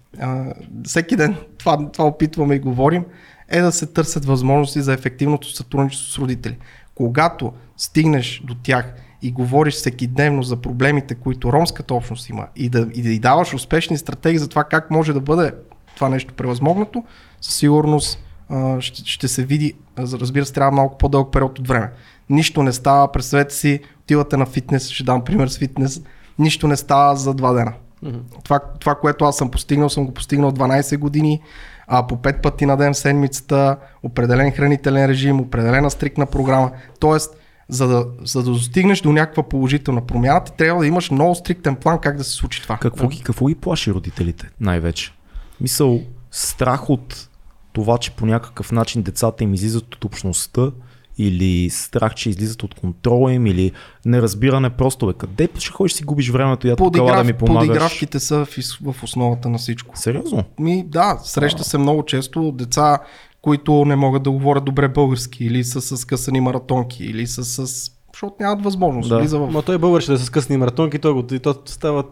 всеки 0.85 1.17
ден 1.17 1.37
това, 1.59 1.91
това 1.93 2.05
опитваме 2.05 2.55
и 2.55 2.59
говорим, 2.59 3.05
е 3.49 3.61
да 3.61 3.73
се 3.73 3.87
търсят 3.87 4.25
възможности 4.25 4.83
за 4.83 4.93
ефективното 4.93 5.53
сътрудничество 5.53 6.13
с 6.13 6.19
родители. 6.19 6.59
Когато 6.95 7.53
стигнеш 7.77 8.43
до 8.45 8.55
тях 8.55 8.95
и 9.23 9.33
говориш 9.33 9.75
всеки 9.75 10.07
дневно 10.07 10.43
за 10.43 10.57
проблемите, 10.57 11.15
които 11.15 11.53
ромската 11.53 11.95
общност 11.95 12.29
има 12.29 12.47
и 12.57 12.69
да, 12.69 12.89
и 12.95 13.03
да 13.03 13.09
й 13.09 13.19
даваш 13.19 13.55
успешни 13.55 13.99
стратегии 13.99 14.39
за 14.39 14.49
това 14.49 14.65
как 14.65 14.91
може 14.91 15.13
да 15.13 15.21
бъде 15.21 15.53
това 15.95 16.09
нещо 16.09 16.35
превъзмогнато, 16.35 17.05
със 17.41 17.55
сигурност 17.55 18.25
ще, 18.81 19.03
ще 19.05 19.29
се 19.29 19.45
види, 19.45 19.75
разбира 19.99 20.47
се, 20.47 20.53
трябва 20.53 20.73
малко 20.73 20.99
по-дълъг 20.99 21.33
период 21.33 21.59
от 21.59 21.69
време. 21.69 21.93
Нищо 22.31 22.63
не 22.63 22.73
става, 22.73 23.13
представете 23.13 23.55
си, 23.55 23.81
отивате 24.01 24.37
на 24.37 24.47
фитнес, 24.47 24.89
ще 24.89 25.05
дам 25.05 25.25
пример 25.25 25.49
с 25.49 25.59
фитнес, 25.59 26.03
нищо 26.39 26.69
не 26.69 26.77
става 26.77 27.17
за 27.17 27.35
два 27.35 27.53
дена. 27.53 27.73
Това, 28.45 28.61
това, 28.81 28.95
което 28.95 29.25
аз 29.25 29.37
съм 29.37 29.51
постигнал, 29.51 29.89
съм 29.89 30.07
го 30.07 30.15
постигнал 30.15 30.53
12 30.53 30.99
години, 30.99 31.41
а 31.87 32.07
по 32.07 32.17
5 32.17 32.43
пъти 32.43 32.67
на 32.67 32.77
ден 32.77 32.93
в 32.93 32.97
седмицата, 32.97 33.77
определен 34.03 34.53
хранителен 34.53 35.07
режим, 35.07 35.41
определена 35.41 35.91
стрикна 35.91 36.27
програма. 36.27 36.71
Тоест, 37.01 37.37
за 37.69 37.89
да, 37.89 38.07
за 38.25 38.43
да 38.43 38.51
достигнеш 38.51 39.01
до 39.01 39.13
някаква 39.13 39.43
положителна 39.43 40.07
промяна, 40.07 40.45
ти 40.45 40.53
трябва 40.53 40.81
да 40.81 40.87
имаш 40.87 41.11
много 41.11 41.35
стриктен 41.35 41.77
план 41.77 41.99
как 41.99 42.17
да 42.17 42.25
се 42.25 42.33
случи 42.33 42.63
това. 42.63 42.77
Какво 42.77 43.09
ги, 43.09 43.23
какво 43.23 43.47
ги 43.47 43.55
плаши 43.55 43.93
родителите 43.93 44.51
най-вече? 44.61 45.13
Мисъл, 45.61 46.01
страх 46.31 46.91
от 46.91 47.29
това, 47.73 47.99
че 47.99 48.11
по 48.11 48.27
някакъв 48.27 48.73
начин 48.73 49.03
децата 49.03 49.45
им 49.45 49.55
излизат 49.55 49.95
от 49.95 50.05
общността 50.05 50.71
или 51.19 51.71
страх, 51.71 52.15
че 52.15 52.31
излизат 52.31 52.63
от 52.63 52.75
контрола 52.75 53.33
им 53.33 53.47
или 53.47 53.73
неразбиране 54.05 54.71
просто 54.71 55.07
бе, 55.07 55.13
къде 55.13 55.49
ще 55.59 55.71
ходиш 55.71 55.93
си 55.93 56.05
губиш 56.05 56.31
времето 56.31 56.67
и 56.67 56.71
я 56.71 56.77
ела 56.97 57.17
да 57.17 57.25
ми 57.25 57.33
помагаш? 57.33 57.67
подигравките 57.67 58.21
са 58.21 58.45
в, 58.45 58.49
в 58.93 59.03
основата 59.03 59.49
на 59.49 59.59
всичко. 59.59 59.99
Сериозно? 59.99 60.45
Ми, 60.59 60.85
да, 60.87 61.19
среща 61.25 61.65
се 61.65 61.79
много 61.79 62.05
често 62.05 62.53
деца, 62.53 62.99
които 63.43 63.85
не 63.85 63.97
могат 63.97 64.23
да 64.23 64.31
говорят 64.31 64.65
добре 64.65 64.89
български 64.89 65.45
или 65.45 65.65
са 65.65 65.81
с 65.81 66.05
късани 66.05 66.41
маратонки 66.41 67.05
или 67.05 67.27
са 67.27 67.45
с... 67.45 67.91
защото 68.15 68.35
нямат 68.41 68.65
възможност. 68.65 69.09
Да. 69.09 69.19
Влиза 69.19 69.39
в... 69.39 69.51
Ма 69.51 69.63
той 69.63 69.75
е 69.75 69.79
българ 69.79 70.01
ще 70.01 70.13
да 70.13 70.19
се 70.19 70.25
скъсни 70.25 70.57
маратонки, 70.57 70.99
той 70.99 71.13
го, 71.13 71.25
и 71.33 71.39
то 71.39 71.55
става, 71.65 72.05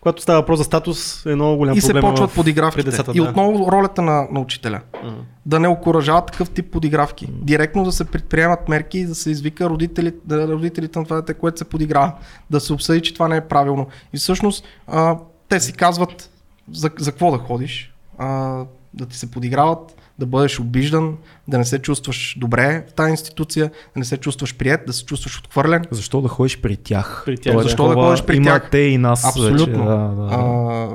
когато 0.00 0.22
става 0.22 0.40
въпрос 0.40 0.58
за 0.58 0.64
статус, 0.64 1.26
е 1.26 1.34
много 1.34 1.56
голям 1.56 1.78
И 1.78 1.80
се 1.80 1.92
проблем. 1.92 2.10
почват 2.10 2.30
в- 2.30 2.34
подигравките. 2.34 2.90
децата, 2.90 3.12
и 3.14 3.20
да. 3.20 3.22
отново 3.22 3.72
ролята 3.72 4.02
на, 4.02 4.28
на 4.30 4.40
учителя. 4.40 4.80
Мгм. 5.04 5.14
Да 5.46 5.60
не 5.60 5.68
окоръжава 5.68 6.26
такъв 6.26 6.50
тип 6.50 6.72
подигравки. 6.72 7.28
Директно 7.32 7.84
да 7.84 7.92
се 7.92 8.04
предприемат 8.04 8.68
мерки 8.68 8.98
и 8.98 9.06
да 9.06 9.14
се 9.14 9.30
извика 9.30 9.70
родители, 9.70 10.12
да, 10.24 10.48
родителите 10.48 10.98
на 10.98 11.04
това 11.04 11.16
дете, 11.16 11.34
което 11.34 11.58
се 11.58 11.64
подиграва. 11.64 12.12
Да 12.50 12.60
се 12.60 12.72
обсъди, 12.72 13.00
че 13.02 13.14
това 13.14 13.28
не 13.28 13.36
е 13.36 13.40
правилно. 13.40 13.86
И 14.12 14.18
всъщност 14.18 14.64
а, 14.86 15.16
те 15.48 15.60
си 15.60 15.72
казват 15.72 16.30
за, 16.72 16.90
за 16.98 17.10
какво 17.10 17.30
да 17.30 17.38
ходиш. 17.38 17.94
А, 18.18 18.62
да 18.94 19.06
ти 19.06 19.16
се 19.16 19.30
подиграват, 19.30 19.94
да 20.18 20.26
бъдеш 20.26 20.60
обиждан, 20.60 21.16
да 21.48 21.58
не 21.58 21.64
се 21.64 21.78
чувстваш 21.78 22.36
добре 22.40 22.84
в 22.90 22.92
тази 22.92 23.10
институция, 23.10 23.64
да 23.66 23.98
не 23.98 24.04
се 24.04 24.16
чувстваш 24.16 24.56
прият, 24.56 24.80
да 24.86 24.92
се 24.92 25.04
чувстваш 25.04 25.38
отхвърлен. 25.38 25.84
Защо 25.90 26.20
да 26.20 26.28
ходиш 26.28 26.60
при 26.60 26.76
тях? 26.76 27.22
При 27.26 27.38
тях, 27.38 27.56
да. 27.56 27.62
Защо 27.62 27.82
да 27.82 27.88
такова, 27.90 28.06
ходиш 28.08 28.24
при 28.24 28.36
има 28.36 28.44
тях? 28.44 28.70
те 28.70 28.78
и 28.78 28.98
нас 28.98 29.24
Абсолютно. 29.24 29.58
вече. 29.58 29.70
Да, 29.70 29.96
да. 30.08 30.28
А, 30.32 30.88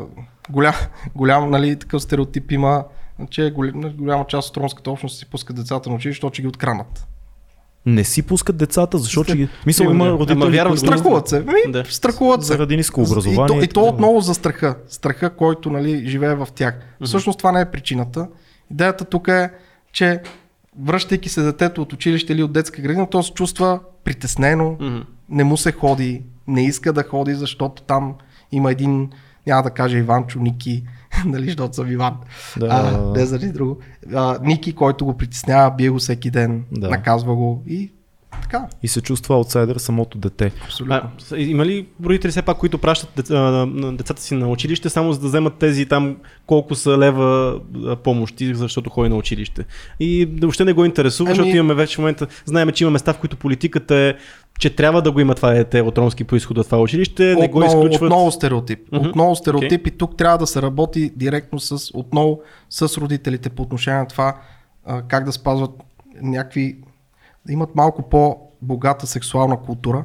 голям, 0.50 0.76
голям 1.16 1.50
нали, 1.50 1.76
такъв 1.76 2.02
стереотип 2.02 2.52
има, 2.52 2.84
че 3.30 3.52
голям, 3.52 3.82
голяма 3.82 4.26
част 4.28 4.50
от 4.50 4.58
ромската 4.58 4.92
общност 4.92 5.20
си 5.20 5.26
пускат 5.26 5.56
децата 5.56 5.90
на 5.90 5.96
училище, 5.96 6.16
защото 6.18 6.34
ще 6.34 6.42
ги 6.42 6.48
откранат. 6.48 7.08
Не 7.86 8.04
си 8.04 8.22
пускат 8.22 8.58
децата, 8.58 8.98
защото 8.98 9.36
ги... 9.36 9.50
Мисъл, 9.66 9.88
Ама 9.88 10.06
има 10.06 10.10
родители, 10.10 10.50
вярват 10.52 10.80
го. 10.80 10.86
Страхуват 10.86 11.28
се. 11.28 11.40
Ми, 11.40 11.72
Да. 11.72 11.86
Страхуват 11.90 12.42
се. 12.42 12.48
Заради 12.48 12.78
ниско 12.78 13.02
И 13.02 13.04
образование. 13.04 13.60
то, 13.60 13.64
и 13.64 13.68
то 13.68 13.84
отново 13.84 14.22
за 14.22 14.34
страха. 14.34 14.76
Страха, 14.88 15.30
който 15.36 15.70
нали, 15.70 16.08
живее 16.08 16.36
в 16.36 16.48
тях. 16.56 16.80
Всъщност 17.06 17.38
това 17.38 17.52
не 17.52 17.62
е 17.62 17.72
причината. 17.72 18.28
Идеята 18.72 19.06
тук 19.06 19.28
е, 19.28 19.50
че 19.92 20.22
връщайки 20.80 21.30
се 21.30 21.42
детето 21.42 21.82
от 21.82 21.94
училище 21.94 22.34
или 22.34 22.44
от 22.44 22.54
детска 22.54 22.82
градина, 22.82 23.10
то 23.10 23.24
се 23.24 23.32
чувства 23.32 23.80
притеснено, 24.04 24.78
Мгм. 24.80 24.98
не 25.30 25.44
му 25.44 25.58
се 25.58 25.72
ходи, 25.72 26.22
не 26.48 26.66
иска 26.66 26.94
да 26.94 27.04
ходи, 27.04 27.34
защото 27.34 27.82
там 27.82 28.16
има 28.52 28.72
един, 28.72 29.10
няма 29.48 29.64
да 29.64 29.70
кажа 29.70 29.98
Иванчо, 29.98 30.40
Ники, 30.40 30.84
нали, 31.26 31.46
защото 31.46 31.76
съм 31.76 31.92
Иван, 31.92 32.18
Да. 32.58 32.68
а, 32.68 33.12
не 33.12 33.26
заради 33.26 33.52
друго. 33.52 33.78
А, 34.14 34.38
Ники, 34.44 34.74
който 34.74 35.06
го 35.06 35.18
притеснява, 35.18 35.72
бие 35.72 35.90
го 35.90 35.98
всеки 35.98 36.32
ден, 36.32 36.64
Да. 36.72 36.90
наказва 36.90 37.36
го 37.36 37.64
и 37.68 37.92
така, 38.42 38.68
И 38.84 38.88
се 38.88 39.02
чувства 39.02 39.36
аутсайдер 39.36 39.76
самото 39.76 40.18
дете. 40.18 40.52
абсолютно. 40.66 40.96
А, 41.32 41.38
има 41.38 41.66
ли 41.66 41.88
родители 42.06 42.32
все 42.32 42.42
пак, 42.42 42.58
които 42.58 42.78
пращат 42.78 43.10
децата 43.98 44.22
си 44.22 44.36
на 44.36 44.48
училище, 44.48 44.90
само 44.90 45.14
за 45.14 45.20
да 45.20 45.28
вземат 45.28 45.54
тези 45.56 45.86
там 45.86 46.18
колко 46.46 46.76
са 46.76 46.98
лева 46.98 47.60
помощи, 48.04 48.56
защото 48.56 48.90
ходи 48.90 49.10
на 49.10 49.16
училище? 49.16 49.66
И 50.00 50.30
въобще 50.42 50.66
не 50.66 50.74
го 50.74 50.86
интересува, 50.86 51.30
Ами- 51.30 51.36
защото 51.36 51.56
имаме 51.56 51.74
вече 51.74 51.96
в 51.96 52.00
момента, 52.00 52.28
знаем, 52.46 52.72
че 52.72 52.84
има 52.84 52.92
места, 52.92 53.14
в 53.14 53.20
които 53.20 53.38
политиката 53.38 53.96
е, 53.96 54.14
че 54.60 54.70
трябва 54.70 55.02
да 55.02 55.12
го 55.12 55.20
има 55.20 55.36
това 55.36 55.52
дете 55.52 55.82
от 55.82 55.98
ромски 55.98 56.24
происход 56.24 56.58
от 56.58 56.66
това 56.66 56.78
училище, 56.80 57.36
не 57.40 57.48
го 57.48 57.58
отново, 57.58 57.66
изключват. 57.66 58.02
отново 58.02 58.32
стереотип. 58.32 58.80
Мгм. 58.92 59.08
Отново 59.08 59.36
стереотип 59.36 59.88
и 59.88 59.92
тук 59.92 60.18
трябва 60.18 60.38
да 60.38 60.48
се 60.48 60.62
работи 60.62 61.12
директно 61.16 61.60
с, 61.60 61.92
отново 61.94 62.42
с 62.70 62.98
родителите 62.98 63.50
по 63.50 63.64
отношение 63.64 64.00
на 64.00 64.08
това 64.08 64.36
как 65.08 65.24
да 65.24 65.32
спазват 65.32 65.72
някакви, 66.22 66.78
имат 67.50 67.76
малко 67.76 68.02
по-богата 68.02 69.08
сексуална 69.08 69.58
култура, 69.58 70.04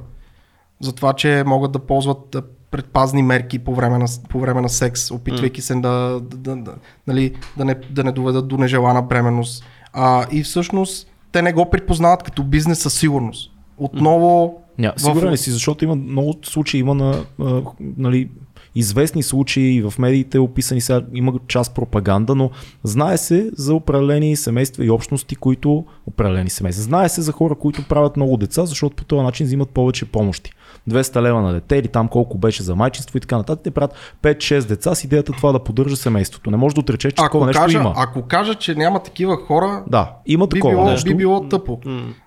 за 0.81 0.93
това, 0.93 1.13
че 1.13 1.45
могат 1.47 1.73
да 1.73 1.79
ползват 1.79 2.37
предпазни 2.71 3.23
мерки 3.23 3.59
по 3.59 3.75
време 3.75 3.99
на, 3.99 4.07
по 4.29 4.41
време 4.41 4.61
на 4.61 4.69
секс, 4.69 5.11
опитвайки 5.11 5.61
се 5.61 5.75
да, 5.75 6.21
да, 6.23 6.37
да, 6.37 6.57
да, 6.57 6.75
нали, 7.07 7.35
да, 7.57 7.65
не, 7.65 7.75
да 7.75 8.05
не 8.05 8.13
доведат 8.13 8.49
до 8.49 8.59
нежелана 8.59 9.03
бременност. 9.03 9.65
А, 9.93 10.27
и 10.31 10.43
всъщност 10.43 11.09
те 11.33 11.43
не 11.43 11.53
го 11.53 11.71
припознават 11.71 12.23
като 12.23 12.45
бизнес 12.45 12.79
със 12.79 12.95
сигурност. 12.95 13.53
Отново 13.79 14.61
Ня, 14.79 14.93
сигурен 14.97 15.31
ли 15.31 15.37
си, 15.37 15.51
защото 15.51 15.85
има 15.85 15.95
много 15.95 16.35
случаи, 16.43 16.81
има 16.81 16.95
на, 16.95 17.25
а, 17.41 17.63
нали, 17.81 18.31
известни 18.77 19.23
случаи 19.23 19.83
в 19.83 19.95
медиите, 19.99 20.39
описани 20.39 20.81
сега, 20.81 21.03
има 21.15 21.33
част 21.49 21.75
пропаганда, 21.75 22.35
но 22.35 22.51
знае 22.85 23.19
се 23.19 23.51
за 23.57 23.75
определени 23.75 24.37
семейства 24.37 24.85
и 24.85 24.91
общности, 24.91 25.37
които, 25.37 25.85
определени 26.07 26.51
семейства, 26.51 26.83
знае 26.83 27.09
се 27.09 27.23
за 27.23 27.33
хора, 27.33 27.55
които 27.55 27.89
правят 27.89 28.17
много 28.17 28.37
деца, 28.37 28.67
защото 28.67 28.97
по 28.97 29.05
този 29.05 29.23
начин 29.23 29.47
взимат 29.47 29.71
повече 29.71 30.05
помощи. 30.05 30.53
200 30.91 31.23
лева 31.23 31.43
на 31.43 31.53
дете 31.53 31.77
или 31.77 31.89
там 31.89 32.09
колко 32.09 32.39
беше 32.39 32.63
за 32.63 32.77
майчинство 32.77 33.19
и 33.19 33.21
така 33.21 33.37
нататък. 33.37 33.65
Те 33.65 33.71
правят 33.71 33.95
5-6 34.23 34.67
деца 34.67 34.95
с 34.95 35.05
идеята 35.05 35.33
това 35.33 35.53
да 35.53 35.59
поддържа 35.59 35.97
семейството. 35.97 36.51
Не 36.51 36.57
може 36.57 36.75
да 36.75 36.81
отречеш, 36.81 37.13
че 37.13 37.17
такова 37.17 37.47
нещо 37.47 37.63
кажа, 37.63 37.79
има. 37.79 37.93
ако 37.97 38.23
кажа, 38.23 38.55
че 38.55 38.75
няма 38.75 39.03
такива 39.03 39.37
хора, 39.37 39.85
Да, 39.87 40.13
има 40.27 40.47
би, 40.47 40.51
такова 40.51 40.75
било, 40.75 40.91
нещо. 40.91 41.09
би 41.09 41.15
било 41.15 41.49
тъпо. 41.49 41.81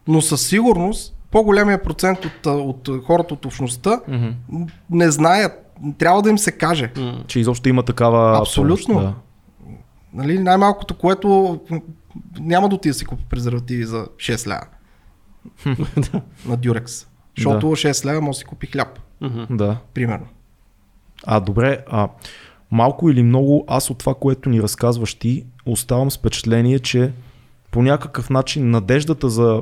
Но 0.08 0.22
със 0.22 0.47
сигурност 0.47 1.16
по-големия 1.32 1.84
процент 1.84 2.20
от, 2.26 2.45
от 2.45 2.89
хората 3.06 3.34
от 3.34 3.45
общността 3.45 4.00
Мгм. 4.08 4.28
не 4.89 5.12
знаят. 5.12 5.66
Трябва 5.97 6.21
да 6.21 6.30
им 6.30 6.38
се 6.38 6.51
каже. 6.51 6.91
Че 7.27 7.39
изобщо 7.39 7.69
има 7.69 7.84
такава 7.84 8.39
Абсолютно. 8.39 8.93
помощ. 8.95 9.07
Да. 9.07 9.13
Нали, 10.13 10.39
най-малкото, 10.39 10.97
което 10.97 11.59
няма 12.39 12.69
да 12.69 12.75
отида 12.75 12.89
да 12.91 12.97
си 12.97 13.05
купи 13.05 13.23
презервативи 13.30 13.84
за 13.84 14.05
6 14.05 14.47
ля. 14.49 14.61
на 16.45 16.57
Дюрекс. 16.57 17.07
Защото 17.38 17.65
6 17.65 18.05
ля 18.05 18.21
може 18.21 18.36
да 18.36 18.39
си 18.39 18.45
купи 18.45 18.67
хляб, 18.67 18.99
да. 19.49 19.77
примерно. 19.93 20.25
А, 21.25 21.39
добре, 21.39 21.84
а 21.91 22.09
малко 22.71 23.09
или 23.09 23.23
много 23.23 23.65
аз 23.67 23.89
от 23.89 23.97
това, 23.97 24.13
което 24.13 24.49
ни 24.49 24.61
разказваш 24.61 25.15
ти, 25.15 25.45
оставам 25.65 26.11
с 26.11 26.17
впечатление, 26.17 26.80
че 26.80 27.11
по 27.71 27.82
някакъв 27.82 28.30
начин 28.30 28.69
надеждата 28.69 29.30
за 29.30 29.61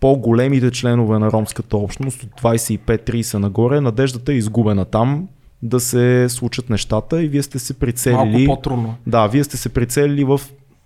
по-големите 0.00 0.70
членове 0.70 1.18
на 1.18 1.32
ромската 1.32 1.76
общност 1.76 2.22
от 2.22 2.30
25-30 2.32 3.34
нагоре, 3.34 3.80
надеждата 3.80 4.32
е 4.32 4.36
изгубена 4.36 4.84
там 4.84 5.28
да 5.62 5.80
се 5.80 6.28
случат 6.28 6.70
нещата 6.70 7.22
и 7.22 7.28
вие 7.28 7.42
сте 7.42 7.58
се 7.58 7.72
Малко 7.72 7.80
прицелили. 7.80 8.46
по-трудно. 8.46 8.94
Да, 9.06 9.26
вие 9.26 9.44
сте 9.44 9.56
се 9.56 9.68
прицелили 9.68 10.24
в 10.24 10.40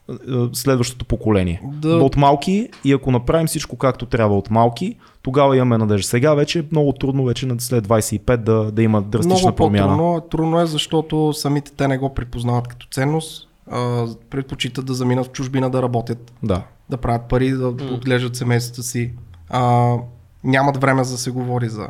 е, 0.08 0.12
следващото 0.52 1.04
поколение. 1.04 1.62
Да. 1.64 1.96
От 1.96 2.16
малки 2.16 2.68
и 2.84 2.92
ако 2.92 3.11
направим 3.11 3.46
всичко 3.46 3.76
както 3.76 4.06
трябва 4.06 4.38
от 4.38 4.50
малки, 4.50 4.96
тогава 5.22 5.56
имаме 5.56 5.78
надежда. 5.78 6.08
Сега 6.08 6.34
вече 6.34 6.58
е 6.58 6.64
много 6.72 6.92
трудно 6.92 7.24
вече 7.24 7.46
на- 7.46 7.61
след 7.61 7.86
25 7.86 8.36
да, 8.36 8.70
да 8.72 8.82
има 8.82 9.02
драстична 9.02 9.36
Много 9.36 9.56
промяна. 9.56 9.86
по-трудно. 9.88 10.20
Трудно 10.20 10.61
е, 10.61 10.66
защото 10.66 11.32
самите 11.32 11.72
те 11.72 11.88
не 11.88 11.98
го 11.98 12.14
припознават 12.14 12.68
като 12.68 12.86
ценност. 12.86 13.48
А, 13.70 14.06
предпочитат 14.30 14.86
да 14.86 14.94
заминат 14.94 15.26
в 15.26 15.30
чужбина 15.30 15.70
да 15.70 15.82
работят, 15.82 16.32
Да. 16.42 16.62
Да 16.91 16.97
правят 16.97 17.28
пари, 17.28 17.51
да 17.51 17.68
отглеждат 17.68 18.36
семействата 18.36 18.82
си. 18.82 19.12
А, 19.49 19.95
нямат 20.45 20.76
време 20.76 21.05
за 21.05 21.12
да 21.12 21.18
се 21.18 21.30
говори 21.30 21.68
за, 21.68 21.88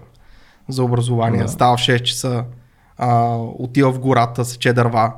за 0.68 0.84
образование. 0.84 1.42
Да. 1.42 1.48
Става 1.48 1.76
в 1.76 1.80
6 1.80 2.02
часа, 2.02 2.44
а, 2.98 3.36
отива 3.36 3.92
в 3.92 3.98
гората, 3.98 4.44
сече 4.44 4.72
дърва 4.72 5.12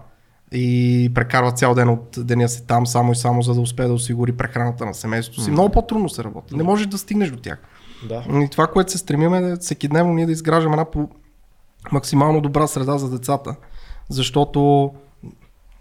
и 0.53 1.11
прекарва 1.15 1.53
цял 1.53 1.75
ден 1.75 1.89
от 1.89 2.19
деня 2.19 2.49
си 2.49 2.67
там, 2.67 2.87
само 2.87 3.13
и 3.13 3.17
само 3.17 3.43
за 3.43 3.55
да 3.55 3.61
успее 3.61 3.87
да 3.87 3.93
осигури 3.93 4.33
прехраната 4.33 4.87
на 4.87 4.95
семейството 4.95 5.43
си. 5.43 5.51
Много 5.51 5.69
по-трудно 5.69 6.09
се 6.09 6.25
работи. 6.25 6.57
Не 6.57 6.63
можеш 6.63 6.87
да 6.87 6.99
стигнеш 6.99 7.31
до 7.31 7.37
тях. 7.37 7.59
Да. 8.09 8.25
И 8.45 8.49
това, 8.51 8.67
което 8.67 8.93
се 8.93 8.99
стремим 8.99 9.35
е 9.35 9.57
всеки 9.57 9.89
дневно 9.89 10.15
ние 10.15 10.27
да 10.27 10.33
изграждаме 10.33 10.75
една 10.75 10.85
по 10.85 11.09
максимално 11.93 12.41
добра 12.41 12.67
среда 12.67 12.99
за 12.99 13.11
децата, 13.11 13.57
защото 14.09 14.91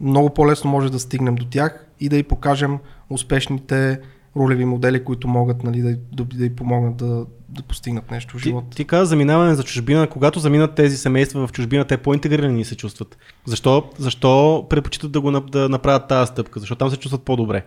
много 0.01 0.29
по-лесно 0.29 0.71
може 0.71 0.91
да 0.91 0.99
стигнем 0.99 1.35
до 1.35 1.45
тях 1.45 1.85
и 1.99 2.09
да 2.09 2.17
й 2.17 2.23
покажем 2.23 2.79
успешните 3.11 3.99
ролеви 4.37 4.65
модели, 4.65 5.03
които 5.03 5.27
могат 5.27 5.63
нали, 5.63 5.81
да, 5.81 5.97
да, 6.13 6.23
да 6.23 6.45
й 6.45 6.55
помогнат 6.55 6.97
да, 6.97 7.25
да 7.49 7.61
постигнат 7.63 8.11
нещо 8.11 8.37
в 8.37 8.41
Ти, 8.41 8.49
живота. 8.49 8.75
ти 8.75 8.85
каза 8.85 9.05
заминаване 9.05 9.55
за 9.55 9.63
чужбина. 9.63 10.07
Когато 10.09 10.39
заминат 10.39 10.75
тези 10.75 10.97
семейства 10.97 11.47
в 11.47 11.51
чужбина, 11.51 11.85
те 11.85 11.97
по-интегрирани 11.97 12.65
се 12.65 12.77
чувстват. 12.77 13.17
Защо, 13.45 13.83
защо 13.97 14.65
предпочитат 14.69 15.11
да, 15.11 15.21
го, 15.21 15.31
да 15.31 15.69
направят 15.69 16.07
тази 16.07 16.27
стъпка? 16.29 16.59
Защо 16.59 16.75
там 16.75 16.89
се 16.89 16.97
чувстват 16.97 17.23
по-добре? 17.23 17.65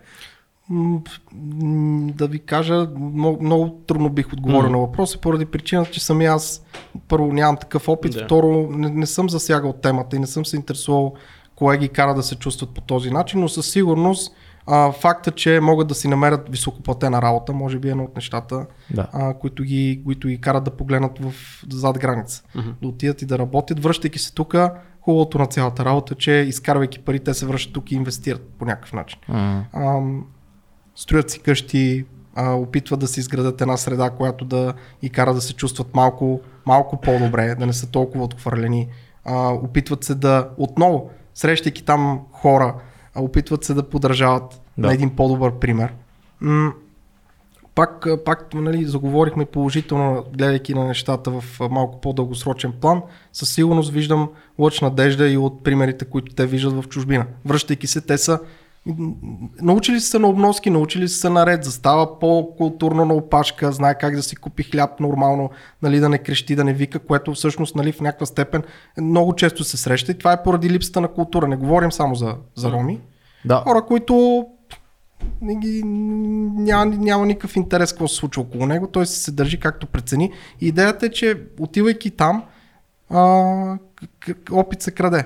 Да 2.15 2.27
ви 2.27 2.39
кажа, 2.39 2.89
много, 3.01 3.43
много 3.43 3.81
трудно 3.87 4.09
бих 4.11 4.33
отговорил 4.33 4.71
Мгм. 4.71 4.73
на 4.73 4.79
въпроса, 4.87 5.19
поради 5.21 5.47
причината, 5.47 5.91
че 5.91 6.05
сами 6.05 6.25
аз 6.25 6.65
първо 7.09 7.33
нямам 7.33 7.57
такъв 7.57 7.89
опит, 7.89 8.13
Да. 8.13 8.25
второ 8.25 8.69
не, 8.71 8.89
не 8.91 9.07
съм 9.07 9.31
засягал 9.31 9.73
темата 9.73 10.17
и 10.17 10.19
не 10.19 10.27
съм 10.27 10.47
се 10.47 10.57
интересувал 10.57 11.15
кое 11.57 11.79
ги 11.79 11.89
кара 11.89 12.15
да 12.15 12.23
се 12.23 12.35
чувстват 12.37 12.71
по 12.71 12.81
този 12.81 13.11
начин, 13.11 13.41
но 13.41 13.49
със 13.49 13.71
сигурност 13.71 14.35
а, 14.67 14.93
факта, 14.93 15.31
че 15.31 15.61
могат 15.61 15.89
да 15.89 15.95
си 15.95 16.09
намерят 16.09 16.49
високоплатена 16.49 17.23
работа, 17.23 17.53
може 17.53 17.79
би 17.79 17.89
е 17.89 17.91
едно 17.91 18.05
от 18.05 18.17
нещата, 18.17 18.67
Да. 18.91 19.09
а, 19.13 19.35
които, 19.35 19.63
ги, 19.63 20.03
които 20.05 20.29
ги 20.29 20.41
карат 20.41 20.65
да 20.65 20.71
погледнат 20.71 21.19
в, 21.19 21.33
зад 21.71 21.99
граница. 21.99 22.43
Мгм. 22.55 22.71
Да 22.83 22.89
отидат 22.89 23.23
и 23.23 23.27
да 23.27 23.39
работят, 23.39 23.83
връщайки 23.83 24.19
се 24.19 24.35
тук, 24.35 24.55
хубавото 25.01 25.39
на 25.39 25.47
цялата 25.47 25.85
работа 25.85 26.15
е, 26.15 26.17
че 26.17 26.33
изкарвайки 26.33 26.99
пари, 26.99 27.21
те 27.21 27.35
се 27.35 27.47
връщат 27.47 27.73
тук 27.73 27.93
и 27.93 27.95
инвестират 27.95 28.43
по 28.59 28.65
някакъв 28.65 28.93
начин 28.93 29.19
М. 29.29 29.65
ам, 29.73 30.25
строят 30.97 31.31
си 31.31 31.41
къщи, 31.41 32.05
а, 32.35 32.53
опитват 32.53 33.01
да 33.01 33.07
си 33.07 33.21
изградат 33.21 33.61
една 33.61 33.77
среда, 33.77 34.11
която 34.11 34.45
да 34.45 34.75
и 35.03 35.11
кара 35.11 35.35
да 35.35 35.41
се 35.41 35.55
чувстват 35.55 35.95
малко, 35.95 36.41
малко 36.67 37.01
по-добре, 37.01 37.55
да 37.55 37.67
не 37.67 37.73
са 37.73 37.91
толкова 37.91 38.25
отхвърлени. 38.25 38.89
А, 39.25 39.49
опитват 39.49 40.05
се 40.05 40.15
да, 40.15 40.49
отново, 40.59 41.11
срещайки 41.35 41.85
там 41.85 42.21
хора, 42.33 42.75
а, 43.15 43.23
опитват 43.23 43.65
се 43.65 43.75
да 43.75 43.89
поддържават 43.89 44.61
Да. 44.79 44.87
на 44.87 44.95
един 44.95 45.11
по-добър 45.17 45.53
пример. 45.59 45.93
М- 46.41 46.73
пак, 47.75 48.07
пак 48.25 48.55
нали, 48.55 48.85
заговорихме 48.85 49.45
положително, 49.45 50.25
гледайки 50.37 50.75
на 50.75 50.85
нещата 50.85 51.31
в 51.31 51.45
малко 51.71 52.01
по-дългосрочен 52.01 52.73
план. 52.81 53.03
Със 53.33 53.55
сигурност 53.55 53.93
виждам 53.93 54.29
лъч 54.59 54.81
надежда 54.81 55.29
и 55.29 55.37
от 55.37 55.65
примерите, 55.65 56.05
които 56.05 56.35
те 56.35 56.47
виждат 56.47 56.85
в 56.85 56.89
чужбина. 56.89 57.27
Връщайки 57.45 57.87
се, 57.87 58.01
те 58.01 58.19
са 58.19 58.41
научили 59.63 60.01
са 60.01 60.07
се 60.07 60.19
на 60.19 60.29
обноски, 60.29 60.71
научили 60.71 61.09
са 61.09 61.31
наред, 61.31 61.65
застава 61.65 62.19
по-културно 62.19 63.05
на 63.05 63.15
опашка, 63.15 63.73
знае 63.73 63.99
как 63.99 64.17
да 64.17 64.23
си 64.23 64.37
купи 64.37 64.63
хляб 64.63 65.01
нормално, 65.01 65.51
нали, 65.83 66.01
да 66.01 66.09
не 66.09 66.19
крещи, 66.19 66.57
да 66.57 66.65
не 66.65 66.73
вика, 66.73 66.99
което 66.99 67.35
всъщност 67.35 67.77
нали, 67.77 67.93
в 67.93 68.01
някаква 68.01 68.27
степен 68.27 68.63
много 69.01 69.35
често 69.35 69.65
се 69.65 69.77
среща 69.77 70.13
и 70.13 70.19
това 70.19 70.33
е 70.33 70.43
поради 70.43 70.71
липсата 70.71 71.01
на 71.01 71.09
култура. 71.09 71.49
Не 71.49 71.57
говорим 71.57 71.93
само 71.93 72.15
за, 72.15 72.37
за 72.55 72.71
роми. 72.71 73.01
Да. 73.45 73.57
Хора, 73.57 73.83
които 73.83 74.47
не 75.41 75.57
ги, 75.57 75.83
няма, 75.85 76.87
няма 76.87 77.27
никакъв 77.27 77.57
интерес 77.57 77.93
какво 77.93 78.09
се 78.09 78.17
случва 78.17 78.43
около 78.43 78.67
него, 78.67 78.87
той 78.87 79.07
се 79.07 79.33
държи 79.33 79.61
както 79.61 79.87
прецени. 79.87 80.33
И 80.61 80.67
идеята 80.67 81.07
е, 81.07 81.11
че 81.11 81.43
отивайки 81.61 82.11
там, 82.11 82.45
а, 83.11 83.79
опит 84.51 84.83
се 84.83 84.91
краде. 84.91 85.25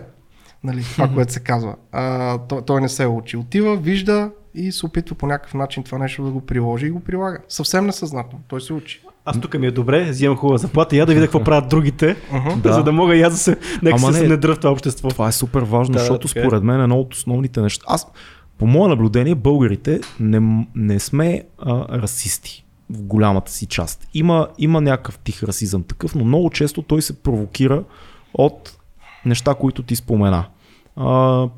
Нали, 0.64 0.82
това, 0.82 1.08
което 1.08 1.32
се 1.32 1.40
казва. 1.40 1.74
А, 1.92 2.38
той, 2.38 2.62
той 2.62 2.80
не 2.80 2.88
се 2.88 3.06
учи. 3.06 3.36
Отива, 3.36 3.76
вижда 3.76 4.30
и 4.54 4.72
се 4.72 4.86
опитва 4.86 5.16
по 5.16 5.26
някакъв 5.26 5.54
начин 5.54 5.82
това 5.82 5.98
нещо 5.98 6.24
да 6.24 6.30
го 6.30 6.40
приложи 6.40 6.86
и 6.86 6.90
го 6.90 7.00
прилага. 7.00 7.38
Съвсем 7.48 7.86
несъзнателно. 7.86 8.44
Той 8.48 8.60
се 8.60 8.72
учи. 8.72 9.02
Аз 9.24 9.40
тук 9.40 9.58
ми 9.58 9.66
е 9.66 9.70
добре, 9.70 10.10
взимам 10.10 10.36
хубава 10.36 10.58
заплата 10.58 10.96
и 10.96 10.98
я 10.98 11.06
да 11.06 11.14
видя 11.14 11.26
какво 11.26 11.44
правят 11.44 11.68
другите, 11.68 12.16
Uh-huh. 12.32 12.72
за 12.74 12.82
да 12.82 12.92
мога 12.92 13.16
и 13.16 13.22
аз 13.22 13.32
да 13.32 13.38
се, 13.38 13.56
нека 13.82 13.98
се 13.98 14.28
не, 14.28 14.36
в 14.36 14.56
това 14.56 14.70
общество. 14.72 15.08
Това 15.08 15.28
е 15.28 15.32
супер 15.32 15.62
важно, 15.62 15.92
Да, 15.92 15.98
защото 15.98 16.28
така 16.28 16.40
е. 16.40 16.42
според 16.42 16.62
мен 16.62 16.80
едно 16.80 17.00
от 17.00 17.14
основните 17.14 17.60
неща. 17.60 17.84
Аз, 17.88 18.06
по 18.58 18.66
мое 18.66 18.88
наблюдение, 18.88 19.34
българите 19.34 20.00
не, 20.20 20.66
не 20.74 20.98
сме 21.00 21.42
а, 21.58 21.98
расисти 21.98 22.64
в 22.90 23.02
голямата 23.02 23.52
си 23.52 23.66
част. 23.66 24.08
Има, 24.14 24.48
има 24.58 24.80
някакъв 24.80 25.18
тих 25.18 25.42
расизъм 25.42 25.82
такъв, 25.82 26.14
но 26.14 26.24
много 26.24 26.50
често 26.50 26.82
той 26.82 27.02
се 27.02 27.22
провокира 27.22 27.84
от 28.34 28.77
неща, 29.28 29.54
които 29.54 29.82
ти 29.82 29.96
спомена. 29.96 30.44
М, 30.96 31.48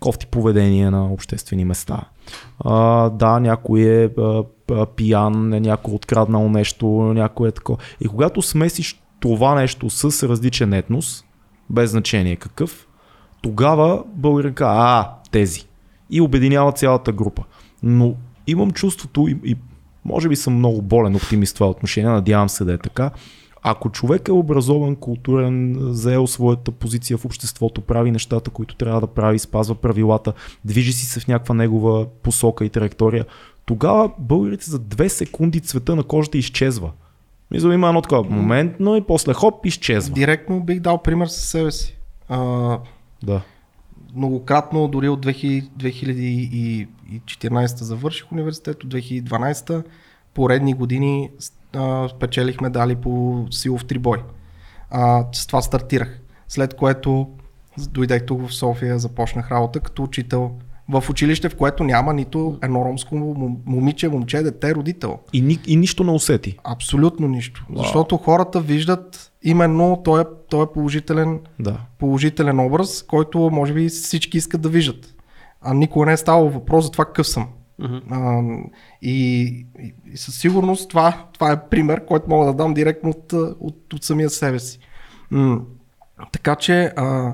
кофти 0.00 0.26
поведение 0.26 0.90
на 0.90 1.12
обществени 1.12 1.64
места. 1.64 2.00
А, 2.64 3.10
да, 3.10 3.40
някой 3.40 3.80
е 3.80 4.04
а, 4.18 4.86
пиян, 4.86 5.48
някой 5.48 5.92
е 5.92 5.96
откраднал 5.96 6.48
нещо, 6.48 6.86
някой 6.88 7.48
е 7.48 7.52
такова. 7.52 7.78
И 8.00 8.08
когато 8.08 8.42
смесиш 8.42 9.02
това 9.20 9.54
нещо 9.54 9.90
с 9.90 10.28
различен 10.28 10.72
етнос, 10.72 11.24
без 11.70 11.90
значение 11.90 12.36
какъв, 12.36 12.86
тогава 13.42 14.04
българин 14.06 14.54
а, 14.60 15.10
тези. 15.30 15.64
И 16.10 16.20
обединява 16.20 16.72
цялата 16.72 17.12
група. 17.12 17.42
Но 17.82 18.14
имам 18.46 18.70
чувството 18.70 19.28
и, 19.28 19.38
и 19.44 19.56
може 20.04 20.28
би 20.28 20.36
съм 20.36 20.54
много 20.54 20.82
болен 20.82 21.16
оптимист 21.16 21.52
в 21.52 21.54
това 21.54 21.70
отношение, 21.70 22.10
надявам 22.10 22.48
се 22.48 22.64
да 22.64 22.72
е 22.72 22.78
така. 22.78 23.10
Ако 23.62 23.90
човек 23.90 24.28
е 24.28 24.32
образован, 24.32 24.96
културен, 24.96 25.76
заел 25.80 26.26
своята 26.26 26.70
позиция 26.70 27.18
в 27.18 27.24
обществото, 27.24 27.80
прави 27.80 28.10
нещата, 28.10 28.50
които 28.50 28.76
трябва 28.76 29.00
да 29.00 29.06
прави, 29.06 29.38
спазва 29.38 29.74
правилата, 29.74 30.32
движи 30.64 30.92
си 30.92 31.06
се 31.06 31.20
в 31.20 31.28
някаква 31.28 31.54
негова 31.54 32.06
посока 32.22 32.64
и 32.64 32.68
траектория, 32.68 33.26
тогава 33.66 34.10
българите 34.18 34.70
за 34.70 34.78
две 34.78 35.08
секунди 35.08 35.60
цвета 35.60 35.96
на 35.96 36.02
кожата 36.02 36.38
изчезва. 36.38 36.90
Мисля, 37.50 37.74
има 37.74 37.88
едно 37.88 38.02
такова 38.02 38.30
моментно 38.30 38.96
и 38.96 39.00
после 39.00 39.32
хоп 39.32 39.66
изчезва. 39.66 40.14
Директно 40.14 40.60
бих 40.60 40.80
дал 40.80 41.02
пример 41.02 41.26
със 41.26 41.44
себе 41.44 41.70
си. 41.70 41.96
А, 42.28 42.78
Да. 43.22 43.40
многократно, 44.14 44.88
дори 44.88 45.08
от 45.08 45.26
2000 45.26 46.86
2014 47.26 47.84
завърших 47.84 48.32
университет, 48.32 48.84
от 48.84 48.94
2012 48.94 49.82
поредни 50.34 50.74
години 50.74 51.30
а, 51.76 52.08
спечелих 52.08 52.60
медали 52.60 52.96
по 52.96 53.44
силов 53.50 53.84
трибой. 53.84 54.18
А, 54.90 55.24
с 55.32 55.46
това 55.46 55.62
стартирах. 55.62 56.20
След 56.48 56.74
което 56.74 57.28
дойдех 57.88 58.26
тук 58.26 58.48
в 58.48 58.54
София, 58.54 58.98
започнах 58.98 59.50
работа 59.50 59.80
като 59.80 60.02
учител 60.02 60.50
в 60.90 61.10
училище, 61.10 61.48
в 61.48 61.56
което 61.56 61.84
няма 61.84 62.14
нито 62.14 62.58
едно 62.62 62.84
ромско 62.84 63.14
момиче, 63.66 64.08
момче, 64.08 64.42
дете, 64.42 64.74
родител. 64.74 65.18
И, 65.32 65.40
ни, 65.40 65.58
и 65.66 65.76
нищо 65.76 66.04
не 66.04 66.10
усети. 66.10 66.58
Абсолютно 66.64 67.28
нищо. 67.28 67.66
Wow. 67.70 67.78
Защото 67.78 68.16
хората 68.16 68.60
виждат 68.60 69.32
именно 69.42 70.00
този, 70.04 70.24
този 70.48 70.66
положителен, 70.74 71.40
Да. 71.60 71.76
положителен 71.98 72.60
образ, 72.60 73.02
който 73.02 73.50
може 73.52 73.74
би 73.74 73.88
всички 73.88 74.38
искат 74.38 74.60
да 74.60 74.68
виждат. 74.68 75.14
А 75.62 75.74
никога 75.74 76.06
не 76.06 76.12
е 76.12 76.16
ставало 76.16 76.50
въпрос 76.50 76.84
за 76.84 76.90
това 76.90 77.04
какъв 77.04 77.28
съм. 77.28 77.48
Мгм. 77.80 77.98
А, 78.10 78.42
и, 79.02 79.44
и, 80.12 80.16
със 80.16 80.40
сигурност 80.40 80.88
това, 80.88 81.26
това 81.32 81.52
е 81.52 81.68
пример, 81.68 82.04
който 82.04 82.30
мога 82.30 82.46
да 82.46 82.54
дам 82.54 82.74
директно 82.74 83.10
от, 83.10 83.32
от, 83.60 83.94
от 83.94 84.04
самия 84.04 84.30
себе 84.30 84.58
си. 84.58 84.78
М, 85.30 85.60
така 86.32 86.56
че 86.56 86.92
а, 86.96 87.32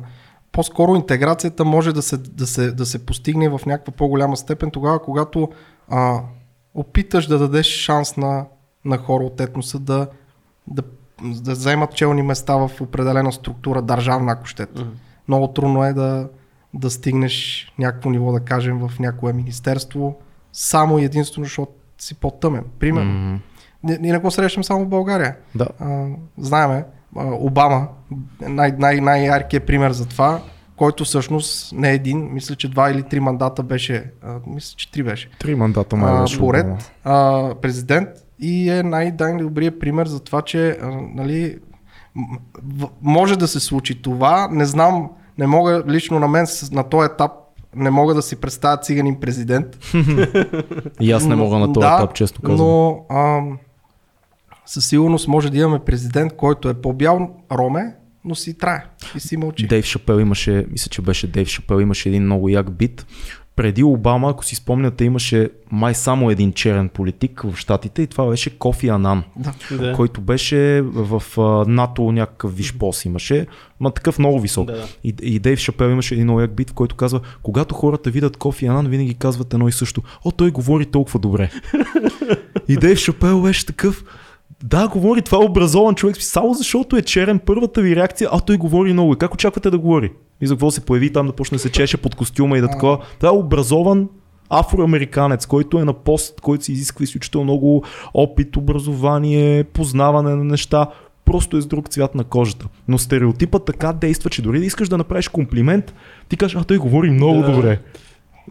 по-скоро 0.53 0.94
интеграцията 0.94 1.64
може 1.64 1.92
да 1.92 2.03
се, 2.03 2.16
да, 2.16 2.47
се, 2.47 2.72
да 2.72 2.86
се 2.86 3.07
постигне 3.07 3.49
в 3.49 3.61
някаква 3.66 3.92
по-голяма 3.92 4.36
степен 4.36 4.70
тогава, 4.70 5.03
когато 5.03 5.49
а, 5.88 6.20
опиташ 6.74 7.26
да 7.26 7.38
дадеш 7.38 7.66
шанс 7.66 8.16
на, 8.16 8.47
на 8.84 8.99
хора 8.99 9.24
от 9.24 9.40
етноса 9.40 9.78
да, 9.78 10.09
да, 10.66 10.82
да 11.22 11.53
вземат 11.53 11.94
челни 11.94 12.22
места 12.22 12.57
в 12.57 12.70
определена 12.80 13.32
структура, 13.32 13.82
държавна, 13.82 14.32
ако 14.32 14.47
щете. 14.47 14.82
Мгм. 14.82 14.90
Много 15.28 15.49
трудно 15.49 15.84
е 15.84 15.92
да, 15.92 16.28
да 16.74 16.90
стигнеш 16.90 17.66
някакво 17.78 18.11
ниво, 18.11 18.32
да 18.32 18.40
кажем, 18.40 18.78
в 18.78 18.99
някое 18.99 19.32
министерство, 19.32 20.16
само 20.57 20.98
единствено, 20.98 21.44
защото 21.44 21.72
си 21.98 22.14
по-тъмен. 22.14 22.64
Примерно. 22.78 23.12
М, 23.12 23.38
Ние, 23.82 23.98
ние 24.00 24.12
не 24.12 24.18
го 24.18 24.30
срещам 24.30 24.64
само 24.64 24.84
в 24.84 24.88
България. 24.88 25.36
Да. 25.54 25.66
А, 25.80 26.07
знаеме, 26.38 26.84
Обама, 27.18 27.88
най- 28.40 28.72
най- 28.78 29.00
най-яркият 29.00 29.66
пример 29.66 29.90
за 29.92 30.07
това, 30.07 30.40
който 30.76 31.04
всъщност 31.04 31.72
не 31.72 31.90
е 31.90 31.94
един, 31.94 32.32
мисля, 32.32 32.54
че 32.54 32.70
два 32.70 32.90
или 32.90 33.02
три 33.02 33.20
мандата 33.20 33.62
беше, 33.62 34.11
а, 34.22 34.34
мисля, 34.46 34.74
че 34.76 34.90
три 34.90 35.02
беше, 35.02 35.30
Три 35.38 35.54
мандата 35.54 35.96
май 35.96 36.20
беше 36.20 36.38
поред 36.38 36.66
а, 37.04 37.54
президент 37.62 38.09
и 38.38 38.70
е 38.70 38.82
най-добрият 38.82 39.80
пример 39.80 40.07
за 40.07 40.20
това, 40.20 40.42
че 40.42 40.70
а, 40.70 40.90
нали, 41.14 41.59
може 43.02 43.38
да 43.38 43.48
се 43.48 43.61
случи 43.61 44.02
това. 44.02 44.48
Не 44.50 44.64
знам, 44.64 45.11
не 45.38 45.46
мога 45.46 45.82
лично 45.88 46.18
на 46.18 46.28
мен 46.28 46.46
на 46.72 46.82
този 46.84 47.07
етап 47.12 47.30
не 47.75 47.91
мога 47.91 48.14
да 48.14 48.23
си 48.23 48.37
представя 48.37 48.77
циганин 48.77 49.21
президент. 49.21 49.67
И 51.01 51.12
аз 51.12 51.25
не 51.27 51.37
мога 51.37 51.59
на 51.59 51.73
този 51.73 51.87
да, 51.87 51.95
етап, 51.95 52.14
често 52.14 52.43
казвам. 52.43 52.69
Но 52.69 53.05
ам, 53.11 53.59
със 54.67 54.87
сигурност 54.89 55.29
може 55.29 55.51
да 55.51 55.59
имаме 55.59 55.79
президент, 55.79 56.37
който 56.37 56.69
е 56.69 56.75
по-бял 56.75 57.31
роме, 57.53 57.95
но 58.25 58.35
си 58.35 58.59
трае 58.59 58.85
и 59.17 59.21
си 59.21 59.37
мълчи. 59.37 59.67
Дейв 59.67 59.85
Шапел 59.85 60.21
имаше, 60.21 60.67
мисля, 60.71 60.89
че 60.89 61.03
беше 61.03 61.27
Дейв 61.27 61.49
Шапел, 61.49 61.81
имаше 61.81 62.09
един 62.09 62.23
много 62.23 62.49
як 62.49 62.71
бит. 62.71 63.07
Преди 63.57 63.82
Обама, 63.82 64.30
ако 64.30 64.44
си 64.44 64.57
спомняте, 64.57 65.04
имаше 65.04 65.50
май 65.70 65.94
само 65.94 66.30
един 66.30 66.52
черен 66.52 66.88
политик 66.88 67.42
в 67.42 67.57
Штатите 67.57 68.02
и 68.02 68.07
това 68.07 68.26
беше 68.26 68.59
Кофи 68.59 68.88
Анан, 68.88 69.24
Да. 69.70 69.92
Който 69.92 70.20
беше 70.20 70.82
в 70.84 71.22
НАТО 71.68 72.12
някакъв 72.12 72.57
виш 72.57 72.74
пос 72.74 73.04
имаше, 73.04 73.46
ма 73.80 73.90
такъв 73.90 74.18
много 74.18 74.40
висок. 74.40 74.66
Да, 74.66 74.72
да. 74.72 74.88
И, 75.04 75.14
и 75.22 75.38
Дейв 75.38 75.59
Шапел 75.59 75.90
имаше 75.90 76.14
един 76.14 76.24
много 76.24 76.40
як 76.40 76.54
бит, 76.54 76.70
в 76.70 76.74
който 76.74 76.96
казва, 76.96 77.20
когато 77.42 77.74
хората 77.74 78.11
видят 78.11 78.36
Кофи 78.36 78.66
Анан, 78.66 78.86
винаги 78.86 79.14
казват 79.14 79.54
едно 79.54 79.68
и 79.68 79.72
също. 79.72 80.02
О, 80.24 80.30
той 80.30 80.50
говори 80.50 80.86
толкова 80.86 81.20
добре. 81.20 81.50
и 82.68 82.76
Дейв 82.76 82.98
Шапел 82.98 83.42
беше 83.42 83.66
такъв, 83.66 84.04
да, 84.64 84.88
говори, 84.88 85.22
това 85.22 85.38
е 85.38 85.46
образован 85.46 85.94
човек, 85.94 86.16
само 86.22 86.54
защото 86.54 86.96
е 86.96 87.02
черен, 87.02 87.38
първата 87.38 87.80
ви 87.80 87.96
реакция, 87.96 88.28
а 88.32 88.40
той 88.40 88.57
говори 88.57 88.92
много. 88.92 89.12
И 89.12 89.16
как 89.16 89.34
очаквате 89.34 89.70
да 89.70 89.78
говори? 89.78 90.12
И 90.40 90.46
за 90.46 90.54
какво 90.54 90.70
се 90.70 90.80
появи 90.80 91.12
там 91.12 91.26
да 91.26 91.32
почне 91.32 91.54
да 91.57 91.59
се 91.62 91.72
чеше 91.72 91.96
под 91.96 92.14
костюма 92.14 92.59
и 92.59 92.61
да 92.61 92.68
такова. 92.68 92.98
Това 93.20 93.28
е 93.28 93.38
образован 93.38 94.09
афроамериканец, 94.50 95.46
който 95.46 95.78
е 95.78 95.84
на 95.84 95.92
пост, 95.92 96.40
който 96.40 96.64
се 96.64 96.72
изисква 96.72 97.04
изключително 97.04 97.44
много 97.44 97.84
опит, 98.14 98.57
образование, 98.57 99.64
познаване 99.64 100.34
на 100.34 100.44
неща. 100.44 100.86
Просто 101.24 101.57
е 101.57 101.61
с 101.61 101.66
друг 101.66 101.88
цвят 101.88 102.14
на 102.14 102.24
кожата. 102.24 102.68
Но 102.88 102.98
стереотипът 102.98 103.64
така 103.64 103.92
действа, 103.92 104.30
че 104.30 104.42
дори 104.42 104.59
да 104.59 104.64
искаш 104.66 104.88
да 104.88 104.98
направиш 104.98 105.28
комплимент, 105.28 105.94
ти 106.28 106.36
кажеш, 106.36 106.57
а 106.61 106.64
той 106.64 106.78
говори 106.78 107.11
много 107.11 107.40
Да. 107.42 107.52
добре. 107.52 107.80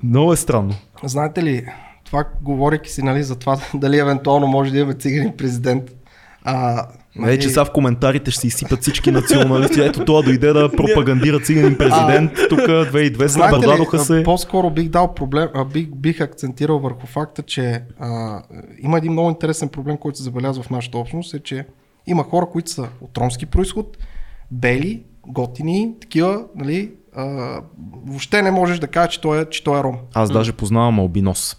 Много 0.03 0.33
е 0.33 0.35
странно. 0.35 0.73
Знаете 1.03 1.43
ли, 1.43 1.65
това 2.05 2.25
говорейки 2.41 2.91
си 2.91 3.01
нали, 3.01 3.23
за 3.23 3.35
това 3.35 3.57
дали 3.73 3.99
евентуално 3.99 4.47
може 4.47 4.71
да 4.71 4.77
имаме 4.77 4.93
циганин 4.93 5.33
президент. 5.37 5.83
А, 6.47 6.85
Не, 7.15 7.39
че 7.39 7.49
сега 7.49 7.65
в 7.65 7.71
коментарите 7.71 8.31
ще 8.31 8.41
си 8.41 8.47
изсипят 8.47 8.81
всички 8.81 9.11
националисти. 9.11 9.81
Ето 9.81 10.05
това 10.05 10.21
дойде 10.21 10.53
да 10.53 10.71
пропагандира 10.77 11.39
циганин 11.39 11.77
президент. 11.77 12.31
Тук 12.49 12.59
2200 12.59 13.25
Знаете 13.25 13.57
ли, 13.57 13.61
продадоха 13.61 13.97
а, 13.97 13.99
се. 13.99 14.23
по-скоро 14.23 14.69
бих 14.69 14.89
дал 14.89 15.13
проблем, 15.13 15.49
а, 15.53 15.65
бих, 15.65 15.87
бих 15.87 16.21
акцентирал 16.21 16.79
върху 16.79 17.07
факта, 17.07 17.41
че 17.41 17.83
а, 17.99 18.41
има 18.81 18.97
един 18.97 19.11
много 19.11 19.29
интересен 19.29 19.69
проблем, 19.69 19.97
който 19.97 20.17
се 20.17 20.23
забелязва 20.23 20.63
в 20.63 20.69
нашата 20.69 20.97
общност, 20.97 21.33
е, 21.33 21.39
че 21.39 21.65
има 22.07 22.23
хора, 22.23 22.45
които 22.51 22.71
са 22.71 22.87
от 23.01 23.17
ромски 23.17 23.45
происход, 23.45 23.97
бели, 24.51 25.03
готини, 25.27 25.93
такива, 26.01 26.43
нали, 26.55 26.91
а, 27.15 27.25
въобще 28.05 28.41
не 28.41 28.51
можеш 28.51 28.79
да 28.79 28.87
кажеш, 28.87 29.13
че 29.13 29.21
той 29.21 29.41
е, 29.41 29.45
че 29.45 29.63
той 29.63 29.79
е 29.79 29.83
ром. 29.83 29.97
Аз 30.13 30.31
даже 30.31 30.53
познавам 30.53 30.99
Албинос. 30.99 31.57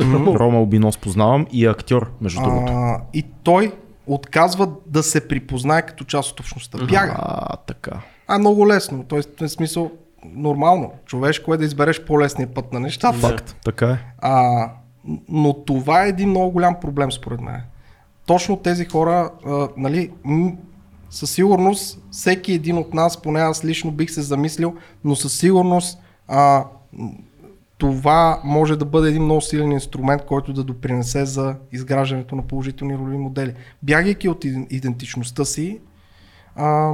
Рома 0.00 0.58
Албинос 0.58 0.98
познавам 0.98 1.46
и 1.52 1.66
е 1.66 1.68
актьор, 1.68 2.10
между 2.20 2.42
другото. 2.42 2.72
А, 2.72 3.00
и 3.12 3.24
той 3.42 3.72
отказва 4.06 4.68
да 4.86 5.02
се 5.02 5.28
припознае 5.28 5.82
като 5.82 6.04
част 6.04 6.30
от 6.32 6.40
общността. 6.40 6.78
Бяга. 6.78 7.14
А, 7.18 7.56
така. 7.56 8.00
А, 8.28 8.38
много 8.38 8.68
лесно. 8.68 9.04
Тоест, 9.08 9.40
в 9.40 9.48
смисъл, 9.48 9.90
нормално. 10.24 10.92
Човешко 11.06 11.54
е 11.54 11.56
да 11.56 11.64
избереш 11.64 12.04
по-лесния 12.04 12.54
път 12.54 12.72
на 12.72 12.80
нещата. 12.80 13.18
Факт. 13.18 13.56
Така 13.64 13.90
е. 13.90 13.98
А, 14.18 14.68
но 15.28 15.52
това 15.52 16.04
е 16.04 16.08
един 16.08 16.30
много 16.30 16.50
голям 16.50 16.80
проблем 16.80 17.12
според 17.12 17.40
мен. 17.40 17.62
Точно 18.26 18.56
тези 18.56 18.84
хора, 18.84 19.30
а, 19.46 19.68
нали, 19.76 20.10
м- 20.24 20.52
със 21.10 21.30
сигурност 21.30 21.98
всеки 22.10 22.52
един 22.52 22.78
от 22.78 22.94
нас, 22.94 23.22
поне 23.22 23.40
аз 23.40 23.64
лично 23.64 23.90
бих 23.90 24.10
се 24.10 24.22
замислил, 24.22 24.74
но 25.04 25.16
със 25.16 25.38
сигурност 25.38 25.98
а, 26.28 26.64
това 27.82 28.40
може 28.44 28.76
да 28.76 28.84
бъде 28.84 29.08
един 29.08 29.22
много 29.22 29.40
силен 29.40 29.72
инструмент, 29.72 30.24
който 30.24 30.52
да 30.52 30.64
допринесе 30.64 31.24
за 31.24 31.56
изграждането 31.72 32.36
на 32.36 32.42
положителни 32.42 32.98
ролеви 32.98 33.16
модели. 33.16 33.54
Бягайки 33.82 34.28
от 34.28 34.44
иден- 34.44 34.66
идентичността 34.70 35.44
си, 35.44 35.80
а, 36.56 36.92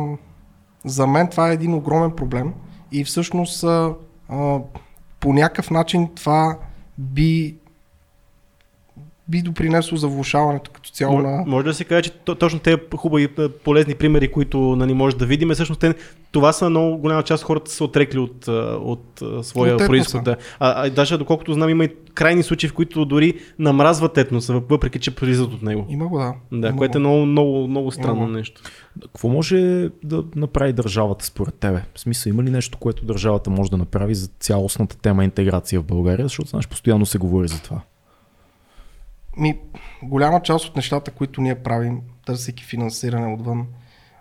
за 0.84 1.06
мен 1.06 1.28
това 1.28 1.50
е 1.50 1.52
един 1.52 1.74
огромен 1.74 2.10
проблем 2.10 2.54
и 2.92 3.04
всъщност 3.04 3.64
а, 3.64 3.94
а, 4.28 4.58
по 5.20 5.32
някакъв 5.32 5.70
начин 5.70 6.08
това 6.14 6.58
би 6.98 7.57
би 9.28 9.42
допринесло 9.42 9.96
за 9.96 10.08
влушаването 10.08 10.70
като 10.70 10.90
цяло 10.90 11.18
на... 11.18 11.44
Може 11.46 11.64
да 11.64 11.74
се 11.74 11.84
каже, 11.84 12.02
че 12.02 12.10
то- 12.10 12.34
точно 12.34 12.58
тези 12.58 12.76
хубави, 12.96 13.28
е, 13.38 13.48
полезни 13.48 13.94
примери, 13.94 14.32
които 14.32 14.58
нали, 14.58 14.94
може 14.94 15.16
да 15.16 15.26
видим, 15.26 15.50
всъщност 15.50 15.80
те, 15.80 15.94
това 16.32 16.52
са 16.52 16.70
много 16.70 16.98
голяма 16.98 17.22
част 17.22 17.44
хората 17.44 17.70
са 17.70 17.84
отрекли 17.84 18.18
от, 18.18 18.48
а, 18.48 18.52
от 18.82 19.22
а, 19.22 19.42
своя 19.42 19.74
От 19.74 19.86
происход. 19.86 20.24
Да. 20.24 20.36
А, 20.60 20.86
а, 20.86 20.90
даже 20.90 21.18
доколкото 21.18 21.52
знам, 21.52 21.70
има 21.70 21.84
и 21.84 21.90
крайни 22.14 22.42
случаи, 22.42 22.68
в 22.68 22.74
които 22.74 23.04
дори 23.04 23.34
намразват 23.58 24.18
етноса, 24.18 24.52
въпреки 24.68 24.98
че 24.98 25.14
произлизат 25.14 25.52
от 25.52 25.62
него. 25.62 25.86
Има 25.88 26.08
го, 26.08 26.18
да. 26.18 26.34
Да, 26.52 26.68
Има 26.68 26.76
което 26.76 26.98
е 26.98 27.00
го. 27.00 27.06
много, 27.06 27.26
много, 27.26 27.68
много 27.68 27.90
странно 27.90 28.22
Има. 28.22 28.28
нещо. 28.38 28.62
Какво 29.02 29.28
може 29.28 29.90
да 30.04 30.24
направи 30.36 30.72
държавата 30.72 31.24
според 31.24 31.54
тебе? 31.54 31.84
В 31.94 32.00
смисъл, 32.00 32.30
има 32.30 32.42
ли 32.42 32.50
нещо, 32.50 32.78
което 32.78 33.04
държавата 33.04 33.50
може 33.50 33.70
да 33.70 33.76
направи 33.76 34.14
за 34.14 34.28
цялостната 34.40 34.96
тема 34.98 35.24
интеграция 35.24 35.80
в 35.80 35.84
България? 35.84 36.26
Защото, 36.26 36.48
знаеш, 36.48 36.68
постоянно 36.68 37.06
се 37.06 37.18
говори 37.18 37.48
за 37.48 37.62
това. 37.62 37.80
Ми, 39.38 39.60
голяма 40.02 40.42
част 40.42 40.64
от 40.64 40.76
нещата, 40.76 41.10
които 41.10 41.40
ние 41.40 41.54
правим, 41.54 42.00
търсейки 42.26 42.64
финансиране 42.64 43.34
отвън 43.34 43.66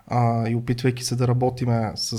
а, 0.06 0.48
и 0.48 0.54
опитвайки 0.54 1.04
се 1.04 1.16
да 1.16 1.28
работиме 1.28 1.92
с, 1.94 2.14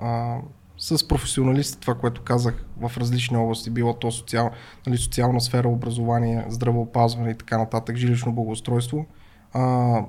а, 0.00 0.36
с 0.78 1.08
професионалисти, 1.08 1.80
това, 1.80 1.94
което 1.94 2.22
казах 2.22 2.64
в 2.80 2.92
различни 2.96 3.36
области, 3.36 3.70
било 3.70 3.94
то 3.94 4.10
социал, 4.12 4.50
нали, 4.86 4.96
социална 4.96 5.40
сфера, 5.40 5.68
образование, 5.68 6.44
здравеопазване 6.48 7.30
и 7.30 7.34
така 7.34 7.58
нататък, 7.58 7.96
жилищно 7.96 8.32
благоустройство, 8.32 9.06
а, 9.52 10.02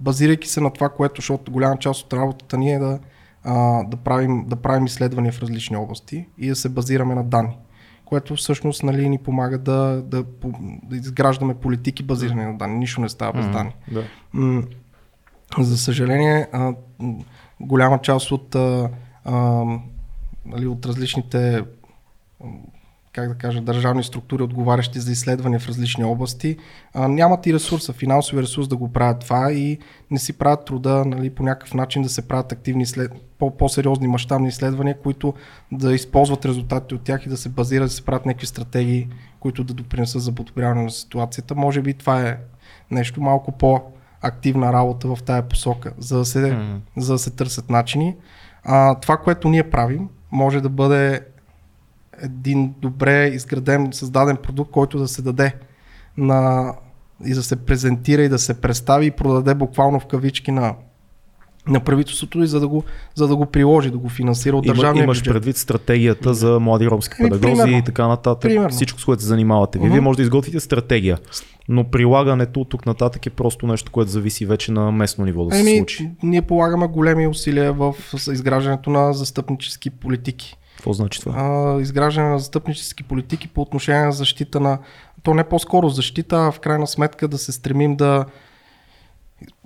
базирайки 0.00 0.48
се 0.48 0.60
на 0.60 0.72
това, 0.72 0.88
което, 0.88 1.20
защото 1.20 1.52
голяма 1.52 1.76
част 1.76 2.04
от 2.04 2.12
работата 2.12 2.58
ни 2.58 2.72
е 2.72 2.78
да, 2.78 2.98
а, 3.44 3.84
да, 3.84 3.96
правим, 3.96 4.44
да 4.46 4.56
правим 4.56 4.86
изследвания 4.86 5.32
в 5.32 5.42
различни 5.42 5.76
области 5.76 6.26
и 6.38 6.48
да 6.48 6.56
се 6.56 6.68
базираме 6.68 7.14
на 7.14 7.24
данни 7.24 7.58
което 8.08 8.36
всъщност 8.36 8.82
нали, 8.82 9.08
ни 9.08 9.18
помага 9.18 9.58
да, 9.58 10.02
да, 10.02 10.24
да 10.82 10.96
изграждаме 10.96 11.54
политики 11.54 12.02
базирани 12.02 12.44
на 12.44 12.58
данни. 12.58 12.78
Нищо 12.78 13.00
не 13.00 13.08
става 13.08 13.32
без 13.32 13.46
данни. 13.50 13.74
Да. 13.92 14.04
М, 14.32 14.62
За 15.58 15.78
съжаление, 15.78 16.48
а, 16.52 16.74
голяма 17.60 17.98
част 17.98 18.32
от, 18.32 18.54
а, 18.54 18.90
а, 19.24 19.64
нали, 20.46 20.66
от 20.66 20.86
различните 20.86 21.64
как 23.18 23.28
да 23.28 23.34
кажа, 23.34 23.60
държавни 23.60 24.04
структури, 24.04 24.42
отговарящи 24.42 25.00
за 25.00 25.12
изследвания 25.12 25.60
в 25.60 25.68
различни 25.68 26.04
области, 26.04 26.56
а, 26.94 27.08
нямат 27.08 27.46
и 27.46 27.54
ресурса, 27.54 27.92
финансови 27.92 28.42
ресурс 28.42 28.68
да 28.68 28.76
го 28.76 28.92
правят 28.92 29.20
това 29.20 29.52
и 29.52 29.78
не 30.10 30.18
си 30.18 30.32
правят 30.32 30.64
труда 30.64 31.04
нали, 31.06 31.30
по 31.30 31.42
някакъв 31.42 31.74
начин 31.74 32.02
да 32.02 32.08
се 32.08 32.28
правят 32.28 32.52
активни 32.52 32.86
след... 32.86 33.12
по-сериозни 33.38 34.08
мащабни 34.08 34.48
изследвания, 34.48 34.98
които 35.02 35.34
да 35.72 35.94
използват 35.94 36.44
резултатите 36.44 36.94
от 36.94 37.02
тях 37.02 37.26
и 37.26 37.28
да 37.28 37.36
се 37.36 37.48
базират, 37.48 37.86
да 37.86 37.92
се 37.92 38.04
правят 38.04 38.26
някакви 38.26 38.46
стратегии, 38.46 39.08
които 39.40 39.64
да 39.64 39.74
допринесат 39.74 40.22
за 40.22 40.32
подобряване 40.32 40.82
на 40.82 40.90
ситуацията. 40.90 41.54
Може 41.54 41.82
би 41.82 41.94
това 41.94 42.20
е 42.20 42.38
нещо 42.90 43.20
малко 43.20 43.52
по 43.52 43.82
активна 44.22 44.72
работа 44.72 45.08
в 45.08 45.22
тая 45.22 45.42
посока, 45.42 45.92
за 45.98 46.18
да 46.18 46.24
се, 46.24 46.38
mm. 46.38 46.78
за 46.96 47.12
да 47.12 47.18
се 47.18 47.30
търсят 47.30 47.70
начини. 47.70 48.16
А, 48.64 48.94
това, 48.94 49.16
което 49.16 49.48
ние 49.48 49.70
правим, 49.70 50.08
може 50.32 50.60
да 50.60 50.68
бъде 50.68 51.20
един 52.22 52.74
добре 52.80 53.26
изграден, 53.26 53.88
създаден 53.92 54.36
продукт, 54.36 54.70
който 54.70 54.98
да 54.98 55.08
се 55.08 55.22
даде 55.22 55.54
на, 56.16 56.72
и 57.26 57.34
да 57.34 57.42
се 57.42 57.56
презентира 57.56 58.22
и 58.22 58.28
да 58.28 58.38
се 58.38 58.60
представи 58.60 59.06
и 59.06 59.10
продаде 59.10 59.54
буквално 59.54 60.00
в 60.00 60.06
кавички 60.06 60.50
на, 60.52 60.74
на 61.68 61.80
правителството 61.80 62.42
и 62.42 62.46
за 62.46 62.60
да, 62.60 62.68
го, 62.68 62.84
за 63.14 63.28
да 63.28 63.36
го 63.36 63.46
приложи, 63.46 63.90
да 63.90 63.98
го 63.98 64.08
финансира 64.08 64.56
от 64.56 64.66
Има, 64.66 64.74
държавния 64.74 65.04
имаш 65.04 65.18
бюджет. 65.18 65.34
предвид 65.34 65.56
стратегията 65.56 66.34
за 66.34 66.60
млади 66.60 66.86
ромски 66.88 67.14
Еми, 67.20 67.30
педагози 67.30 67.62
примерно. 67.62 67.78
и 67.78 67.84
така 67.84 68.08
нататък. 68.08 68.50
Примерно. 68.50 68.70
Всичко, 68.70 69.00
с 69.00 69.04
което 69.04 69.22
се 69.22 69.28
занимавате. 69.28 69.78
Ви. 69.78 69.84
Вие 69.84 69.94
Мгм. 69.96 70.04
може 70.04 70.16
да 70.16 70.22
изготвите 70.22 70.60
стратегия, 70.60 71.18
но 71.68 71.84
прилагането 71.84 72.60
от 72.60 72.68
тук 72.68 72.86
нататък 72.86 73.26
е 73.26 73.30
просто 73.30 73.66
нещо, 73.66 73.92
което 73.92 74.10
зависи 74.10 74.46
вече 74.46 74.72
на 74.72 74.92
местно 74.92 75.24
ниво 75.24 75.44
да 75.44 75.54
се 75.54 75.60
Еми, 75.60 75.76
случи. 75.78 76.10
ние 76.22 76.42
полагаме 76.42 76.86
големи 76.86 77.26
усилия 77.26 77.72
в 77.72 77.94
изграждането 78.32 78.90
на 78.90 79.12
застъпнически 79.12 79.90
политики. 79.90 80.56
Какво 80.78 80.92
значи 80.92 81.20
това? 81.20 81.32
а, 81.36 81.80
изграждане 81.80 82.28
на 82.28 82.38
застъпнически 82.38 83.02
политики 83.02 83.48
по 83.48 83.60
отношение 83.60 84.04
на 84.04 84.12
защита 84.12 84.60
на... 84.60 84.78
То 85.22 85.34
не 85.34 85.44
по-скоро 85.44 85.88
защита, 85.88 86.36
а 86.36 86.52
в 86.52 86.60
крайна 86.60 86.86
сметка 86.86 87.28
да 87.28 87.38
се 87.38 87.52
стремим 87.52 87.96
да 87.96 88.24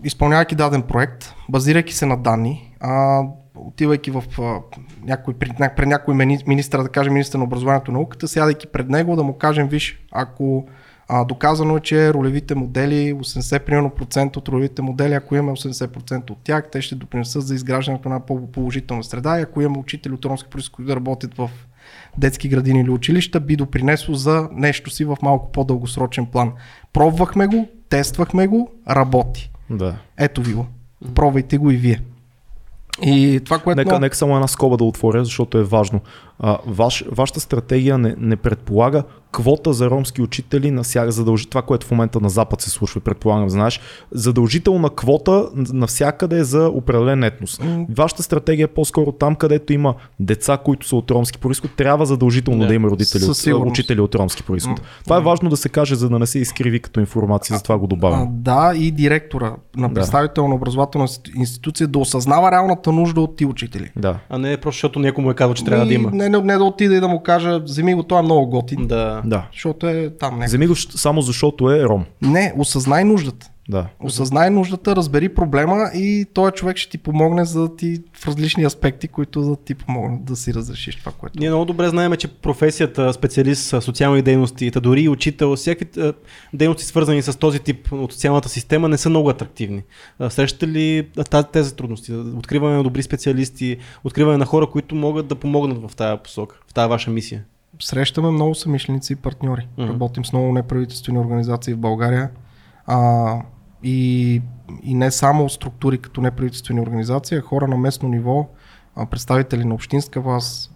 изпълнявайки 0.04 0.54
даден 0.54 0.82
проект, 0.82 1.34
базирайки 1.48 1.94
се 1.94 2.06
на 2.06 2.16
данни, 2.16 2.74
а, 2.80 3.22
отивайки 3.54 4.10
в 4.10 4.24
а, 4.38 4.60
някой, 5.04 5.34
ня- 5.34 5.74
пред 5.74 5.88
някой 5.88 6.14
мини- 6.14 6.44
министър, 6.46 6.82
да 6.82 6.88
кажем 6.88 7.12
министър 7.12 7.38
на 7.38 7.44
образованието 7.44 7.90
и 7.90 7.94
науката, 7.94 8.28
сядайки 8.28 8.66
пред 8.66 8.88
него 8.88 9.16
да 9.16 9.22
му 9.22 9.38
кажем, 9.38 9.68
виж, 9.68 10.02
ако 10.12 10.66
а, 11.14 11.24
доказано 11.24 11.76
е, 11.76 11.80
че 11.80 12.14
ролевите 12.14 12.54
модели, 12.54 13.14
80 13.14 13.64
примерно 13.64 13.90
процент 13.90 14.36
от 14.36 14.48
ролевите 14.48 14.82
модели, 14.82 15.14
ако 15.14 15.34
имаме 15.34 15.52
80% 15.52 16.30
от 16.30 16.38
тях, 16.44 16.70
те 16.72 16.82
ще 16.82 16.94
допринесат 16.94 17.46
за 17.46 17.54
изграждането 17.54 18.08
на 18.08 18.20
по-положителна 18.20 19.04
среда 19.04 19.38
и 19.38 19.42
ако 19.42 19.62
имаме 19.62 19.78
учители 19.78 20.14
от 20.14 20.24
ромски 20.24 20.50
происход, 20.50 20.76
които 20.76 20.88
да 20.88 20.96
работят 20.96 21.34
в 21.34 21.50
детски 22.18 22.48
градини 22.48 22.80
или 22.80 22.90
училища, 22.90 23.40
би 23.40 23.56
допринесло 23.56 24.14
за 24.14 24.48
нещо 24.52 24.90
си 24.90 25.04
в 25.04 25.16
малко 25.22 25.52
по-дългосрочен 25.52 26.26
план. 26.26 26.52
Пробвахме 26.92 27.46
го, 27.46 27.68
тествахме 27.88 28.46
го, 28.46 28.70
работи. 28.90 29.50
Да. 29.70 29.96
Ето 30.18 30.42
ви 30.42 30.52
го. 30.52 30.66
Пробвайте 31.14 31.58
го 31.58 31.70
и 31.70 31.76
вие. 31.76 32.00
И 33.02 33.40
това, 33.44 33.58
което... 33.58 33.78
Нека, 33.78 34.00
нека 34.00 34.16
само 34.16 34.34
една 34.34 34.48
скоба 34.48 34.76
да 34.76 34.84
отворя, 34.84 35.24
защото 35.24 35.58
е 35.58 35.62
важно. 35.62 36.00
А, 36.38 36.58
ваш, 36.66 37.04
вашата 37.12 37.40
стратегия 37.40 37.98
не, 37.98 38.14
не 38.18 38.36
предполага 38.36 39.02
квота 39.32 39.72
за 39.72 39.90
ромски 39.90 40.22
учители 40.22 40.70
на 40.70 40.82
всяка 40.82 41.12
задължи, 41.12 41.46
това, 41.48 41.62
което 41.62 41.86
в 41.86 41.90
момента 41.90 42.20
на 42.20 42.28
Запад 42.30 42.60
се 42.60 42.70
случва, 42.70 43.00
предполагам, 43.00 43.50
знаеш, 43.50 43.80
задължителна 44.10 44.90
квота 44.90 45.48
навсякъде 45.54 46.44
за 46.44 46.68
определен 46.68 47.24
етнос. 47.24 47.60
Вашата 47.96 48.22
стратегия 48.22 48.64
е 48.64 48.68
по-скоро 48.68 49.12
там, 49.12 49.34
където 49.34 49.72
има 49.72 49.94
деца, 50.20 50.56
които 50.64 50.88
са 50.88 50.96
от 50.96 51.10
ромски 51.10 51.38
происход, 51.38 51.70
трябва 51.76 52.06
задължително 52.06 52.60
да, 52.60 52.66
Да. 52.66 52.74
има 52.74 52.88
родители, 52.88 53.24
от, 53.24 53.66
учители 53.66 54.00
от 54.00 54.14
ромски 54.14 54.42
происход. 54.42 54.80
Това 55.04 55.16
е 55.16 55.20
важно 55.20 55.50
да 55.50 55.56
се 55.56 55.68
каже, 55.68 55.94
за 55.94 56.08
да 56.08 56.18
не 56.18 56.26
се 56.26 56.38
изкриви 56.38 56.80
като 56.80 57.00
информация, 57.00 57.56
затова 57.56 57.78
го 57.78 57.86
добавям. 57.86 58.28
да, 58.30 58.72
и 58.76 58.90
директора 58.90 59.52
на 59.76 59.88
Да. 59.88 59.94
представител 59.94 60.48
на 60.48 60.54
образователна 60.54 61.08
институция 61.36 61.88
да 61.88 61.98
осъзнава 61.98 62.50
реалната 62.50 62.92
нужда 62.92 63.20
от 63.20 63.36
ти 63.36 63.46
учители. 63.46 63.90
Да. 63.96 64.18
А 64.28 64.38
не 64.38 64.56
просто 64.56 64.76
защото 64.76 64.98
някой 64.98 65.24
му 65.24 65.30
е 65.30 65.34
казал, 65.34 65.54
че 65.54 65.64
трябва 65.64 65.86
да 65.86 65.92
И 65.92 65.94
има. 65.94 66.10
Не, 66.12 66.28
не, 66.32 66.40
не 66.40 66.58
да 66.58 66.64
отида 66.64 66.96
и 66.96 67.00
да 67.00 67.08
му 67.08 67.22
кажа, 67.22 67.58
вземи 67.58 67.94
го, 67.94 68.02
той 68.02 68.18
е 68.18 68.22
много 68.22 68.46
готин. 68.46 68.86
Да. 68.86 69.22
Да. 69.24 69.46
Защото 69.52 69.88
е 69.88 70.10
там. 70.10 70.40
Вземи 70.44 70.66
го 70.66 70.76
само 70.76 71.22
защото 71.22 71.70
е 71.70 71.82
ром. 71.82 72.04
не 72.22 72.52
осъзнай 72.58 73.04
нуждата. 73.04 73.51
Да. 73.68 73.88
Осъзнай 74.00 74.50
нуждата, 74.50 74.96
разбери 74.96 75.28
проблема 75.28 75.90
и 75.94 76.26
този 76.34 76.52
човек 76.52 76.76
ще 76.76 76.90
ти 76.90 76.98
помогне 76.98 77.44
за 77.44 77.60
да 77.60 77.76
ти 77.76 78.02
в 78.12 78.26
различни 78.26 78.64
аспекти, 78.64 79.08
които 79.08 79.42
да 79.42 79.56
ти 79.56 79.74
помогнат 79.74 80.24
да 80.24 80.36
си 80.36 80.54
разрешиш 80.54 80.96
това, 80.96 81.12
което. 81.12 81.38
Ние 81.38 81.48
много 81.48 81.64
добре 81.64 81.88
знаем, 81.88 82.16
че 82.16 82.28
професията 82.28 83.12
специалист 83.12 83.70
в 83.70 83.82
социални 83.82 84.22
дейности, 84.22 84.70
та 84.70 84.80
дори 84.80 85.02
и 85.02 85.08
учител, 85.08 85.56
всякакви 85.56 86.12
дейности 86.54 86.84
свързани 86.84 87.22
с 87.22 87.38
този 87.38 87.60
тип 87.60 87.92
от 87.92 88.12
социалната 88.12 88.48
система 88.48 88.88
не 88.88 88.98
са 88.98 89.10
много 89.10 89.30
атрактивни. 89.30 89.82
Срещате 90.28 90.68
ли 90.68 91.08
тази, 91.30 91.46
тези 91.52 91.76
трудности? 91.76 92.12
Откриване 92.12 92.76
на 92.76 92.82
добри 92.82 93.02
специалисти, 93.02 93.76
откриване 94.04 94.38
на 94.38 94.44
хора, 94.44 94.66
които 94.66 94.94
могат 94.94 95.26
да 95.26 95.34
помогнат 95.34 95.90
в 95.90 95.96
тази 95.96 96.22
посока, 96.22 96.60
в 96.68 96.74
тази 96.74 96.88
ваша 96.88 97.10
мисия? 97.10 97.44
Срещаме 97.80 98.30
много 98.30 98.54
самишленици 98.54 99.12
и 99.12 99.16
партньори. 99.16 99.66
Мгм. 99.78 99.88
Работим 99.88 100.24
с 100.24 100.32
много 100.32 100.52
неправителствени 100.52 101.18
организации 101.18 101.74
в 101.74 101.78
България. 101.78 102.30
А, 102.86 103.36
и, 103.82 104.42
и 104.82 104.94
не 104.94 105.10
само 105.10 105.48
структури 105.48 105.98
като 105.98 106.20
неправителствени 106.20 106.80
организации, 106.80 107.36
а 107.36 107.40
хора 107.40 107.68
на 107.68 107.76
местно 107.76 108.08
ниво, 108.08 108.48
представители 109.10 109.64
на 109.64 109.74
общинска 109.74 110.20
власт, 110.20 110.72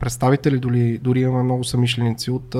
представители 0.00 0.58
дори, 0.58 0.98
дори 0.98 1.20
имаме 1.20 1.42
много 1.42 1.64
самишленици 1.64 2.30
от 2.30 2.56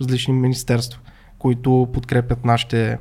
различни 0.00 0.34
министерства, 0.34 1.00
които 1.38 1.88
подкрепят 1.92 2.44
нашите, 2.44 2.98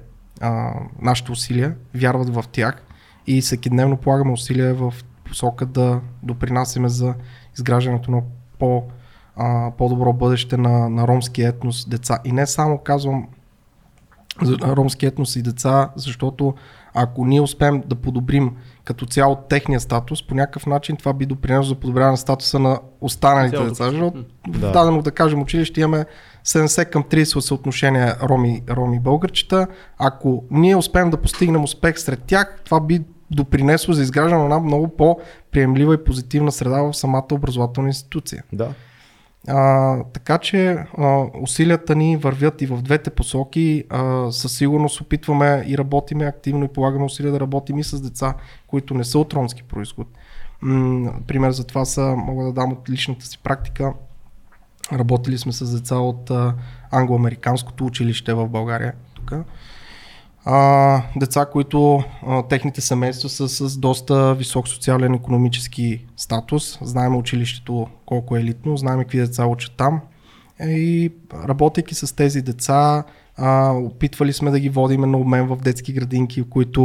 нашите 1.02 1.32
усилия, 1.32 1.76
вярват 1.96 2.30
в 2.30 2.46
тях 2.52 2.84
и 3.28 3.42
всеки 3.42 3.70
дневно 3.70 3.98
полагаме 3.98 4.32
усилия 4.32 4.76
в 4.76 4.94
посока 5.24 5.66
да 5.66 6.02
допринасяме 6.24 6.90
за 6.90 7.16
изграждането 7.54 8.12
на 8.12 8.22
по, 8.60 8.84
по-добро 9.78 10.14
бъдеще 10.14 10.58
на, 10.58 10.90
на 10.90 11.08
ромски 11.08 11.42
етнос 11.42 11.90
деца. 11.90 12.20
И 12.26 12.32
не 12.32 12.48
само 12.48 12.78
казвам 12.78 13.28
ромски 14.64 15.06
етнос 15.06 15.36
и 15.36 15.42
деца, 15.42 15.90
защото 15.96 16.54
ако 16.94 17.26
ние 17.26 17.42
успеем 17.42 17.84
да 17.88 17.96
подобрим 17.96 18.52
като 18.84 19.06
цяло 19.06 19.36
техния 19.36 19.80
статус, 19.80 20.28
по 20.28 20.36
някакъв 20.36 20.66
начин 20.66 20.96
това 20.96 21.14
би 21.14 21.26
допринесло 21.26 21.64
за 21.64 21.76
подобряване 21.76 22.12
на 22.12 22.18
статуса 22.18 22.60
на 22.60 22.80
останалите 23.02 23.56
Цялото 23.56 23.70
деца. 23.70 23.90
Защото 23.90 24.26
Да. 24.48 24.72
дадено, 24.72 25.02
да 25.02 25.12
кажем, 25.12 25.42
училище 25.42 25.82
имаме 25.82 26.06
70 26.46 26.90
към 26.90 27.04
30 27.04 27.40
съотношение 27.40 28.14
роми, 28.24 28.64
роми 28.70 29.00
българчета. 29.00 29.68
Ако 29.98 30.44
ние 30.52 30.76
успеем 30.76 31.10
да 31.10 31.18
постигнем 31.18 31.64
успех 31.64 32.00
сред 32.00 32.24
тях, 32.24 32.62
това 32.66 32.80
би 32.80 33.02
допринесло 33.32 33.94
за 33.94 34.02
изграждане 34.02 34.38
на 34.38 34.44
една 34.44 34.60
много 34.60 34.88
по-приемлива 34.88 35.94
и 35.94 36.04
позитивна 36.04 36.52
среда 36.52 36.82
в 36.82 36.94
самата 36.94 37.28
образователна 37.32 37.90
институция. 37.90 38.44
Да. 38.54 38.70
А, 39.48 40.04
така 40.04 40.38
че 40.38 40.78
а, 40.98 41.26
усилията 41.42 41.96
ни 41.96 42.18
вървят 42.18 42.62
и 42.62 42.66
в 42.66 42.82
двете 42.82 43.10
посоки. 43.10 43.84
А, 43.90 44.32
със 44.32 44.58
сигурност 44.58 45.02
опитваме 45.02 45.64
и 45.68 45.78
работиме 45.78 46.26
активно 46.26 46.66
и 46.66 46.68
полагаме 46.68 47.06
усилия 47.06 47.32
да 47.32 47.40
работим 47.40 47.78
и 47.78 47.84
с 47.84 48.02
деца, 48.02 48.34
които 48.68 48.94
не 48.94 49.04
са 49.04 49.20
от 49.20 49.34
ромски 49.34 49.64
происход. 49.64 50.08
М, 50.62 51.14
пример 51.28 51.52
за 51.52 51.68
това 51.68 51.86
са, 51.86 52.16
мога 52.18 52.46
да 52.46 52.54
дам 52.54 52.72
от 52.72 52.90
личната 52.90 53.26
си 53.26 53.40
практика. 53.44 53.94
Работили 54.94 55.38
сме 55.38 55.52
с 55.52 55.80
деца 55.80 55.96
от 55.96 56.32
а, 56.32 56.56
англо-американското 56.92 57.86
училище 57.86 58.34
в 58.34 58.48
България. 58.48 58.94
Тук. 59.14 59.34
А, 60.46 61.02
деца, 61.16 61.46
които 61.46 62.04
а, 62.28 62.48
техните 62.48 62.82
семейства 62.82 63.30
са 63.30 63.50
с 63.50 63.78
доста 63.78 64.36
висок 64.36 64.68
социален 64.68 65.14
економически 65.14 66.06
статус. 66.18 66.78
Знаем 66.82 67.16
училището 67.16 67.88
колко 68.06 68.38
е 68.38 68.40
елитно, 68.40 68.78
знаем 68.78 69.00
какви 69.00 69.18
деца 69.18 69.46
учат 69.46 69.74
там. 69.78 70.02
И 70.62 71.12
работейки 71.48 71.96
с 71.96 72.16
тези 72.16 72.42
деца, 72.42 73.04
а, 73.38 73.72
опитвали 73.72 74.34
сме 74.34 74.52
да 74.52 74.60
ги 74.60 74.70
водиме 74.70 75.08
на 75.08 75.18
обмен 75.18 75.48
в 75.48 75.58
детски 75.58 75.94
градинки, 75.94 76.44
които, 76.50 76.82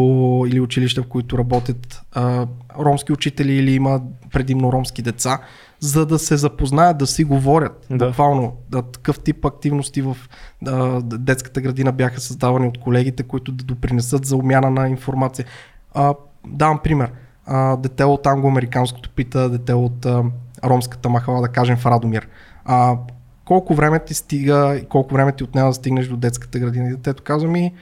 или 0.48 0.60
училища, 0.60 1.02
в 1.02 1.08
които 1.08 1.38
работят 1.38 2.02
а, 2.12 2.46
ромски 2.78 3.12
учители 3.12 3.52
или 3.52 3.74
има 3.74 4.00
предимно 4.32 4.72
ромски 4.72 5.02
деца, 5.02 5.38
за 5.84 6.06
да 6.06 6.18
се 6.18 6.36
запознаят, 6.36 6.98
да 6.98 7.06
си 7.06 7.24
говорят. 7.24 7.86
Да. 7.90 8.06
Буквално 8.06 8.56
да, 8.70 8.82
такъв 8.82 9.20
тип 9.20 9.44
активности 9.44 10.02
в 10.02 10.16
а, 10.66 11.00
детската 11.02 11.60
градина 11.60 11.92
бяха 11.92 12.20
създавани 12.20 12.68
от 12.68 12.80
колегите, 12.80 13.22
които 13.22 13.52
да 13.52 13.64
допринесат 13.64 14.24
за 14.24 14.36
обмяна 14.36 14.70
на 14.70 14.88
информация. 14.88 15.46
А, 15.94 16.14
давам 16.46 16.78
пример. 16.78 17.12
А, 17.46 17.76
дете 17.76 18.04
от 18.04 18.26
англо-американското 18.26 19.10
пита 19.10 19.50
дете 19.50 19.74
от 19.74 20.06
а, 20.06 20.24
ромската 20.64 21.08
махала, 21.08 21.40
да 21.40 21.48
кажем 21.48 21.76
в 21.76 21.86
Радомир. 21.86 22.28
А, 22.64 22.96
колко 23.44 23.74
време 23.74 24.04
ти 24.04 24.14
стига 24.14 24.76
и 24.82 24.84
колко 24.84 25.14
време 25.14 25.32
ти 25.32 25.44
отнема 25.44 25.68
да 25.68 25.74
стигнеш 25.74 26.08
до 26.08 26.16
детската 26.16 26.58
градина? 26.58 26.88
И 26.88 26.90
детето 26.90 27.22
казва 27.22 27.48
ми, 27.48 27.72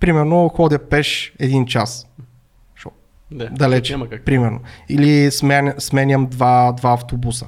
примерно 0.00 0.48
ходя 0.48 0.78
пеш 0.78 1.34
един 1.38 1.66
час. 1.66 2.06
Да, 3.32 3.48
далече, 3.50 3.92
Няма 3.92 4.08
как. 4.08 4.24
примерно. 4.24 4.60
Или 4.88 5.30
смен, 5.30 5.74
сменям 5.78 6.26
два, 6.26 6.72
два 6.72 6.92
автобуса. 6.92 7.46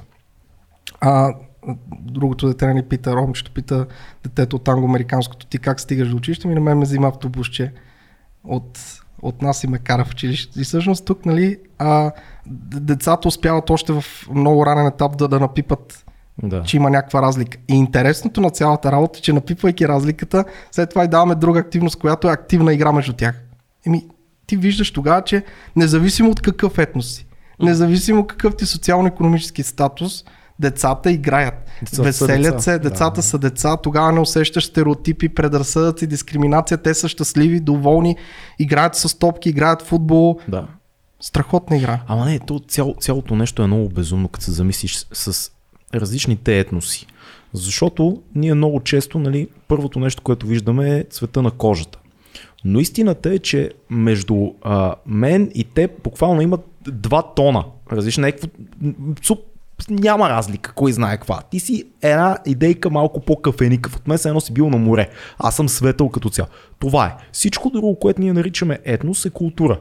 А, 1.01 1.33
другото 2.01 2.47
дете 2.47 2.73
ни 2.73 2.83
пита, 2.83 3.13
ромчето 3.15 3.51
пита 3.51 3.85
детето 4.23 4.55
от 4.55 4.67
англо-американското, 4.67 5.45
ти 5.45 5.57
как 5.59 5.79
стигаш 5.79 6.09
до 6.09 6.17
училище, 6.17 6.47
ми 6.47 6.55
на 6.55 6.61
мен 6.61 6.77
ме 6.77 6.85
взима 6.85 7.07
автобусче 7.07 7.73
от, 8.43 8.79
от 9.21 9.41
нас 9.41 9.63
и 9.63 9.67
ме 9.67 9.77
кара 9.77 10.05
в 10.05 10.11
училище. 10.11 10.61
И 10.61 10.63
всъщност 10.63 11.05
тук, 11.05 11.25
нали, 11.25 11.57
а, 11.77 12.11
децата 12.81 13.27
успяват 13.27 13.69
още 13.69 13.93
в 13.93 14.03
много 14.31 14.65
ранен 14.65 14.87
етап 14.87 15.17
да, 15.17 15.27
да 15.27 15.39
напипат 15.39 16.05
Да. 16.43 16.63
че 16.63 16.77
има 16.77 16.89
някаква 16.89 17.21
разлика. 17.21 17.57
И 17.67 17.75
интересното 17.75 18.41
на 18.41 18.49
цялата 18.49 18.91
работа 18.91 19.19
е, 19.19 19.21
че 19.21 19.33
напипвайки 19.33 19.87
разликата, 19.87 20.45
след 20.71 20.89
това 20.89 21.03
и 21.03 21.07
даваме 21.07 21.35
друга 21.35 21.59
активност, 21.59 21.99
която 21.99 22.27
е 22.27 22.31
активна 22.31 22.73
игра 22.73 22.91
между 22.91 23.13
тях. 23.13 23.41
Еми, 23.87 24.07
ти 24.47 24.57
виждаш 24.57 24.91
тогава, 24.91 25.21
че 25.21 25.43
независимо 25.75 26.29
от 26.31 26.41
какъв 26.41 26.77
етнос 26.77 27.07
си, 27.07 27.25
независимо 27.61 28.27
какъв 28.27 28.55
ти 28.55 28.65
социално-економически 28.65 29.63
статус, 29.63 30.23
децата 30.59 31.11
играят. 31.11 31.53
Децата 31.81 32.03
Веселят 32.03 32.41
деца. 32.41 32.59
се, 32.59 32.79
децата 32.79 33.15
Да. 33.15 33.21
са 33.23 33.37
деца, 33.37 33.77
тогава 33.77 34.11
не 34.11 34.19
усещаш 34.19 34.65
стереотипи, 34.65 35.29
предразсъдъци, 35.29 36.07
дискриминация, 36.07 36.77
те 36.77 36.93
са 36.93 37.07
щастливи, 37.07 37.59
доволни, 37.59 38.15
играят 38.59 38.95
с 38.95 39.19
топки, 39.19 39.49
играят 39.49 39.81
в 39.81 39.85
футбол. 39.85 40.39
да. 40.47 40.67
Страхотна 41.21 41.77
игра. 41.77 41.99
Ама 42.07 42.25
не, 42.25 42.39
то 42.39 42.59
цяло, 42.59 42.95
цялото 42.99 43.35
нещо 43.35 43.63
е 43.63 43.67
много 43.67 43.89
безумно, 43.89 44.27
като 44.27 44.45
се 44.45 44.51
замислиш 44.51 45.05
с 45.13 45.51
различните 45.95 46.59
етноси. 46.59 47.07
Защото 47.53 48.21
ние 48.35 48.53
много 48.53 48.79
често, 48.79 49.19
нали, 49.19 49.47
първото 49.67 49.99
нещо, 49.99 50.21
което 50.23 50.47
виждаме 50.47 50.97
е 50.97 51.03
цвета 51.03 51.41
на 51.41 51.51
кожата. 51.51 51.99
Но 52.65 52.79
истината 52.79 53.33
е, 53.33 53.39
че 53.39 53.71
между 53.89 54.51
а, 54.61 54.95
мен 55.05 55.51
и 55.55 55.63
теб 55.63 55.91
буквално 56.03 56.41
имат 56.41 56.61
два 56.87 57.21
тона. 57.21 57.65
Различни, 57.91 58.21
някакво, 58.21 58.47
суп, 59.23 59.39
няма 59.89 60.29
разлика, 60.29 60.73
кой 60.73 60.91
знае 60.91 61.17
каква. 61.17 61.41
Ти 61.51 61.59
си 61.59 61.85
една 62.01 62.37
идейка 62.45 62.89
малко 62.89 63.21
по-кафеникъв. 63.21 63.95
От 63.95 64.07
мен 64.07 64.17
едно 64.25 64.39
си 64.39 64.53
бил 64.53 64.69
на 64.69 64.77
море. 64.77 65.09
Аз 65.37 65.55
съм 65.55 65.69
светъл 65.69 66.09
като 66.09 66.29
цяло. 66.29 66.47
Това 66.79 67.05
е. 67.05 67.15
Всичко 67.31 67.69
друго, 67.69 67.99
което 67.99 68.21
ние 68.21 68.33
наричаме 68.33 68.79
етнос 68.83 69.25
е 69.25 69.29
култура. 69.29 69.79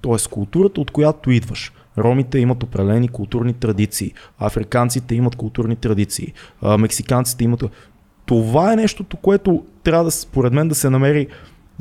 Тоест 0.00 0.28
културата, 0.28 0.80
от 0.80 0.90
която 0.90 1.30
идваш. 1.30 1.72
Ромите 1.98 2.38
имат 2.38 2.62
определени 2.62 3.08
културни 3.08 3.52
традиции, 3.52 4.12
африканците 4.38 5.14
имат 5.14 5.36
културни 5.36 5.76
традиции, 5.76 6.32
мексиканците 6.78 7.44
имат... 7.44 7.64
Това 8.26 8.72
е 8.72 8.76
нещото, 8.76 9.16
което 9.16 9.64
трябва 9.82 10.04
да, 10.04 10.10
според 10.10 10.52
мен, 10.52 10.68
да 10.68 10.74
се 10.74 10.90
намери 10.90 11.26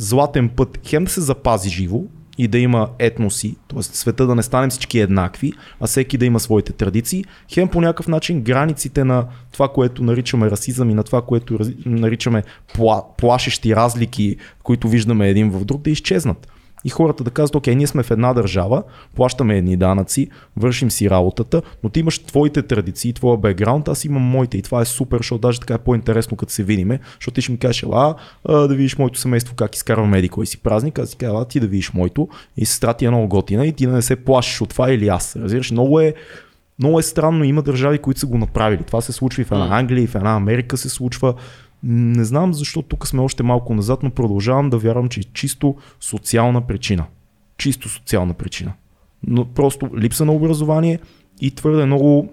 златен 0.01 0.49
път. 0.49 0.79
Хем 0.87 1.03
да 1.03 1.11
се 1.11 1.21
запази 1.21 1.69
живо 1.69 2.01
и 2.37 2.47
да 2.47 2.57
има 2.57 2.89
етноси, 2.99 3.55
т.е. 3.67 3.83
света 3.83 4.27
да 4.27 4.35
не 4.35 4.43
станем 4.43 4.69
всички 4.69 4.99
еднакви, 4.99 5.53
а 5.79 5.87
всеки 5.87 6.17
да 6.17 6.25
има 6.25 6.39
своите 6.39 6.73
традиции. 6.73 7.25
Хем 7.53 7.67
по 7.67 7.81
някакъв 7.81 8.07
начин 8.07 8.41
границите 8.41 9.03
на 9.03 9.25
това, 9.51 9.67
което 9.67 10.03
наричаме 10.03 10.51
расизъм 10.51 10.89
и 10.89 10.93
на 10.93 11.03
това, 11.03 11.21
което 11.21 11.59
наричаме 11.85 12.43
пла, 12.75 13.03
плашещи 13.17 13.75
разлики, 13.75 14.37
които 14.63 14.89
виждаме 14.89 15.29
един 15.29 15.49
в 15.49 15.65
друг, 15.65 15.81
да 15.81 15.89
изчезнат. 15.89 16.47
И 16.85 16.89
хората 16.89 17.23
да 17.23 17.31
казват, 17.31 17.55
окей, 17.55 17.75
ние 17.75 17.87
сме 17.87 18.03
в 18.03 18.11
една 18.11 18.33
държава, 18.33 18.83
плащаме 19.15 19.57
едни 19.57 19.77
данъци, 19.77 20.27
вършим 20.57 20.91
си 20.91 21.09
работата, 21.09 21.61
но 21.83 21.89
ти 21.89 21.99
имаш 21.99 22.19
твоите 22.19 22.61
традиции, 22.61 23.13
твоя 23.13 23.37
бекграунд, 23.37 23.87
аз 23.87 24.05
имам 24.05 24.21
моите 24.21 24.57
и 24.57 24.61
това 24.61 24.81
е 24.81 24.85
супер, 24.85 25.17
защото 25.17 25.41
даже 25.41 25.59
така 25.59 25.73
е 25.73 25.77
по-интересно 25.77 26.37
като 26.37 26.53
се 26.53 26.63
видиме, 26.63 26.99
защото 27.19 27.35
ти 27.35 27.41
ще 27.41 27.51
ми 27.51 27.57
кажеш, 27.57 27.85
а, 27.93 28.15
да 28.45 28.67
видиш 28.67 28.97
моето 28.97 29.19
семейство 29.19 29.55
как 29.55 29.75
изкарваме 29.75 30.17
еди 30.17 30.29
кой 30.29 30.45
си 30.45 30.57
празник, 30.57 30.99
аз 30.99 31.09
си 31.09 31.15
кажа, 31.15 31.45
ти 31.45 31.59
да 31.59 31.67
видиш 31.67 31.93
моето 31.93 32.27
и 32.57 32.65
сестра 32.65 32.93
ти 32.93 33.05
е 33.05 33.09
много 33.09 33.27
готина 33.27 33.65
и 33.65 33.73
ти 33.73 33.85
да 33.85 33.91
не 33.91 34.01
се 34.01 34.15
плашиш 34.15 34.61
от 34.61 34.69
това 34.69 34.91
или 34.91 35.07
аз. 35.07 35.35
Разбираш, 35.35 35.71
много 35.71 35.99
е, 35.99 36.13
много 36.79 36.99
е 36.99 37.03
странно, 37.03 37.43
има 37.43 37.61
държави, 37.61 37.97
които 37.97 38.19
са 38.19 38.25
го 38.25 38.37
направили. 38.37 38.83
Това 38.83 39.01
се 39.01 39.11
случва 39.11 39.41
и 39.41 39.45
в 39.45 39.51
една 39.51 39.79
Англия, 39.79 40.03
и 40.03 40.07
в 40.07 40.15
една 40.15 40.35
Америка 40.35 40.77
се 40.77 40.89
случва. 40.89 41.33
Не 41.83 42.23
знам 42.23 42.53
защо 42.53 42.81
тук 42.81 43.07
сме 43.07 43.21
още 43.21 43.43
малко 43.43 43.73
назад, 43.73 44.03
но 44.03 44.09
продължавам 44.09 44.69
да 44.69 44.77
вярвам, 44.77 45.09
че 45.09 45.19
е 45.19 45.23
чисто 45.23 45.75
социална 45.99 46.61
причина. 46.61 47.05
Чисто 47.57 47.89
социална 47.89 48.33
причина. 48.33 48.73
Но 49.23 49.45
просто 49.45 49.89
липса 49.97 50.25
на 50.25 50.31
образование 50.31 50.99
и 51.41 51.51
твърде 51.51 51.85
много 51.85 52.29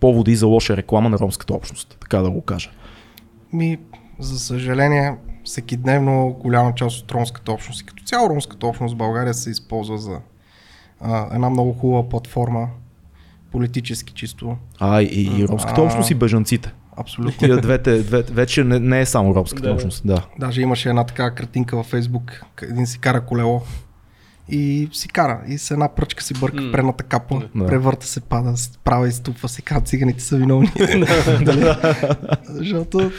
поводи 0.00 0.36
за 0.36 0.46
лоша 0.46 0.76
реклама 0.76 1.08
на 1.08 1.18
ромската 1.18 1.54
общност, 1.54 1.96
така 2.00 2.18
да 2.18 2.30
го 2.30 2.40
кажа. 2.40 2.70
Ми, 3.52 3.78
за 4.18 4.38
съжаление, 4.38 5.16
всеки 5.44 5.76
дневно 5.76 6.36
голяма 6.40 6.74
част 6.74 7.02
от 7.02 7.12
ромската 7.12 7.52
общност 7.52 7.80
и 7.80 7.86
като 7.86 8.04
цяло 8.04 8.30
ромската 8.30 8.66
общност 8.66 8.94
в 8.94 8.98
България 8.98 9.34
се 9.34 9.50
използва 9.50 9.98
за 9.98 10.20
а, 11.00 11.34
една 11.34 11.50
много 11.50 11.72
хубава 11.72 12.08
платформа, 12.08 12.68
политически 13.52 14.12
чисто. 14.12 14.56
А, 14.78 15.02
и, 15.02 15.40
и 15.40 15.48
ромската 15.48 15.80
А. 15.80 15.84
общност 15.84 16.10
и 16.10 16.14
бежанците. 16.14 16.72
Абсолютно. 16.96 17.38
Тия 17.38 17.56
двете, 17.60 18.02
двете 18.02 18.32
вече 18.32 18.64
не, 18.64 18.78
не 18.78 19.00
е 19.00 19.06
само 19.06 19.34
ромската 19.34 19.62
Да, 19.62 19.68
да. 19.68 19.74
общност. 19.74 20.06
Да. 20.06 20.26
Даже 20.38 20.60
имаше 20.60 20.88
една 20.88 21.04
така 21.04 21.30
картинка 21.30 21.76
във 21.76 21.86
Фейсбук, 21.86 22.42
един 22.62 22.86
си 22.86 22.98
кара 22.98 23.20
колело 23.20 23.62
и 24.48 24.88
си 24.92 25.08
кара 25.08 25.40
и 25.48 25.58
с 25.58 25.70
една 25.70 25.88
пръчка 25.94 26.22
си 26.22 26.34
бърка 26.34 26.62
в 26.62 26.72
предната 26.72 27.04
капа, 27.04 27.42
Да. 27.54 27.66
превърта 27.66 28.06
се, 28.06 28.20
пада, 28.20 28.56
справа 28.56 29.08
и 29.08 29.12
ступва 29.12 29.48
се, 29.48 29.62
казва 29.62 29.84
циганите 29.84 30.22
са 30.22 30.36
виновни. 30.36 30.72
Защото 32.44 33.10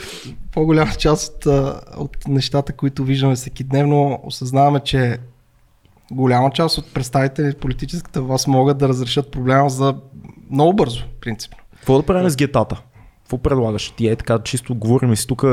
по-голяма 0.52 0.90
част 0.92 1.46
от, 1.46 1.70
от 1.96 2.28
нещата, 2.28 2.72
които 2.72 3.04
виждаме 3.04 3.34
всеки 3.34 3.64
дневно, 3.64 4.20
осъзнаваме, 4.22 4.80
че 4.80 5.18
голяма 6.10 6.50
част 6.50 6.78
от 6.78 6.94
представители 6.94 7.50
в 7.52 7.56
политическата 7.56 8.22
власт 8.22 8.48
могат 8.48 8.78
да 8.78 8.88
разрешат 8.88 9.30
проблема 9.30 9.70
за 9.70 9.94
много 10.50 10.72
бързо, 10.76 11.04
принципно. 11.20 11.58
Какво 11.76 11.96
да 11.96 12.02
правим 12.06 12.30
с 12.30 12.36
гетата? 12.36 12.82
Какво 13.28 13.38
предлагаш? 13.38 13.90
Ти 13.90 14.08
е 14.08 14.16
така, 14.16 14.38
чисто 14.38 14.74
говорим 14.74 15.16
си 15.16 15.26
тук, 15.26 15.44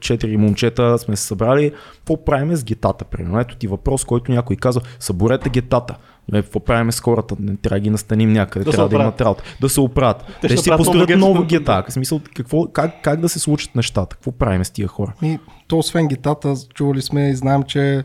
четири 0.00 0.36
момчета 0.36 0.98
сме 0.98 1.16
се 1.16 1.26
събрали. 1.26 1.72
Какво 1.96 2.24
правим 2.24 2.56
с 2.56 2.64
гетата? 2.64 3.04
Примерно, 3.04 3.40
ето 3.40 3.56
ти 3.56 3.66
въпрос, 3.66 4.04
който 4.04 4.32
някой 4.32 4.56
казва, 4.56 4.82
съборете 5.00 5.48
гетата. 5.48 5.96
Е, 6.34 6.42
Какво 6.42 6.60
правим 6.60 6.92
с 6.92 7.00
хората? 7.00 7.34
Не 7.40 7.56
трябва 7.56 7.76
да 7.76 7.80
ги 7.80 7.90
настаним 7.90 8.32
някъде, 8.32 8.64
Да 8.64 8.70
трябва 8.70 8.88
да 8.88 8.96
имат 8.96 9.20
работа. 9.20 9.42
Да 9.60 9.68
се 9.68 9.80
оправят. 9.80 10.24
Те, 10.40 10.48
ще 10.48 10.56
ще 10.56 10.62
си 10.62 10.70
построят 10.76 11.18
ново 11.18 11.44
гета. 11.44 11.84
В 11.88 11.92
смисъл, 11.92 12.20
какво, 12.34 12.66
как, 12.66 13.02
как 13.02 13.20
да 13.20 13.28
се 13.28 13.38
случат 13.38 13.74
нещата? 13.74 14.16
Какво 14.16 14.32
правим 14.32 14.64
с 14.64 14.70
тия 14.70 14.88
хора? 14.88 15.12
И 15.22 15.38
то 15.68 15.78
освен 15.78 16.08
гетата, 16.08 16.54
чували 16.74 17.02
сме 17.02 17.30
и 17.30 17.36
знаем, 17.36 17.62
че 17.62 18.04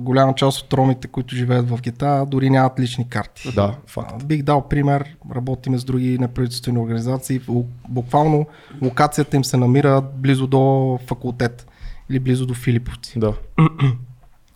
голяма 0.00 0.34
част 0.34 0.60
от 0.60 0.72
ромите, 0.72 1.08
които 1.08 1.34
живеят 1.34 1.68
в 1.70 1.80
гета, 1.82 2.26
дори 2.28 2.50
нямат 2.50 2.80
лични 2.80 3.08
карти. 3.08 3.52
Да, 3.54 3.74
факт. 3.86 4.26
Бих 4.26 4.42
дал 4.42 4.68
пример, 4.68 5.16
работиме 5.34 5.78
с 5.78 5.84
други 5.84 6.18
неправителствени 6.18 6.78
организации, 6.78 7.40
Бу- 7.40 7.66
буквално 7.88 8.46
локацията 8.82 9.36
им 9.36 9.44
се 9.44 9.56
намира 9.56 10.00
близо 10.00 10.46
до 10.46 10.98
факултет 11.06 11.66
или 12.10 12.18
близо 12.18 12.46
до 12.46 12.54
Филиповци. 12.54 13.18
Да. 13.18 13.34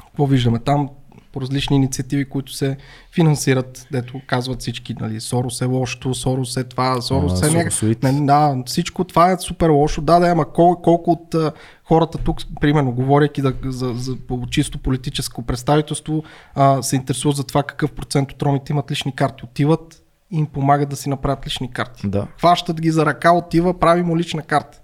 Какво 0.01 0.27
виждаме 0.27 0.59
там? 0.59 0.89
По 1.33 1.41
различни 1.41 1.77
инициативи, 1.77 2.25
които 2.25 2.53
се 2.53 2.77
финансират, 3.15 3.87
дето 3.93 4.21
казват 4.27 4.61
всички, 4.61 4.95
нали, 5.01 5.21
Сорос 5.21 5.61
е 5.61 5.65
лошото, 5.65 6.15
Сорос 6.15 6.57
е 6.57 6.65
това, 6.65 7.01
Сорос 7.01 7.43
е 7.43 7.51
някак... 7.51 7.73
Соросоид. 7.73 8.03
Не, 8.03 8.27
да, 8.27 8.57
всичко 8.67 9.05
това 9.05 9.31
е 9.31 9.39
супер 9.39 9.69
лошо. 9.69 10.01
Да, 10.01 10.19
да, 10.19 10.29
ама 10.29 10.53
кол, 10.53 10.77
колко 10.77 11.11
от 11.11 11.35
а, 11.35 11.53
хората 11.85 12.19
тук, 12.19 12.41
примерно, 12.61 12.93
говоряки 12.93 13.43
да, 13.43 13.55
за, 13.65 13.93
за 13.97 14.17
чисто 14.51 14.79
политическо 14.79 15.43
представителство, 15.43 16.25
а, 16.55 16.83
се 16.83 16.97
интересуват 16.97 17.37
за 17.37 17.45
това 17.45 17.63
какъв 17.63 17.93
процент 17.93 18.33
от 18.33 18.43
ромите 18.43 18.73
имат 18.73 18.91
лични 18.91 19.15
карти. 19.15 19.45
Отиват 19.45 20.03
и 20.31 20.39
им 20.39 20.47
помагат 20.47 20.89
да 20.89 20.97
си 20.97 21.09
направят 21.09 21.47
лични 21.47 21.73
карти. 21.73 22.09
Да. 22.09 22.27
Хващат 22.39 22.81
ги 22.81 22.91
за 22.91 23.07
ръка, 23.07 23.33
отива, 23.33 23.79
прави 23.79 24.03
му 24.03 24.19
лична 24.19 24.43
карта. 24.43 24.80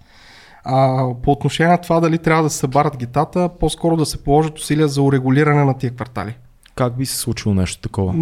А, 0.68 1.08
по 1.22 1.32
отношение 1.32 1.72
на 1.72 1.78
това 1.78 2.00
дали 2.00 2.18
трябва 2.18 2.42
да 2.42 2.50
се 2.50 2.58
събарат 2.58 2.96
гитата, 2.96 3.50
по-скоро 3.60 3.96
да 3.96 4.06
се 4.06 4.24
положат 4.24 4.58
усилия 4.58 4.88
за 4.88 5.02
урегулиране 5.02 5.64
на 5.64 5.78
тия 5.78 5.94
квартали. 5.94 6.36
Как 6.74 6.98
би 6.98 7.06
се 7.06 7.16
случило 7.16 7.54
нещо 7.54 7.82
такова? 7.82 8.14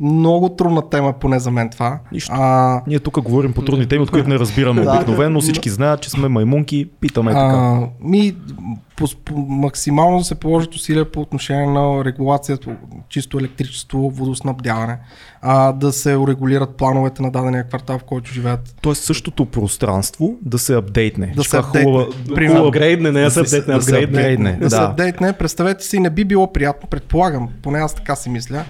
Много 0.00 0.48
трудна 0.48 0.90
тема, 0.90 1.12
поне 1.12 1.38
за 1.38 1.50
мен 1.50 1.70
това. 1.70 1.98
Нищо. 2.12 2.32
А, 2.34 2.82
Ние 2.86 2.98
тук 2.98 3.20
говорим 3.20 3.52
по 3.52 3.62
трудни 3.62 3.86
теми, 3.86 4.02
от 4.02 4.10
които 4.10 4.28
не 4.28 4.38
разбираме 4.38 4.82
Да. 4.82 4.90
обикновено. 4.92 5.40
Всички 5.40 5.70
знаят, 5.70 6.00
че 6.00 6.10
сме 6.10 6.28
маймунки, 6.28 6.88
питаме 7.00 7.30
така. 7.30 7.40
А, 7.44 7.88
ми, 8.00 8.36
по, 8.96 9.06
по, 9.24 9.36
максимално 9.38 10.18
да 10.18 10.24
се 10.24 10.34
положат 10.34 10.74
усилия 10.74 11.12
по 11.12 11.20
отношение 11.20 11.66
на 11.66 12.04
регулацията, 12.04 12.76
чисто 13.08 13.38
електричество, 13.38 14.10
водоснабдяване, 14.10 14.98
а, 15.42 15.72
да 15.72 15.92
се 15.92 16.16
урегулират 16.16 16.70
плановете 16.70 17.22
на 17.22 17.30
дадения 17.30 17.64
квартал, 17.64 17.98
в 17.98 18.04
който 18.04 18.30
живеят. 18.30 18.74
Тоест 18.80 19.04
същото 19.04 19.46
пространство 19.46 20.34
да 20.42 20.58
се 20.58 20.74
апдейтне. 20.74 21.32
Да 21.36 21.44
се 21.44 21.56
хубава- 21.56 21.68
апдейтне. 22.02 22.48
Хубава- 22.48 22.66
Апгрейдне, 22.66 23.12
не 23.12 23.20
е 23.20 23.24
да 23.24 23.30
се- 23.30 23.40
апдейтне, 23.40 23.74
да 23.74 23.78
апгрейдне. 23.78 24.18
апгрейдне. 24.18 24.52
Да, 24.52 24.70
се 24.70 24.76
Да. 24.76 24.82
апдейтне, 24.82 25.32
представете 25.32 25.84
си, 25.84 25.98
не 25.98 26.10
би 26.10 26.24
било 26.24 26.52
приятно, 26.52 26.88
предполагам, 26.88 27.48
поне 27.62 27.78
аз 27.78 27.94
така 27.94 28.16
си 28.16 28.30
мисля, 28.30 28.64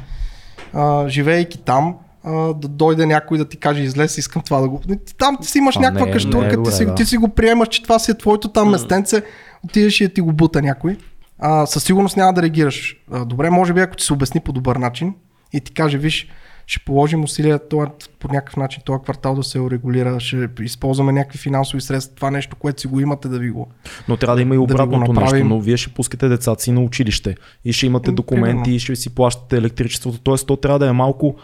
а, 0.74 1.08
живеейки 1.08 1.58
там, 1.58 1.94
а, 2.24 2.32
да 2.32 2.68
дойде 2.68 3.06
някой 3.06 3.38
да 3.38 3.48
ти 3.48 3.56
каже 3.56 3.82
излез, 3.82 4.18
искам 4.18 4.42
това 4.42 4.60
да 4.60 4.68
го... 4.68 4.80
Там 5.18 5.36
ти 5.42 5.48
си 5.48 5.58
имаш 5.58 5.76
А, 5.76 5.80
някаква 5.80 6.04
не 6.04 6.10
е- 6.10 6.12
каштурка, 6.14 6.56
не 6.56 6.62
е 6.62 6.62
ти, 6.62 6.72
си, 6.72 6.86
да. 6.86 6.94
ти 6.94 7.04
си 7.04 7.16
го 7.16 7.28
приемаш, 7.28 7.68
че 7.68 7.82
това 7.82 7.98
си 7.98 8.10
е 8.10 8.18
твоето 8.18 8.48
там 8.48 8.70
местенце, 8.70 9.22
отидеш 9.64 10.00
и 10.00 10.08
да 10.08 10.14
ти 10.14 10.20
го 10.20 10.32
бута 10.32 10.62
някой. 10.62 10.96
А, 11.38 11.66
със 11.66 11.84
сигурност 11.84 12.16
няма 12.16 12.32
да 12.32 12.42
реагираш. 12.42 12.96
А, 13.12 13.24
добре, 13.24 13.50
може 13.50 13.72
би 13.72 13.80
ако 13.80 13.96
ти 13.96 14.04
се 14.04 14.12
обясни 14.12 14.40
по 14.40 14.52
добър 14.52 14.76
начин 14.76 15.14
и 15.52 15.60
ти 15.60 15.72
каже, 15.74 15.98
виж, 15.98 16.28
ще 16.72 16.84
положим 16.84 17.24
усилия 17.24 17.68
това, 17.68 17.90
по 18.18 18.28
някакъв 18.28 18.56
начин 18.56 18.82
този 18.86 19.02
квартал 19.02 19.34
да 19.34 19.42
се 19.42 19.60
урегулира, 19.60 20.20
ще 20.20 20.48
използваме 20.60 21.12
някакви 21.12 21.38
финансови 21.38 21.80
средства, 21.80 22.14
това 22.16 22.30
нещо, 22.30 22.56
което 22.56 22.80
си 22.80 22.86
го 22.86 23.00
имате 23.00 23.28
да 23.28 23.38
ви 23.38 23.50
го. 23.50 23.70
Но 24.08 24.16
трябва 24.16 24.36
да 24.36 24.42
има 24.42 24.54
и 24.54 24.58
Да 24.58 24.62
обратното 24.62 24.98
нещо, 24.98 25.12
направим. 25.12 25.48
но 25.48 25.60
вие 25.60 25.76
ще 25.76 25.90
пускате 25.94 26.28
децата 26.28 26.62
си 26.62 26.72
на 26.72 26.80
училище 26.80 27.36
и 27.64 27.72
ще 27.72 27.86
имате 27.86 28.12
документи 28.12 28.50
примерно. 28.52 28.74
и 28.76 28.78
ще 28.78 28.96
си 28.96 29.14
плащате 29.14 29.56
електричеството. 29.56 30.18
Тоест, 30.18 30.46
то 30.46 30.56
трябва 30.56 30.78
да 30.78 30.88
е 30.88 30.92
малко 30.92 31.36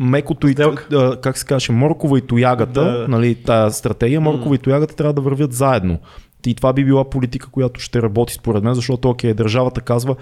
мекото 0.00 0.48
и, 0.48 0.54
а, 0.92 1.20
как 1.20 1.38
се 1.38 1.46
каже, 1.46 1.72
моркова 1.72 2.18
и 2.18 2.22
тоягата, 2.22 2.82
Да. 2.84 3.06
нали, 3.08 3.34
тая 3.34 3.70
стратегия, 3.70 4.20
моркова 4.20 4.54
и 4.54 4.58
тоягата 4.58 4.96
трябва 4.96 5.12
да 5.12 5.20
вървят 5.20 5.52
заедно. 5.52 5.98
И 6.46 6.54
това 6.54 6.72
би 6.72 6.84
била 6.84 7.10
политика, 7.10 7.48
която 7.50 7.80
ще 7.80 8.02
работи 8.02 8.34
според 8.34 8.64
мен, 8.64 8.74
защото 8.74 9.10
окей, 9.10 9.34
държавата 9.34 9.80
казва, 9.80 10.16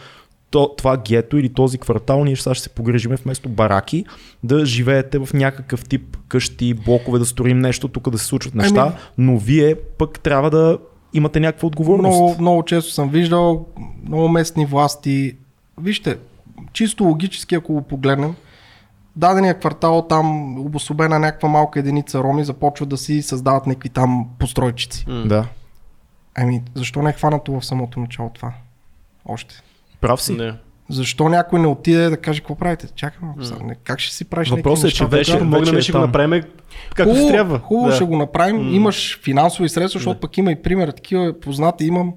то, 0.53 0.75
това 0.77 0.97
гето 0.97 1.39
или 1.39 1.49
този 1.49 1.79
квартал, 1.79 2.25
ние 2.25 2.37
сега 2.37 2.55
ще 2.55 2.63
се 2.63 2.69
погрежиме 2.69 3.17
вместо 3.17 3.49
бараки, 3.49 4.05
да 4.45 4.67
живеете 4.67 5.19
в 5.19 5.29
някакъв 5.35 5.85
тип 5.85 6.17
къщи, 6.29 6.75
блокове, 6.75 7.19
да 7.19 7.27
строим 7.27 7.59
нещо, 7.59 7.89
тук 7.89 8.11
да 8.11 8.19
се 8.19 8.27
случват 8.27 8.55
неща, 8.55 8.83
Ами- 8.83 8.95
но 9.19 9.39
вие 9.39 9.75
пък 9.75 10.21
трябва 10.21 10.51
да 10.51 10.79
имате 11.15 11.41
някаква 11.41 11.67
отговорност. 11.67 12.19
Много, 12.19 12.37
много 12.41 12.63
често 12.63 12.93
съм 12.93 13.09
виждал 13.09 13.67
много 14.07 14.29
местни 14.29 14.67
власти. 14.67 15.37
Вижте, 15.81 16.19
чисто 16.73 17.05
логически, 17.05 17.55
ако 17.55 17.73
го 17.73 17.83
погледнем, 17.83 18.35
дадения 19.17 19.59
квартал 19.59 20.07
там, 20.09 20.59
обособена 20.59 21.19
някаква 21.19 21.49
малка 21.49 21.79
единица 21.79 22.19
роми, 22.19 22.45
започват 22.45 22.89
да 22.89 22.97
си 22.97 23.23
създават 23.23 23.67
някакви 23.67 23.89
там 23.89 24.27
постройчици. 24.39 25.07
Да, 25.27 25.47
Ами, 26.35 26.63
защо 26.75 27.03
не 27.03 27.11
е 27.11 27.13
хванато 27.13 27.61
в 27.61 27.67
самото 27.67 28.01
начало 28.01 28.31
това? 28.31 28.53
Още. 29.25 29.63
Прав 30.03 30.23
си. 30.23 30.33
Не. 30.33 30.55
Защо 30.91 31.29
някой 31.29 31.61
не 31.61 31.67
отиде 31.67 32.11
да 32.11 32.17
каже 32.17 32.41
какво 32.41 32.55
правите? 32.55 32.87
Чакай 32.97 33.19
малко 33.23 33.65
не- 33.65 33.75
Как 33.75 34.01
ще 34.01 34.15
си 34.15 34.25
правиш 34.25 34.51
Въпросът 34.51 34.91
е, 34.91 34.93
че 34.93 35.07
вече- 35.07 35.39
Вече, 35.39 35.73
вече 35.73 35.93
е 35.93 35.95
го 35.95 35.99
направим 35.99 36.43
както 36.95 37.03
хубаво, 37.05 37.27
си 37.27 37.33
трябва. 37.33 37.59
Хубаво 37.59 37.89
да. 37.89 37.95
ще 37.95 38.05
го 38.05 38.17
направим. 38.17 38.57
М. 38.57 38.71
Имаш 38.71 39.21
финансови 39.23 39.69
средства, 39.69 39.99
защото 39.99 40.21
пък 40.21 40.39
има 40.39 40.53
и 40.53 40.63
пример. 40.63 40.89
Такива 40.89 41.41
познати 41.41 41.85
имам. 41.85 42.13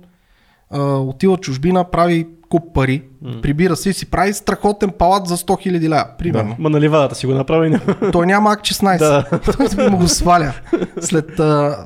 А, 0.69 0.81
отива 0.83 1.37
чужбина, 1.37 1.83
прави 1.83 2.27
куп 2.49 2.73
пари, 2.73 3.03
прибира 3.41 3.75
си 3.75 3.89
и 3.89 3.93
си 3.93 4.05
прави 4.05 4.33
страхотен 4.33 4.89
палат 4.89 5.27
за 5.27 5.37
100 5.37 5.43
000 5.69 5.81
лева. 5.81 6.05
Примерно. 6.19 6.55
Ма 6.59 6.69
нали 6.69 6.87
вадата 6.87 7.15
си 7.15 7.25
го 7.25 7.33
направи? 7.33 7.79
Той 8.11 8.25
няма 8.25 8.51
ак 8.51 8.61
16. 8.61 8.97
Да. 8.99 9.39
Той 9.75 9.89
му 9.89 9.97
го 9.97 10.07
сваля 10.07 10.53
след 11.01 11.39
а, 11.39 11.77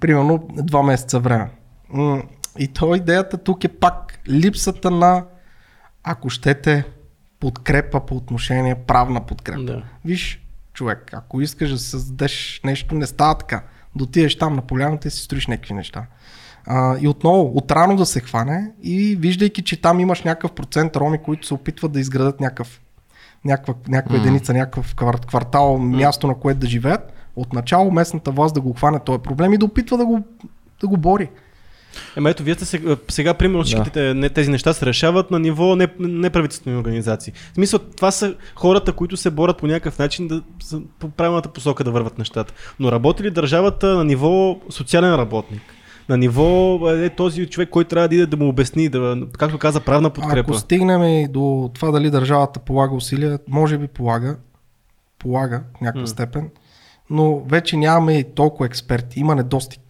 примерно 0.00 0.48
два 0.52 0.82
месеца 0.82 1.18
време. 1.18 1.50
И 2.58 2.68
то 2.68 2.94
идеята 2.94 3.38
тук 3.38 3.64
е 3.64 3.68
пак 3.68 4.07
липсата 4.28 4.90
на, 4.90 5.24
ако 6.04 6.30
щете, 6.30 6.84
подкрепа 7.40 8.06
по 8.06 8.16
отношение 8.16 8.74
правна 8.74 9.26
подкрепа. 9.26 9.62
Да. 9.62 9.82
Виж, 10.04 10.40
човек, 10.72 11.10
ако 11.12 11.40
искаш 11.40 11.70
да 11.70 11.78
създадеш 11.78 12.60
нещо, 12.64 12.94
не 12.94 13.06
става 13.06 13.34
така. 13.38 13.62
Да 13.96 14.04
отидеш 14.04 14.38
там 14.38 14.56
на 14.56 14.62
поляната 14.62 15.08
и 15.08 15.10
си 15.10 15.22
строиш 15.22 15.46
някакви 15.46 15.74
неща. 15.74 16.06
А, 16.66 16.96
и 17.00 17.08
отново, 17.08 17.52
отрано 17.56 17.96
да 17.96 18.06
се 18.06 18.20
хване 18.20 18.70
и 18.82 19.16
виждайки, 19.16 19.62
че 19.62 19.80
там 19.80 20.00
имаш 20.00 20.22
някакъв 20.22 20.52
процент 20.52 20.96
роми, 20.96 21.18
които 21.18 21.46
се 21.46 21.54
опитват 21.54 21.92
да 21.92 22.00
изградат 22.00 22.40
някакъв, 22.40 22.80
някаква, 23.44 23.74
някаква 23.88 24.16
Мгм. 24.16 24.26
единица, 24.26 24.52
някакъв 24.52 24.94
квар- 24.94 25.26
квартал, 25.26 25.78
място 25.78 26.26
на 26.26 26.34
което 26.34 26.60
да 26.60 26.66
живеят, 26.66 27.12
отначало 27.36 27.90
местната 27.90 28.30
власт 28.30 28.54
да 28.54 28.60
го 28.60 28.72
хване 28.72 29.00
този 29.00 29.22
проблем 29.22 29.52
и 29.52 29.58
да 29.58 29.64
опитва 29.64 29.96
да 29.96 30.06
го, 30.06 30.20
да 30.80 30.88
го 30.88 30.96
бори. 30.96 31.30
Ема 32.16 32.30
ето, 32.30 32.42
вие 32.42 32.54
сте 32.54 32.64
сега, 32.64 32.96
сега 33.08 33.34
примерно 33.34 33.64
всичките 33.64 34.14
не, 34.14 34.28
тези 34.28 34.50
неща 34.50 34.72
се 34.72 34.86
решават 34.86 35.30
на 35.30 35.38
ниво 35.38 35.76
не- 35.76 35.88
неправителствени 35.98 36.76
организации. 36.76 37.32
В 37.52 37.54
смисъл, 37.54 37.78
това 37.78 38.10
са 38.10 38.34
хората, 38.54 38.92
които 38.92 39.16
се 39.16 39.30
борят 39.30 39.58
по 39.58 39.66
някакъв 39.66 39.98
начин 39.98 40.28
да 40.28 40.42
по 40.98 41.10
правилната 41.10 41.48
посока 41.48 41.84
да 41.84 41.90
върват 41.90 42.18
нещата. 42.18 42.54
Но 42.80 42.92
работи 42.92 43.22
ли 43.22 43.30
държавата 43.30 43.86
на 43.86 44.04
ниво 44.04 44.60
социален 44.70 45.14
работник? 45.14 45.62
На 46.08 46.16
ниво 46.16 46.80
е 46.90 47.10
този 47.10 47.46
човек, 47.46 47.70
който 47.70 47.88
трябва 47.88 48.08
да 48.08 48.14
иде 48.14 48.26
да 48.26 48.36
му 48.36 48.48
обясни, 48.48 48.88
да, 48.88 49.16
както 49.38 49.58
каза, 49.58 49.80
правна 49.80 50.10
подкрепа. 50.10 50.40
Ако 50.50 50.54
стигнем 50.54 51.02
и 51.02 51.28
до 51.28 51.70
това 51.74 51.90
дали 51.90 52.10
държавата 52.10 52.60
полага 52.60 52.94
усилия, 52.94 53.38
може 53.48 53.78
би 53.78 53.88
полага, 53.88 54.36
полага 55.18 55.62
в 55.78 55.80
някаква 55.80 56.00
М. 56.00 56.06
степен, 56.06 56.50
но 57.10 57.40
вече 57.40 57.76
нямаме 57.76 58.18
и 58.18 58.24
толкова 58.34 58.66
експерти. 58.66 59.20
Има 59.20 59.34
недостиг. 59.34 59.80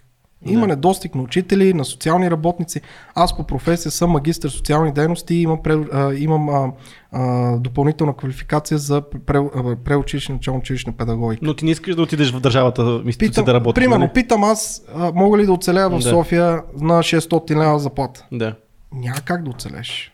Има 0.46 0.60
Да. 0.60 0.66
недостиг 0.66 1.14
на 1.14 1.22
учители, 1.22 1.74
на 1.74 1.84
социални 1.84 2.30
работници. 2.30 2.80
Аз 3.14 3.36
по 3.36 3.44
професия 3.44 3.92
съм 3.92 4.10
магистър 4.10 4.50
социални 4.50 4.92
дейности 4.92 5.34
и 5.34 5.42
имам, 5.42 5.62
пре, 5.62 5.72
а, 5.92 6.14
имам 6.14 6.48
а, 6.48 6.72
а, 7.12 7.56
допълнителна 7.56 8.16
квалификация 8.16 8.78
за 8.78 9.02
пре, 9.26 9.38
преучилищна 9.84 10.34
начално 10.34 10.60
училищна 10.60 10.92
педагогика. 10.92 11.46
Но 11.46 11.54
ти 11.54 11.64
не 11.64 11.70
искаш 11.70 11.96
да 11.96 12.02
отидеш 12.02 12.32
в 12.32 12.40
държавата, 12.40 13.02
институция 13.06 13.44
да 13.44 13.54
работиш. 13.54 13.74
примерно, 13.82 14.00
нали? 14.04 14.12
питам 14.14 14.44
аз, 14.44 14.82
а, 14.94 15.12
мога 15.14 15.38
ли 15.38 15.46
да 15.46 15.52
оцеля 15.52 15.88
в 15.88 15.96
Да. 15.96 16.02
София 16.02 16.62
на 16.80 17.02
600 17.02 17.50
лева 17.56 17.78
заплата? 17.78 18.26
Да. 18.32 18.54
няма 18.92 19.20
как 19.20 19.44
да 19.44 19.50
оцелеш. 19.50 20.12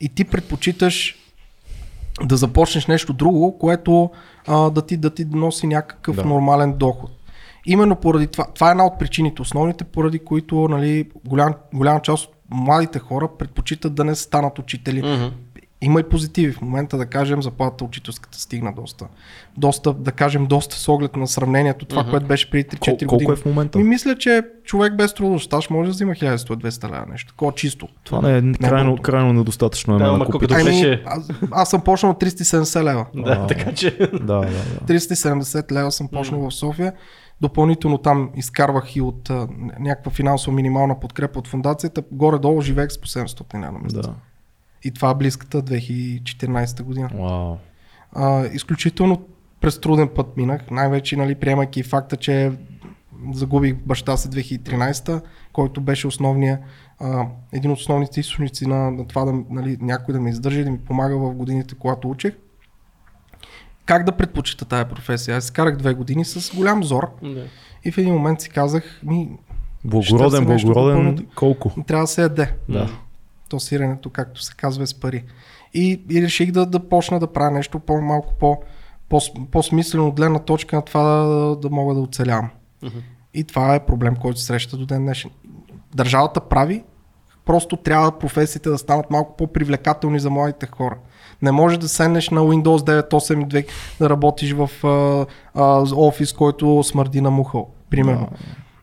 И 0.00 0.08
ти 0.08 0.24
предпочиташ 0.24 1.16
да 2.24 2.36
започнеш 2.36 2.86
нещо 2.86 3.12
друго, 3.12 3.58
което 3.58 4.10
а, 4.46 4.70
да, 4.70 4.82
ти, 4.82 4.96
да 4.96 5.10
ти 5.10 5.24
носи 5.24 5.66
някакъв 5.66 6.16
да. 6.16 6.24
нормален 6.24 6.72
доход. 6.72 7.10
Именно 7.66 7.96
поради 7.96 8.26
това, 8.26 8.44
това 8.44 8.68
е 8.68 8.70
една 8.70 8.86
от 8.86 8.98
причините, 8.98 9.42
основните, 9.42 9.84
поради 9.84 10.18
които 10.18 10.68
нали, 10.68 11.08
голям, 11.24 11.54
голяма 11.74 12.00
част 12.00 12.24
от 12.24 12.34
младите 12.50 12.98
хора 12.98 13.28
предпочитат 13.38 13.94
да 13.94 14.04
не 14.04 14.14
станат 14.14 14.58
учители. 14.58 15.02
Мгм. 15.02 15.26
Има 15.80 16.00
и 16.00 16.04
позитиви. 16.04 16.52
В 16.52 16.60
момента, 16.60 16.98
да 16.98 17.06
кажем, 17.06 17.42
заплата 17.42 17.84
учителската 17.84 18.38
стигна 18.38 18.72
доста. 18.72 19.06
Доста, 19.56 19.92
да 19.92 20.12
кажем, 20.12 20.46
доста 20.46 20.76
с 20.76 20.88
оглед 20.88 21.16
на 21.16 21.26
сравнението, 21.26 21.84
това, 21.84 22.02
Мгм. 22.02 22.10
което 22.10 22.26
беше 22.26 22.50
преди 22.50 22.64
3-4 22.64 22.78
Кол- 22.78 23.08
години. 23.08 23.08
колко 23.08 23.32
е 23.32 23.36
в 23.36 23.44
момента? 23.44 23.78
Ми 23.78 23.84
мисля, 23.84 24.18
че 24.18 24.42
човек 24.64 24.96
без 24.96 25.14
трудов 25.14 25.44
стаж 25.44 25.70
може 25.70 25.86
да 25.86 25.92
взима 25.92 26.12
1100-200 26.12 26.84
лева 26.86 27.04
нещо. 27.10 27.32
Такова 27.32 27.52
чисто. 27.52 27.88
Това 28.04 28.20
не 28.20 28.38
е 28.38 28.52
крайно, 28.54 28.84
много. 28.84 29.02
крайно 29.02 29.32
недостатъчно. 29.32 29.94
Е 29.96 29.98
Да, 29.98 30.04
ама 30.04 30.16
ако 30.16 30.24
колко 30.24 30.38
питаш. 30.38 30.58
добре. 30.58 30.72
Ами, 30.76 31.02
аз, 31.06 31.28
аз 31.52 31.70
съм 31.70 31.80
почнал 31.80 32.12
от 32.12 32.20
370 32.20 32.84
лева. 32.84 33.06
Да, 33.14 33.46
така 33.46 33.72
че. 33.72 33.96
Да, 34.12 34.18
да, 34.18 34.40
да. 34.40 34.46
370 34.88 35.72
лева 35.72 35.92
съм 35.92 36.08
почнал 36.08 36.40
в 36.40 36.54
София. 36.54 36.92
Допълнително 37.42 37.98
там 37.98 38.30
изкарвах 38.36 38.96
и 38.96 39.00
от 39.00 39.30
а, 39.30 39.48
някаква 39.78 40.12
финансово 40.12 40.56
минимална 40.56 41.00
подкрепа 41.00 41.38
от 41.38 41.48
фундацията. 41.48 42.02
Горе-долу 42.12 42.60
живеех 42.60 42.90
с 42.90 43.00
по 43.00 43.06
700 43.06 43.54
лева 43.54 43.72
на 43.72 43.78
месец. 43.78 44.00
да. 44.00 44.14
И 44.84 44.90
това 44.90 45.10
е 45.10 45.14
близката 45.14 45.62
2014 45.62 46.82
година. 46.82 47.10
Вау. 47.14 47.56
А, 48.12 48.46
изключително 48.46 49.22
през 49.60 49.80
труден 49.80 50.08
път 50.08 50.36
минах, 50.36 50.70
най-вече 50.70 51.16
нали, 51.16 51.34
приемайки 51.34 51.82
факта, 51.82 52.16
че 52.16 52.52
загубих 53.32 53.74
баща 53.74 54.16
си 54.16 54.28
2013, 54.28 55.22
който 55.52 55.80
беше 55.80 56.06
основния, 56.06 56.60
а, 57.00 57.26
един 57.52 57.70
от 57.70 57.78
основните 57.78 58.20
източници 58.20 58.66
на, 58.66 58.90
на 58.90 59.06
това 59.06 59.24
да, 59.24 59.32
нали, 59.50 59.78
някой 59.80 60.14
да 60.14 60.20
ме 60.20 60.30
издържа 60.30 60.60
и 60.60 60.64
да 60.64 60.70
ми 60.70 60.78
помага 60.78 61.18
в 61.18 61.34
годините, 61.34 61.74
когато 61.74 62.10
учих. 62.10 62.34
Как 63.86 64.04
да 64.04 64.12
предпочита 64.12 64.64
тая 64.64 64.88
професия? 64.88 65.36
Аз 65.36 65.44
изкарах 65.44 65.76
две 65.76 65.94
години 65.94 66.24
с 66.24 66.56
голям 66.56 66.84
зор 66.84 67.10
Да. 67.22 67.44
и 67.84 67.92
в 67.92 67.98
един 67.98 68.14
момент 68.14 68.40
си 68.40 68.50
казах, 68.50 69.00
ми, 69.02 69.30
Благороден, 69.84 70.44
благороден, 70.44 70.96
допълнително. 70.96 71.30
колко? 71.34 71.82
трябва 71.86 72.02
да 72.04 72.08
се 72.08 72.22
яде. 72.22 72.54
Да. 72.68 72.88
То 73.48 73.60
сиренето, 73.60 74.10
както 74.10 74.42
се 74.42 74.54
казва, 74.54 74.82
е 74.82 74.86
с 74.86 74.94
пари. 74.94 75.24
И, 75.74 76.00
и 76.10 76.22
реших 76.22 76.52
да, 76.52 76.66
да 76.66 76.88
почна 76.88 77.20
да 77.20 77.32
правя 77.32 77.50
нещо 77.50 77.78
по-малко 77.78 78.34
по, 78.40 78.62
по, 79.08 79.20
по-смислено 79.50 80.08
от 80.08 80.14
гледна 80.14 80.38
точка 80.38 80.76
на 80.76 80.82
това 80.82 81.02
да, 81.02 81.56
да 81.56 81.70
мога 81.70 81.94
да 81.94 82.00
оцелявам. 82.00 82.50
Мгм. 82.82 82.98
И 83.34 83.44
това 83.44 83.74
е 83.74 83.86
проблем, 83.86 84.16
който 84.16 84.40
се 84.40 84.46
среща 84.46 84.76
до 84.76 84.86
ден 84.86 85.02
днешен. 85.02 85.30
Държавата 85.94 86.40
прави, 86.40 86.84
просто 87.44 87.76
трябва 87.76 88.18
професиите 88.18 88.70
да 88.70 88.78
станат 88.78 89.10
малко 89.10 89.36
по-привлекателни 89.36 90.20
за 90.20 90.30
младите 90.30 90.66
хора. 90.66 90.96
Не 91.42 91.52
може 91.52 91.78
да 91.78 91.88
седнеш 91.88 92.30
на 92.30 92.40
Windows 92.40 93.02
9.8.2 93.02 93.66
да 94.00 94.10
работиш 94.10 94.52
в 94.52 94.70
а, 94.84 95.26
а, 95.54 95.64
офис, 95.96 96.32
който 96.32 96.82
смърди 96.82 97.20
на 97.20 97.30
мухъл, 97.30 97.68
примерно. 97.90 98.28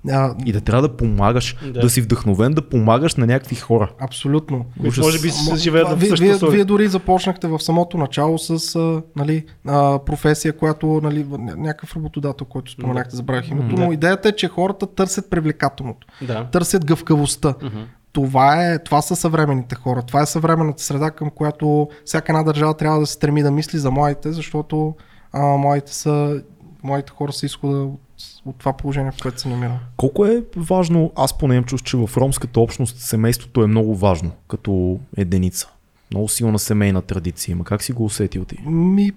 А, 0.09 0.35
И 0.45 0.51
да 0.51 0.61
трябва 0.61 0.81
да 0.81 0.97
помагаш, 0.97 1.55
Да. 1.63 1.79
да, 1.79 1.89
си 1.89 2.01
вдъхновен 2.01 2.53
да 2.53 2.61
помагаш 2.63 3.15
на 3.15 3.25
някакви 3.25 3.55
хора. 3.55 3.91
абсолютно. 3.99 4.65
Които 4.81 5.01
може 5.01 5.19
би 5.19 5.27
Ма- 5.27 5.55
с- 5.55 5.57
живеят 5.57 5.87
в 5.89 5.95
вие, 5.95 5.99
същото 6.01 6.21
вие, 6.21 6.35
условие. 6.35 6.55
вие 6.55 6.65
дори 6.65 6.87
започнахте 6.87 7.47
в 7.47 7.59
самото 7.59 7.97
начало 7.97 8.37
с 8.37 8.75
а, 8.75 9.01
нали, 9.15 9.45
а, 9.67 9.99
професия, 9.99 10.53
която 10.53 10.99
нали, 11.03 11.25
някакъв 11.57 11.95
работодател, 11.95 12.47
който 12.47 12.71
споменахте, 12.71 13.15
забравих 13.15 13.49
името, 13.49 13.75
Да. 13.75 13.81
но 13.81 13.91
идеята 13.91 14.29
е, 14.29 14.31
че 14.31 14.47
хората 14.47 14.87
търсят 14.87 15.29
привлекателното, 15.29 16.07
Да. 16.21 16.45
търсят 16.45 16.85
гъвкавостта. 16.85 17.53
Мгм. 17.63 17.77
Това, 18.23 18.65
е, 18.65 18.79
това 18.79 19.01
са 19.01 19.15
съвременните 19.15 19.75
хора. 19.75 20.01
Това 20.01 20.21
е 20.21 20.25
съвременната 20.25 20.83
среда, 20.83 21.11
към 21.11 21.29
която 21.29 21.89
всяка 22.05 22.31
една 22.31 22.43
държава 22.43 22.73
трябва 22.73 22.99
да 22.99 23.05
се 23.05 23.13
стреми 23.13 23.43
да 23.43 23.51
мисли 23.51 23.79
за 23.79 23.91
младите, 23.91 24.31
защото 24.31 24.95
а, 25.33 25.41
младите, 25.41 25.93
са, 25.93 26.41
младите 26.83 27.11
хора 27.11 27.33
са 27.33 27.45
изхода 27.45 27.77
от, 27.77 28.01
от 28.45 28.55
това 28.57 28.73
положение, 28.73 29.11
в 29.11 29.21
което 29.21 29.41
се 29.41 29.49
намира. 29.49 29.79
Колко 29.97 30.25
е 30.25 30.43
важно, 30.55 31.11
аз 31.15 31.37
поне 31.37 31.55
имам 31.55 31.65
чувство, 31.65 31.85
че 31.85 31.97
в 31.97 32.17
ромската 32.17 32.59
общност 32.59 32.97
семейството 32.97 33.63
е 33.63 33.67
много 33.67 33.95
важно, 33.95 34.31
като 34.47 34.99
единица. 35.17 35.69
Много 36.11 36.27
силна 36.27 36.59
семейна 36.59 37.01
традиция 37.01 37.51
има. 37.51 37.63
Как 37.63 37.83
си 37.83 37.91
го 37.91 38.05
усетил 38.05 38.45
ти? 38.45 38.57
Ми, 38.65 39.11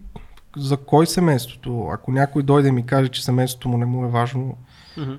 за 0.56 0.76
кой 0.76 1.06
семейството? 1.06 1.88
Ако 1.92 2.12
някой 2.12 2.42
дойде 2.42 2.68
и 2.68 2.72
ми 2.72 2.86
каже, 2.86 3.08
че 3.08 3.24
семейството 3.24 3.68
му 3.68 3.78
не 3.78 3.86
му 3.86 4.04
е 4.04 4.08
важно, 4.08 4.56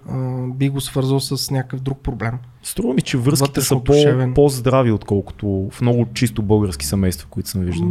а, 0.10 0.48
би 0.48 0.70
го 0.70 0.82
свързал 0.82 1.20
с 1.20 1.52
някакъв 1.52 1.80
друг 1.80 2.00
проблем. 2.00 2.40
Струва 2.64 2.94
ми, 2.94 3.02
че 3.02 3.18
връзките 3.18 3.62
са 3.62 3.84
по, 3.84 3.94
по-здрави, 4.36 4.92
отколкото 4.92 5.70
в 5.72 5.82
много 5.82 6.06
чисто 6.14 6.42
български 6.42 6.86
семейства, 6.86 7.28
които 7.30 7.50
съм 7.50 7.62
виждал. 7.62 7.90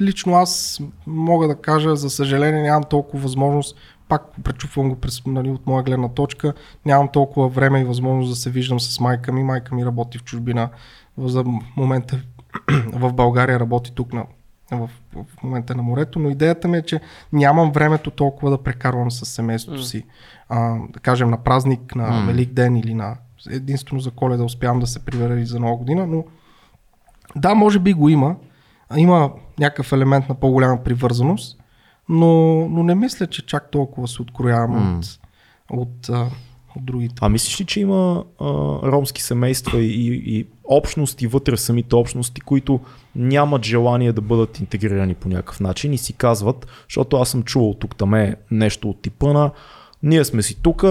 Лично 0.00 0.34
аз 0.34 0.80
мога 1.06 1.48
да 1.48 1.56
кажа, 1.56 1.96
за 1.96 2.10
съжаление 2.10 2.62
нямам 2.62 2.84
толкова 2.84 3.22
възможност, 3.22 3.76
пак 4.08 4.22
пречупвам 4.44 4.88
го 4.88 4.96
през, 4.96 5.26
нали, 5.26 5.50
от 5.50 5.66
моя 5.66 5.82
гледна 5.82 6.08
точка, 6.08 6.52
нямам 6.86 7.08
толкова 7.08 7.48
време 7.48 7.80
и 7.80 7.84
възможност 7.84 8.30
да 8.30 8.36
се 8.36 8.50
виждам 8.50 8.80
с 8.80 9.00
майка 9.00 9.32
ми. 9.32 9.42
Майка 9.42 9.74
ми 9.74 9.84
работи 9.86 10.18
в 10.18 10.24
чужбина, 10.24 10.68
в- 11.18 11.28
за 11.28 11.44
момента 11.76 12.20
в 12.92 13.12
България 13.12 13.60
работи 13.60 13.92
тук 13.94 14.12
на, 14.12 14.24
в, 14.70 14.90
в 15.14 15.42
момента 15.42 15.74
на 15.74 15.82
морето, 15.82 16.18
но 16.18 16.30
идеята 16.30 16.68
ми 16.68 16.78
е, 16.78 16.82
че 16.82 17.00
нямам 17.32 17.72
времето 17.72 18.10
толкова 18.10 18.50
да 18.50 18.62
прекарвам 18.62 19.10
с 19.10 19.26
семейството 19.26 19.82
си. 19.82 20.04
А, 20.48 20.78
да 20.90 21.00
кажем 21.00 21.30
на 21.30 21.36
празник, 21.36 21.94
на 21.94 22.10
М. 22.10 22.26
Велик 22.26 22.52
ден 22.52 22.76
или 22.76 22.94
на 22.94 23.16
единствено 23.50 24.00
за 24.00 24.10
коледа 24.10 24.44
успявам 24.44 24.80
да 24.80 24.86
се 24.86 25.04
прибера 25.04 25.34
или 25.34 25.46
за 25.46 25.60
нова 25.60 25.76
година, 25.76 26.06
но 26.06 26.24
да, 27.36 27.54
може 27.54 27.78
би 27.78 27.92
го 27.92 28.08
има. 28.08 28.36
Има 28.96 29.32
някакъв 29.58 29.92
елемент 29.92 30.28
на 30.28 30.34
по-голяма 30.34 30.84
привързаност, 30.84 31.58
но, 32.08 32.54
но 32.68 32.82
не 32.82 32.94
мисля, 32.94 33.26
че 33.26 33.46
чак 33.46 33.70
толкова 33.70 34.08
се 34.08 34.22
откроявам 34.22 34.92
М. 34.92 34.98
от, 34.98 35.18
от, 35.70 36.08
а, 36.08 36.30
от 36.76 36.84
другите. 36.84 37.14
А 37.20 37.28
мислиш 37.28 37.60
ли, 37.60 37.64
че 37.64 37.80
има 37.80 38.24
а, 38.40 38.44
ромски 38.82 39.22
семейства 39.22 39.80
и, 39.80 40.22
и 40.26 40.46
общности 40.64 41.26
вътре 41.26 41.56
в 41.56 41.60
самите 41.60 41.96
общности, 41.96 42.40
които 42.40 42.80
нямат 43.16 43.64
желание 43.64 44.12
да 44.12 44.20
бъдат 44.20 44.60
интегрирани 44.60 45.14
по 45.14 45.28
някакъв 45.28 45.60
начин 45.60 45.92
и 45.92 45.98
си 45.98 46.12
казват, 46.12 46.66
защото 46.88 47.16
аз 47.16 47.28
съм 47.28 47.42
чувал 47.42 47.74
тук 47.74 47.96
там 47.96 48.14
е 48.14 48.36
нещо 48.50 48.90
от 48.90 49.02
типа 49.02 49.32
на 49.32 49.50
ние 50.02 50.24
сме 50.24 50.42
си 50.42 50.62
тук, 50.62 50.84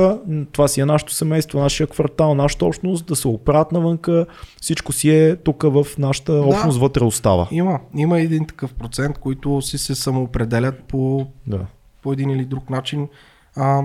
това 0.52 0.68
си 0.68 0.82
е 0.82 0.86
нашето 0.86 1.14
семейство, 1.14 1.60
нашия 1.60 1.88
квартал, 1.88 2.36
нашата 2.36 2.66
общност, 2.66 3.06
да 3.06 3.16
се 3.16 3.28
оправят 3.28 3.72
навънка, 3.72 4.26
всичко 4.62 4.94
си 4.94 5.10
е 5.10 5.36
тук 5.36 5.64
в 5.64 5.86
нашата 5.98 6.34
общност 6.34 6.80
вътре 6.80 7.04
остава. 7.04 7.48
Има, 7.52 7.80
има 7.96 8.20
един 8.20 8.48
такъв 8.48 8.74
процент, 8.74 9.18
които 9.18 9.62
си 9.62 9.78
се 9.78 9.96
самоопределят 9.96 10.84
по, 10.84 11.28
Да. 11.48 11.66
по 12.02 12.14
един 12.14 12.30
или 12.30 12.46
друг 12.46 12.70
начин. 12.70 13.08
А, 13.56 13.82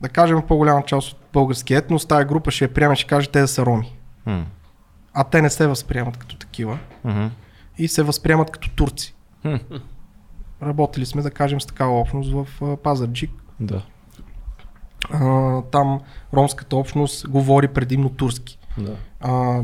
да 0.00 0.08
кажем, 0.08 0.42
по-голяма 0.48 0.82
част 0.82 1.12
от 1.12 1.18
български 1.32 1.74
етнос, 1.74 2.06
тая 2.06 2.24
група 2.24 2.50
ще 2.50 2.64
я 2.64 2.74
приеме, 2.74 2.96
ще 2.96 3.06
каже 3.06 3.28
те 3.28 3.40
да 3.40 3.48
са 3.48 3.66
роми. 3.66 3.96
М. 4.26 4.44
А 5.14 5.24
те 5.24 5.42
не 5.42 5.50
се 5.50 5.66
възприемат 5.66 6.16
като 6.16 6.36
такива 6.38 6.78
Мгм. 7.04 7.26
и 7.78 7.88
се 7.88 8.02
възприемат 8.02 8.50
като 8.50 8.70
турци. 8.70 9.14
Хм. 9.42 9.54
Работили 10.62 11.06
сме, 11.06 11.22
да 11.22 11.30
кажем, 11.30 11.60
с 11.60 11.66
такава 11.66 12.00
общност 12.00 12.32
в 12.32 12.46
Пазарджик. 12.82 13.30
Да. 13.60 13.82
А, 15.10 15.62
там 15.62 16.00
ромската 16.34 16.76
общност 16.76 17.28
говори 17.28 17.68
предимно 17.68 18.10
турски. 18.10 18.58
да. 18.78 18.96
А, 19.20 19.62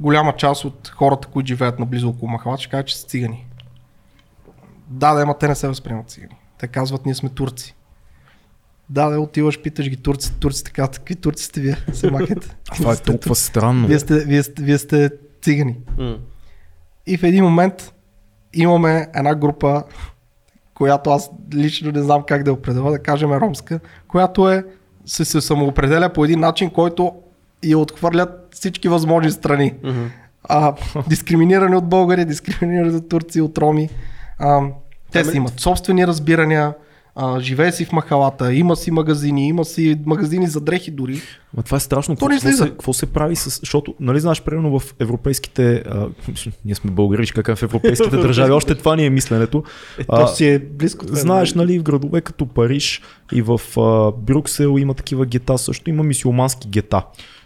голяма 0.00 0.32
част 0.36 0.64
от 0.64 0.88
хората, 0.88 1.28
които 1.28 1.46
живеят 1.46 1.78
наблизо 1.78 2.08
около 2.08 2.30
Махалат, 2.30 2.60
ще 2.60 2.70
кажат, 2.70 2.86
че 2.86 2.96
са 2.96 3.06
цигани. 3.06 3.46
Да, 4.88 5.14
да, 5.14 5.22
ама 5.22 5.38
те 5.38 5.48
не 5.48 5.54
се 5.54 5.68
възприемат 5.68 6.10
цигани. 6.10 6.36
Те 6.58 6.68
казват, 6.68 7.06
ние 7.06 7.14
сме 7.14 7.28
турци. 7.28 7.74
Да, 8.90 9.08
да, 9.08 9.20
отиваш, 9.20 9.62
питаш 9.62 9.88
ги 9.88 9.96
турци, 9.96 10.34
турци 10.34 10.64
така, 10.64 10.88
какви 10.88 11.14
турци 11.14 11.44
сте 11.44 11.60
вие, 11.60 11.76
се 11.92 12.10
махете. 12.10 12.56
А 12.70 12.74
това 12.74 12.92
е 12.92 12.96
толкова 12.96 13.34
странно. 13.34 13.86
Вие 13.86 13.98
сте, 13.98 14.24
вие, 14.24 14.42
сте, 14.42 14.62
вие 14.62 14.78
сте 14.78 15.10
цигани. 15.42 15.76
М. 15.98 16.18
И 17.06 17.16
в 17.16 17.22
един 17.22 17.44
момент 17.44 17.94
имаме 18.52 19.08
една 19.14 19.34
група, 19.34 19.84
която 20.74 21.10
аз 21.10 21.30
лично 21.54 21.92
не 21.92 22.02
знам 22.02 22.22
как 22.28 22.42
да 22.42 22.52
определя, 22.52 22.90
да 22.90 22.98
кажем 22.98 23.32
е 23.32 23.40
ромска, 23.40 23.80
която 24.08 24.50
е, 24.50 24.64
се, 25.06 25.24
се 25.24 25.40
самоопределя 25.40 26.08
по 26.08 26.24
един 26.24 26.40
начин, 26.40 26.70
който 26.70 27.12
я 27.64 27.78
отхвърлят 27.78 28.48
всички 28.54 28.88
възможни 28.88 29.30
страни. 29.30 29.74
Мгм. 29.84 30.04
А, 30.48 30.74
дискриминирани 31.08 31.76
от 31.76 31.88
българи, 31.88 32.24
дискриминирани 32.24 32.96
от 32.96 33.08
турци, 33.08 33.40
от 33.40 33.58
роми. 33.58 33.90
А, 34.38 34.60
те 35.12 35.20
Ами- 35.20 35.30
си 35.30 35.36
имат 35.36 35.60
собствени 35.60 36.06
разбирания, 36.06 36.74
а, 37.16 37.40
живее 37.40 37.72
си 37.72 37.84
в 37.84 37.92
махалата, 37.92 38.54
има 38.54 38.76
си 38.76 38.90
магазини, 38.90 39.48
има 39.48 39.64
си 39.64 40.00
магазини 40.06 40.46
за 40.46 40.60
дрехи 40.60 40.90
дори. 40.90 41.20
Ма 41.56 41.62
това 41.62 41.76
е 41.76 41.80
страшно. 41.80 42.14
То 42.14 42.16
Какво, 42.16 42.28
не 42.28 42.34
какво, 42.34 42.48
излиза. 42.48 42.64
се, 42.64 42.70
какво 42.70 42.92
се 42.92 43.06
прави 43.06 43.36
с... 43.36 43.60
Защото, 43.60 43.94
нали 44.00 44.20
знаеш, 44.20 44.42
примерно 44.42 44.78
в 44.78 44.94
европейските... 45.00 45.82
А, 45.86 46.08
ние 46.64 46.74
сме 46.74 46.90
българи, 46.90 47.26
кажа 47.26 47.56
в 47.56 47.62
европейските 47.62 48.16
държави. 48.26 48.52
Още 48.52 48.74
това 48.74 48.96
ни 48.96 49.06
е 49.06 49.10
мисленето. 49.10 49.62
Е, 49.98 50.04
то 50.04 50.26
си 50.28 50.46
е 50.46 50.58
близко. 50.58 51.06
това 51.06 51.18
е. 51.18 51.20
Знаеш, 51.20 51.54
нали, 51.54 51.78
в 51.78 51.82
градове 51.82 52.20
като 52.20 52.46
Париж 52.46 53.02
и 53.32 53.42
в 53.42 53.60
а, 53.76 54.12
Брюксел 54.12 54.78
има 54.78 54.94
такива 54.94 55.26
гета, 55.26 55.58
също 55.58 55.90
има 55.90 56.02
мисиомански 56.02 56.68
гета. 56.68 57.02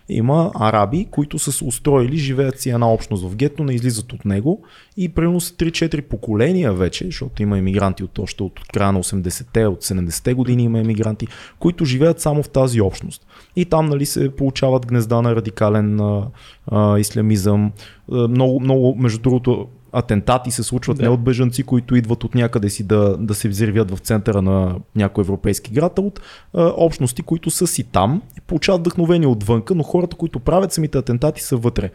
Има 0.09 0.50
араби, 0.54 1.06
които 1.11 1.38
са 1.38 1.52
се 1.52 1.64
устроили, 1.64 2.16
живеят 2.16 2.61
си 2.61 2.70
една 2.70 2.92
общност 2.92 3.24
в 3.24 3.36
гето, 3.36 3.64
не 3.64 3.74
излизат 3.74 4.12
от 4.12 4.24
него 4.24 4.62
и 4.96 5.09
примерно 5.09 5.40
са 5.40 5.54
3-4 5.54 6.02
поколения 6.02 6.72
вече, 6.72 7.04
защото 7.04 7.42
има 7.42 7.59
емигранти 7.59 8.04
от 8.04 8.18
още 8.18 8.42
от 8.42 8.61
края 8.72 8.92
на 8.92 9.02
80-те, 9.02 9.66
от 9.66 9.84
70-те 9.84 10.34
години 10.34 10.62
има 10.62 10.78
емигранти, 10.78 11.26
които 11.59 11.84
живеят 11.84 12.20
само 12.20 12.42
в 12.42 12.48
тази 12.48 12.80
общност. 12.80 13.26
И 13.56 13.64
там 13.64 13.86
нали, 13.86 14.06
се 14.06 14.36
получават 14.36 14.86
гнезда 14.86 15.22
на 15.22 15.36
радикален 15.36 16.00
а, 16.00 16.26
а, 16.66 16.98
ислямизъм. 16.98 17.72
А, 18.12 18.28
много, 18.28 18.61
много, 18.61 18.96
между 18.98 19.18
другото, 19.18 19.68
атентати 19.93 20.51
се 20.51 20.62
случват 20.62 20.97
Да. 20.97 21.03
не 21.03 21.09
от 21.09 21.20
бежанци, 21.20 21.62
които 21.62 21.97
идват 21.97 22.24
от 22.24 22.34
някъде 22.34 22.70
си 22.70 22.82
да, 22.82 23.16
да 23.16 23.34
се 23.34 23.49
взривят 23.49 23.91
в 23.91 23.99
центъра 23.99 24.43
на 24.43 24.76
някой 24.97 25.22
европейски 25.22 25.72
град, 25.72 25.99
а 25.99 26.03
от 26.03 26.20
а, 26.55 26.72
общности, 26.76 27.22
които 27.22 27.51
са 27.51 27.66
си 27.66 27.84
там 27.84 28.22
получават 28.47 28.80
вдъхновение 28.80 29.28
отвънка, 29.28 29.74
но 29.74 29.82
хората, 29.82 30.16
които 30.16 30.41
правят 30.41 30.72
самите 30.72 30.99
атентати 30.99 31.43
са 31.43 31.57
вътре. 31.57 31.91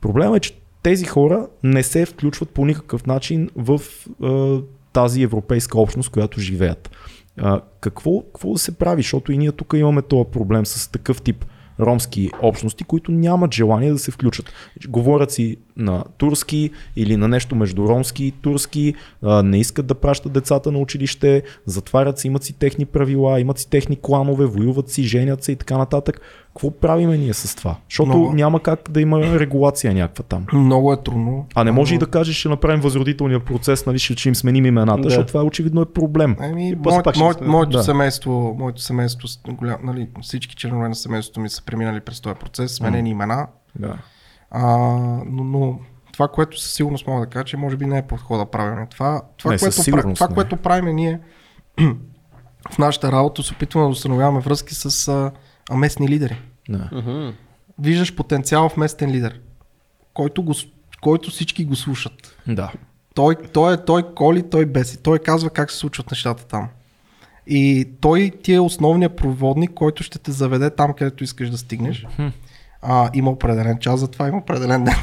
Проблемът 0.00 0.36
е, 0.36 0.40
че 0.40 0.60
тези 0.82 1.04
хора 1.04 1.46
не 1.62 1.82
се 1.82 2.06
включват 2.06 2.50
по 2.50 2.64
никакъв 2.64 3.06
начин 3.06 3.50
в 3.56 3.80
а, 4.22 4.58
тази 4.92 5.22
европейска 5.22 5.80
общност, 5.80 6.10
която 6.10 6.40
живеят. 6.40 6.90
А, 7.38 7.60
какво, 7.80 8.20
какво 8.22 8.52
да 8.52 8.58
се 8.58 8.78
прави, 8.78 9.02
защото 9.02 9.32
и 9.32 9.38
ние 9.38 9.52
тук 9.52 9.74
имаме 9.76 10.02
този 10.02 10.30
проблем 10.32 10.66
с 10.66 10.92
такъв 10.92 11.22
тип 11.22 11.44
ромски 11.80 12.30
общности, 12.42 12.84
които 12.84 13.12
нямат 13.12 13.54
желание 13.54 13.92
да 13.92 13.98
се 13.98 14.10
включат. 14.10 14.52
Говорят 14.88 15.30
си 15.30 15.56
на 15.80 16.04
турски 16.18 16.70
или 16.96 17.16
на 17.16 17.28
нещо 17.28 17.56
между 17.56 17.88
ромски 17.88 18.24
и 18.24 18.30
турски, 18.30 18.94
не 19.22 19.58
искат 19.58 19.86
да 19.86 19.94
пращат 19.94 20.32
децата 20.32 20.72
на 20.72 20.78
училище, 20.78 21.42
затварят 21.66 22.18
се, 22.18 22.26
имат 22.28 22.44
си 22.44 22.52
техни 22.52 22.84
правила, 22.84 23.40
имат 23.40 23.58
си 23.58 23.70
техни 23.70 23.98
кланове, 24.02 24.46
воюват 24.46 24.88
си, 24.88 25.02
женят 25.02 25.44
се 25.44 25.52
и 25.52 25.56
така 25.56 25.78
нататък. 25.78 26.20
Какво 26.46 26.70
правиме 26.70 27.18
ние 27.18 27.34
с 27.34 27.56
това? 27.56 27.76
Защото 27.88 28.08
Много. 28.08 28.32
няма 28.32 28.60
как 28.60 28.90
да 28.90 29.00
има 29.00 29.20
регулация 29.20 29.94
някаква 29.94 30.24
там. 30.24 30.46
Много 30.52 30.92
е 30.92 31.02
трудно. 31.02 31.46
А 31.54 31.64
не 31.64 31.72
може 31.72 31.94
и 31.94 31.98
да 31.98 32.06
кажеш, 32.06 32.36
ще 32.36 32.48
направим 32.48 32.80
възродителния 32.80 33.40
процес, 33.40 33.86
нали, 33.86 33.98
ще, 33.98 34.16
ще 34.16 34.28
им 34.28 34.34
сменим 34.34 34.66
имената, 34.66 35.02
Да. 35.02 35.08
защото 35.08 35.26
това 35.26 35.44
очевидно 35.44 35.80
е 35.80 35.86
проблем. 35.86 36.36
Ами, 36.40 36.76
мое, 36.84 37.02
ще 37.12 37.22
мое, 37.22 37.34
моето, 37.42 37.70
да. 37.70 37.82
семейство, 37.82 38.56
моето 38.58 38.82
семейство, 38.82 39.28
голям, 39.48 39.76
нали, 39.84 40.08
всички 40.22 40.56
членове 40.56 40.88
на 40.88 40.94
семейството 40.94 41.40
ми 41.40 41.48
са 41.48 41.64
преминали 41.64 42.00
през 42.00 42.20
този 42.20 42.34
процес, 42.34 42.74
сменени 42.74 43.10
имена. 43.10 43.46
Да. 43.78 43.94
А, 44.50 44.66
но, 45.26 45.44
но 45.44 45.78
това, 46.12 46.28
което 46.28 46.60
със 46.60 46.72
сигурност 46.74 47.06
мога 47.06 47.20
да 47.20 47.26
кажа, 47.26 47.44
че 47.44 47.56
може 47.56 47.76
би 47.76 47.86
не 47.86 47.98
е 47.98 48.06
подхода 48.06 48.46
правилно. 48.46 48.86
Това, 48.90 49.22
това, 49.36 49.50
Не, 49.52 49.58
което, 49.58 49.76
пра- 49.82 50.14
това 50.14 50.28
не. 50.28 50.34
което 50.34 50.56
правим 50.56 50.96
ние 50.96 51.20
в 52.70 52.78
нашата 52.78 53.12
работа, 53.12 53.42
се 53.42 53.52
опитваме 53.54 53.86
да 53.86 53.90
установяваме 53.90 54.40
връзки 54.40 54.74
с 54.74 55.08
а, 55.08 55.30
а, 55.70 55.76
местни 55.76 56.08
лидери. 56.08 56.40
Да. 56.68 56.88
Мгм. 56.92 57.28
Виждаш 57.78 58.14
потенциал 58.14 58.68
в 58.68 58.76
местен 58.76 59.10
лидер, 59.10 59.40
който, 60.14 60.42
го, 60.42 60.52
който 61.00 61.30
всички 61.30 61.64
го 61.64 61.76
слушат. 61.76 62.36
да. 62.46 62.72
Той, 63.14 63.36
той, 63.52 63.74
е, 63.74 63.84
той 63.84 64.14
коли, 64.14 64.50
той 64.50 64.66
беси. 64.66 65.02
Той 65.02 65.18
казва 65.18 65.50
как 65.50 65.70
се 65.70 65.76
случват 65.76 66.10
нещата 66.10 66.46
там. 66.46 66.68
И 67.46 67.88
той 68.00 68.30
ти 68.42 68.54
е 68.54 68.60
основният 68.60 69.16
проводник, 69.16 69.70
който 69.70 70.02
ще 70.02 70.18
те 70.18 70.32
заведе 70.32 70.70
там, 70.70 70.92
където 70.92 71.24
искаш 71.24 71.50
да 71.50 71.58
стигнеш. 71.58 72.06
А, 72.82 73.10
има 73.14 73.30
определен 73.30 73.78
час 73.78 74.00
за 74.00 74.08
това, 74.08 74.28
има 74.28 74.38
определен 74.38 74.84
ден. 74.84 74.94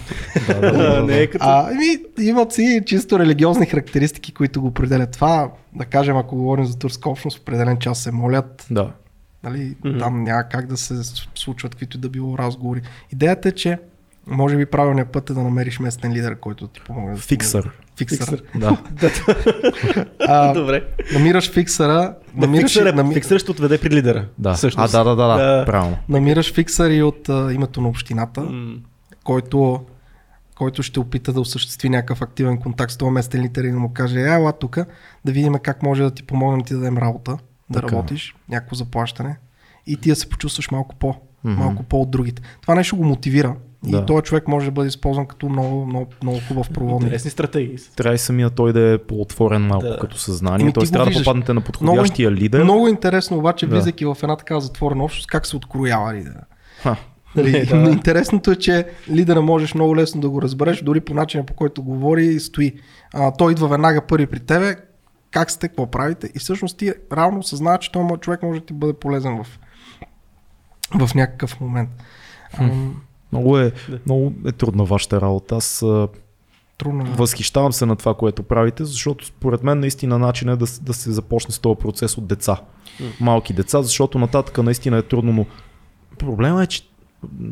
А, 0.63 1.01
Не 1.05 1.19
е 1.19 1.27
като... 1.27 1.45
А, 1.47 1.69
ами, 1.71 1.85
имат 2.27 2.53
си 2.53 2.81
чисто 2.85 3.19
религиозни 3.19 3.65
характеристики, 3.65 4.33
които 4.33 4.61
го 4.61 4.67
определят. 4.67 5.11
Това, 5.11 5.51
да 5.75 5.85
кажем, 5.85 6.17
ако 6.17 6.35
говорим 6.35 6.65
за 6.65 6.79
турска 6.79 7.09
общност, 7.09 7.39
определен 7.39 7.77
час 7.77 7.99
се 7.99 8.11
молят, 8.11 8.65
Да. 8.71 8.91
нали, 9.43 9.75
там 9.99 10.23
няма 10.23 10.43
как 10.43 10.67
да 10.67 10.77
се 10.77 10.95
случват 11.35 11.71
каквито 11.71 11.97
и 11.97 12.01
да 12.01 12.09
било 12.09 12.37
разговори. 12.37 12.81
Идеята 13.11 13.49
е, 13.49 13.51
че 13.51 13.79
може 14.27 14.57
би 14.57 14.65
правилният 14.65 15.09
път 15.09 15.29
е 15.29 15.33
да 15.33 15.43
намериш 15.43 15.79
местен 15.79 16.13
лидер, 16.13 16.39
който 16.39 16.67
ти 16.67 16.81
помогне. 16.81 17.15
да 17.15 17.21
стигнеш. 17.21 17.47
Фиксър. 17.98 18.18
Фиксър. 18.18 18.44
Да. 18.56 18.78
А, 20.30 20.53
Добре. 20.53 20.84
намираш 21.14 21.52
фиксъра, 21.52 22.15
намираш, 22.36 22.74
Фиксър, 22.74 22.94
нами, 22.94 23.14
фиксър 23.14 23.40
ще 23.40 23.52
отведе 23.52 23.78
при 23.78 23.90
лидера. 23.90 24.26
Да. 24.38 24.53
Всъщност. 24.53 24.94
А, 24.94 25.03
да, 25.03 25.15
да, 25.15 25.15
да, 25.15 25.38
да. 25.38 25.65
Правилно. 25.65 25.98
намираш 26.10 26.53
фиксър 26.53 26.91
и 26.91 27.03
от 27.03 27.30
а, 27.30 27.53
името 27.53 27.82
на 27.82 27.88
общината, 27.88 28.41
М. 28.41 28.76
който 29.24 29.82
който 30.56 30.84
ще 30.84 30.99
опита 30.99 31.34
да 31.34 31.41
осъществи 31.41 31.90
някакъв 31.90 32.22
активен 32.22 32.57
контакт 32.57 32.91
с 32.91 32.98
този 32.98 33.11
местен 33.11 33.41
литер 33.41 33.64
и 33.64 33.72
да 33.72 33.80
му 33.80 33.94
каже, 33.94 34.19
е, 34.19 34.24
ела 34.24 34.53
тук, 34.53 34.78
да 35.26 35.32
видим 35.32 35.53
как 35.64 35.84
може 35.84 36.03
да 36.03 36.11
ти 36.11 36.24
помогнем 36.24 36.64
ти 36.65 36.74
да 36.74 36.80
дадем 36.80 36.98
работа, 36.98 37.38
да 37.69 37.82
Така. 37.82 37.95
работиш, 37.95 38.36
някакво 38.49 38.76
заплащане 38.76 39.38
и 39.88 39.98
ти 39.98 40.10
да 40.10 40.15
се 40.15 40.30
почувстваш 40.30 40.72
малко 40.72 40.95
по, 40.95 41.15
малко 41.44 41.84
по 41.84 42.02
от 42.02 42.11
другите. 42.11 42.41
Това 42.61 42.76
нещо 42.76 42.98
го 42.98 43.03
мотивира 43.03 43.56
и 43.87 43.91
Да. 43.91 44.05
този 44.05 44.23
човек 44.23 44.47
може 44.47 44.65
да 44.65 44.71
бъде 44.71 44.87
използван 44.87 45.25
като 45.25 45.49
много, 45.49 45.85
много, 45.85 46.07
много 46.23 46.39
хубав 46.47 46.69
проводник. 46.69 47.01
Интересни 47.03 47.31
стратегии. 47.31 47.77
Трябва 47.95 48.15
и 48.15 48.17
самия 48.17 48.49
той 48.49 48.73
да 48.73 48.93
е 48.93 48.97
по-отворен 48.97 49.61
малко 49.61 49.87
Да. 49.87 49.99
като 49.99 50.17
съзнание. 50.17 50.73
Т.е. 50.73 50.85
го 50.85 50.91
трябва 50.91 50.97
да 50.97 51.09
виждаш. 51.09 51.25
попаднете 51.25 51.53
на 51.53 51.61
подходящия 51.61 52.31
лидер. 52.31 52.63
Много 52.63 52.87
интересно 52.87 53.37
обаче, 53.37 53.67
Да. 53.67 53.75
влизайки 53.75 54.05
в 54.05 54.17
една 54.23 54.35
такава 54.35 54.61
затворена 54.61 55.03
общност, 55.03 55.27
как 55.27 55.45
се 55.47 55.55
откроява 55.55 56.13
лидера. 56.13 56.41
Ха. 56.81 56.95
Нали, 57.35 57.65
Да. 57.69 57.89
Интересното 57.89 58.51
е, 58.51 58.55
че 58.55 58.85
лидера 59.09 59.41
можеш 59.41 59.73
много 59.73 59.95
лесно 59.95 60.21
да 60.21 60.29
го 60.29 60.41
разбереш, 60.41 60.81
дори 60.81 61.01
по 61.01 61.13
начина 61.13 61.45
по 61.45 61.53
който 61.53 61.83
говори 61.83 62.25
и 62.25 62.39
стои. 62.39 62.73
А, 63.13 63.31
той 63.31 63.51
идва 63.51 63.67
веднага 63.67 64.01
първи 64.01 64.25
при 64.27 64.39
тебе, 64.39 64.75
как 65.31 65.51
сте, 65.51 65.67
какво 65.67 65.91
правите 65.91 66.29
и 66.35 66.39
всъщност 66.39 66.77
ти 66.77 66.93
равно 67.11 67.43
съзнава, 67.43 67.77
че 67.77 67.91
този 67.91 68.05
човек 68.19 68.43
може 68.43 68.59
да 68.59 68.65
ти 68.65 68.73
бъде 68.73 68.93
полезен 68.93 69.43
в, 69.43 69.47
в 71.07 71.15
някакъв 71.15 71.59
момент. 71.61 71.89
Ам, 72.59 73.01
Много 73.31 73.59
е, 73.59 73.71
много 74.05 74.33
е 74.45 74.51
трудна 74.51 74.83
вашата 74.83 75.21
работа. 75.21 75.55
Аз 75.55 75.85
трудно 76.77 77.03
е. 77.03 77.09
възхищавам 77.09 77.73
се 77.73 77.85
на 77.85 77.95
това, 77.95 78.13
което 78.13 78.43
правите, 78.43 78.85
защото 78.85 79.25
според 79.25 79.63
мен 79.63 79.79
наистина 79.79 80.19
начин 80.19 80.49
е 80.49 80.55
да, 80.55 80.65
да 80.81 80.93
се 80.93 81.11
започне 81.11 81.53
с 81.53 81.59
този 81.59 81.79
процес 81.79 82.17
от 82.17 82.27
деца. 82.27 82.57
Малки 83.19 83.53
деца, 83.53 83.81
защото 83.81 84.19
нататък 84.19 84.57
наистина 84.57 84.97
е 84.97 85.01
трудно, 85.01 85.33
но 85.33 85.45
проблема 86.17 86.63
е, 86.63 86.67
че 86.67 86.83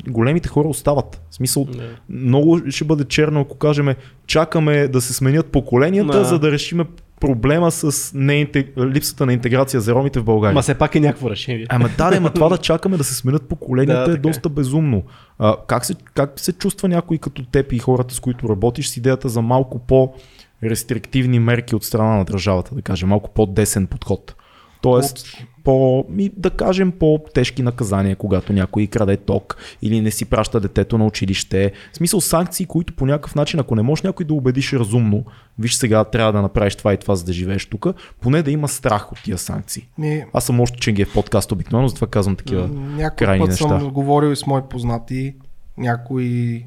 големите 0.07 0.49
хора 0.49 0.67
остават. 0.67 1.21
В 1.29 1.35
смисъл, 1.35 1.65
Да. 1.65 1.89
много 2.09 2.61
ще 2.69 2.85
бъде 2.85 3.05
черно, 3.05 3.41
ако 3.41 3.57
кажем, 3.57 3.95
чакаме 4.27 4.87
да 4.87 5.01
се 5.01 5.13
сменят 5.13 5.45
поколенията, 5.45 6.17
Да. 6.17 6.25
за 6.25 6.39
да 6.39 6.51
решиме 6.51 6.85
проблема 7.19 7.71
с 7.71 8.11
неинте... 8.13 8.67
липсата 8.77 9.25
на 9.25 9.33
интеграция 9.33 9.81
за 9.81 9.93
ромите 9.95 10.19
в 10.19 10.23
България. 10.23 10.53
Ма 10.53 10.61
все 10.61 10.75
пак 10.75 10.95
е 10.95 10.99
някакво 10.99 11.29
решение. 11.29 11.65
Ама 11.69 11.89
да, 11.97 12.19
да, 12.19 12.29
това 12.29 12.49
да 12.49 12.57
чакаме 12.67 12.97
да 12.97 13.03
се 13.03 13.15
сменят 13.15 13.47
поколенията 13.49 14.05
Да, 14.05 14.11
е 14.11 14.13
е. 14.13 14.17
доста 14.17 14.49
безумно. 14.49 15.03
А, 15.39 15.55
как, 15.67 15.85
се, 15.85 15.95
как 16.13 16.39
се 16.39 16.53
чувства 16.53 16.87
някой 16.89 17.17
като 17.17 17.45
теб 17.45 17.73
и 17.73 17.79
хората, 17.79 18.15
с 18.15 18.19
които 18.19 18.49
работиш, 18.49 18.87
с 18.87 18.97
идеята 18.97 19.29
за 19.29 19.41
малко 19.41 19.79
по-рестриктивни 19.79 21.39
мерки 21.39 21.75
от 21.75 21.83
страна 21.83 22.15
на 22.15 22.25
държавата, 22.25 22.75
да 22.75 22.81
кажем, 22.81 23.09
малко 23.09 23.29
по-десен 23.33 23.87
подход? 23.87 24.35
Тоест, 24.81 25.37
по, 25.63 26.05
ми, 26.09 26.31
да 26.37 26.49
кажем, 26.49 26.91
по-тежки 26.91 27.61
наказания, 27.61 28.15
когато 28.15 28.53
някой 28.53 28.87
краде 28.87 29.17
ток 29.17 29.57
или 29.81 30.01
не 30.01 30.11
си 30.11 30.25
праща 30.25 30.59
детето 30.59 30.97
на 30.97 31.05
училище. 31.05 31.71
В 31.93 31.97
смисъл 31.97 32.21
санкции, 32.21 32.65
които 32.65 32.93
по 32.93 33.05
някакъв 33.05 33.35
начин, 33.35 33.59
ако 33.59 33.75
не 33.75 33.81
можеш 33.81 34.03
някой 34.03 34.25
да 34.25 34.33
убедиш 34.33 34.73
разумно, 34.73 35.23
виж 35.59 35.75
сега 35.75 36.03
трябва 36.03 36.33
да 36.33 36.41
направиш 36.41 36.75
това 36.75 36.93
и 36.93 36.97
това, 36.97 37.15
за 37.15 37.25
да 37.25 37.33
живееш 37.33 37.65
тук, 37.65 37.87
поне 38.21 38.43
да 38.43 38.51
има 38.51 38.67
страх 38.67 39.11
от 39.11 39.23
тия 39.23 39.37
санкции. 39.37 39.87
Ми, 39.97 40.23
Аз 40.33 40.45
съм 40.45 40.59
още 40.59 40.79
ченги 40.79 41.05
в 41.05 41.13
подкаст 41.13 41.51
обикновено, 41.51 41.87
затова 41.87 42.07
казвам 42.07 42.35
такива 42.35 42.67
Някой 42.67 43.27
крайни 43.27 43.39
път 43.39 43.49
неща. 43.49 43.79
съм 43.79 43.89
говорил 43.89 44.27
и 44.31 44.35
с 44.35 44.45
мои 44.45 44.61
познати, 44.69 45.35
някои 45.77 46.65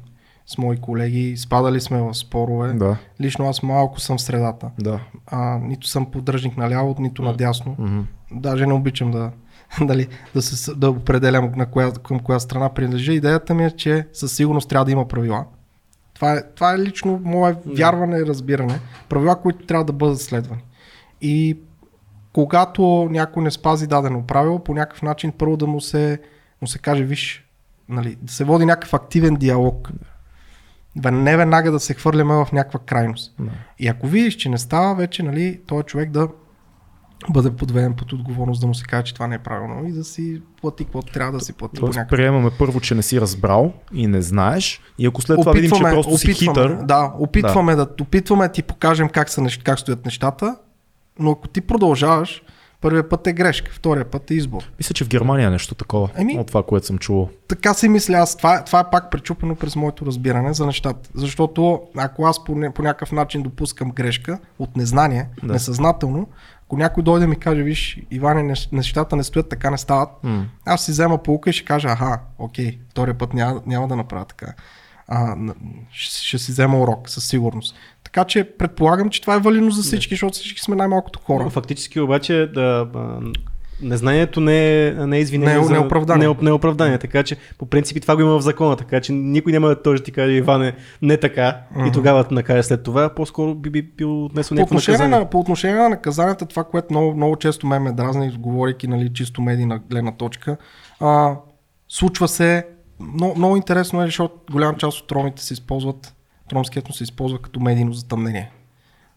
с 0.49 0.57
мои 0.57 0.77
колеги, 0.77 1.37
спадали 1.37 1.81
сме 1.81 2.01
в 2.01 2.13
спорове. 2.13 2.73
Да, 2.73 2.97
Лично 3.21 3.49
аз 3.49 3.63
малко 3.63 3.99
съм 3.99 4.17
в 4.17 4.21
средата. 4.21 4.71
да. 4.79 4.99
А, 5.27 5.57
нито 5.57 5.87
съм 5.87 6.11
поддръжник 6.11 6.57
наляво, 6.57 6.95
нито 6.99 7.21
надясно. 7.21 7.75
Мгм. 7.79 7.99
Даже 8.31 8.65
не 8.65 8.73
обичам 8.73 9.11
да, 9.11 9.31
дали, 9.81 10.07
да, 10.33 10.41
се, 10.41 10.75
да 10.75 10.89
определям 10.89 11.51
на 11.55 11.65
коя, 11.65 11.91
към 11.91 12.19
коя 12.19 12.39
страна 12.39 12.69
принадлежа. 12.69 13.13
Идеята 13.13 13.53
ми 13.53 13.65
е, 13.65 13.71
че 13.71 14.07
със 14.13 14.35
сигурност 14.35 14.69
трябва 14.69 14.85
да 14.85 14.91
има 14.91 15.07
правила. 15.07 15.45
Това 16.13 16.33
е, 16.33 16.43
това 16.55 16.73
е 16.73 16.79
лично 16.79 17.21
мое 17.23 17.55
вярване 17.65 18.17
и 18.17 18.25
разбиране. 18.25 18.79
Правила, 19.09 19.41
които 19.41 19.65
трябва 19.65 19.85
да 19.85 19.93
бъдат 19.93 20.21
следвани. 20.21 20.61
И 21.21 21.57
когато 22.33 23.07
някой 23.11 23.43
не 23.43 23.51
спази 23.51 23.87
дадено 23.87 24.25
правило, 24.27 24.63
по 24.63 24.73
някакъв 24.73 25.01
начин 25.01 25.31
първо 25.31 25.57
да 25.57 25.67
му 25.67 25.81
се, 25.81 26.19
му 26.61 26.67
се 26.67 26.79
каже, 26.79 27.03
виж, 27.03 27.45
нали, 27.89 28.17
да 28.21 28.33
се 28.33 28.43
води 28.43 28.65
някакъв 28.65 28.93
активен 28.93 29.35
диалог. 29.35 29.91
Бе, 29.93 30.08
Не 30.95 31.37
веднага 31.37 31.71
да 31.71 31.79
се 31.79 31.93
хвърляме 31.93 32.33
в 32.33 32.47
някаква 32.53 32.79
крайност. 32.79 33.35
Да. 33.39 33.51
И 33.79 33.87
ако 33.87 34.07
видиш, 34.07 34.35
че 34.35 34.49
не 34.49 34.57
става, 34.57 34.95
вече 34.95 35.23
нали, 35.23 35.61
този 35.67 35.83
човек 35.83 36.11
да 36.11 36.27
бъде 37.29 37.51
подведен 37.51 37.93
под 37.93 38.13
отговорност, 38.13 38.61
да 38.61 38.67
му 38.67 38.75
се 38.75 38.83
каже, 38.85 39.03
че 39.03 39.13
това 39.13 39.27
не 39.27 39.35
е 39.35 39.39
правилно 39.39 39.87
и 39.87 39.91
да 39.91 40.03
си 40.03 40.41
плати 40.61 40.83
каквото 40.83 41.13
трябва 41.13 41.31
да 41.31 41.45
си 41.45 41.53
плати. 41.53 41.75
по 41.75 41.79
Тоест 41.79 41.97
някакъв 41.97 42.17
приемаме 42.17 42.49
първо, 42.59 42.79
че 42.79 42.95
не 42.95 43.01
си 43.01 43.21
разбрал 43.21 43.73
и 43.93 44.07
не 44.07 44.21
знаеш 44.21 44.81
и 44.97 45.05
ако 45.05 45.21
след 45.21 45.39
това 45.39 45.51
видим, 45.51 45.71
че 45.71 45.83
просто 45.83 46.17
си 46.17 46.33
хитър, 46.33 46.77
Да, 46.83 47.13
опитваме 47.19 47.75
да. 47.75 47.85
да 47.85 48.03
опитваме 48.03 48.47
да 48.47 48.51
ти 48.51 48.63
покажем 48.63 49.09
как, 49.09 49.29
са, 49.29 49.47
как 49.63 49.79
стоят 49.79 50.05
нещата, 50.05 50.55
но 51.19 51.31
ако 51.31 51.47
ти 51.47 51.61
продължаваш, 51.61 52.41
първият 52.81 53.09
път 53.09 53.27
е 53.27 53.33
грешка, 53.33 53.71
втория 53.73 54.05
път 54.05 54.31
е 54.31 54.33
избор. 54.33 54.63
мисля, 54.77 54.93
че 54.93 55.03
в 55.03 55.09
Германия 55.09 55.47
е 55.47 55.51
нещо 55.51 55.75
такова, 55.75 56.09
Еми- 56.15 56.37
от 56.37 56.47
това, 56.47 56.63
което 56.63 56.85
съм 56.85 56.97
чувал. 56.97 57.29
Така 57.47 57.73
си 57.73 57.89
мисля 57.89 58.15
аз. 58.15 58.37
Това, 58.37 58.63
това 58.63 58.79
е 58.79 58.89
пак 58.91 59.11
пречупено 59.11 59.55
през 59.55 59.75
моето 59.75 60.05
разбиране 60.05 60.53
за 60.53 60.65
нещата. 60.65 61.09
Защото 61.15 61.81
ако 61.97 62.25
аз 62.25 62.43
по, 62.43 62.53
по 62.75 62.81
някакъв 62.81 63.11
начин 63.11 63.43
допускам 63.43 63.91
грешка 63.91 64.39
от 64.59 64.77
незнание, 64.77 65.27
Да. 65.43 65.53
несъзнателно, 65.53 66.27
ако 66.65 66.77
някой 66.77 67.03
дойде 67.03 67.25
и 67.25 67.29
ми 67.29 67.35
каже, 67.35 67.63
виж, 67.63 67.99
Иване, 68.11 68.41
нещ- 68.43 68.69
нещата 68.71 69.15
не 69.15 69.23
стоят 69.23 69.49
така, 69.49 69.71
не 69.71 69.77
стават, 69.77 70.09
М. 70.23 70.45
аз 70.65 70.85
си 70.85 70.91
взема 70.91 71.17
полука 71.17 71.49
и 71.49 71.53
ще 71.53 71.65
кажа, 71.65 71.87
аха, 71.87 72.19
окей, 72.37 72.79
втория 72.89 73.17
път 73.17 73.33
няма, 73.33 73.61
няма 73.65 73.87
да 73.87 73.95
направя 73.95 74.25
така. 74.25 74.53
А, 75.07 75.35
ще 75.91 76.37
си 76.37 76.51
взема 76.51 76.79
урок, 76.79 77.09
със 77.09 77.27
сигурност. 77.27 77.75
Така 78.13 78.25
че 78.25 78.43
предполагам, 78.43 79.09
че 79.09 79.21
това 79.21 79.35
е 79.35 79.39
валидно 79.39 79.71
за 79.71 79.81
всички, 79.81 80.13
защото 80.13 80.33
всички 80.33 80.61
сме 80.61 80.75
най-малкото 80.75 81.19
хора. 81.19 81.49
Фактически 81.49 81.99
обаче 81.99 82.51
да, 82.53 82.87
незнанието 83.81 84.41
не 84.41 84.87
е, 84.87 84.91
не 84.93 85.17
е 85.17 85.19
извинение 85.19 85.55
Не 85.55 85.61
е- 85.61 85.63
за... 85.63 85.71
не 85.71 85.77
е 85.77 85.79
оправдание. 85.79 86.27
Не, 86.27 86.33
е- 86.33 86.43
не 86.43 86.49
е 86.49 86.53
оправдание, 86.53 86.97
така 86.97 87.23
че 87.23 87.37
по 87.57 87.65
принцип 87.65 88.01
това 88.01 88.15
го 88.15 88.21
има 88.21 88.39
в 88.39 88.41
закона, 88.41 88.75
така 88.75 89.01
че 89.01 89.11
никой 89.11 89.51
няма 89.51 89.67
да 89.67 89.81
тоже 89.81 90.03
ти 90.03 90.11
каже 90.11 90.31
Иване 90.31 90.75
не 91.01 91.17
така 91.17 91.57
и 91.87 91.91
тогава 91.91 92.23
те 92.23 92.33
накаже 92.33 92.63
след 92.63 92.83
това, 92.83 93.09
по-скоро 93.15 93.55
би, 93.55 93.69
би 93.69 93.81
бил 93.81 94.25
отнесъл 94.25 94.55
някакво 94.55 94.75
наказание. 94.75 95.17
на, 95.17 95.29
по 95.29 95.39
отношение 95.39 95.77
на 95.81 95.89
наказанията, 95.89 96.45
това, 96.45 96.63
което 96.63 96.87
много, 96.89 97.15
много 97.15 97.35
често 97.35 97.67
ме 97.67 97.79
ме 97.79 97.91
дразни, 97.91 98.35
говорейки 98.39 98.87
нали, 98.87 99.13
чисто 99.13 99.41
медийна 99.41 99.79
гледна 99.89 100.11
точка, 100.11 100.57
а, 100.99 101.35
случва 101.89 102.27
се, 102.27 102.67
много, 103.13 103.35
много 103.37 103.55
интересно 103.55 104.01
е, 104.01 104.05
защото 104.05 104.35
голяма 104.51 104.77
част 104.77 104.99
от 105.01 105.11
ромите 105.11 105.43
се 105.43 105.53
използват, 105.53 106.15
ромският 106.53 106.85
етнос 106.85 106.97
се 106.97 107.03
използва 107.03 107.39
като 107.39 107.59
медийно 107.59 107.93
затъмнение 107.93 108.51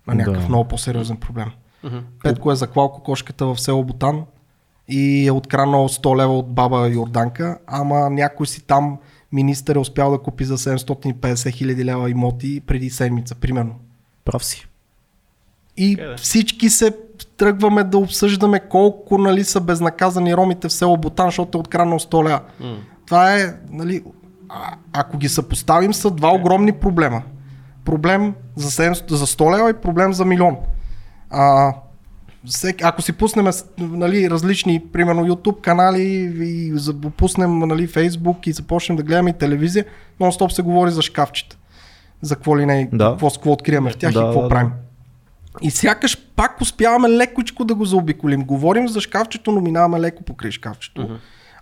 на 0.07 0.15
някакъв 0.15 0.43
Да. 0.43 0.49
много 0.49 0.69
по-сериозен 0.69 1.17
проблем. 1.17 1.51
Мгм. 1.85 1.99
Петко 2.23 2.53
е 2.53 2.57
заклал 2.57 2.93
кокошката 2.93 3.47
в 3.47 3.61
село 3.61 3.85
Бутан 3.85 4.23
и 4.89 5.27
е 5.27 5.33
откранал 5.33 5.89
100 5.89 6.17
лева 6.17 6.39
от 6.39 6.55
баба 6.55 6.89
Йорданка, 6.89 7.59
ама 7.67 8.11
някой 8.11 8.47
си 8.47 8.63
там 8.67 8.99
министър 9.33 9.77
е 9.77 9.79
успял 9.79 10.11
да 10.11 10.19
купи 10.19 10.45
за 10.45 10.59
750 10.59 11.51
хиляди 11.53 11.85
лева 11.85 12.11
имоти 12.11 12.61
преди 12.67 12.91
седмица, 12.91 13.35
примерно. 13.35 13.75
Прав 14.25 14.45
си. 14.45 14.69
И 15.77 15.97
да. 15.97 16.17
всички 16.17 16.71
се 16.71 16.97
тръгваме 17.37 17.85
да 17.85 17.99
обсъждаме 17.99 18.61
колко 18.61 19.19
нали, 19.19 19.45
са 19.45 19.61
безнаказани 19.61 20.37
ромите 20.37 20.69
в 20.69 20.73
село 20.73 20.97
Бутан, 20.97 21.27
защото 21.27 21.59
е 21.59 21.61
откранал 21.61 21.99
100 21.99 22.25
лева. 22.25 22.41
М. 22.61 22.77
Това 23.07 23.35
е, 23.35 23.55
нали, 23.71 24.03
а, 24.53 24.75
ако 24.93 25.19
ги 25.19 25.29
съпоставим, 25.29 25.95
са 25.95 26.11
два 26.11 26.31
огромни 26.31 26.73
проблема. 26.73 27.23
Проблем 27.85 28.35
за, 28.57 28.71
700, 28.85 29.13
за 29.13 29.27
100 29.27 29.57
лева 29.57 29.71
и 29.71 29.75
проблем 29.75 30.13
за 30.13 30.25
милион. 30.25 30.57
А, 31.31 31.75
всек, 32.45 32.77
ако 32.83 33.03
си 33.03 33.13
пуснем 33.13 33.47
нали, 33.79 34.31
различни, 34.31 34.83
примерно 34.83 35.27
YouTube 35.27 35.61
канали 35.61 36.03
и 36.41 36.73
за- 36.75 36.95
пуснем 36.95 37.59
нали, 37.59 37.89
Facebook 37.89 38.49
и 38.49 38.53
започнем 38.53 38.97
да 38.97 39.03
гледаме 39.03 39.31
и 39.31 39.39
телевизия, 39.39 39.85
нон-стоп 40.21 40.49
се 40.49 40.63
говори 40.63 40.91
за 40.91 41.03
шкафчета. 41.03 41.57
За 42.23 42.35
какво 42.37 42.59
ли 42.59 42.67
не, 42.67 42.89
Да. 42.93 43.11
какво, 43.11 43.31
какво 43.31 43.53
откриваме 43.53 43.91
в 43.91 43.97
тях 43.97 44.13
Да, 44.13 44.21
и 44.21 44.25
какво 44.25 44.43
да, 44.43 44.49
правим. 44.49 44.69
да. 44.69 44.75
И 45.63 45.71
сякаш 45.71 46.19
пак 46.37 46.61
успяваме 46.61 47.09
лекочко 47.09 47.65
да 47.65 47.75
го 47.75 47.85
заобиколим. 47.85 48.43
Говорим 48.43 48.89
за 48.89 49.01
шкафчето, 49.01 49.53
но 49.53 49.61
минаваме 49.61 50.01
леко 50.01 50.23
покрай 50.23 50.51
шкафчето. 50.51 51.09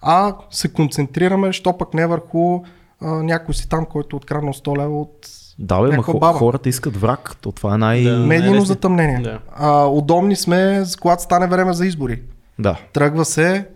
А 0.02 0.34
се 0.50 0.68
концентрираме, 0.68 1.52
що 1.52 1.78
пък 1.78 1.94
не 1.94 2.06
върху 2.06 2.60
а, 3.00 3.06
някой 3.06 3.54
си 3.54 3.68
там, 3.68 3.86
който 3.86 4.16
е 4.16 4.18
откраднал 4.18 4.52
100 4.52 4.78
лева 4.78 5.00
от 5.00 5.28
Да, 5.58 5.80
бе, 5.80 5.96
ма 5.96 6.02
баба. 6.08 6.32
хората 6.32 6.68
искат 6.68 6.96
враг. 6.96 7.36
То 7.36 7.52
това 7.52 7.74
е 7.74 7.78
най... 7.78 8.02
Да. 8.02 8.16
Медийно 8.18 8.64
затъмнение. 8.64 9.18
Да. 9.18 9.38
А, 9.52 9.86
удобни 9.86 10.36
сме, 10.36 10.84
когато 11.00 11.22
стане 11.22 11.46
време 11.46 11.72
за 11.72 11.86
избори. 11.86 12.22
да. 12.58 12.78
Тръгва 12.92 13.24
се, 13.24 13.66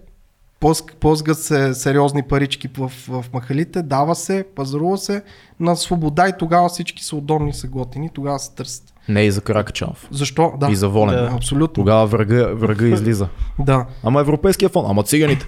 плъск- 0.60 0.94
плъзгат 0.94 1.38
се 1.38 1.74
сериозни 1.74 2.22
парички 2.22 2.68
в, 2.78 2.92
в 3.08 3.24
махалите, 3.32 3.82
дава 3.82 4.14
се, 4.14 4.44
пазарува 4.56 4.98
се 4.98 5.22
на 5.60 5.76
свобода 5.76 6.28
и 6.28 6.32
тогава 6.38 6.68
всички 6.68 7.04
са 7.04 7.16
удобни, 7.16 7.52
са 7.52 7.66
готини, 7.68 8.10
тогава 8.10 8.38
се 8.38 8.54
търсят. 8.54 8.93
Не 9.08 9.22
и 9.22 9.30
за 9.30 9.40
Каракачанов. 9.40 10.06
Защо? 10.10 10.52
Да. 10.60 10.68
И 10.70 10.76
за 10.76 10.88
Волен. 10.88 11.14
Да. 11.16 11.30
Абсолютно. 11.34 11.74
Тогава 11.74 12.06
врага, 12.06 12.48
врага 12.54 12.86
излиза. 12.86 13.28
Да. 13.58 13.86
Ама 14.02 14.20
Европейския 14.20 14.68
фонд, 14.68 14.86
ама 14.90 15.02
циганите. 15.02 15.46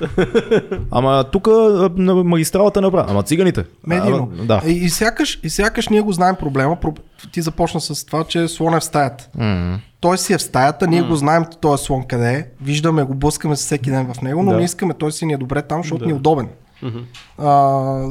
Ама 0.91 1.25
тук 1.25 1.49
а, 1.49 1.91
магистралата 2.25 2.81
направи, 2.81 3.07
ама 3.11 3.23
циганите. 3.23 3.65
Медийно. 3.87 4.31
Ама, 4.33 4.45
да. 4.45 4.63
И, 4.67 4.71
и, 4.71 4.89
сякаш, 4.91 5.41
и 5.43 5.51
сякаш 5.51 5.89
ние 5.89 6.01
го 6.01 6.13
знаем 6.13 6.37
проблема. 6.37 6.77
Про- 6.77 6.99
Ти 7.33 7.43
започна 7.43 7.81
с 7.81 8.05
това, 8.05 8.25
че 8.25 8.49
слон 8.49 8.75
е 8.75 8.81
в 8.81 8.85
стаята. 8.85 9.29
М. 9.35 9.79
Той 10.01 10.19
си 10.19 10.33
е 10.33 10.39
в 10.39 10.43
стаята, 10.43 10.87
ние 10.87 11.03
го 11.03 11.17
знаем 11.17 11.45
този 11.61 11.85
слон 11.85 12.03
къде 12.03 12.31
е, 12.31 12.47
виждаме 12.63 13.03
го, 13.03 13.15
блъскаме 13.15 13.57
се 13.57 13.61
всеки 13.61 13.91
ден 13.91 14.07
в 14.09 14.23
него, 14.23 14.43
но 14.43 14.51
Да. 14.51 14.57
не 14.57 14.65
искаме 14.65 14.95
той 14.95 15.13
си 15.13 15.27
ни 15.27 15.33
е 15.33 15.37
добре 15.37 15.63
там, 15.63 15.83
защото 15.83 15.99
Да. 15.99 16.07
ни 16.07 16.13
е 16.13 16.15
удобен. 16.15 16.49
Мгм. 16.83 16.99
А, 17.39 17.51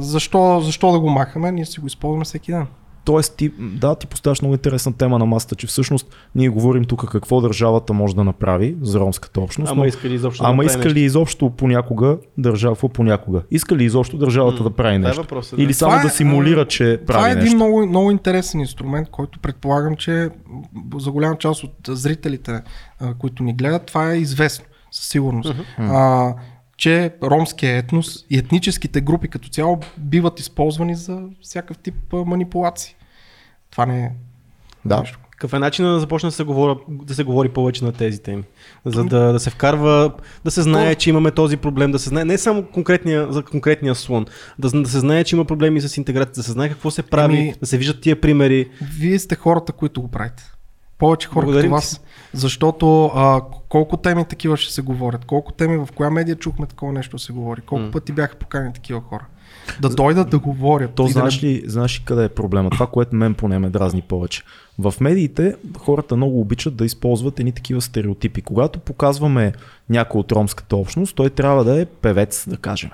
защо, 0.00 0.60
защо 0.60 0.92
да 0.92 1.00
го 1.00 1.10
махаме? 1.10 1.52
Ние 1.52 1.66
си 1.66 1.80
го 1.80 1.86
използваме 1.86 2.24
всеки 2.24 2.52
ден. 2.52 2.66
Тоест, 3.06 3.36
ти, 3.36 3.52
да, 3.58 3.94
ти 3.94 4.06
поставяш 4.06 4.42
много 4.42 4.54
интересна 4.54 4.92
тема 4.92 5.18
на 5.18 5.26
масата, 5.26 5.56
че 5.56 5.66
всъщност 5.66 6.16
ние 6.34 6.48
говорим 6.48 6.84
тук 6.84 7.10
какво 7.10 7.40
държавата 7.40 7.92
може 7.92 8.16
да 8.16 8.24
направи 8.24 8.76
за 8.82 9.00
ромската 9.00 9.40
общност. 9.40 9.72
Ама 9.72 9.80
но, 9.80 9.88
иска 9.88 10.08
ли 10.08 10.14
изобщо 10.14 10.42
да 10.42 10.48
ама 10.48 10.56
направи 10.56 10.66
иска 10.66 10.78
нещо? 10.78 10.94
ли 10.94 11.00
изобщо 11.00 11.50
понякога 11.50 12.18
държава, 12.38 12.76
понякога? 12.76 13.42
Иска 13.50 13.76
ли 13.76 13.84
изобщо 13.84 14.16
държавата 14.16 14.62
М, 14.62 14.68
да 14.68 14.76
прави 14.76 14.94
е 14.94 14.98
нещо? 14.98 15.22
въпросът, 15.22 15.56
да. 15.56 15.62
Или 15.62 15.74
само 15.74 15.90
Това 15.90 16.00
е, 16.00 16.04
да 16.04 16.10
симулира, 16.10 16.60
а, 16.60 16.66
че 16.66 16.84
прави 16.84 17.02
Това 17.06 17.28
е 17.28 17.30
един 17.30 17.42
нещо? 17.42 17.56
много, 17.56 17.86
много 17.86 18.10
интересен 18.10 18.60
инструмент, 18.60 19.10
който 19.10 19.38
предполагам, 19.38 19.96
че 19.96 20.28
за 20.98 21.10
голяма 21.10 21.38
част 21.38 21.64
от 21.64 21.74
зрителите, 21.88 22.62
които 23.18 23.42
ни 23.42 23.54
гледат, 23.54 23.86
това 23.86 24.12
е 24.12 24.16
известно 24.16 24.64
със 24.90 25.08
сигурност. 25.08 25.54
А, 25.78 26.34
че 26.76 27.14
ромския 27.22 27.76
етнос 27.76 28.24
и 28.30 28.38
етническите 28.38 29.00
групи 29.00 29.28
като 29.28 29.48
цяло 29.48 29.80
биват 29.98 30.40
използвани 30.40 30.94
за 30.94 31.22
всякакъв 31.42 31.78
тип 31.78 31.94
манипулации. 32.12 32.94
Това 33.70 33.86
не 33.86 34.04
е 34.04 34.10
Да. 34.84 35.00
нещо. 35.00 35.18
Какъв 35.30 35.52
е 35.52 35.58
начинът 35.58 35.96
да 35.96 36.00
започне 36.00 36.26
да 36.26 36.32
се, 36.32 36.44
говоря, 36.44 36.76
да 36.88 37.14
се 37.14 37.24
говори 37.24 37.48
повече 37.48 37.84
на 37.84 37.92
тези 37.92 38.22
теми? 38.22 38.42
За 38.84 39.04
да, 39.04 39.32
да 39.32 39.40
се 39.40 39.50
вкарва, 39.50 40.12
да 40.44 40.50
се 40.50 40.62
знае, 40.62 40.94
че 40.94 41.10
имаме 41.10 41.30
този 41.30 41.56
проблем, 41.56 41.90
да 41.92 41.98
се 41.98 42.08
знае 42.08 42.24
не 42.24 42.38
само 42.38 42.62
конкретния, 42.64 43.32
за 43.32 43.42
конкретния 43.42 43.94
слон, 43.94 44.26
да, 44.58 44.70
да 44.70 44.88
се 44.88 44.98
знае, 44.98 45.24
че 45.24 45.36
има 45.36 45.44
проблеми 45.44 45.80
с 45.80 45.96
интеграцията, 45.96 46.40
да 46.40 46.44
се 46.44 46.52
знае 46.52 46.68
какво 46.68 46.90
се 46.90 47.02
прави, 47.02 47.36
Еми- 47.38 47.54
да 47.60 47.66
се 47.66 47.78
виждат 47.78 48.00
тия 48.00 48.20
примери. 48.20 48.68
Вие 48.98 49.18
сте 49.18 49.34
хората, 49.34 49.72
които 49.72 50.02
го 50.02 50.08
правите. 50.10 50.52
Повече 50.98 51.28
хора 51.28 51.44
Благодарим 51.44 51.70
като 51.70 51.74
вас. 51.74 52.00
Защото 52.32 53.06
а, 53.06 53.40
колко 53.68 53.96
теми 53.96 54.24
такива 54.24 54.56
ще 54.56 54.72
се 54.72 54.82
говорят, 54.82 55.24
колко 55.24 55.52
теми, 55.52 55.76
в 55.76 55.88
коя 55.94 56.10
медия 56.10 56.36
чухме 56.36 56.66
такова 56.66 56.92
нещо 56.92 57.18
се 57.18 57.32
говори, 57.32 57.60
колко 57.60 57.84
М. 57.84 57.90
пъти 57.90 58.12
бяха 58.12 58.36
поканени 58.36 58.72
такива 58.72 59.00
хора. 59.00 59.26
Да 59.80 59.88
дойдат 59.88 60.30
да 60.30 60.38
говорят. 60.38 60.94
То 60.94 61.02
да 61.04 61.08
знаеш 61.08 61.42
ли, 61.42 61.62
знаеш 61.66 62.00
ли 62.00 62.04
къде 62.04 62.24
е 62.24 62.28
проблема? 62.28 62.70
Това, 62.70 62.86
което 62.86 63.16
мен 63.16 63.34
поне 63.34 63.58
ме 63.58 63.70
дразни 63.70 64.02
повече. 64.02 64.42
В 64.78 64.94
медиите 65.00 65.56
хората 65.78 66.16
много 66.16 66.40
обичат 66.40 66.76
да 66.76 66.84
използват 66.84 67.40
едни 67.40 67.52
такива 67.52 67.80
стереотипи. 67.80 68.42
Когато 68.42 68.78
показваме 68.78 69.52
някой 69.88 70.18
от 70.18 70.32
ромската 70.32 70.76
общност, 70.76 71.16
той 71.16 71.30
трябва 71.30 71.64
да 71.64 71.80
е 71.80 71.86
певец, 71.86 72.48
да 72.48 72.56
кажем. 72.56 72.90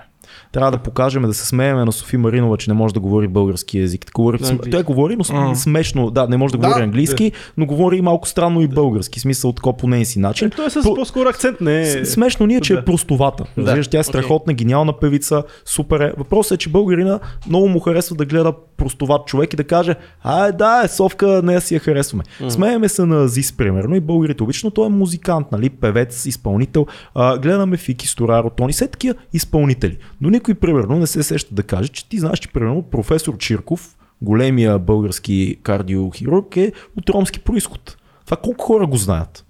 Трябва 0.53 0.71
да 0.71 0.79
покажем, 0.79 1.23
да 1.23 1.35
се 1.35 1.47
смееме 1.47 1.85
на 1.85 1.93
Софи 1.93 2.17
Маринова, 2.17 2.57
че 2.57 2.71
не 2.71 2.75
може 2.75 2.95
да 2.95 3.01
говори 3.01 3.29
български 3.29 3.79
язик. 3.79 4.11
Говори, 4.15 4.37
английски. 4.37 4.71
той 4.71 4.83
говори, 4.83 5.17
но 5.19 5.41
М. 5.41 5.57
смешно. 5.57 6.11
Да, 6.11 6.27
не 6.27 6.37
може 6.37 6.53
да, 6.53 6.59
Да, 6.59 6.67
говори 6.67 6.83
английски, 6.83 7.33
но 7.57 7.67
говори 7.67 7.97
и 7.97 8.03
малко 8.03 8.29
странно 8.29 8.61
и 8.61 8.69
български. 8.69 9.21
Смисъл 9.21 9.53
такова 9.53 9.77
по 9.77 9.87
нейн 9.87 10.07
си 10.07 10.19
начин. 10.19 10.49
Е, 10.49 10.51
той 10.51 10.67
е 10.67 10.71
с 10.71 10.83
По- 10.83 10.95
по-скоро 10.95 11.29
акцент, 11.29 11.61
не 11.61 11.83
е... 11.83 12.05
Смешно 12.05 12.47
ни 12.47 12.57
е, 12.57 12.61
че 12.61 12.73
Да. 12.73 12.79
е 12.79 12.85
простовата. 12.85 13.45
Да, 13.47 13.63
Разбираш, 13.63 13.89
тя 13.89 13.99
е 13.99 14.05
страхотна, 14.05 14.55
гениална 14.55 14.93
певица, 14.93 15.43
супер 15.65 16.01
е. 16.01 16.13
Въпросът 16.19 16.53
е, 16.53 16.59
че 16.59 16.69
българина 16.69 17.19
много 17.49 17.69
му 17.69 17.81
харесва 17.81 18.17
да 18.17 18.25
гледа 18.25 18.53
простоват 18.77 19.27
човек 19.27 19.53
и 19.53 19.57
да 19.57 19.65
каже, 19.65 19.95
а 20.23 20.53
да, 20.53 20.83
е, 20.85 20.89
Совка, 20.89 21.41
нея 21.43 21.61
си 21.61 21.75
я 21.75 21.81
харесваме. 21.81 22.25
Смееме 22.49 22.89
се 22.89 23.05
на 23.05 23.29
Зис, 23.29 23.53
примерно, 23.53 23.95
и 23.95 24.01
българите 24.01 24.43
обичат, 24.43 24.65
но 24.65 24.71
той 24.71 24.87
е 24.87 24.91
музикант, 24.91 25.47
нали, 25.53 25.71
певец, 25.71 26.27
изпълнител. 26.27 26.87
А, 27.15 27.39
гледаме 27.39 27.77
Фики 27.77 28.09
Стораро, 28.09 28.51
Тони, 28.51 28.73
все 28.73 28.89
такива 28.89 29.15
изпълнители. 29.33 29.97
Но 30.23 30.31
никой, 30.31 30.55
примерно, 30.55 30.99
не 30.99 31.07
се 31.07 31.23
сеща 31.23 31.55
да 31.55 31.63
каже, 31.63 31.89
че 31.89 32.09
ти 32.09 32.19
знаеш, 32.19 32.39
че, 32.39 32.49
примерно, 32.49 32.83
професор 32.83 33.39
Чирков, 33.39 33.97
големия 34.23 34.79
български 34.79 35.57
кардиохирург, 35.63 36.57
е 36.57 36.73
от 36.97 37.11
ромски 37.11 37.41
происход. 37.41 37.97
Това 38.25 38.37
колко 38.37 38.65
хора 38.65 38.87
го 38.87 38.97
знаят? 38.97 39.45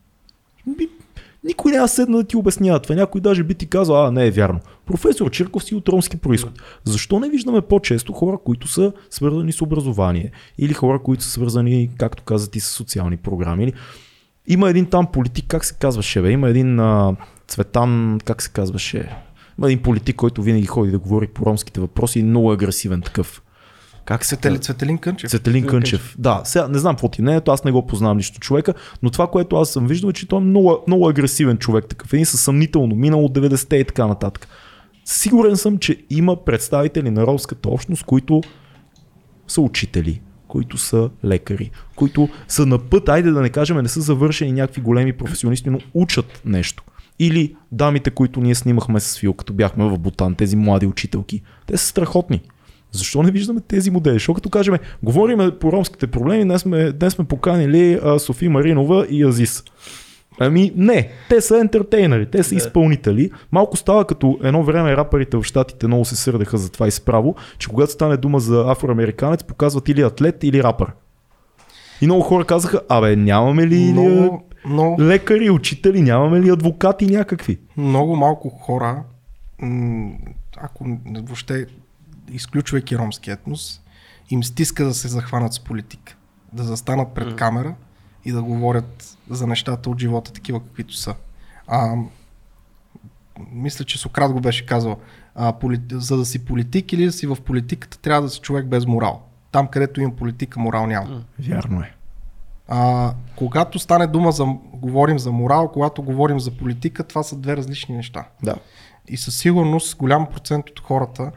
Никой 1.44 1.72
няма 1.72 1.88
седна 1.88 2.16
да 2.16 2.24
ти 2.24 2.36
обяснява 2.36 2.80
това. 2.80 2.94
Някой 2.94 3.20
даже 3.20 3.44
би 3.44 3.54
ти 3.54 3.66
казал, 3.66 4.06
а 4.06 4.10
не 4.10 4.26
е 4.26 4.30
вярно. 4.30 4.60
Професор 4.86 5.30
Чирков 5.30 5.64
си 5.64 5.74
от 5.74 5.88
ромски 5.88 6.16
происход. 6.16 6.52
Защо 6.84 7.20
не 7.20 7.28
виждаме 7.28 7.60
по-често 7.60 8.12
хора, 8.12 8.38
които 8.44 8.68
са 8.68 8.92
свързани 9.10 9.52
с 9.52 9.62
образование? 9.62 10.30
Или 10.58 10.72
хора, 10.72 10.98
които 10.98 11.24
са 11.24 11.30
свързани, 11.30 11.90
както 11.98 12.22
каза 12.22 12.50
ти, 12.50 12.60
с 12.60 12.66
социални 12.66 13.16
програми? 13.16 13.72
Има 14.46 14.70
един 14.70 14.86
там 14.86 15.06
политик, 15.06 15.44
как 15.48 15.64
се 15.64 15.74
казваше, 15.74 16.22
бе? 16.22 16.30
Има 16.30 16.48
един 16.48 16.80
а, 16.80 17.16
Цветан, 17.48 18.20
как 18.24 18.42
се 18.42 18.50
казваше? 18.50 19.16
Има 19.58 19.66
един 19.66 19.82
политик, 19.82 20.16
който 20.16 20.42
винаги 20.42 20.66
ходи 20.66 20.90
да 20.90 20.98
говори 20.98 21.26
по 21.26 21.46
ромските 21.46 21.80
въпроси 21.80 22.22
много 22.22 22.52
агресивен 22.52 23.02
такъв. 23.02 23.42
Как 24.04 24.24
се 24.24 24.36
Цветели? 24.36 24.58
Цветелин 24.58 24.98
Кънчев. 24.98 25.30
Цветелин 25.30 25.66
Кънчев. 25.66 26.14
Да, 26.18 26.40
сега 26.44 26.68
не 26.68 26.78
знам 26.78 26.94
какво 26.94 27.08
ти 27.08 27.22
не 27.22 27.36
е, 27.36 27.40
аз 27.48 27.64
не 27.64 27.72
го 27.72 27.86
познавам 27.86 28.18
лично 28.18 28.40
човека, 28.40 28.74
но 29.02 29.10
това, 29.10 29.26
което 29.26 29.56
аз 29.56 29.70
съм 29.70 29.86
виждал 29.86 30.08
е, 30.08 30.12
че 30.12 30.28
той 30.28 30.38
е 30.38 30.44
много, 30.44 30.78
много 30.86 31.08
агресивен 31.08 31.58
човек, 31.58 31.86
такъв 31.86 32.12
един 32.12 32.26
със 32.26 32.40
съмнително 32.40 32.94
минало 32.94 33.24
от 33.24 33.32
90-те 33.32 33.76
и 33.76 33.84
така 33.84 34.06
нататък. 34.06 34.48
Сигурен 35.04 35.56
съм, 35.56 35.78
че 35.78 35.96
има 36.10 36.44
представители 36.44 37.10
на 37.10 37.26
ромската 37.26 37.68
общност, 37.68 38.04
които 38.04 38.42
са 39.48 39.60
учители, 39.60 40.20
които 40.48 40.78
са 40.78 41.10
лекари, 41.24 41.70
които 41.96 42.28
са 42.48 42.66
на 42.66 42.78
път, 42.78 43.08
айде 43.08 43.30
да 43.30 43.40
не 43.40 43.50
кажем, 43.50 43.76
не 43.76 43.88
са 43.88 44.00
завършени 44.00 44.52
някакви 44.52 44.80
големи 44.80 45.12
професионалисти, 45.12 45.70
но 45.70 45.78
учат 45.94 46.42
нещо. 46.44 46.82
Или 47.22 47.54
дамите, 47.72 48.10
които 48.10 48.40
ние 48.40 48.54
снимахме 48.54 49.00
с 49.00 49.18
Фил, 49.18 49.32
като 49.32 49.52
бяхме 49.52 49.84
в 49.84 49.98
Бутан, 49.98 50.34
тези 50.34 50.56
млади 50.56 50.86
учителки. 50.86 51.42
Те 51.66 51.76
са 51.76 51.86
страхотни. 51.86 52.40
Защо 52.92 53.22
не 53.22 53.30
виждаме 53.30 53.60
тези 53.60 53.90
модели? 53.90 54.14
Защото 54.14 54.34
като 54.34 54.50
кажем, 54.50 54.74
говориме 55.02 55.50
по 55.50 55.72
ромските 55.72 56.06
проблеми, 56.06 56.44
днес 56.44 56.60
сме, 56.62 56.92
днес 56.92 57.12
сме 57.12 57.24
поканили 57.24 58.00
а, 58.04 58.18
Софи 58.18 58.48
Маринова 58.48 59.06
и 59.10 59.24
Азис. 59.24 59.64
Ами 60.40 60.72
не, 60.76 61.10
те 61.28 61.40
са 61.40 61.58
ентертейнери, 61.58 62.26
те 62.26 62.42
са 62.42 62.50
Да. 62.50 62.56
изпълнители. 62.56 63.30
Малко 63.52 63.76
става 63.76 64.04
като 64.04 64.38
едно 64.42 64.62
време 64.62 64.96
рапърите 64.96 65.36
в 65.36 65.44
Штатите 65.44 65.86
много 65.86 66.04
се 66.04 66.16
сърдеха 66.16 66.58
за 66.58 66.70
това 66.72 66.88
изправо, 66.88 67.34
че 67.58 67.68
когато 67.68 67.92
стане 67.92 68.16
дума 68.16 68.40
за 68.40 68.64
афроамериканец, 68.68 69.44
показват 69.44 69.88
или 69.88 70.02
атлет, 70.02 70.44
или 70.44 70.62
рапър. 70.62 70.92
И 72.00 72.04
много 72.04 72.22
хора 72.22 72.44
казаха, 72.44 72.80
абе 72.88 73.16
нямаме 73.16 73.66
ли 73.66 73.92
Много, 73.92 74.44
много, 74.64 75.02
лекари, 75.02 75.50
учители, 75.50 76.02
нямаме 76.02 76.40
ли 76.40 76.50
адвокати 76.50 77.06
някакви? 77.06 77.58
много 77.76 78.16
малко 78.16 78.48
хора, 78.48 79.02
ако 80.56 80.84
въобще 81.06 81.66
изключвайки 82.30 82.98
ромски 82.98 83.30
етнос, 83.30 83.80
им 84.30 84.44
стиска 84.44 84.84
да 84.84 84.94
се 84.94 85.08
захванат 85.08 85.52
с 85.52 85.60
политика. 85.60 86.16
Да 86.52 86.62
застанат 86.62 87.14
пред 87.14 87.36
камера 87.36 87.74
и 88.24 88.32
да 88.32 88.42
говорят 88.42 89.18
за 89.30 89.46
нещата 89.46 89.90
от 89.90 90.00
живота, 90.00 90.32
такива 90.32 90.60
каквито 90.60 90.94
са. 90.94 91.14
А, 91.66 91.96
мисля, 93.52 93.84
че 93.84 93.98
Сократ 93.98 94.32
го 94.32 94.40
беше 94.40 94.66
казал, 94.66 94.96
а, 95.34 95.52
поли... 95.52 95.80
за 95.92 96.16
да 96.16 96.24
си 96.24 96.44
политик 96.44 96.92
или 96.92 97.04
да 97.04 97.12
си 97.12 97.26
в 97.26 97.36
политиката, 97.44 97.98
трябва 97.98 98.22
да 98.22 98.28
си 98.28 98.40
човек 98.40 98.66
без 98.66 98.86
морал. 98.86 99.22
Там, 99.52 99.68
където 99.68 100.00
има 100.00 100.16
политика, 100.16 100.60
морал 100.60 100.86
няма. 100.86 101.24
Вярно 101.38 101.80
е. 101.80 101.94
А, 102.68 103.12
когато 103.36 103.78
стане 103.78 104.06
дума 104.06 104.32
за, 104.32 104.46
говорим 104.72 105.18
за 105.18 105.32
морал, 105.32 105.68
когато 105.68 106.02
говорим 106.02 106.40
за 106.40 106.50
политика, 106.50 107.04
това 107.04 107.22
са 107.22 107.36
две 107.36 107.56
различни 107.56 107.96
неща. 107.96 108.24
Да. 108.42 108.54
И 109.08 109.16
със 109.16 109.38
сигурност 109.38 109.96
голям 109.96 110.26
процент 110.26 110.70
от 110.70 110.80
хората, 110.80 111.32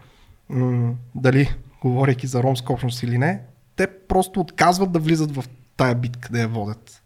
м- 0.50 0.94
дали 1.16 1.56
говорейки 1.82 2.28
за 2.28 2.44
ромска 2.44 2.74
общност 2.74 3.04
или 3.04 3.18
не, 3.18 3.42
те 3.76 3.88
просто 4.08 4.40
отказват 4.40 4.92
да 4.92 5.00
влизат 5.00 5.36
в 5.36 5.44
тая 5.78 5.96
битка, 5.96 6.30
да 6.32 6.40
я 6.40 6.48
водят. 6.48 7.04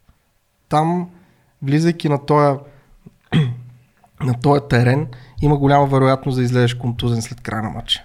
Там, 0.68 1.10
влизайки 1.62 2.08
на 2.08 2.26
този 2.26 2.58
на 4.24 4.40
този 4.42 4.60
терен, 4.70 5.08
има 5.42 5.56
голяма 5.56 5.86
вероятност 5.86 6.38
да 6.38 6.44
излезеш 6.44 6.74
контузен 6.74 7.22
след 7.22 7.40
края 7.40 7.62
на 7.62 7.70
матча. 7.70 8.04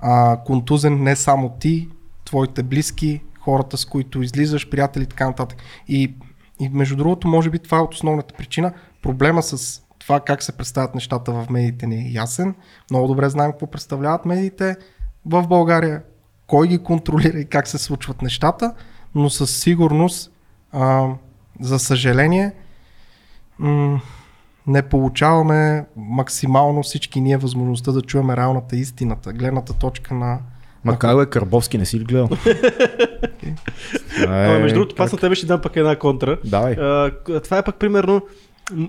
А, 0.00 0.40
контузен 0.44 1.02
не 1.02 1.16
само 1.16 1.50
ти, 1.60 1.88
твоите 2.24 2.62
близки, 2.62 3.20
хората 3.48 3.76
с 3.76 3.84
които 3.84 4.22
излизаш, 4.22 4.70
приятели 4.70 5.02
и 5.02 5.06
така 5.06 5.26
нататък. 5.26 5.58
И, 5.88 6.14
и 6.60 6.68
между 6.68 6.96
другото, 6.96 7.28
може 7.28 7.50
би 7.50 7.58
това 7.58 7.78
е 7.78 7.80
от 7.80 7.94
основната 7.94 8.34
причина. 8.34 8.72
Проблема 9.02 9.42
с 9.42 9.82
това 9.98 10.20
как 10.20 10.42
се 10.42 10.56
представят 10.56 10.94
нещата 10.94 11.32
в 11.32 11.46
медиите 11.50 11.86
не 11.86 11.96
е 11.96 12.12
ясен. 12.12 12.54
Много 12.90 13.08
добре 13.08 13.28
знаем 13.28 13.50
какво 13.50 13.66
представляват 13.66 14.24
медиите 14.24 14.76
в 15.26 15.46
България, 15.46 16.02
кой 16.46 16.68
ги 16.68 16.78
контролира 16.78 17.38
и 17.38 17.44
как 17.44 17.68
се 17.68 17.78
случват 17.78 18.22
нещата, 18.22 18.74
но 19.14 19.30
със 19.30 19.56
сигурност, 19.56 20.32
а, 20.72 21.08
за 21.60 21.78
съжаление, 21.78 22.52
м- 23.58 24.00
не 24.66 24.82
получаваме 24.82 25.86
максимално 25.96 26.82
всички 26.82 27.20
ние 27.20 27.36
възможността 27.36 27.92
да 27.92 28.02
чуем 28.02 28.30
реалната 28.30 28.76
истината, 28.76 29.32
гледната 29.32 29.72
точка 29.72 30.14
на... 30.14 30.38
Ма 30.84 30.98
как 30.98 31.22
е 31.22 31.30
Карбовски, 31.30 31.78
не 31.78 31.86
си 31.86 32.00
ли 32.00 32.04
гледал? 32.04 32.28
Ама 34.26 34.58
между 34.58 34.78
другото, 34.78 35.02
аз 35.02 35.12
на 35.12 35.18
тебе 35.18 35.34
ще 35.34 35.46
дам 35.46 35.60
пък 35.60 35.76
една 35.76 35.96
контра. 35.96 36.36
Давай. 36.44 36.72
А, 36.72 37.10
това 37.44 37.58
е 37.58 37.62
пък 37.62 37.74
примерно, 37.76 38.20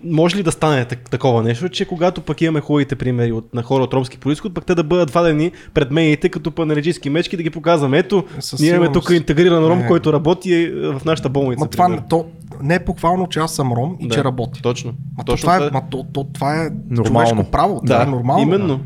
може 0.03 0.37
ли 0.37 0.43
да 0.43 0.51
стане 0.51 0.85
так- 0.85 1.09
такова 1.09 1.43
нещо, 1.43 1.69
че 1.69 1.85
когато 1.85 2.21
пък 2.21 2.41
имаме 2.41 2.61
хубавите 2.61 2.95
примери 2.95 3.31
от, 3.31 3.53
на 3.53 3.63
хора 3.63 3.83
от 3.83 3.93
ромски 3.93 4.17
происход, 4.17 4.53
пък 4.53 4.65
те 4.65 4.75
да 4.75 4.83
бъдат 4.83 5.11
вадени 5.11 5.51
пред 5.73 5.91
медиите 5.91 6.29
като 6.29 6.51
панелически 6.51 7.09
мечки, 7.09 7.37
да 7.37 7.43
ги 7.43 7.49
показваме. 7.49 7.97
Ето, 7.97 8.23
Със 8.39 8.59
ние 8.59 8.69
имаме 8.69 8.91
тук 8.91 9.09
интегриран 9.09 9.65
ром, 9.65 9.79
Не. 9.79 9.87
който 9.87 10.13
работи 10.13 10.53
е, 10.53 10.71
в 10.71 11.01
нашата 11.05 11.29
болница. 11.29 11.59
Ма 11.59 11.69
това 11.69 11.97
то, 12.09 12.25
не 12.61 12.75
е 12.75 12.79
похвално, 12.79 13.27
че 13.27 13.39
аз 13.39 13.55
съм 13.55 13.73
ром 13.73 13.97
и 13.99 14.07
Да. 14.07 14.15
че 14.15 14.23
работя. 14.23 14.61
Точно. 14.61 14.91
Ма 15.17 15.23
то, 15.25 15.31
Точно 15.31 15.41
това, 15.43 15.55
е, 15.55 15.59
това- 15.59 15.71
ма, 15.73 15.89
то, 15.91 16.05
то, 16.13 16.23
това 16.23 16.55
е 16.55 16.69
Нормално. 16.89 17.29
човешко 17.29 17.51
право. 17.51 17.81
Това 17.85 17.97
Да, 17.97 18.03
е 18.03 18.05
нормално. 18.05 18.41
именно. 18.43 18.77
Да. 18.77 18.83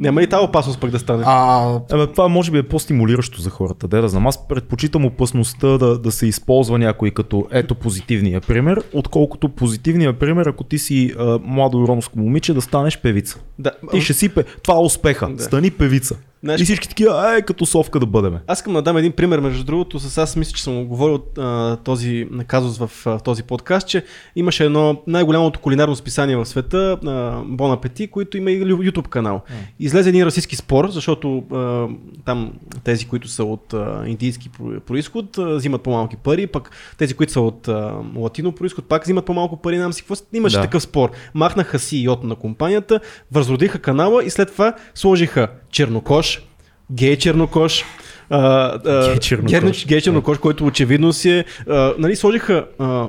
Няма 0.00 0.22
и 0.22 0.26
тази 0.26 0.44
опасност 0.44 0.80
пък 0.80 0.90
да 0.90 0.98
стане. 0.98 1.22
А, 1.26 1.80
Абе, 1.92 2.06
това 2.06 2.28
може 2.28 2.50
би 2.50 2.58
е 2.58 2.62
по-стимулиращо 2.62 3.40
за 3.40 3.50
хората. 3.50 3.88
Да, 3.88 4.00
да 4.02 4.08
знам. 4.08 4.26
Аз 4.26 4.48
предпочитам 4.48 5.04
опасността 5.04 5.68
да, 5.78 5.98
да 5.98 6.12
се 6.12 6.26
използва 6.26 6.78
някой 6.78 7.10
като 7.10 7.46
ето 7.50 7.74
позитивния 7.74 8.40
пример, 8.40 8.82
отколкото 8.92 9.48
позитивния 9.48 10.18
пример, 10.18 10.46
ако 10.46 10.64
ти 10.64 10.78
си 10.78 11.14
а, 11.18 11.38
младо 11.44 11.88
ромско 11.88 12.18
момиче, 12.18 12.54
да 12.54 12.60
станеш 12.60 13.00
певица. 13.00 13.38
да. 13.58 13.72
Ти 13.90 14.00
ще 14.00 14.12
си 14.12 14.28
пе... 14.28 14.44
Това 14.44 14.74
е 14.74 14.80
успеха. 14.80 15.28
Да. 15.28 15.42
Стани 15.42 15.70
певица. 15.70 16.16
Знаеш- 16.44 16.60
И 16.60 16.64
всички 16.64 16.88
такива, 16.88 17.36
е, 17.38 17.42
като 17.42 17.66
совка 17.66 18.00
да 18.00 18.06
бъдеме. 18.06 18.40
Аз 18.46 18.58
искам 18.58 18.72
да 18.72 18.82
дам 18.82 18.96
един 18.96 19.12
пример, 19.12 19.38
между 19.40 19.64
другото, 19.64 20.00
с 20.00 20.18
аз 20.18 20.36
мисля, 20.36 20.52
че 20.52 20.62
съм 20.62 20.74
го 20.74 20.84
говорил 20.84 21.22
а, 21.38 21.76
този 21.76 22.28
казус 22.46 22.78
в 22.78 23.06
а, 23.06 23.18
този 23.18 23.42
подкаст, 23.42 23.88
че 23.88 24.04
имаше 24.36 24.64
едно 24.64 25.02
най-голямото 25.06 25.60
кулинарно 25.60 25.96
списание 25.96 26.36
в 26.36 26.46
света, 26.46 26.76
а, 27.02 27.06
Bon 27.42 27.76
Appetit, 27.76 28.10
които 28.10 28.36
има 28.36 28.50
и 28.50 28.64
YouTube 28.64 29.08
канал. 29.08 29.40
Излезе 29.80 30.08
един 30.08 30.24
расистски 30.24 30.56
спор, 30.56 30.88
защото 30.88 31.38
а, 31.52 31.86
там 32.24 32.52
тези, 32.84 33.06
които 33.06 33.28
са 33.28 33.44
от 33.44 33.74
а, 33.74 34.04
индийски 34.06 34.50
про- 34.50 34.80
происход, 34.80 35.38
а, 35.38 35.54
взимат 35.54 35.82
по-малки 35.82 36.16
пари, 36.16 36.46
пък 36.46 36.70
тези, 36.98 37.14
които 37.14 37.32
са 37.32 37.40
от 37.40 37.68
а, 37.68 37.94
латино 38.16 38.52
происход, 38.52 38.84
пак 38.84 39.02
взимат 39.02 39.24
по-малко 39.24 39.56
пари, 39.56 39.78
нам 39.78 39.92
си 39.92 40.02
какво. 40.02 40.14
Имаше 40.32 40.56
Да. 40.56 40.62
такъв 40.62 40.82
спор. 40.82 41.10
Махнаха 41.34 41.78
CEO 41.78 42.24
на 42.24 42.34
компанията, 42.34 43.00
възродиха 43.32 43.78
канала 43.78 44.24
и 44.24 44.30
след 44.30 44.48
това 44.48 44.74
сложиха 44.94 45.48
чернокош, 45.74 46.42
гей 46.90 47.16
чернокош, 47.16 47.84
а, 48.30 48.38
а, 48.86 49.08
Гей 49.08 49.18
чернокош. 49.18 49.52
гернич- 49.52 49.86
гей 49.86 50.00
чернокош, 50.00 50.38
който 50.38 50.66
очевидно 50.66 51.12
си 51.12 51.30
е, 51.30 51.44
а, 51.70 51.94
нали, 51.98 52.16
сложиха 52.16 52.66
а, 52.78 53.08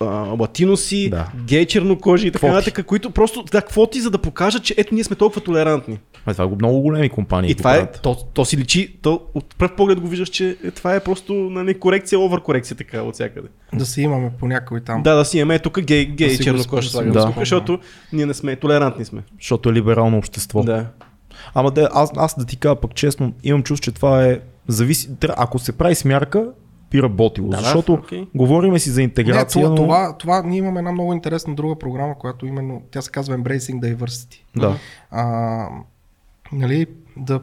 а, 0.00 0.04
латиноси, 0.40 1.10
Да. 1.10 1.28
гей 1.46 1.66
чернокожи 1.66 2.26
и 2.26 2.30
така 2.30 2.46
нататък, 2.46 2.86
които 2.86 3.10
просто 3.10 3.42
да, 3.42 3.62
квоти, 3.62 4.00
за 4.00 4.10
да 4.10 4.18
покажат, 4.18 4.62
че 4.62 4.74
ето 4.76 4.94
ние 4.94 5.04
сме 5.04 5.16
толкова 5.16 5.40
толерантни. 5.40 5.98
А, 6.26 6.32
това 6.32 6.44
е 6.44 6.48
го 6.48 6.54
много 6.54 6.80
големи 6.80 7.08
компании. 7.08 7.50
И 7.50 7.54
това 7.54 7.76
е, 7.76 7.92
то, 7.92 8.16
то 8.34 8.44
си 8.44 8.56
личи, 8.56 8.96
то 9.02 9.20
от 9.34 9.56
пръв 9.56 9.76
поглед 9.76 10.00
го 10.00 10.08
виждаш, 10.08 10.28
че 10.28 10.56
е, 10.64 10.70
това 10.70 10.94
е 10.94 11.00
просто 11.00 11.32
нали, 11.34 11.74
корекция, 11.74 12.20
овър 12.20 12.40
корекция 12.40 12.76
така 12.76 13.02
от 13.02 13.14
всякъде. 13.14 13.48
да 13.74 13.86
си 13.86 14.02
имаме 14.02 14.30
по 14.40 14.48
някой 14.48 14.80
там. 14.80 15.02
Да, 15.02 15.14
да 15.14 15.24
си 15.24 15.38
имаме 15.38 15.58
тук 15.58 15.80
гей, 15.80 16.04
гей 16.06 16.36
Да 16.36 16.44
чернокож 16.44 16.90
Да. 16.90 17.32
защото 17.38 17.78
ние 18.12 18.26
не 18.26 18.34
сме, 18.34 18.56
толерантни 18.56 19.04
сме. 19.04 19.22
Защото 19.40 19.68
е 19.68 19.72
либерално 19.72 20.18
общество. 20.18 20.62
Да. 20.62 20.86
Ама 21.54 21.70
да, 21.70 21.88
аз, 21.92 22.10
аз 22.16 22.38
да 22.38 22.44
ти 22.44 22.56
кажа 22.56 22.76
пък 22.76 22.94
честно, 22.94 23.32
имам 23.42 23.62
чувство, 23.62 23.84
че 23.84 23.92
това 23.92 24.24
е 24.24 24.40
зависи. 24.68 25.10
Ако 25.36 25.58
се 25.58 25.78
прави 25.78 25.94
с 25.94 26.04
мярка, 26.04 26.48
би 26.90 27.02
работило. 27.02 27.48
Да, 27.48 27.56
защото 27.56 27.92
окей. 27.92 28.26
говориме 28.34 28.78
си 28.78 28.90
за 28.90 29.00
Не, 29.00 29.04
интеграция, 29.04 29.62
това, 29.62 29.70
но... 29.70 29.76
това, 29.76 30.16
това, 30.18 30.42
ние 30.42 30.58
имаме 30.58 30.78
една 30.78 30.92
много 30.92 31.12
интересна 31.12 31.54
друга 31.54 31.78
програма, 31.78 32.18
която 32.18 32.46
именно, 32.46 32.82
тя 32.90 33.02
се 33.02 33.10
казва 33.10 33.38
Embracing 33.38 33.80
Diversity. 33.80 34.40
Да. 34.56 34.76
А, 35.10 35.68
нали, 36.52 36.86
да 37.16 37.40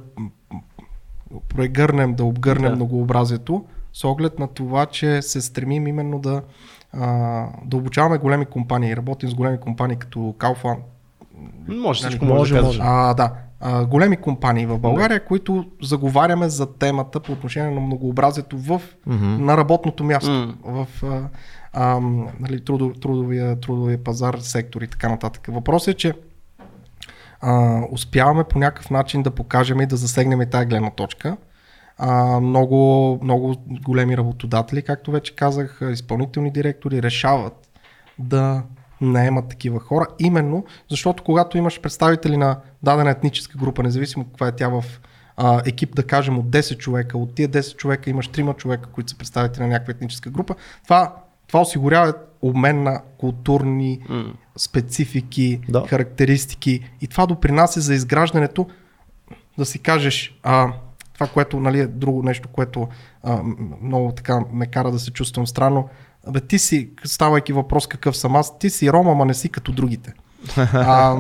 прегърнем, 1.56 2.14
да 2.14 2.24
обгърнем 2.24 2.70
Да. 2.70 2.76
многообразието, 2.76 3.66
с 3.94 4.04
оглед 4.04 4.40
на 4.40 4.48
това, 4.48 4.86
че 4.86 5.22
се 5.22 5.42
стремим 5.42 5.88
именно 5.88 6.20
да, 6.20 6.42
а, 6.94 7.46
да 7.66 7.78
обучаваме 7.78 8.18
големи 8.18 8.46
компании. 8.46 8.96
Работим 8.96 9.30
с 9.30 9.36
големи 9.36 9.60
компании 9.60 9.98
като 9.98 10.20
Kaufland. 10.20 10.80
Може 11.68 12.00
всичко 12.00 12.26
Нали, 12.26 12.38
може, 12.38 12.56
да 12.56 12.62
може. 12.64 12.80
А, 12.84 13.14
да. 13.14 13.34
А, 13.64 13.86
големи 13.86 14.18
компании 14.18 14.66
в 14.66 14.80
България, 14.80 15.26
които 15.26 15.66
заговаряме 15.82 16.50
за 16.50 16.74
темата 16.74 17.20
по 17.20 17.32
отношение 17.32 17.72
на 17.72 17.82
многообразието 17.82 18.58
в, 18.58 18.82
Мгм. 19.06 19.46
на 19.46 19.58
работното 19.58 20.04
място, 20.04 20.32
М. 20.32 20.54
в 20.66 20.88
а, 21.04 21.22
а, 21.74 22.00
нали, 22.40 22.64
трудов, 22.66 22.94
трудовия, 23.02 23.60
трудовия 23.60 24.04
пазар, 24.04 24.38
сектор 24.40 24.82
и 24.82 24.88
така 24.88 25.10
нататък. 25.10 25.48
Въпросът 25.52 25.88
е, 25.88 25.98
че 25.98 26.14
а, 27.42 27.82
успяваме 27.92 28.44
по 28.44 28.60
някакъв 28.60 28.90
начин 28.90 29.24
да 29.24 29.32
покажем 29.32 29.82
и 29.82 29.86
да 29.86 29.96
засегнем 29.96 30.42
и 30.42 30.50
тази 30.50 30.66
гледна 30.66 30.90
точка. 30.90 31.38
А, 31.98 32.40
много, 32.40 33.20
много 33.24 33.56
големи 33.68 34.18
работодатели, 34.18 34.82
както 34.82 35.12
вече 35.12 35.36
казах, 35.36 35.82
изпълнителни 35.92 36.52
директори 36.52 37.04
решават 37.04 37.70
да 38.20 38.64
наемат 39.02 39.50
такива 39.50 39.80
хора, 39.80 40.08
именно 40.20 40.66
защото 40.90 41.24
когато 41.24 41.58
имаш 41.58 41.82
представители 41.82 42.38
на 42.38 42.60
дадена 42.84 43.10
етническа 43.10 43.58
група, 43.58 43.84
независимо 43.84 44.26
каква 44.26 44.48
е 44.48 44.52
тя 44.52 44.68
в 44.68 44.84
а, 45.38 45.62
екип, 45.66 45.96
да 45.96 46.04
кажем 46.04 46.40
от 46.40 46.46
10 46.46 46.78
човека, 46.78 47.18
от 47.18 47.36
тия 47.36 47.50
10 47.50 47.76
човека 47.76 48.10
имаш 48.10 48.30
3 48.30 48.56
човека, 48.58 48.90
които 48.90 49.12
са 49.12 49.18
представители 49.18 49.64
на 49.64 49.70
някаква 49.70 49.92
етническа 49.92 50.30
група, 50.30 50.56
това, 50.84 51.16
това 51.48 51.62
осигурява 51.62 52.14
обмен 52.42 52.84
на 52.84 53.02
културни 53.18 54.00
М. 54.10 54.24
специфики, 54.58 55.60
Да. 55.70 55.86
характеристики 55.88 56.92
и 57.02 57.08
това 57.08 57.26
допринася 57.26 57.82
за 57.82 57.94
изграждането 57.94 58.68
да 59.58 59.66
си 59.66 59.80
кажеш 59.80 60.40
а, 60.44 60.74
това, 61.14 61.28
което 61.28 61.60
нали, 61.60 61.80
е 61.80 61.88
друго 61.88 62.24
нещо, 62.24 62.50
което 62.50 62.88
а, 63.24 63.42
много 63.82 64.12
така 64.12 64.40
ме 64.54 64.66
кара 64.66 64.92
да 64.92 65.00
се 65.00 65.12
чувствам 65.12 65.48
странно. 65.48 65.90
Абе, 66.28 66.40
ти 66.42 66.60
си, 66.60 66.90
ставайки 67.06 67.54
въпрос 67.54 67.88
какъв 67.88 68.18
съм 68.18 68.36
аз, 68.36 68.60
ти 68.60 68.70
си 68.70 68.92
рома, 68.92 69.12
ама 69.12 69.26
не 69.26 69.34
си 69.34 69.50
като 69.50 69.72
другите. 69.72 70.14
А, 70.74 71.20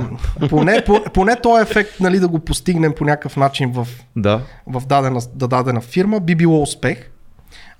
поне, 0.49 0.83
по, 0.85 1.03
поне 1.13 1.35
този 1.35 1.61
ефект 1.61 1.99
нали, 1.99 2.19
да 2.19 2.27
го 2.27 2.39
постигнем 2.39 2.93
по 2.97 3.05
някакъв 3.05 3.37
начин 3.37 3.71
в, 3.71 3.87
Да. 4.15 4.41
в 4.67 4.85
дадена, 4.85 5.21
да 5.35 5.47
дадена 5.47 5.81
фирма 5.81 6.19
би 6.19 6.35
било 6.35 6.61
успех. 6.61 7.11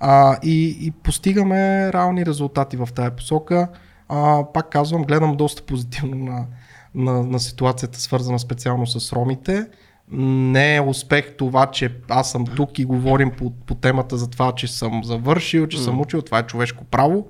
А, 0.00 0.38
и, 0.42 0.78
и 0.80 0.90
постигаме 0.90 1.92
реални 1.92 2.26
резултати 2.26 2.76
в 2.76 2.88
тази 2.94 3.10
посока. 3.10 3.68
А, 4.08 4.44
пак 4.54 4.70
казвам, 4.70 5.04
гледам 5.04 5.36
доста 5.36 5.62
позитивно 5.62 6.16
на, 6.16 6.46
на, 6.94 7.22
на 7.22 7.40
ситуацията, 7.40 8.00
свързана 8.00 8.38
специално 8.38 8.86
с 8.86 9.12
ромите. 9.12 9.66
Не 10.12 10.76
е 10.76 10.80
успех 10.80 11.36
това, 11.36 11.66
че 11.66 11.94
аз 12.08 12.30
съм 12.30 12.46
тук 12.46 12.78
и 12.78 12.84
говорим 12.84 13.30
по, 13.30 13.50
по 13.50 13.74
темата 13.74 14.16
за 14.16 14.30
това, 14.30 14.52
че 14.52 14.66
съм 14.66 15.04
завършил, 15.04 15.66
че 15.66 15.78
съм 15.78 16.00
учил. 16.00 16.22
Това 16.22 16.38
е 16.38 16.46
човешко 16.46 16.84
право 16.84 17.26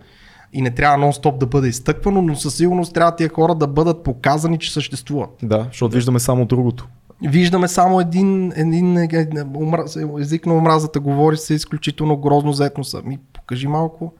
и 0.52 0.62
не 0.62 0.70
трябва 0.70 1.06
нон-стоп 1.06 1.38
да 1.38 1.46
бъде 1.46 1.68
изтъквано, 1.68 2.22
но 2.22 2.36
със 2.36 2.54
сигурност 2.54 2.94
трябва 2.94 3.16
тия 3.16 3.28
хора 3.28 3.54
да 3.54 3.66
бъдат 3.66 4.02
показани, 4.02 4.58
че 4.58 4.72
съществуват. 4.72 5.30
Да, 5.42 5.64
защото 5.68 5.94
виждаме 5.94 6.20
само 6.20 6.46
другото. 6.46 6.88
Виждаме 7.22 7.68
само 7.68 8.00
един, 8.00 8.52
един 8.56 8.96
е, 8.96 9.08
е, 9.12 9.26
омраз, 9.56 9.98
език 10.20 10.46
на 10.46 10.54
омразата, 10.54 11.00
говори 11.00 11.36
се 11.36 11.54
изключително 11.54 12.16
грозно 12.16 12.52
за 12.52 12.66
етноса. 12.66 13.02
Ми 13.04 13.18
покажи 13.32 13.68
малко 13.68 14.12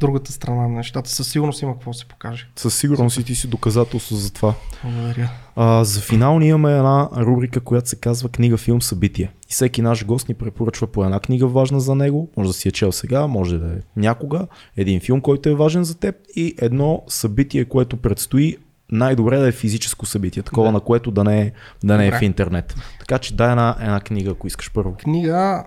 другата 0.00 0.32
страна 0.32 0.62
на 0.62 0.68
нещата. 0.68 1.10
Със 1.10 1.28
сигурност 1.28 1.62
има 1.62 1.72
какво 1.72 1.90
да 1.90 1.98
се 1.98 2.04
покаже. 2.04 2.48
Със 2.56 2.74
сигурност 2.74 3.18
и 3.18 3.24
ти 3.24 3.34
си 3.34 3.48
доказателство 3.48 4.16
за 4.16 4.32
това. 4.32 4.54
Благодаря. 4.84 5.30
А, 5.62 5.84
за 5.84 6.00
финал 6.00 6.38
ние 6.38 6.48
имаме 6.48 6.76
една 6.76 7.08
рубрика, 7.16 7.60
която 7.60 7.88
се 7.88 7.96
казва 7.96 8.28
книга, 8.28 8.56
филм, 8.56 8.82
събитие. 8.82 9.32
И 9.50 9.52
всеки 9.52 9.82
наш 9.82 10.06
гост 10.06 10.28
ни 10.28 10.34
препоръчва 10.34 10.86
по 10.86 11.04
една 11.04 11.20
книга 11.20 11.46
важна 11.46 11.80
за 11.80 11.94
него. 11.94 12.28
Може 12.36 12.48
да 12.48 12.52
си 12.52 12.68
е 12.68 12.72
чел 12.72 12.92
сега, 12.92 13.26
може 13.26 13.58
да 13.58 13.66
е 13.66 13.78
някога. 13.96 14.46
Един 14.76 15.00
филм, 15.00 15.20
който 15.20 15.48
е 15.48 15.54
важен 15.54 15.84
за 15.84 15.98
теб 15.98 16.14
и 16.36 16.54
едно 16.58 17.02
събитие, 17.08 17.64
което 17.64 17.96
предстои. 17.96 18.56
Най-добре 18.92 19.38
да 19.38 19.48
е 19.48 19.52
физическо 19.52 20.06
събитие, 20.06 20.42
такова 20.42 20.66
Да. 20.66 20.72
на 20.72 20.80
което 20.80 21.10
да 21.10 21.24
не 21.24 21.40
е, 21.40 21.52
да 21.84 21.96
не 21.96 22.06
е 22.06 22.10
Добре. 22.10 22.18
в 22.18 22.22
интернет. 22.22 22.74
Така 22.98 23.18
че 23.18 23.34
дай 23.34 23.50
една, 23.50 23.76
една 23.80 24.00
книга, 24.00 24.30
ако 24.30 24.46
искаш 24.46 24.72
първо. 24.72 24.94
Книга 24.94 25.64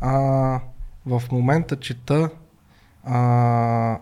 а, 0.00 0.10
в 1.06 1.22
момента 1.32 1.76
чета 1.76 2.30
а, 3.04 3.98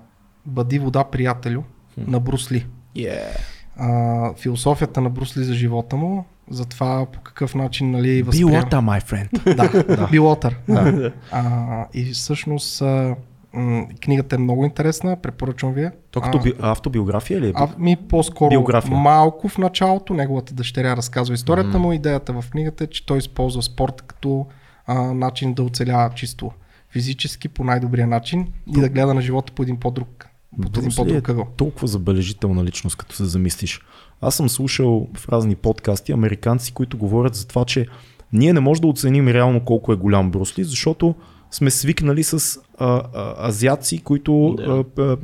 Бъди 0.47 0.79
вода, 0.79 1.05
приятелю 1.05 1.63
на 1.99 2.21
Брусли. 2.21 2.67
Yeah. 2.97 3.56
А, 3.77 4.35
философията 4.35 5.01
на 5.01 5.11
Брусли 5.11 5.45
за 5.45 5.55
живота 5.55 5.97
му, 5.97 6.25
за 6.51 6.65
това 6.65 7.07
по 7.13 7.21
какъв 7.21 7.55
начин 7.55 7.91
нали, 7.91 8.25
Be 8.25 8.27
възприема. 8.27 8.53
water, 8.53 8.71
my 8.75 9.03
friend. 9.03 9.55
Да, 9.87 9.97
да. 9.97 10.07
Билотър. 10.11 10.57
Да. 10.69 11.13
А, 11.33 11.87
и 11.95 12.05
всъщност 12.05 12.83
а, 12.83 13.17
м, 13.53 13.87
книгата 14.03 14.37
е 14.37 14.39
много 14.39 14.65
интересна, 14.65 15.17
препоръчвам 15.17 15.73
ви. 15.73 15.89
То 16.11 16.21
като 16.21 16.39
би, 16.41 16.53
автобиография 16.61 17.41
ли 17.41 17.49
е? 17.49 17.53
а, 17.55 17.69
ми 17.79 17.97
по-скоро 17.97 18.51
Биография. 18.51 18.97
малко 18.97 19.49
в 19.49 19.59
началото, 19.59 20.15
неговата 20.15 20.55
дъщеря 20.55 20.97
разказва 20.97 21.35
историята 21.35 21.79
му. 21.79 21.93
Идеята 21.93 22.33
в 22.33 22.45
книгата 22.51 22.85
е, 22.85 22.87
че 22.87 23.07
той 23.07 23.19
използва 23.19 23.63
спорт 23.63 24.03
като 24.07 24.47
а, 24.87 24.95
начин 25.03 25.55
да 25.55 25.63
оцелява 25.63 26.11
чисто 26.15 26.51
физически 26.91 27.49
по 27.49 27.65
най-добрия 27.65 28.07
начин 28.07 28.47
и 28.77 28.81
да 28.81 28.89
гледа 28.89 29.15
на 29.15 29.21
живота 29.21 29.53
по 29.53 29.63
един 29.63 29.77
по-друг, 29.77 30.27
Брус 30.59 30.99
Ли 30.99 31.17
е 31.17 31.23
толкова 31.57 31.87
забележителна 31.89 32.65
личност, 32.65 32.97
като 32.97 33.15
се 33.15 33.25
замислиш. 33.25 33.81
Аз 34.21 34.35
съм 34.35 34.49
слушал 34.49 35.09
в 35.17 35.29
разни 35.29 35.55
подкасти 35.55 36.13
американци, 36.13 36.73
които 36.73 36.99
говорят 36.99 37.35
за 37.35 37.47
това, 37.49 37.65
че 37.65 37.87
ние 38.33 38.53
не 38.53 38.61
можем 38.61 38.81
да 38.81 38.87
оценим 38.87 39.29
реално 39.29 39.61
колко 39.61 39.93
е 39.93 39.97
голям 39.97 40.31
Брусли, 40.31 40.65
защото 40.65 41.15
сме 41.51 41.71
свикнали 41.71 42.23
с 42.25 42.59
а, 42.79 43.03
а, 43.15 43.49
азиаци, 43.49 43.99
които, 43.99 44.55
Да. 44.57 44.85
а, 44.99 45.03
а, 45.03 45.17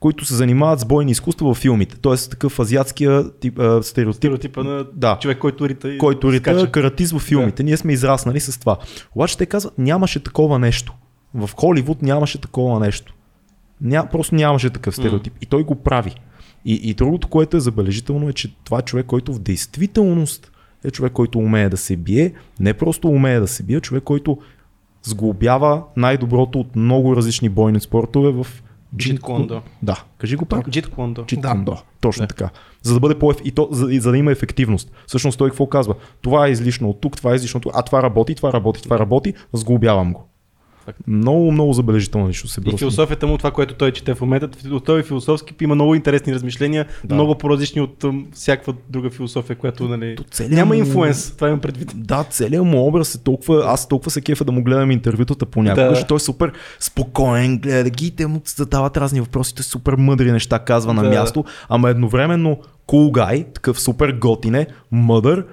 които 0.00 0.24
се 0.24 0.34
занимават 0.34 0.80
с 0.80 0.84
бойни 0.84 1.10
изкуства 1.12 1.54
в 1.54 1.58
филмите. 1.58 1.96
Тоест 2.00 2.30
такъв 2.30 2.58
азиатския 2.60 3.30
тип, 3.38 3.58
а, 3.58 3.82
стереотип, 3.82 4.16
Стереотипа 4.18 4.62
на 4.62 4.84
Да. 4.94 5.18
човек, 5.20 5.38
който 5.38 5.68
рита 5.68 5.88
и 5.94 5.98
който 5.98 6.32
рита 6.32 6.50
скача. 6.58 6.72
каратист 6.72 7.12
в 7.12 7.18
филмите. 7.18 7.62
Ние 7.62 7.76
сме 7.76 7.92
израснали 7.92 8.40
с 8.40 8.60
това. 8.60 8.78
Обаче 9.14 9.38
те 9.38 9.46
казват, 9.46 9.78
нямаше 9.78 10.20
такова 10.24 10.58
нещо. 10.58 10.94
В 11.34 11.50
Холивуд 11.56 12.02
нямаше 12.02 12.40
такова 12.40 12.80
нещо. 12.80 13.14
Ня, 13.80 14.08
просто 14.12 14.34
нямаше 14.34 14.70
такъв 14.70 14.94
стереотип. 14.94 15.32
И 15.40 15.46
той 15.46 15.64
го 15.64 15.74
прави. 15.74 16.14
И, 16.64 16.74
и 16.74 16.94
другото, 16.94 17.28
което 17.28 17.56
е 17.56 17.60
забележително 17.60 18.28
е, 18.28 18.32
че 18.32 18.54
това 18.64 18.78
е 18.78 18.82
човек, 18.82 19.06
който 19.06 19.32
в 19.34 19.38
действителност 19.38 20.52
е 20.84 20.90
човек, 20.90 21.12
който 21.12 21.38
умее 21.38 21.68
да 21.68 21.76
се 21.76 21.96
бие. 21.96 22.32
Не 22.60 22.74
просто 22.74 23.08
умее 23.08 23.40
да 23.40 23.48
се 23.48 23.62
бие, 23.62 23.76
а 23.76 23.80
човек, 23.80 24.04
който 24.04 24.38
сглобява 25.02 25.82
най-доброто 25.96 26.60
от 26.60 26.76
много 26.76 27.16
различни 27.16 27.48
бойни 27.48 27.80
спортове 27.80 28.30
в 28.30 28.46
Джит 28.96 29.20
Кондо. 29.20 29.62
Да, 29.82 30.04
кажи 30.18 30.36
го 30.36 30.44
пак. 30.44 30.70
Джит 30.70 30.88
Кондо. 30.88 31.24
Чит 31.24 31.40
Да. 31.40 31.50
Кондо. 31.50 31.76
Точно 32.00 32.22
Да. 32.22 32.26
така. 32.26 32.50
За 32.82 32.94
да 32.94 33.00
бъде 33.00 33.18
по 33.18 33.32
и 33.44 33.50
то, 33.50 33.68
за, 33.70 33.92
и 33.92 34.00
за 34.00 34.10
да 34.10 34.18
има 34.18 34.32
ефективност. 34.32 34.92
Всъщност 35.06 35.38
той 35.38 35.48
какво 35.48 35.66
казва? 35.66 35.94
Това 36.22 36.46
е 36.46 36.50
излишно 36.50 36.90
от 36.90 37.00
тук, 37.00 37.16
това 37.16 37.32
е 37.32 37.34
излишно 37.34 37.58
от 37.58 37.62
тук, 37.62 37.72
а 37.74 37.82
това 37.82 38.02
работи, 38.02 38.34
това 38.34 38.52
работи, 38.52 38.82
това 38.82 38.98
работи, 38.98 39.34
сглобявам 39.52 40.12
го. 40.12 40.29
Много, 41.06 41.52
много 41.52 41.72
забележително 41.72 42.26
нещо 42.26 42.48
се 42.48 42.60
И 42.60 42.64
бръсне. 42.64 42.78
философията 42.78 43.26
му, 43.26 43.38
това, 43.38 43.50
което 43.50 43.74
той 43.74 43.92
чете 43.92 44.14
в 44.14 44.20
момента, 44.20 44.48
той 44.80 45.00
е 45.00 45.02
философски, 45.02 45.54
има 45.60 45.74
много 45.74 45.94
интересни 45.94 46.34
размишления, 46.34 46.86
Да. 47.04 47.14
много 47.14 47.34
по-различни 47.34 47.80
от 47.80 48.04
всякаква 48.32 48.74
друга 48.88 49.10
философия, 49.10 49.56
която 49.56 49.88
нали, 49.88 50.16
целият 50.30 50.52
няма 50.52 50.76
инфлуенс, 50.76 51.30
това 51.30 51.48
имам 51.48 51.60
предвид. 51.60 51.92
Да, 51.96 52.24
целият 52.24 52.64
му 52.64 52.86
образ 52.86 53.14
е 53.14 53.22
толкова, 53.22 53.62
аз 53.66 53.88
толкова 53.88 54.10
се 54.10 54.20
кефа 54.20 54.44
да 54.44 54.52
му 54.52 54.64
гледам 54.64 54.90
интервютата 54.90 55.46
понякога, 55.46 55.82
Да. 55.82 55.90
защото 55.90 56.08
той 56.08 56.16
е 56.16 56.20
супер 56.20 56.52
спокоен, 56.80 57.58
гледа 57.58 57.90
ги, 57.90 58.10
те 58.10 58.26
му 58.26 58.40
задават 58.46 58.96
разни 58.96 59.20
въпроси, 59.20 59.54
той 59.54 59.64
супер 59.64 59.94
мъдри 59.94 60.32
неща 60.32 60.58
казва 60.58 60.94
на 60.94 61.02
Да. 61.02 61.10
място, 61.10 61.44
ама 61.68 61.90
едновременно 61.90 62.58
cool 62.88 63.10
guy, 63.12 63.54
такъв 63.54 63.80
супер 63.80 64.12
готине, 64.12 64.66
мъдър, 64.92 65.44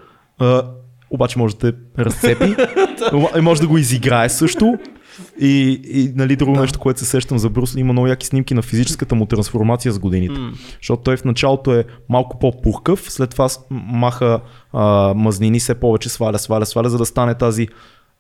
обаче 1.10 1.40
може 1.40 1.56
да 1.56 1.72
те 1.72 1.78
разцепи, 2.00 2.56
и 3.38 3.42
може 3.42 3.62
да 3.62 3.68
го 3.68 3.78
изиграе 3.78 4.30
също. 4.30 4.78
И, 5.40 5.82
и 5.86 6.12
нали, 6.16 6.36
друго 6.36 6.54
Да. 6.54 6.62
нещо, 6.62 6.80
което 6.80 7.00
се 7.00 7.06
сещам 7.06 7.38
за 7.38 7.50
Брус, 7.50 7.76
има 7.76 7.94
много 7.94 8.08
яки 8.08 8.28
снимки 8.28 8.54
на 8.54 8.62
физическата 8.62 9.16
му 9.16 9.26
трансформация 9.26 9.92
с 9.92 10.00
годините. 10.00 10.40
М. 10.40 10.52
Защото 10.82 11.04
той 11.04 11.18
в 11.18 11.26
началото 11.26 11.74
е 11.74 11.84
малко 12.10 12.40
по-пухкав, 12.40 13.12
след 13.12 13.30
това 13.30 13.48
маха 13.70 14.40
а, 14.74 15.14
мазнини, 15.14 15.60
все 15.60 15.76
повече 15.76 16.10
сваля, 16.10 16.40
сваля, 16.40 16.66
сваля, 16.66 16.90
за 16.90 16.98
да 16.98 17.06
стане 17.06 17.36
тази 17.36 17.68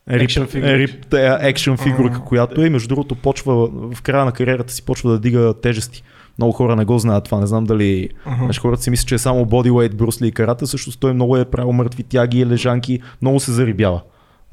Екшън 0.09 0.43
рип, 0.43 0.49
фигурка. 0.51 1.39
екшен 1.41 1.77
която 2.25 2.61
е. 2.61 2.69
Между 2.69 2.87
другото, 2.87 3.15
почва 3.15 3.67
в 3.93 4.01
края 4.01 4.25
на 4.25 4.31
кариерата 4.31 4.73
си 4.73 4.85
почва 4.85 5.11
да 5.11 5.19
дига 5.19 5.53
тежести. 5.61 6.03
Много 6.37 6.53
хора 6.53 6.75
не 6.75 6.85
го 6.85 6.99
знаят 6.99 7.23
това, 7.23 7.39
не 7.39 7.47
знам 7.47 7.63
дали. 7.63 8.09
Значи 8.37 8.59
хората 8.59 8.83
си 8.83 8.89
мислят, 8.89 9.07
че 9.07 9.15
е 9.15 9.17
само 9.17 9.45
бодyweight, 9.45 9.95
брусли 9.95 10.27
и 10.27 10.31
карата, 10.31 10.67
също 10.67 10.97
той 10.97 11.13
много 11.13 11.37
е 11.37 11.45
правил 11.45 11.71
мъртви 11.71 12.03
тяги, 12.03 12.45
лежанки, 12.45 12.99
много 13.21 13.39
се 13.39 13.51
зарибява 13.51 14.01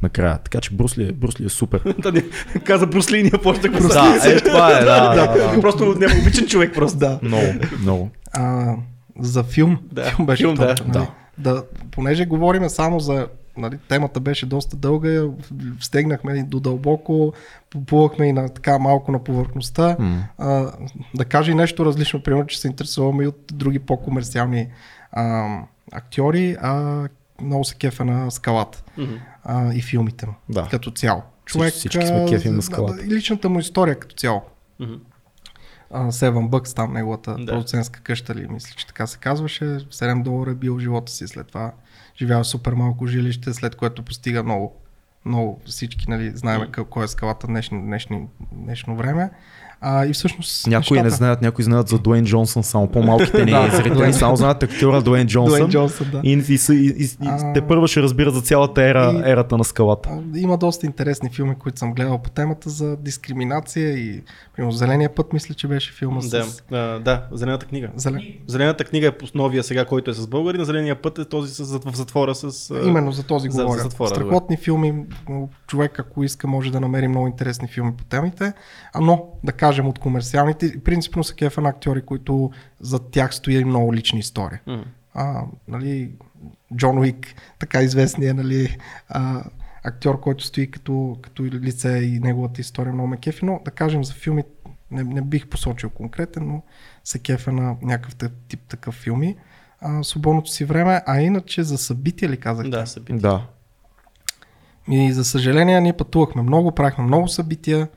накрая. 0.03 0.39
Така 0.39 0.61
че 0.61 0.75
Брусли 0.75 1.09
е, 1.09 1.13
Брусли 1.13 1.47
е 1.47 1.49
супер. 1.49 1.95
Да, 1.99 2.13
не, 2.13 2.23
каза 2.65 2.87
Брусли 2.87 3.19
и 3.19 3.23
ние 3.23 3.31
почна 3.31 3.63
да 3.63 3.69
го 3.69 3.89
да, 3.89 4.19
е, 4.25 4.37
това 4.37 4.79
е, 4.79 4.85
да, 4.85 5.15
да, 5.15 5.55
да. 5.55 5.61
Просто 5.61 5.85
няма 5.85 6.15
обичан 6.23 6.47
човек 6.47 6.75
просто. 6.75 6.99
Да. 6.99 7.19
Много, 7.23 7.47
много. 7.81 8.11
А, 8.33 8.75
за 9.21 9.43
филм. 9.43 9.79
Да, 9.93 10.05
Филм 10.05 10.27
беше 10.27 10.43
филм, 10.43 10.55
да. 10.55 10.69
точно, 10.69 10.87
нали? 10.95 11.07
Да. 11.39 11.55
да. 11.55 11.65
Понеже 11.91 12.27
говорим 12.27 12.69
само 12.69 13.01
за 13.01 13.27
нали, 13.57 13.79
темата 13.89 14.21
беше 14.21 14.47
доста 14.47 14.77
дълга, 14.77 15.25
стегнахме 15.81 16.33
и 16.33 16.43
до 16.43 16.61
дълбоко, 16.61 17.33
поплувахме 17.71 18.27
и 18.27 18.33
на 18.33 18.49
така 18.49 18.79
малко 18.79 19.13
на 19.13 19.25
повърхността. 19.25 19.97
М. 19.99 20.25
А, 20.39 20.73
да 21.15 21.25
кажа 21.25 21.53
и 21.53 21.55
нещо 21.55 21.85
различно, 21.85 22.23
примерно, 22.23 22.47
че 22.47 22.61
се 22.61 22.69
интересуваме 22.69 23.25
и 23.25 23.27
от 23.27 23.41
други 23.53 23.79
по-комерциални 23.79 24.69
а, 25.13 25.59
актьори, 25.93 26.57
а 26.63 27.03
много 27.41 27.65
се 27.65 27.75
кефа 27.75 28.05
на 28.05 28.31
скалата 28.31 28.83
Мгм. 28.99 29.15
а, 29.45 29.75
и 29.75 29.83
филмите 29.83 30.27
му 30.27 30.35
Да. 30.49 30.69
като 30.71 30.91
цяло. 30.91 31.23
всички 31.71 32.07
сме 32.07 32.17
а, 32.17 32.27
кефим 32.27 32.57
на 32.57 32.63
скалата. 32.63 32.97
да, 32.97 33.15
личната 33.15 33.49
му 33.49 33.59
история 33.59 33.99
като 33.99 34.15
цяло. 34.17 34.43
А, 35.91 36.05
Seven 36.07 36.49
Bucks, 36.49 36.77
там 36.77 36.93
неговата 36.93 37.37
Да. 37.39 37.47
продуцентска 37.47 38.01
къща 38.01 38.35
ли, 38.35 38.49
мисля, 38.49 38.75
че 38.77 38.87
така 38.87 39.07
се 39.07 39.19
казваше. 39.19 39.65
7 39.65 40.23
долара 40.23 40.51
е 40.51 40.55
бил 40.55 40.79
живота 40.79 41.13
си, 41.13 41.29
след 41.29 41.47
това 41.47 41.73
живява 42.19 42.45
супер 42.45 42.73
малко 42.73 43.07
жилище, 43.07 43.55
след 43.55 43.77
което 43.77 44.03
постига 44.03 44.43
много, 44.43 44.81
много 45.25 45.61
всички, 45.67 46.05
нали, 46.11 46.31
знаем 46.35 46.61
mm. 46.61 46.85
кой 46.85 47.05
е 47.05 47.09
скалата 47.09 47.47
днешно, 47.47 47.81
днешни, 47.81 48.27
днешно 48.53 48.97
време. 48.97 49.31
А, 49.87 50.07
и 50.07 50.13
всъщност 50.13 50.67
Някои 50.67 50.97
не 50.97 51.03
нещата- 51.03 51.17
знаят, 51.17 51.43
някои 51.43 51.65
знаят 51.65 51.89
за 51.89 51.99
Дуейн 51.99 52.25
Джонсън, 52.25 52.63
само 52.63 52.89
по-малките 52.89 53.45
ни 53.45 53.51
Да, 53.51 53.71
зрители 53.73 54.13
само 54.13 54.37
знаят 54.37 54.63
актьора 54.63 55.03
Дуейн 55.03 55.27
Джонсън. 55.27 55.51
Дуейн 55.51 55.71
Джонсън, 55.71 56.07
да. 56.13 56.21
И, 56.25 56.33
и, 56.33 56.59
и, 56.71 56.75
и, 56.75 57.03
и 57.03 57.09
А, 57.23 57.53
те 57.53 57.61
първо 57.61 57.87
ще 57.87 58.03
разбират 58.03 58.35
за 58.35 58.41
цялата 58.43 58.83
ера, 58.83 59.13
и- 59.17 59.31
ерата 59.31 59.57
на 59.57 59.65
скалата. 59.65 60.23
Има 60.37 60.59
доста 60.59 60.87
интересни 60.87 61.31
филми, 61.31 61.55
които 61.55 61.79
съм 61.79 61.95
гледал 61.95 62.19
по 62.19 62.31
темата 62.31 62.71
за 62.71 62.97
дискриминация 62.97 63.91
и 63.91 64.23
примерно 64.55 64.73
Зеления 64.73 65.15
път, 65.15 65.33
мисля, 65.33 65.55
че 65.55 65.69
беше 65.69 65.93
филма 65.93 66.21
Да, 66.21 66.43
с... 66.43 66.63
а, 66.73 66.77
да, 66.99 67.23
Зелената 67.33 67.67
книга. 67.67 67.89
Зелен... 67.97 68.23
Зелената 68.47 68.85
книга 68.85 69.07
е 69.07 69.13
по 69.13 69.27
новия 69.35 69.63
сега, 69.63 69.85
който 69.85 70.11
е 70.11 70.15
с 70.15 70.27
българи, 70.27 70.59
на 70.59 70.65
Зеления 70.65 70.97
път 70.97 71.19
е 71.19 71.25
този 71.25 71.55
с, 71.55 71.65
в 71.79 71.95
затвора 71.95 72.35
с... 72.35 72.45
а, 72.71 72.81
Именно 72.85 73.13
за 73.13 73.23
този 73.23 73.49
за- 73.51 73.63
говоря. 73.63 73.79
за 73.79 73.85
затвора, 73.85 74.09
Страхотни 74.11 74.57
филми. 74.57 74.95
Човек, 75.67 75.99
ако 75.99 76.25
иска, 76.25 76.47
може 76.47 76.73
да 76.73 76.81
намери 76.81 77.09
много 77.09 77.27
интересни 77.27 77.69
филми 77.69 77.93
по 77.93 78.05
темите. 78.05 78.53
А, 78.93 79.01
но, 79.01 79.25
да 79.45 79.53
кажем, 79.75 79.89
от 79.89 79.99
комерциалните, 79.99 80.81
принципно 80.81 81.25
са 81.25 81.35
кефа 81.35 81.61
на 81.61 81.69
актьори, 81.69 82.03
които 82.03 82.51
за 82.81 83.11
тях 83.11 83.35
стои 83.35 83.65
много 83.65 83.95
лична 83.95 84.19
история. 84.19 84.61
Мгм. 84.67 84.83
А, 85.15 85.43
нали, 85.69 86.13
Джон 86.77 86.99
Уик, 86.99 87.35
така 87.59 87.83
известният 87.83 88.37
нали, 88.37 88.77
а, 89.09 89.45
актьор, 89.85 90.21
който 90.21 90.45
стои 90.45 90.71
като, 90.71 91.19
като 91.23 91.45
лице 91.45 91.99
и 91.99 92.21
неговата 92.21 92.61
история 92.61 92.93
много 92.93 93.09
ме 93.09 93.17
кефи, 93.17 93.45
но 93.45 93.61
да 93.65 93.71
кажем 93.71 94.05
за 94.05 94.13
филми, 94.13 94.43
не, 94.91 95.05
не 95.05 95.23
бих 95.23 95.47
посочил 95.47 95.91
конкретен, 95.91 96.47
но 96.47 96.63
се 97.05 97.19
кефа 97.19 97.53
на 97.53 97.77
някакъв 97.83 98.31
тип, 98.49 98.61
такъв 98.69 98.95
филми. 98.95 99.37
А, 99.81 100.03
свободното 100.03 100.51
си 100.51 100.65
време, 100.65 101.03
а 101.07 101.21
иначе 101.21 101.63
за 101.63 101.79
събития 101.79 102.29
ли 102.29 102.37
казахте? 102.37 102.71
Да, 102.71 102.87
събитие. 102.87 103.19
Да. 103.19 103.47
И 104.91 105.13
за 105.13 105.25
съжаление 105.25 105.81
ние 105.81 105.93
пътувахме 105.93 106.43
много, 106.43 106.73
правихме 106.73 107.05
много 107.05 107.29
събития. 107.29 107.89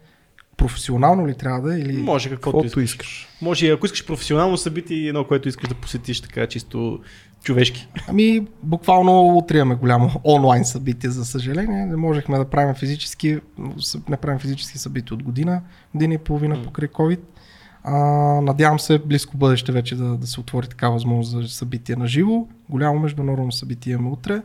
Професионално 0.58 1.28
ли 1.28 1.36
трябва 1.36 1.62
да 1.62 1.76
е? 1.76 1.80
Или... 1.80 1.98
Може 1.98 2.30
каквото 2.30 2.66
искаш. 2.66 2.84
искаш. 2.84 3.28
Може 3.42 3.68
и 3.68 3.70
ако 3.70 3.86
искаш 3.86 4.06
професионално 4.06 4.58
събитие 4.58 5.08
едно, 5.08 5.24
което 5.24 5.50
искаш 5.50 5.70
да 5.70 5.76
посетиш 5.76 6.22
така 6.22 6.48
чисто 6.48 7.00
човешки. 7.44 7.88
Ами, 8.08 8.48
буквално 8.64 9.38
утре 9.38 9.58
имаме 9.58 9.76
голямо 9.76 10.12
онлайн 10.24 10.66
събитие, 10.66 11.10
за 11.10 11.26
съжаление. 11.26 11.86
Не 11.86 11.96
можехме 11.96 12.38
да 12.38 12.46
правим 12.46 12.76
физически, 12.76 13.40
не 14.10 14.18
правим 14.18 14.40
физически 14.40 14.78
събития 14.78 15.16
от 15.16 15.24
година, 15.24 15.62
година 15.96 16.14
и 16.14 16.18
половина 16.18 16.64
покрай 16.64 16.88
COVID. 16.88 17.20
А, 17.84 17.96
надявам 18.42 18.80
се 18.80 19.00
близко 19.00 19.38
бъдеще 19.38 19.72
вече 19.72 19.96
да, 19.96 20.18
да 20.18 20.28
се 20.28 20.40
отвори 20.40 20.68
така 20.68 20.90
възможност 20.90 21.32
за 21.32 21.56
събитие 21.56 21.96
на 21.96 22.08
живо. 22.08 22.48
Голямо 22.70 23.00
международно 23.00 23.52
събитие 23.52 23.94
имаме 23.94 24.10
утре. 24.10 24.42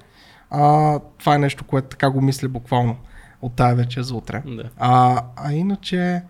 А, 0.50 0.98
това 1.18 1.34
е 1.34 1.38
нещо, 1.38 1.64
което 1.64 1.88
така 1.88 2.10
го 2.10 2.20
мисля 2.20 2.48
буквално 2.48 2.96
от 3.42 3.56
тая 3.56 3.74
вечер 3.74 4.02
за 4.02 4.14
утре. 4.14 4.42
Да. 4.46 4.70
А, 4.76 5.22
а 5.36 5.52
иначе 5.52 6.22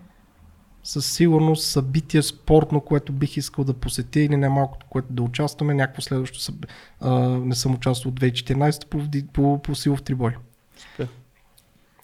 със 0.83 1.11
сигурност 1.11 1.67
събитие 1.67 2.21
спортно, 2.21 2.81
което 2.81 3.13
бих 3.13 3.37
искал 3.37 3.65
да 3.65 3.73
посетя 3.73 4.19
или 4.19 4.37
не 4.37 4.49
малкото, 4.49 4.85
което 4.89 5.13
да 5.13 5.21
участваме, 5.21 5.73
някакво 5.73 6.01
следващо 6.01 6.39
съб... 6.39 6.65
а, 6.99 7.19
не 7.19 7.55
съм 7.55 7.73
участвал 7.73 8.11
от 8.11 8.19
2014 8.19 8.87
по, 8.87 9.01
по, 9.33 9.61
по 9.61 9.75
силов 9.75 10.03
трибой. 10.03 10.35
Супер. 10.77 11.07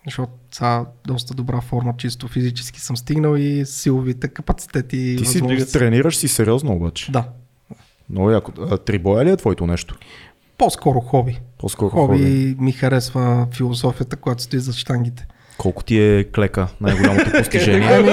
Защото 0.06 0.34
са 0.52 0.86
доста 1.08 1.34
добра 1.34 1.62
форма, 1.62 1.94
чисто 1.98 2.28
физически 2.28 2.82
съм 2.82 2.98
стигнал 2.98 3.36
и 3.36 3.66
силовите 3.66 4.28
капацитети. 4.28 5.16
Ти 5.18 5.26
си 5.26 5.72
тренираш 5.72 6.18
си 6.18 6.28
сериозно 6.28 6.74
обаче. 6.74 7.12
Да. 7.12 7.30
Много 8.10 8.32
яко. 8.32 8.52
А, 8.72 8.78
Трибоя 8.78 9.26
ли 9.26 9.30
е 9.30 9.38
твоето 9.38 9.68
нещо? 9.68 9.98
По-скоро 10.60 11.00
хоби. 11.00 11.40
По-скоро 11.58 11.90
Хоби 11.90 12.18
хоби. 12.18 12.56
ми 12.60 12.72
харесва 12.72 13.48
философията, 13.54 14.16
която 14.16 14.44
стои 14.44 14.60
за 14.60 14.74
штангите. 14.74 15.28
Колко 15.58 15.84
ти 15.84 16.00
е 16.00 16.24
клека 16.26 16.68
най-голямото 16.82 17.32
постижение? 17.32 17.90
Ами, 17.92 18.10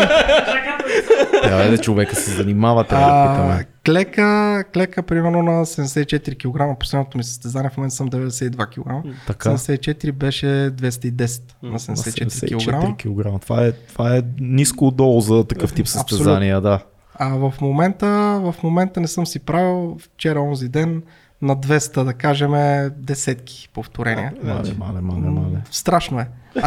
Трябва 1.42 1.64
да 1.64 1.78
човека 1.78 2.16
се 2.16 2.30
занимава, 2.30 2.84
трябва 2.84 3.06
да 3.08 3.30
питаме. 3.32 3.66
клека, 3.86 4.64
клека 4.74 5.02
примерно 5.02 5.42
на 5.42 5.66
74 5.66 6.36
кг. 6.74 6.78
Последното 6.80 7.18
ми 7.18 7.24
състезание 7.24 7.70
в 7.70 7.76
момента 7.76 7.96
съм 7.96 8.10
92 8.10 8.66
кг. 8.66 9.14
Така. 9.26 9.50
74 9.50 10.12
беше 10.12 10.46
210 10.46 11.40
на 11.62 11.70
На 11.70 11.78
74 11.78 12.96
кг. 13.34 13.42
Това 13.42 13.64
е, 13.64 13.72
това 13.72 14.16
е 14.16 14.22
ниско 14.40 14.86
отдолу 14.86 15.20
за 15.20 15.44
такъв 15.44 15.74
тип 15.74 15.88
състезания, 15.88 16.60
да. 16.60 16.78
А 17.14 17.28
в 17.28 17.54
момента, 17.60 18.06
в 18.42 18.54
момента 18.62 19.00
не 19.00 19.08
съм 19.08 19.26
си 19.26 19.38
правил. 19.38 19.96
Вчера, 20.00 20.40
онзи 20.40 20.68
ден, 20.68 21.02
на 21.42 21.56
200, 21.56 22.04
да 22.04 22.12
кажем, 22.12 22.52
десетки 22.96 23.68
повторения. 23.74 24.32
Мале, 24.42 24.74
мале, 24.78 25.00
мале, 25.00 25.30
мале. 25.30 25.62
Страшно 25.70 26.20
е. 26.20 26.28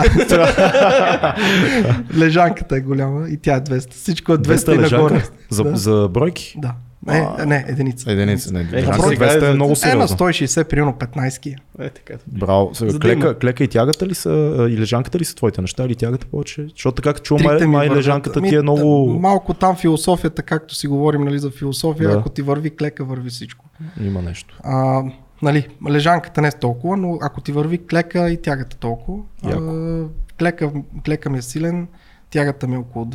Лежанката 2.17 2.75
е 2.77 2.81
голяма 2.81 3.29
и 3.29 3.37
тя 3.37 3.55
е 3.55 3.61
200. 3.61 3.91
Всичко 3.91 4.33
е 4.33 4.37
200, 4.37 4.55
200 4.55 4.73
и 4.73 4.77
нагоре. 4.77 5.23
За, 5.49 5.63
да. 5.63 5.75
за 5.75 6.09
бройки? 6.11 6.55
Да. 6.57 6.73
Не, 7.07 7.27
а, 7.38 7.45
не, 7.45 7.65
единица. 7.67 8.11
Единица, 8.11 8.53
не. 8.53 8.59
Е, 8.59 8.80
Е, 8.80 8.85
бройка 8.85 9.26
200 9.26 9.51
е 9.51 9.53
много 9.53 9.69
Е 9.69 9.71
на 9.71 9.76
сериозно. 9.76 10.17
160, 10.17 10.63
примерно 10.63 10.93
15 10.93 11.39
ки. 11.39 11.55
Е, 11.80 11.89
така. 11.89 12.13
Браво. 12.27 12.71
Сега, 12.73 12.99
клека, 12.99 13.39
клека 13.39 13.63
и 13.63 13.67
тягата 13.67 14.07
ли 14.07 14.15
са, 14.15 14.67
и 14.71 14.77
лежанката 14.77 15.19
ли 15.19 15.26
са 15.26 15.35
твоите 15.35 15.61
неща, 15.61 15.85
или 15.85 15.95
тягата 15.95 16.27
повече? 16.27 16.67
Защото 16.69 16.95
така 16.95 17.13
като 17.13 17.23
чувам, 17.23 17.43
май, 17.43 17.59
ми 17.59 17.67
май 17.67 17.89
лежанката 17.89 18.39
Ами, 18.39 18.49
ти 18.49 18.55
е 18.55 18.61
много... 18.61 19.19
Малко 19.19 19.53
там 19.53 19.76
философията, 19.76 20.43
както 20.43 20.76
си 20.76 20.88
говорим 20.88 21.21
нали, 21.21 21.39
за 21.39 21.51
философия, 21.51 22.09
Да. 22.09 22.17
ако 22.17 22.30
ти 22.30 22.41
върви 22.41 22.76
клека, 22.76 23.03
върви 23.05 23.30
всичко. 23.30 23.65
Има 24.01 24.21
нещо. 24.21 24.59
А, 24.63 25.03
нали, 25.41 25.67
лежанката 25.89 26.41
не 26.41 26.47
е 26.47 26.51
толкова, 26.51 26.97
но 26.97 27.17
ако 27.21 27.41
ти 27.41 27.51
върви 27.51 27.88
клека 27.88 28.30
и 28.30 28.41
тягата 28.41 28.77
толкова. 28.77 29.23
А, 29.43 30.03
клека, 30.39 30.71
клека 31.05 31.30
ми 31.30 31.38
е 31.38 31.41
силен, 31.41 31.88
тягата 32.30 32.67
ми 32.67 32.76
е 32.76 32.77
около 32.77 33.05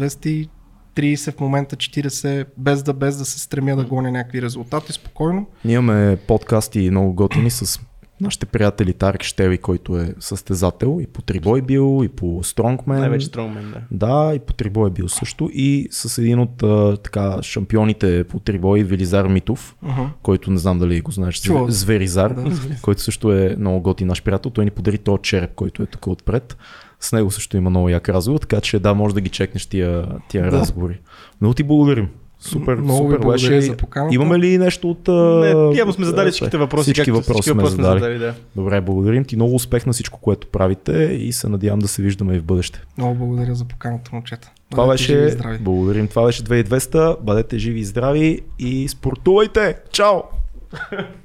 230 0.95 1.37
в 1.37 1.41
момента 1.41 1.77
40, 1.77 2.47
без 2.59 2.83
да, 2.83 2.93
без 2.93 3.17
да 3.17 3.25
се 3.25 3.41
стремя 3.41 3.77
да 3.77 3.85
гоня 3.85 4.11
някакви 4.11 4.43
резултати, 4.43 4.93
спокойно. 4.93 5.47
Ние 5.65 5.75
имаме 5.75 6.17
подкасти 6.17 6.91
много 6.91 7.13
готини 7.15 7.51
с 7.51 7.81
нашите 8.21 8.47
приятели 8.47 8.93
Тарик 8.93 9.23
Штеви, 9.23 9.59
който 9.59 9.99
е 9.99 10.15
състезател 10.21 10.99
и 11.03 11.07
по 11.07 11.23
трибой 11.23 11.63
бил, 11.63 12.01
и 12.05 12.09
по 12.09 12.41
стронгмен. 12.43 13.01
Най-вече 13.01 13.27
Strongman, 13.27 13.73
да. 13.91 14.07
Да, 14.07 14.35
и 14.35 14.39
по 14.39 14.53
трибой 14.53 14.91
бил 14.91 15.09
също. 15.09 15.51
И 15.53 15.89
с 15.91 16.19
един 16.19 16.39
от 16.39 16.63
а, 16.63 16.97
така, 16.97 17.43
шампионите 17.43 18.25
по 18.25 18.39
трибой, 18.41 18.83
Велизар 18.83 19.27
Митов, 19.27 19.77
Uh-huh. 19.85 20.09
който 20.23 20.51
не 20.51 20.59
знам 20.59 20.79
дали 20.79 21.01
го 21.01 21.11
знаеш, 21.11 21.41
Чувал 21.41 21.65
съм. 21.65 21.71
Зверизар, 21.71 22.33
Да. 22.35 22.51
който 22.83 23.03
също 23.03 23.33
е 23.33 23.57
много 23.59 23.81
готи 23.81 24.05
наш 24.05 24.23
приятел. 24.23 24.51
Той 24.51 24.65
ни 24.65 24.71
подари 24.71 24.99
този 24.99 25.23
череп, 25.23 25.55
който 25.55 25.83
е 25.83 25.87
тук 25.87 26.07
отпред. 26.07 26.57
С 27.05 27.13
него 27.13 27.31
също 27.31 27.57
има 27.57 27.71
много 27.71 27.89
як 27.89 28.09
разговор, 28.09 28.39
така 28.39 28.61
че 28.61 28.79
да, 28.79 28.95
може 28.95 29.15
да 29.15 29.21
ги 29.21 29.29
чекнеш 29.29 29.67
тия, 29.67 30.07
тия 30.29 30.45
Да. 30.45 30.51
разговори. 30.53 31.01
Много 31.41 31.55
ти 31.55 31.63
благодарим. 31.63 32.09
Супер, 32.39 32.75
Много 32.75 33.13
супер 33.13 33.29
беше. 33.29 33.61
за 33.61 33.77
поканата. 33.77 34.15
Имаме 34.15 34.39
ли 34.39 34.59
нещо 34.59 34.91
от... 34.91 35.09
Не, 35.09 35.79
явно 35.79 35.93
сме 35.93 36.05
задали 36.07 36.31
всичките 36.31 36.57
въпроси. 36.57 36.83
Всички 36.83 37.01
както 37.01 37.21
въпроси 37.21 37.43
сме 37.43 37.55
въпроси 37.55 37.77
задали. 37.77 38.19
да. 38.19 38.35
Добре, 38.57 38.81
благодарим 38.81 39.25
ти. 39.25 39.37
Много 39.37 39.55
успех 39.55 39.87
на 39.87 39.93
всичко, 39.93 40.21
което 40.21 40.47
правите 40.47 40.93
и 41.13 41.33
се 41.33 41.49
надявам 41.49 41.79
да 41.79 41.89
се 41.89 42.03
виждаме 42.03 42.35
и 42.35 42.39
в 42.39 42.45
бъдеще. 42.45 42.83
Много 42.99 43.15
благодаря 43.15 43.55
за 43.55 43.65
поканата, 43.65 44.11
момчета. 44.13 44.51
Това 44.71 44.87
Бъдете 44.87 45.03
живи 45.03 45.19
и 45.19 45.23
беше... 45.23 45.35
здрави. 45.35 45.59
Благодарим. 45.59 46.09
Това 46.09 46.25
беше 46.25 46.43
2200. 46.43 47.21
Бъдете 47.21 47.59
живи 47.59 47.81
и 47.81 47.85
здрави 47.85 48.41
и 48.59 48.89
спортувайте. 48.89 49.77
Чао! 49.93 50.19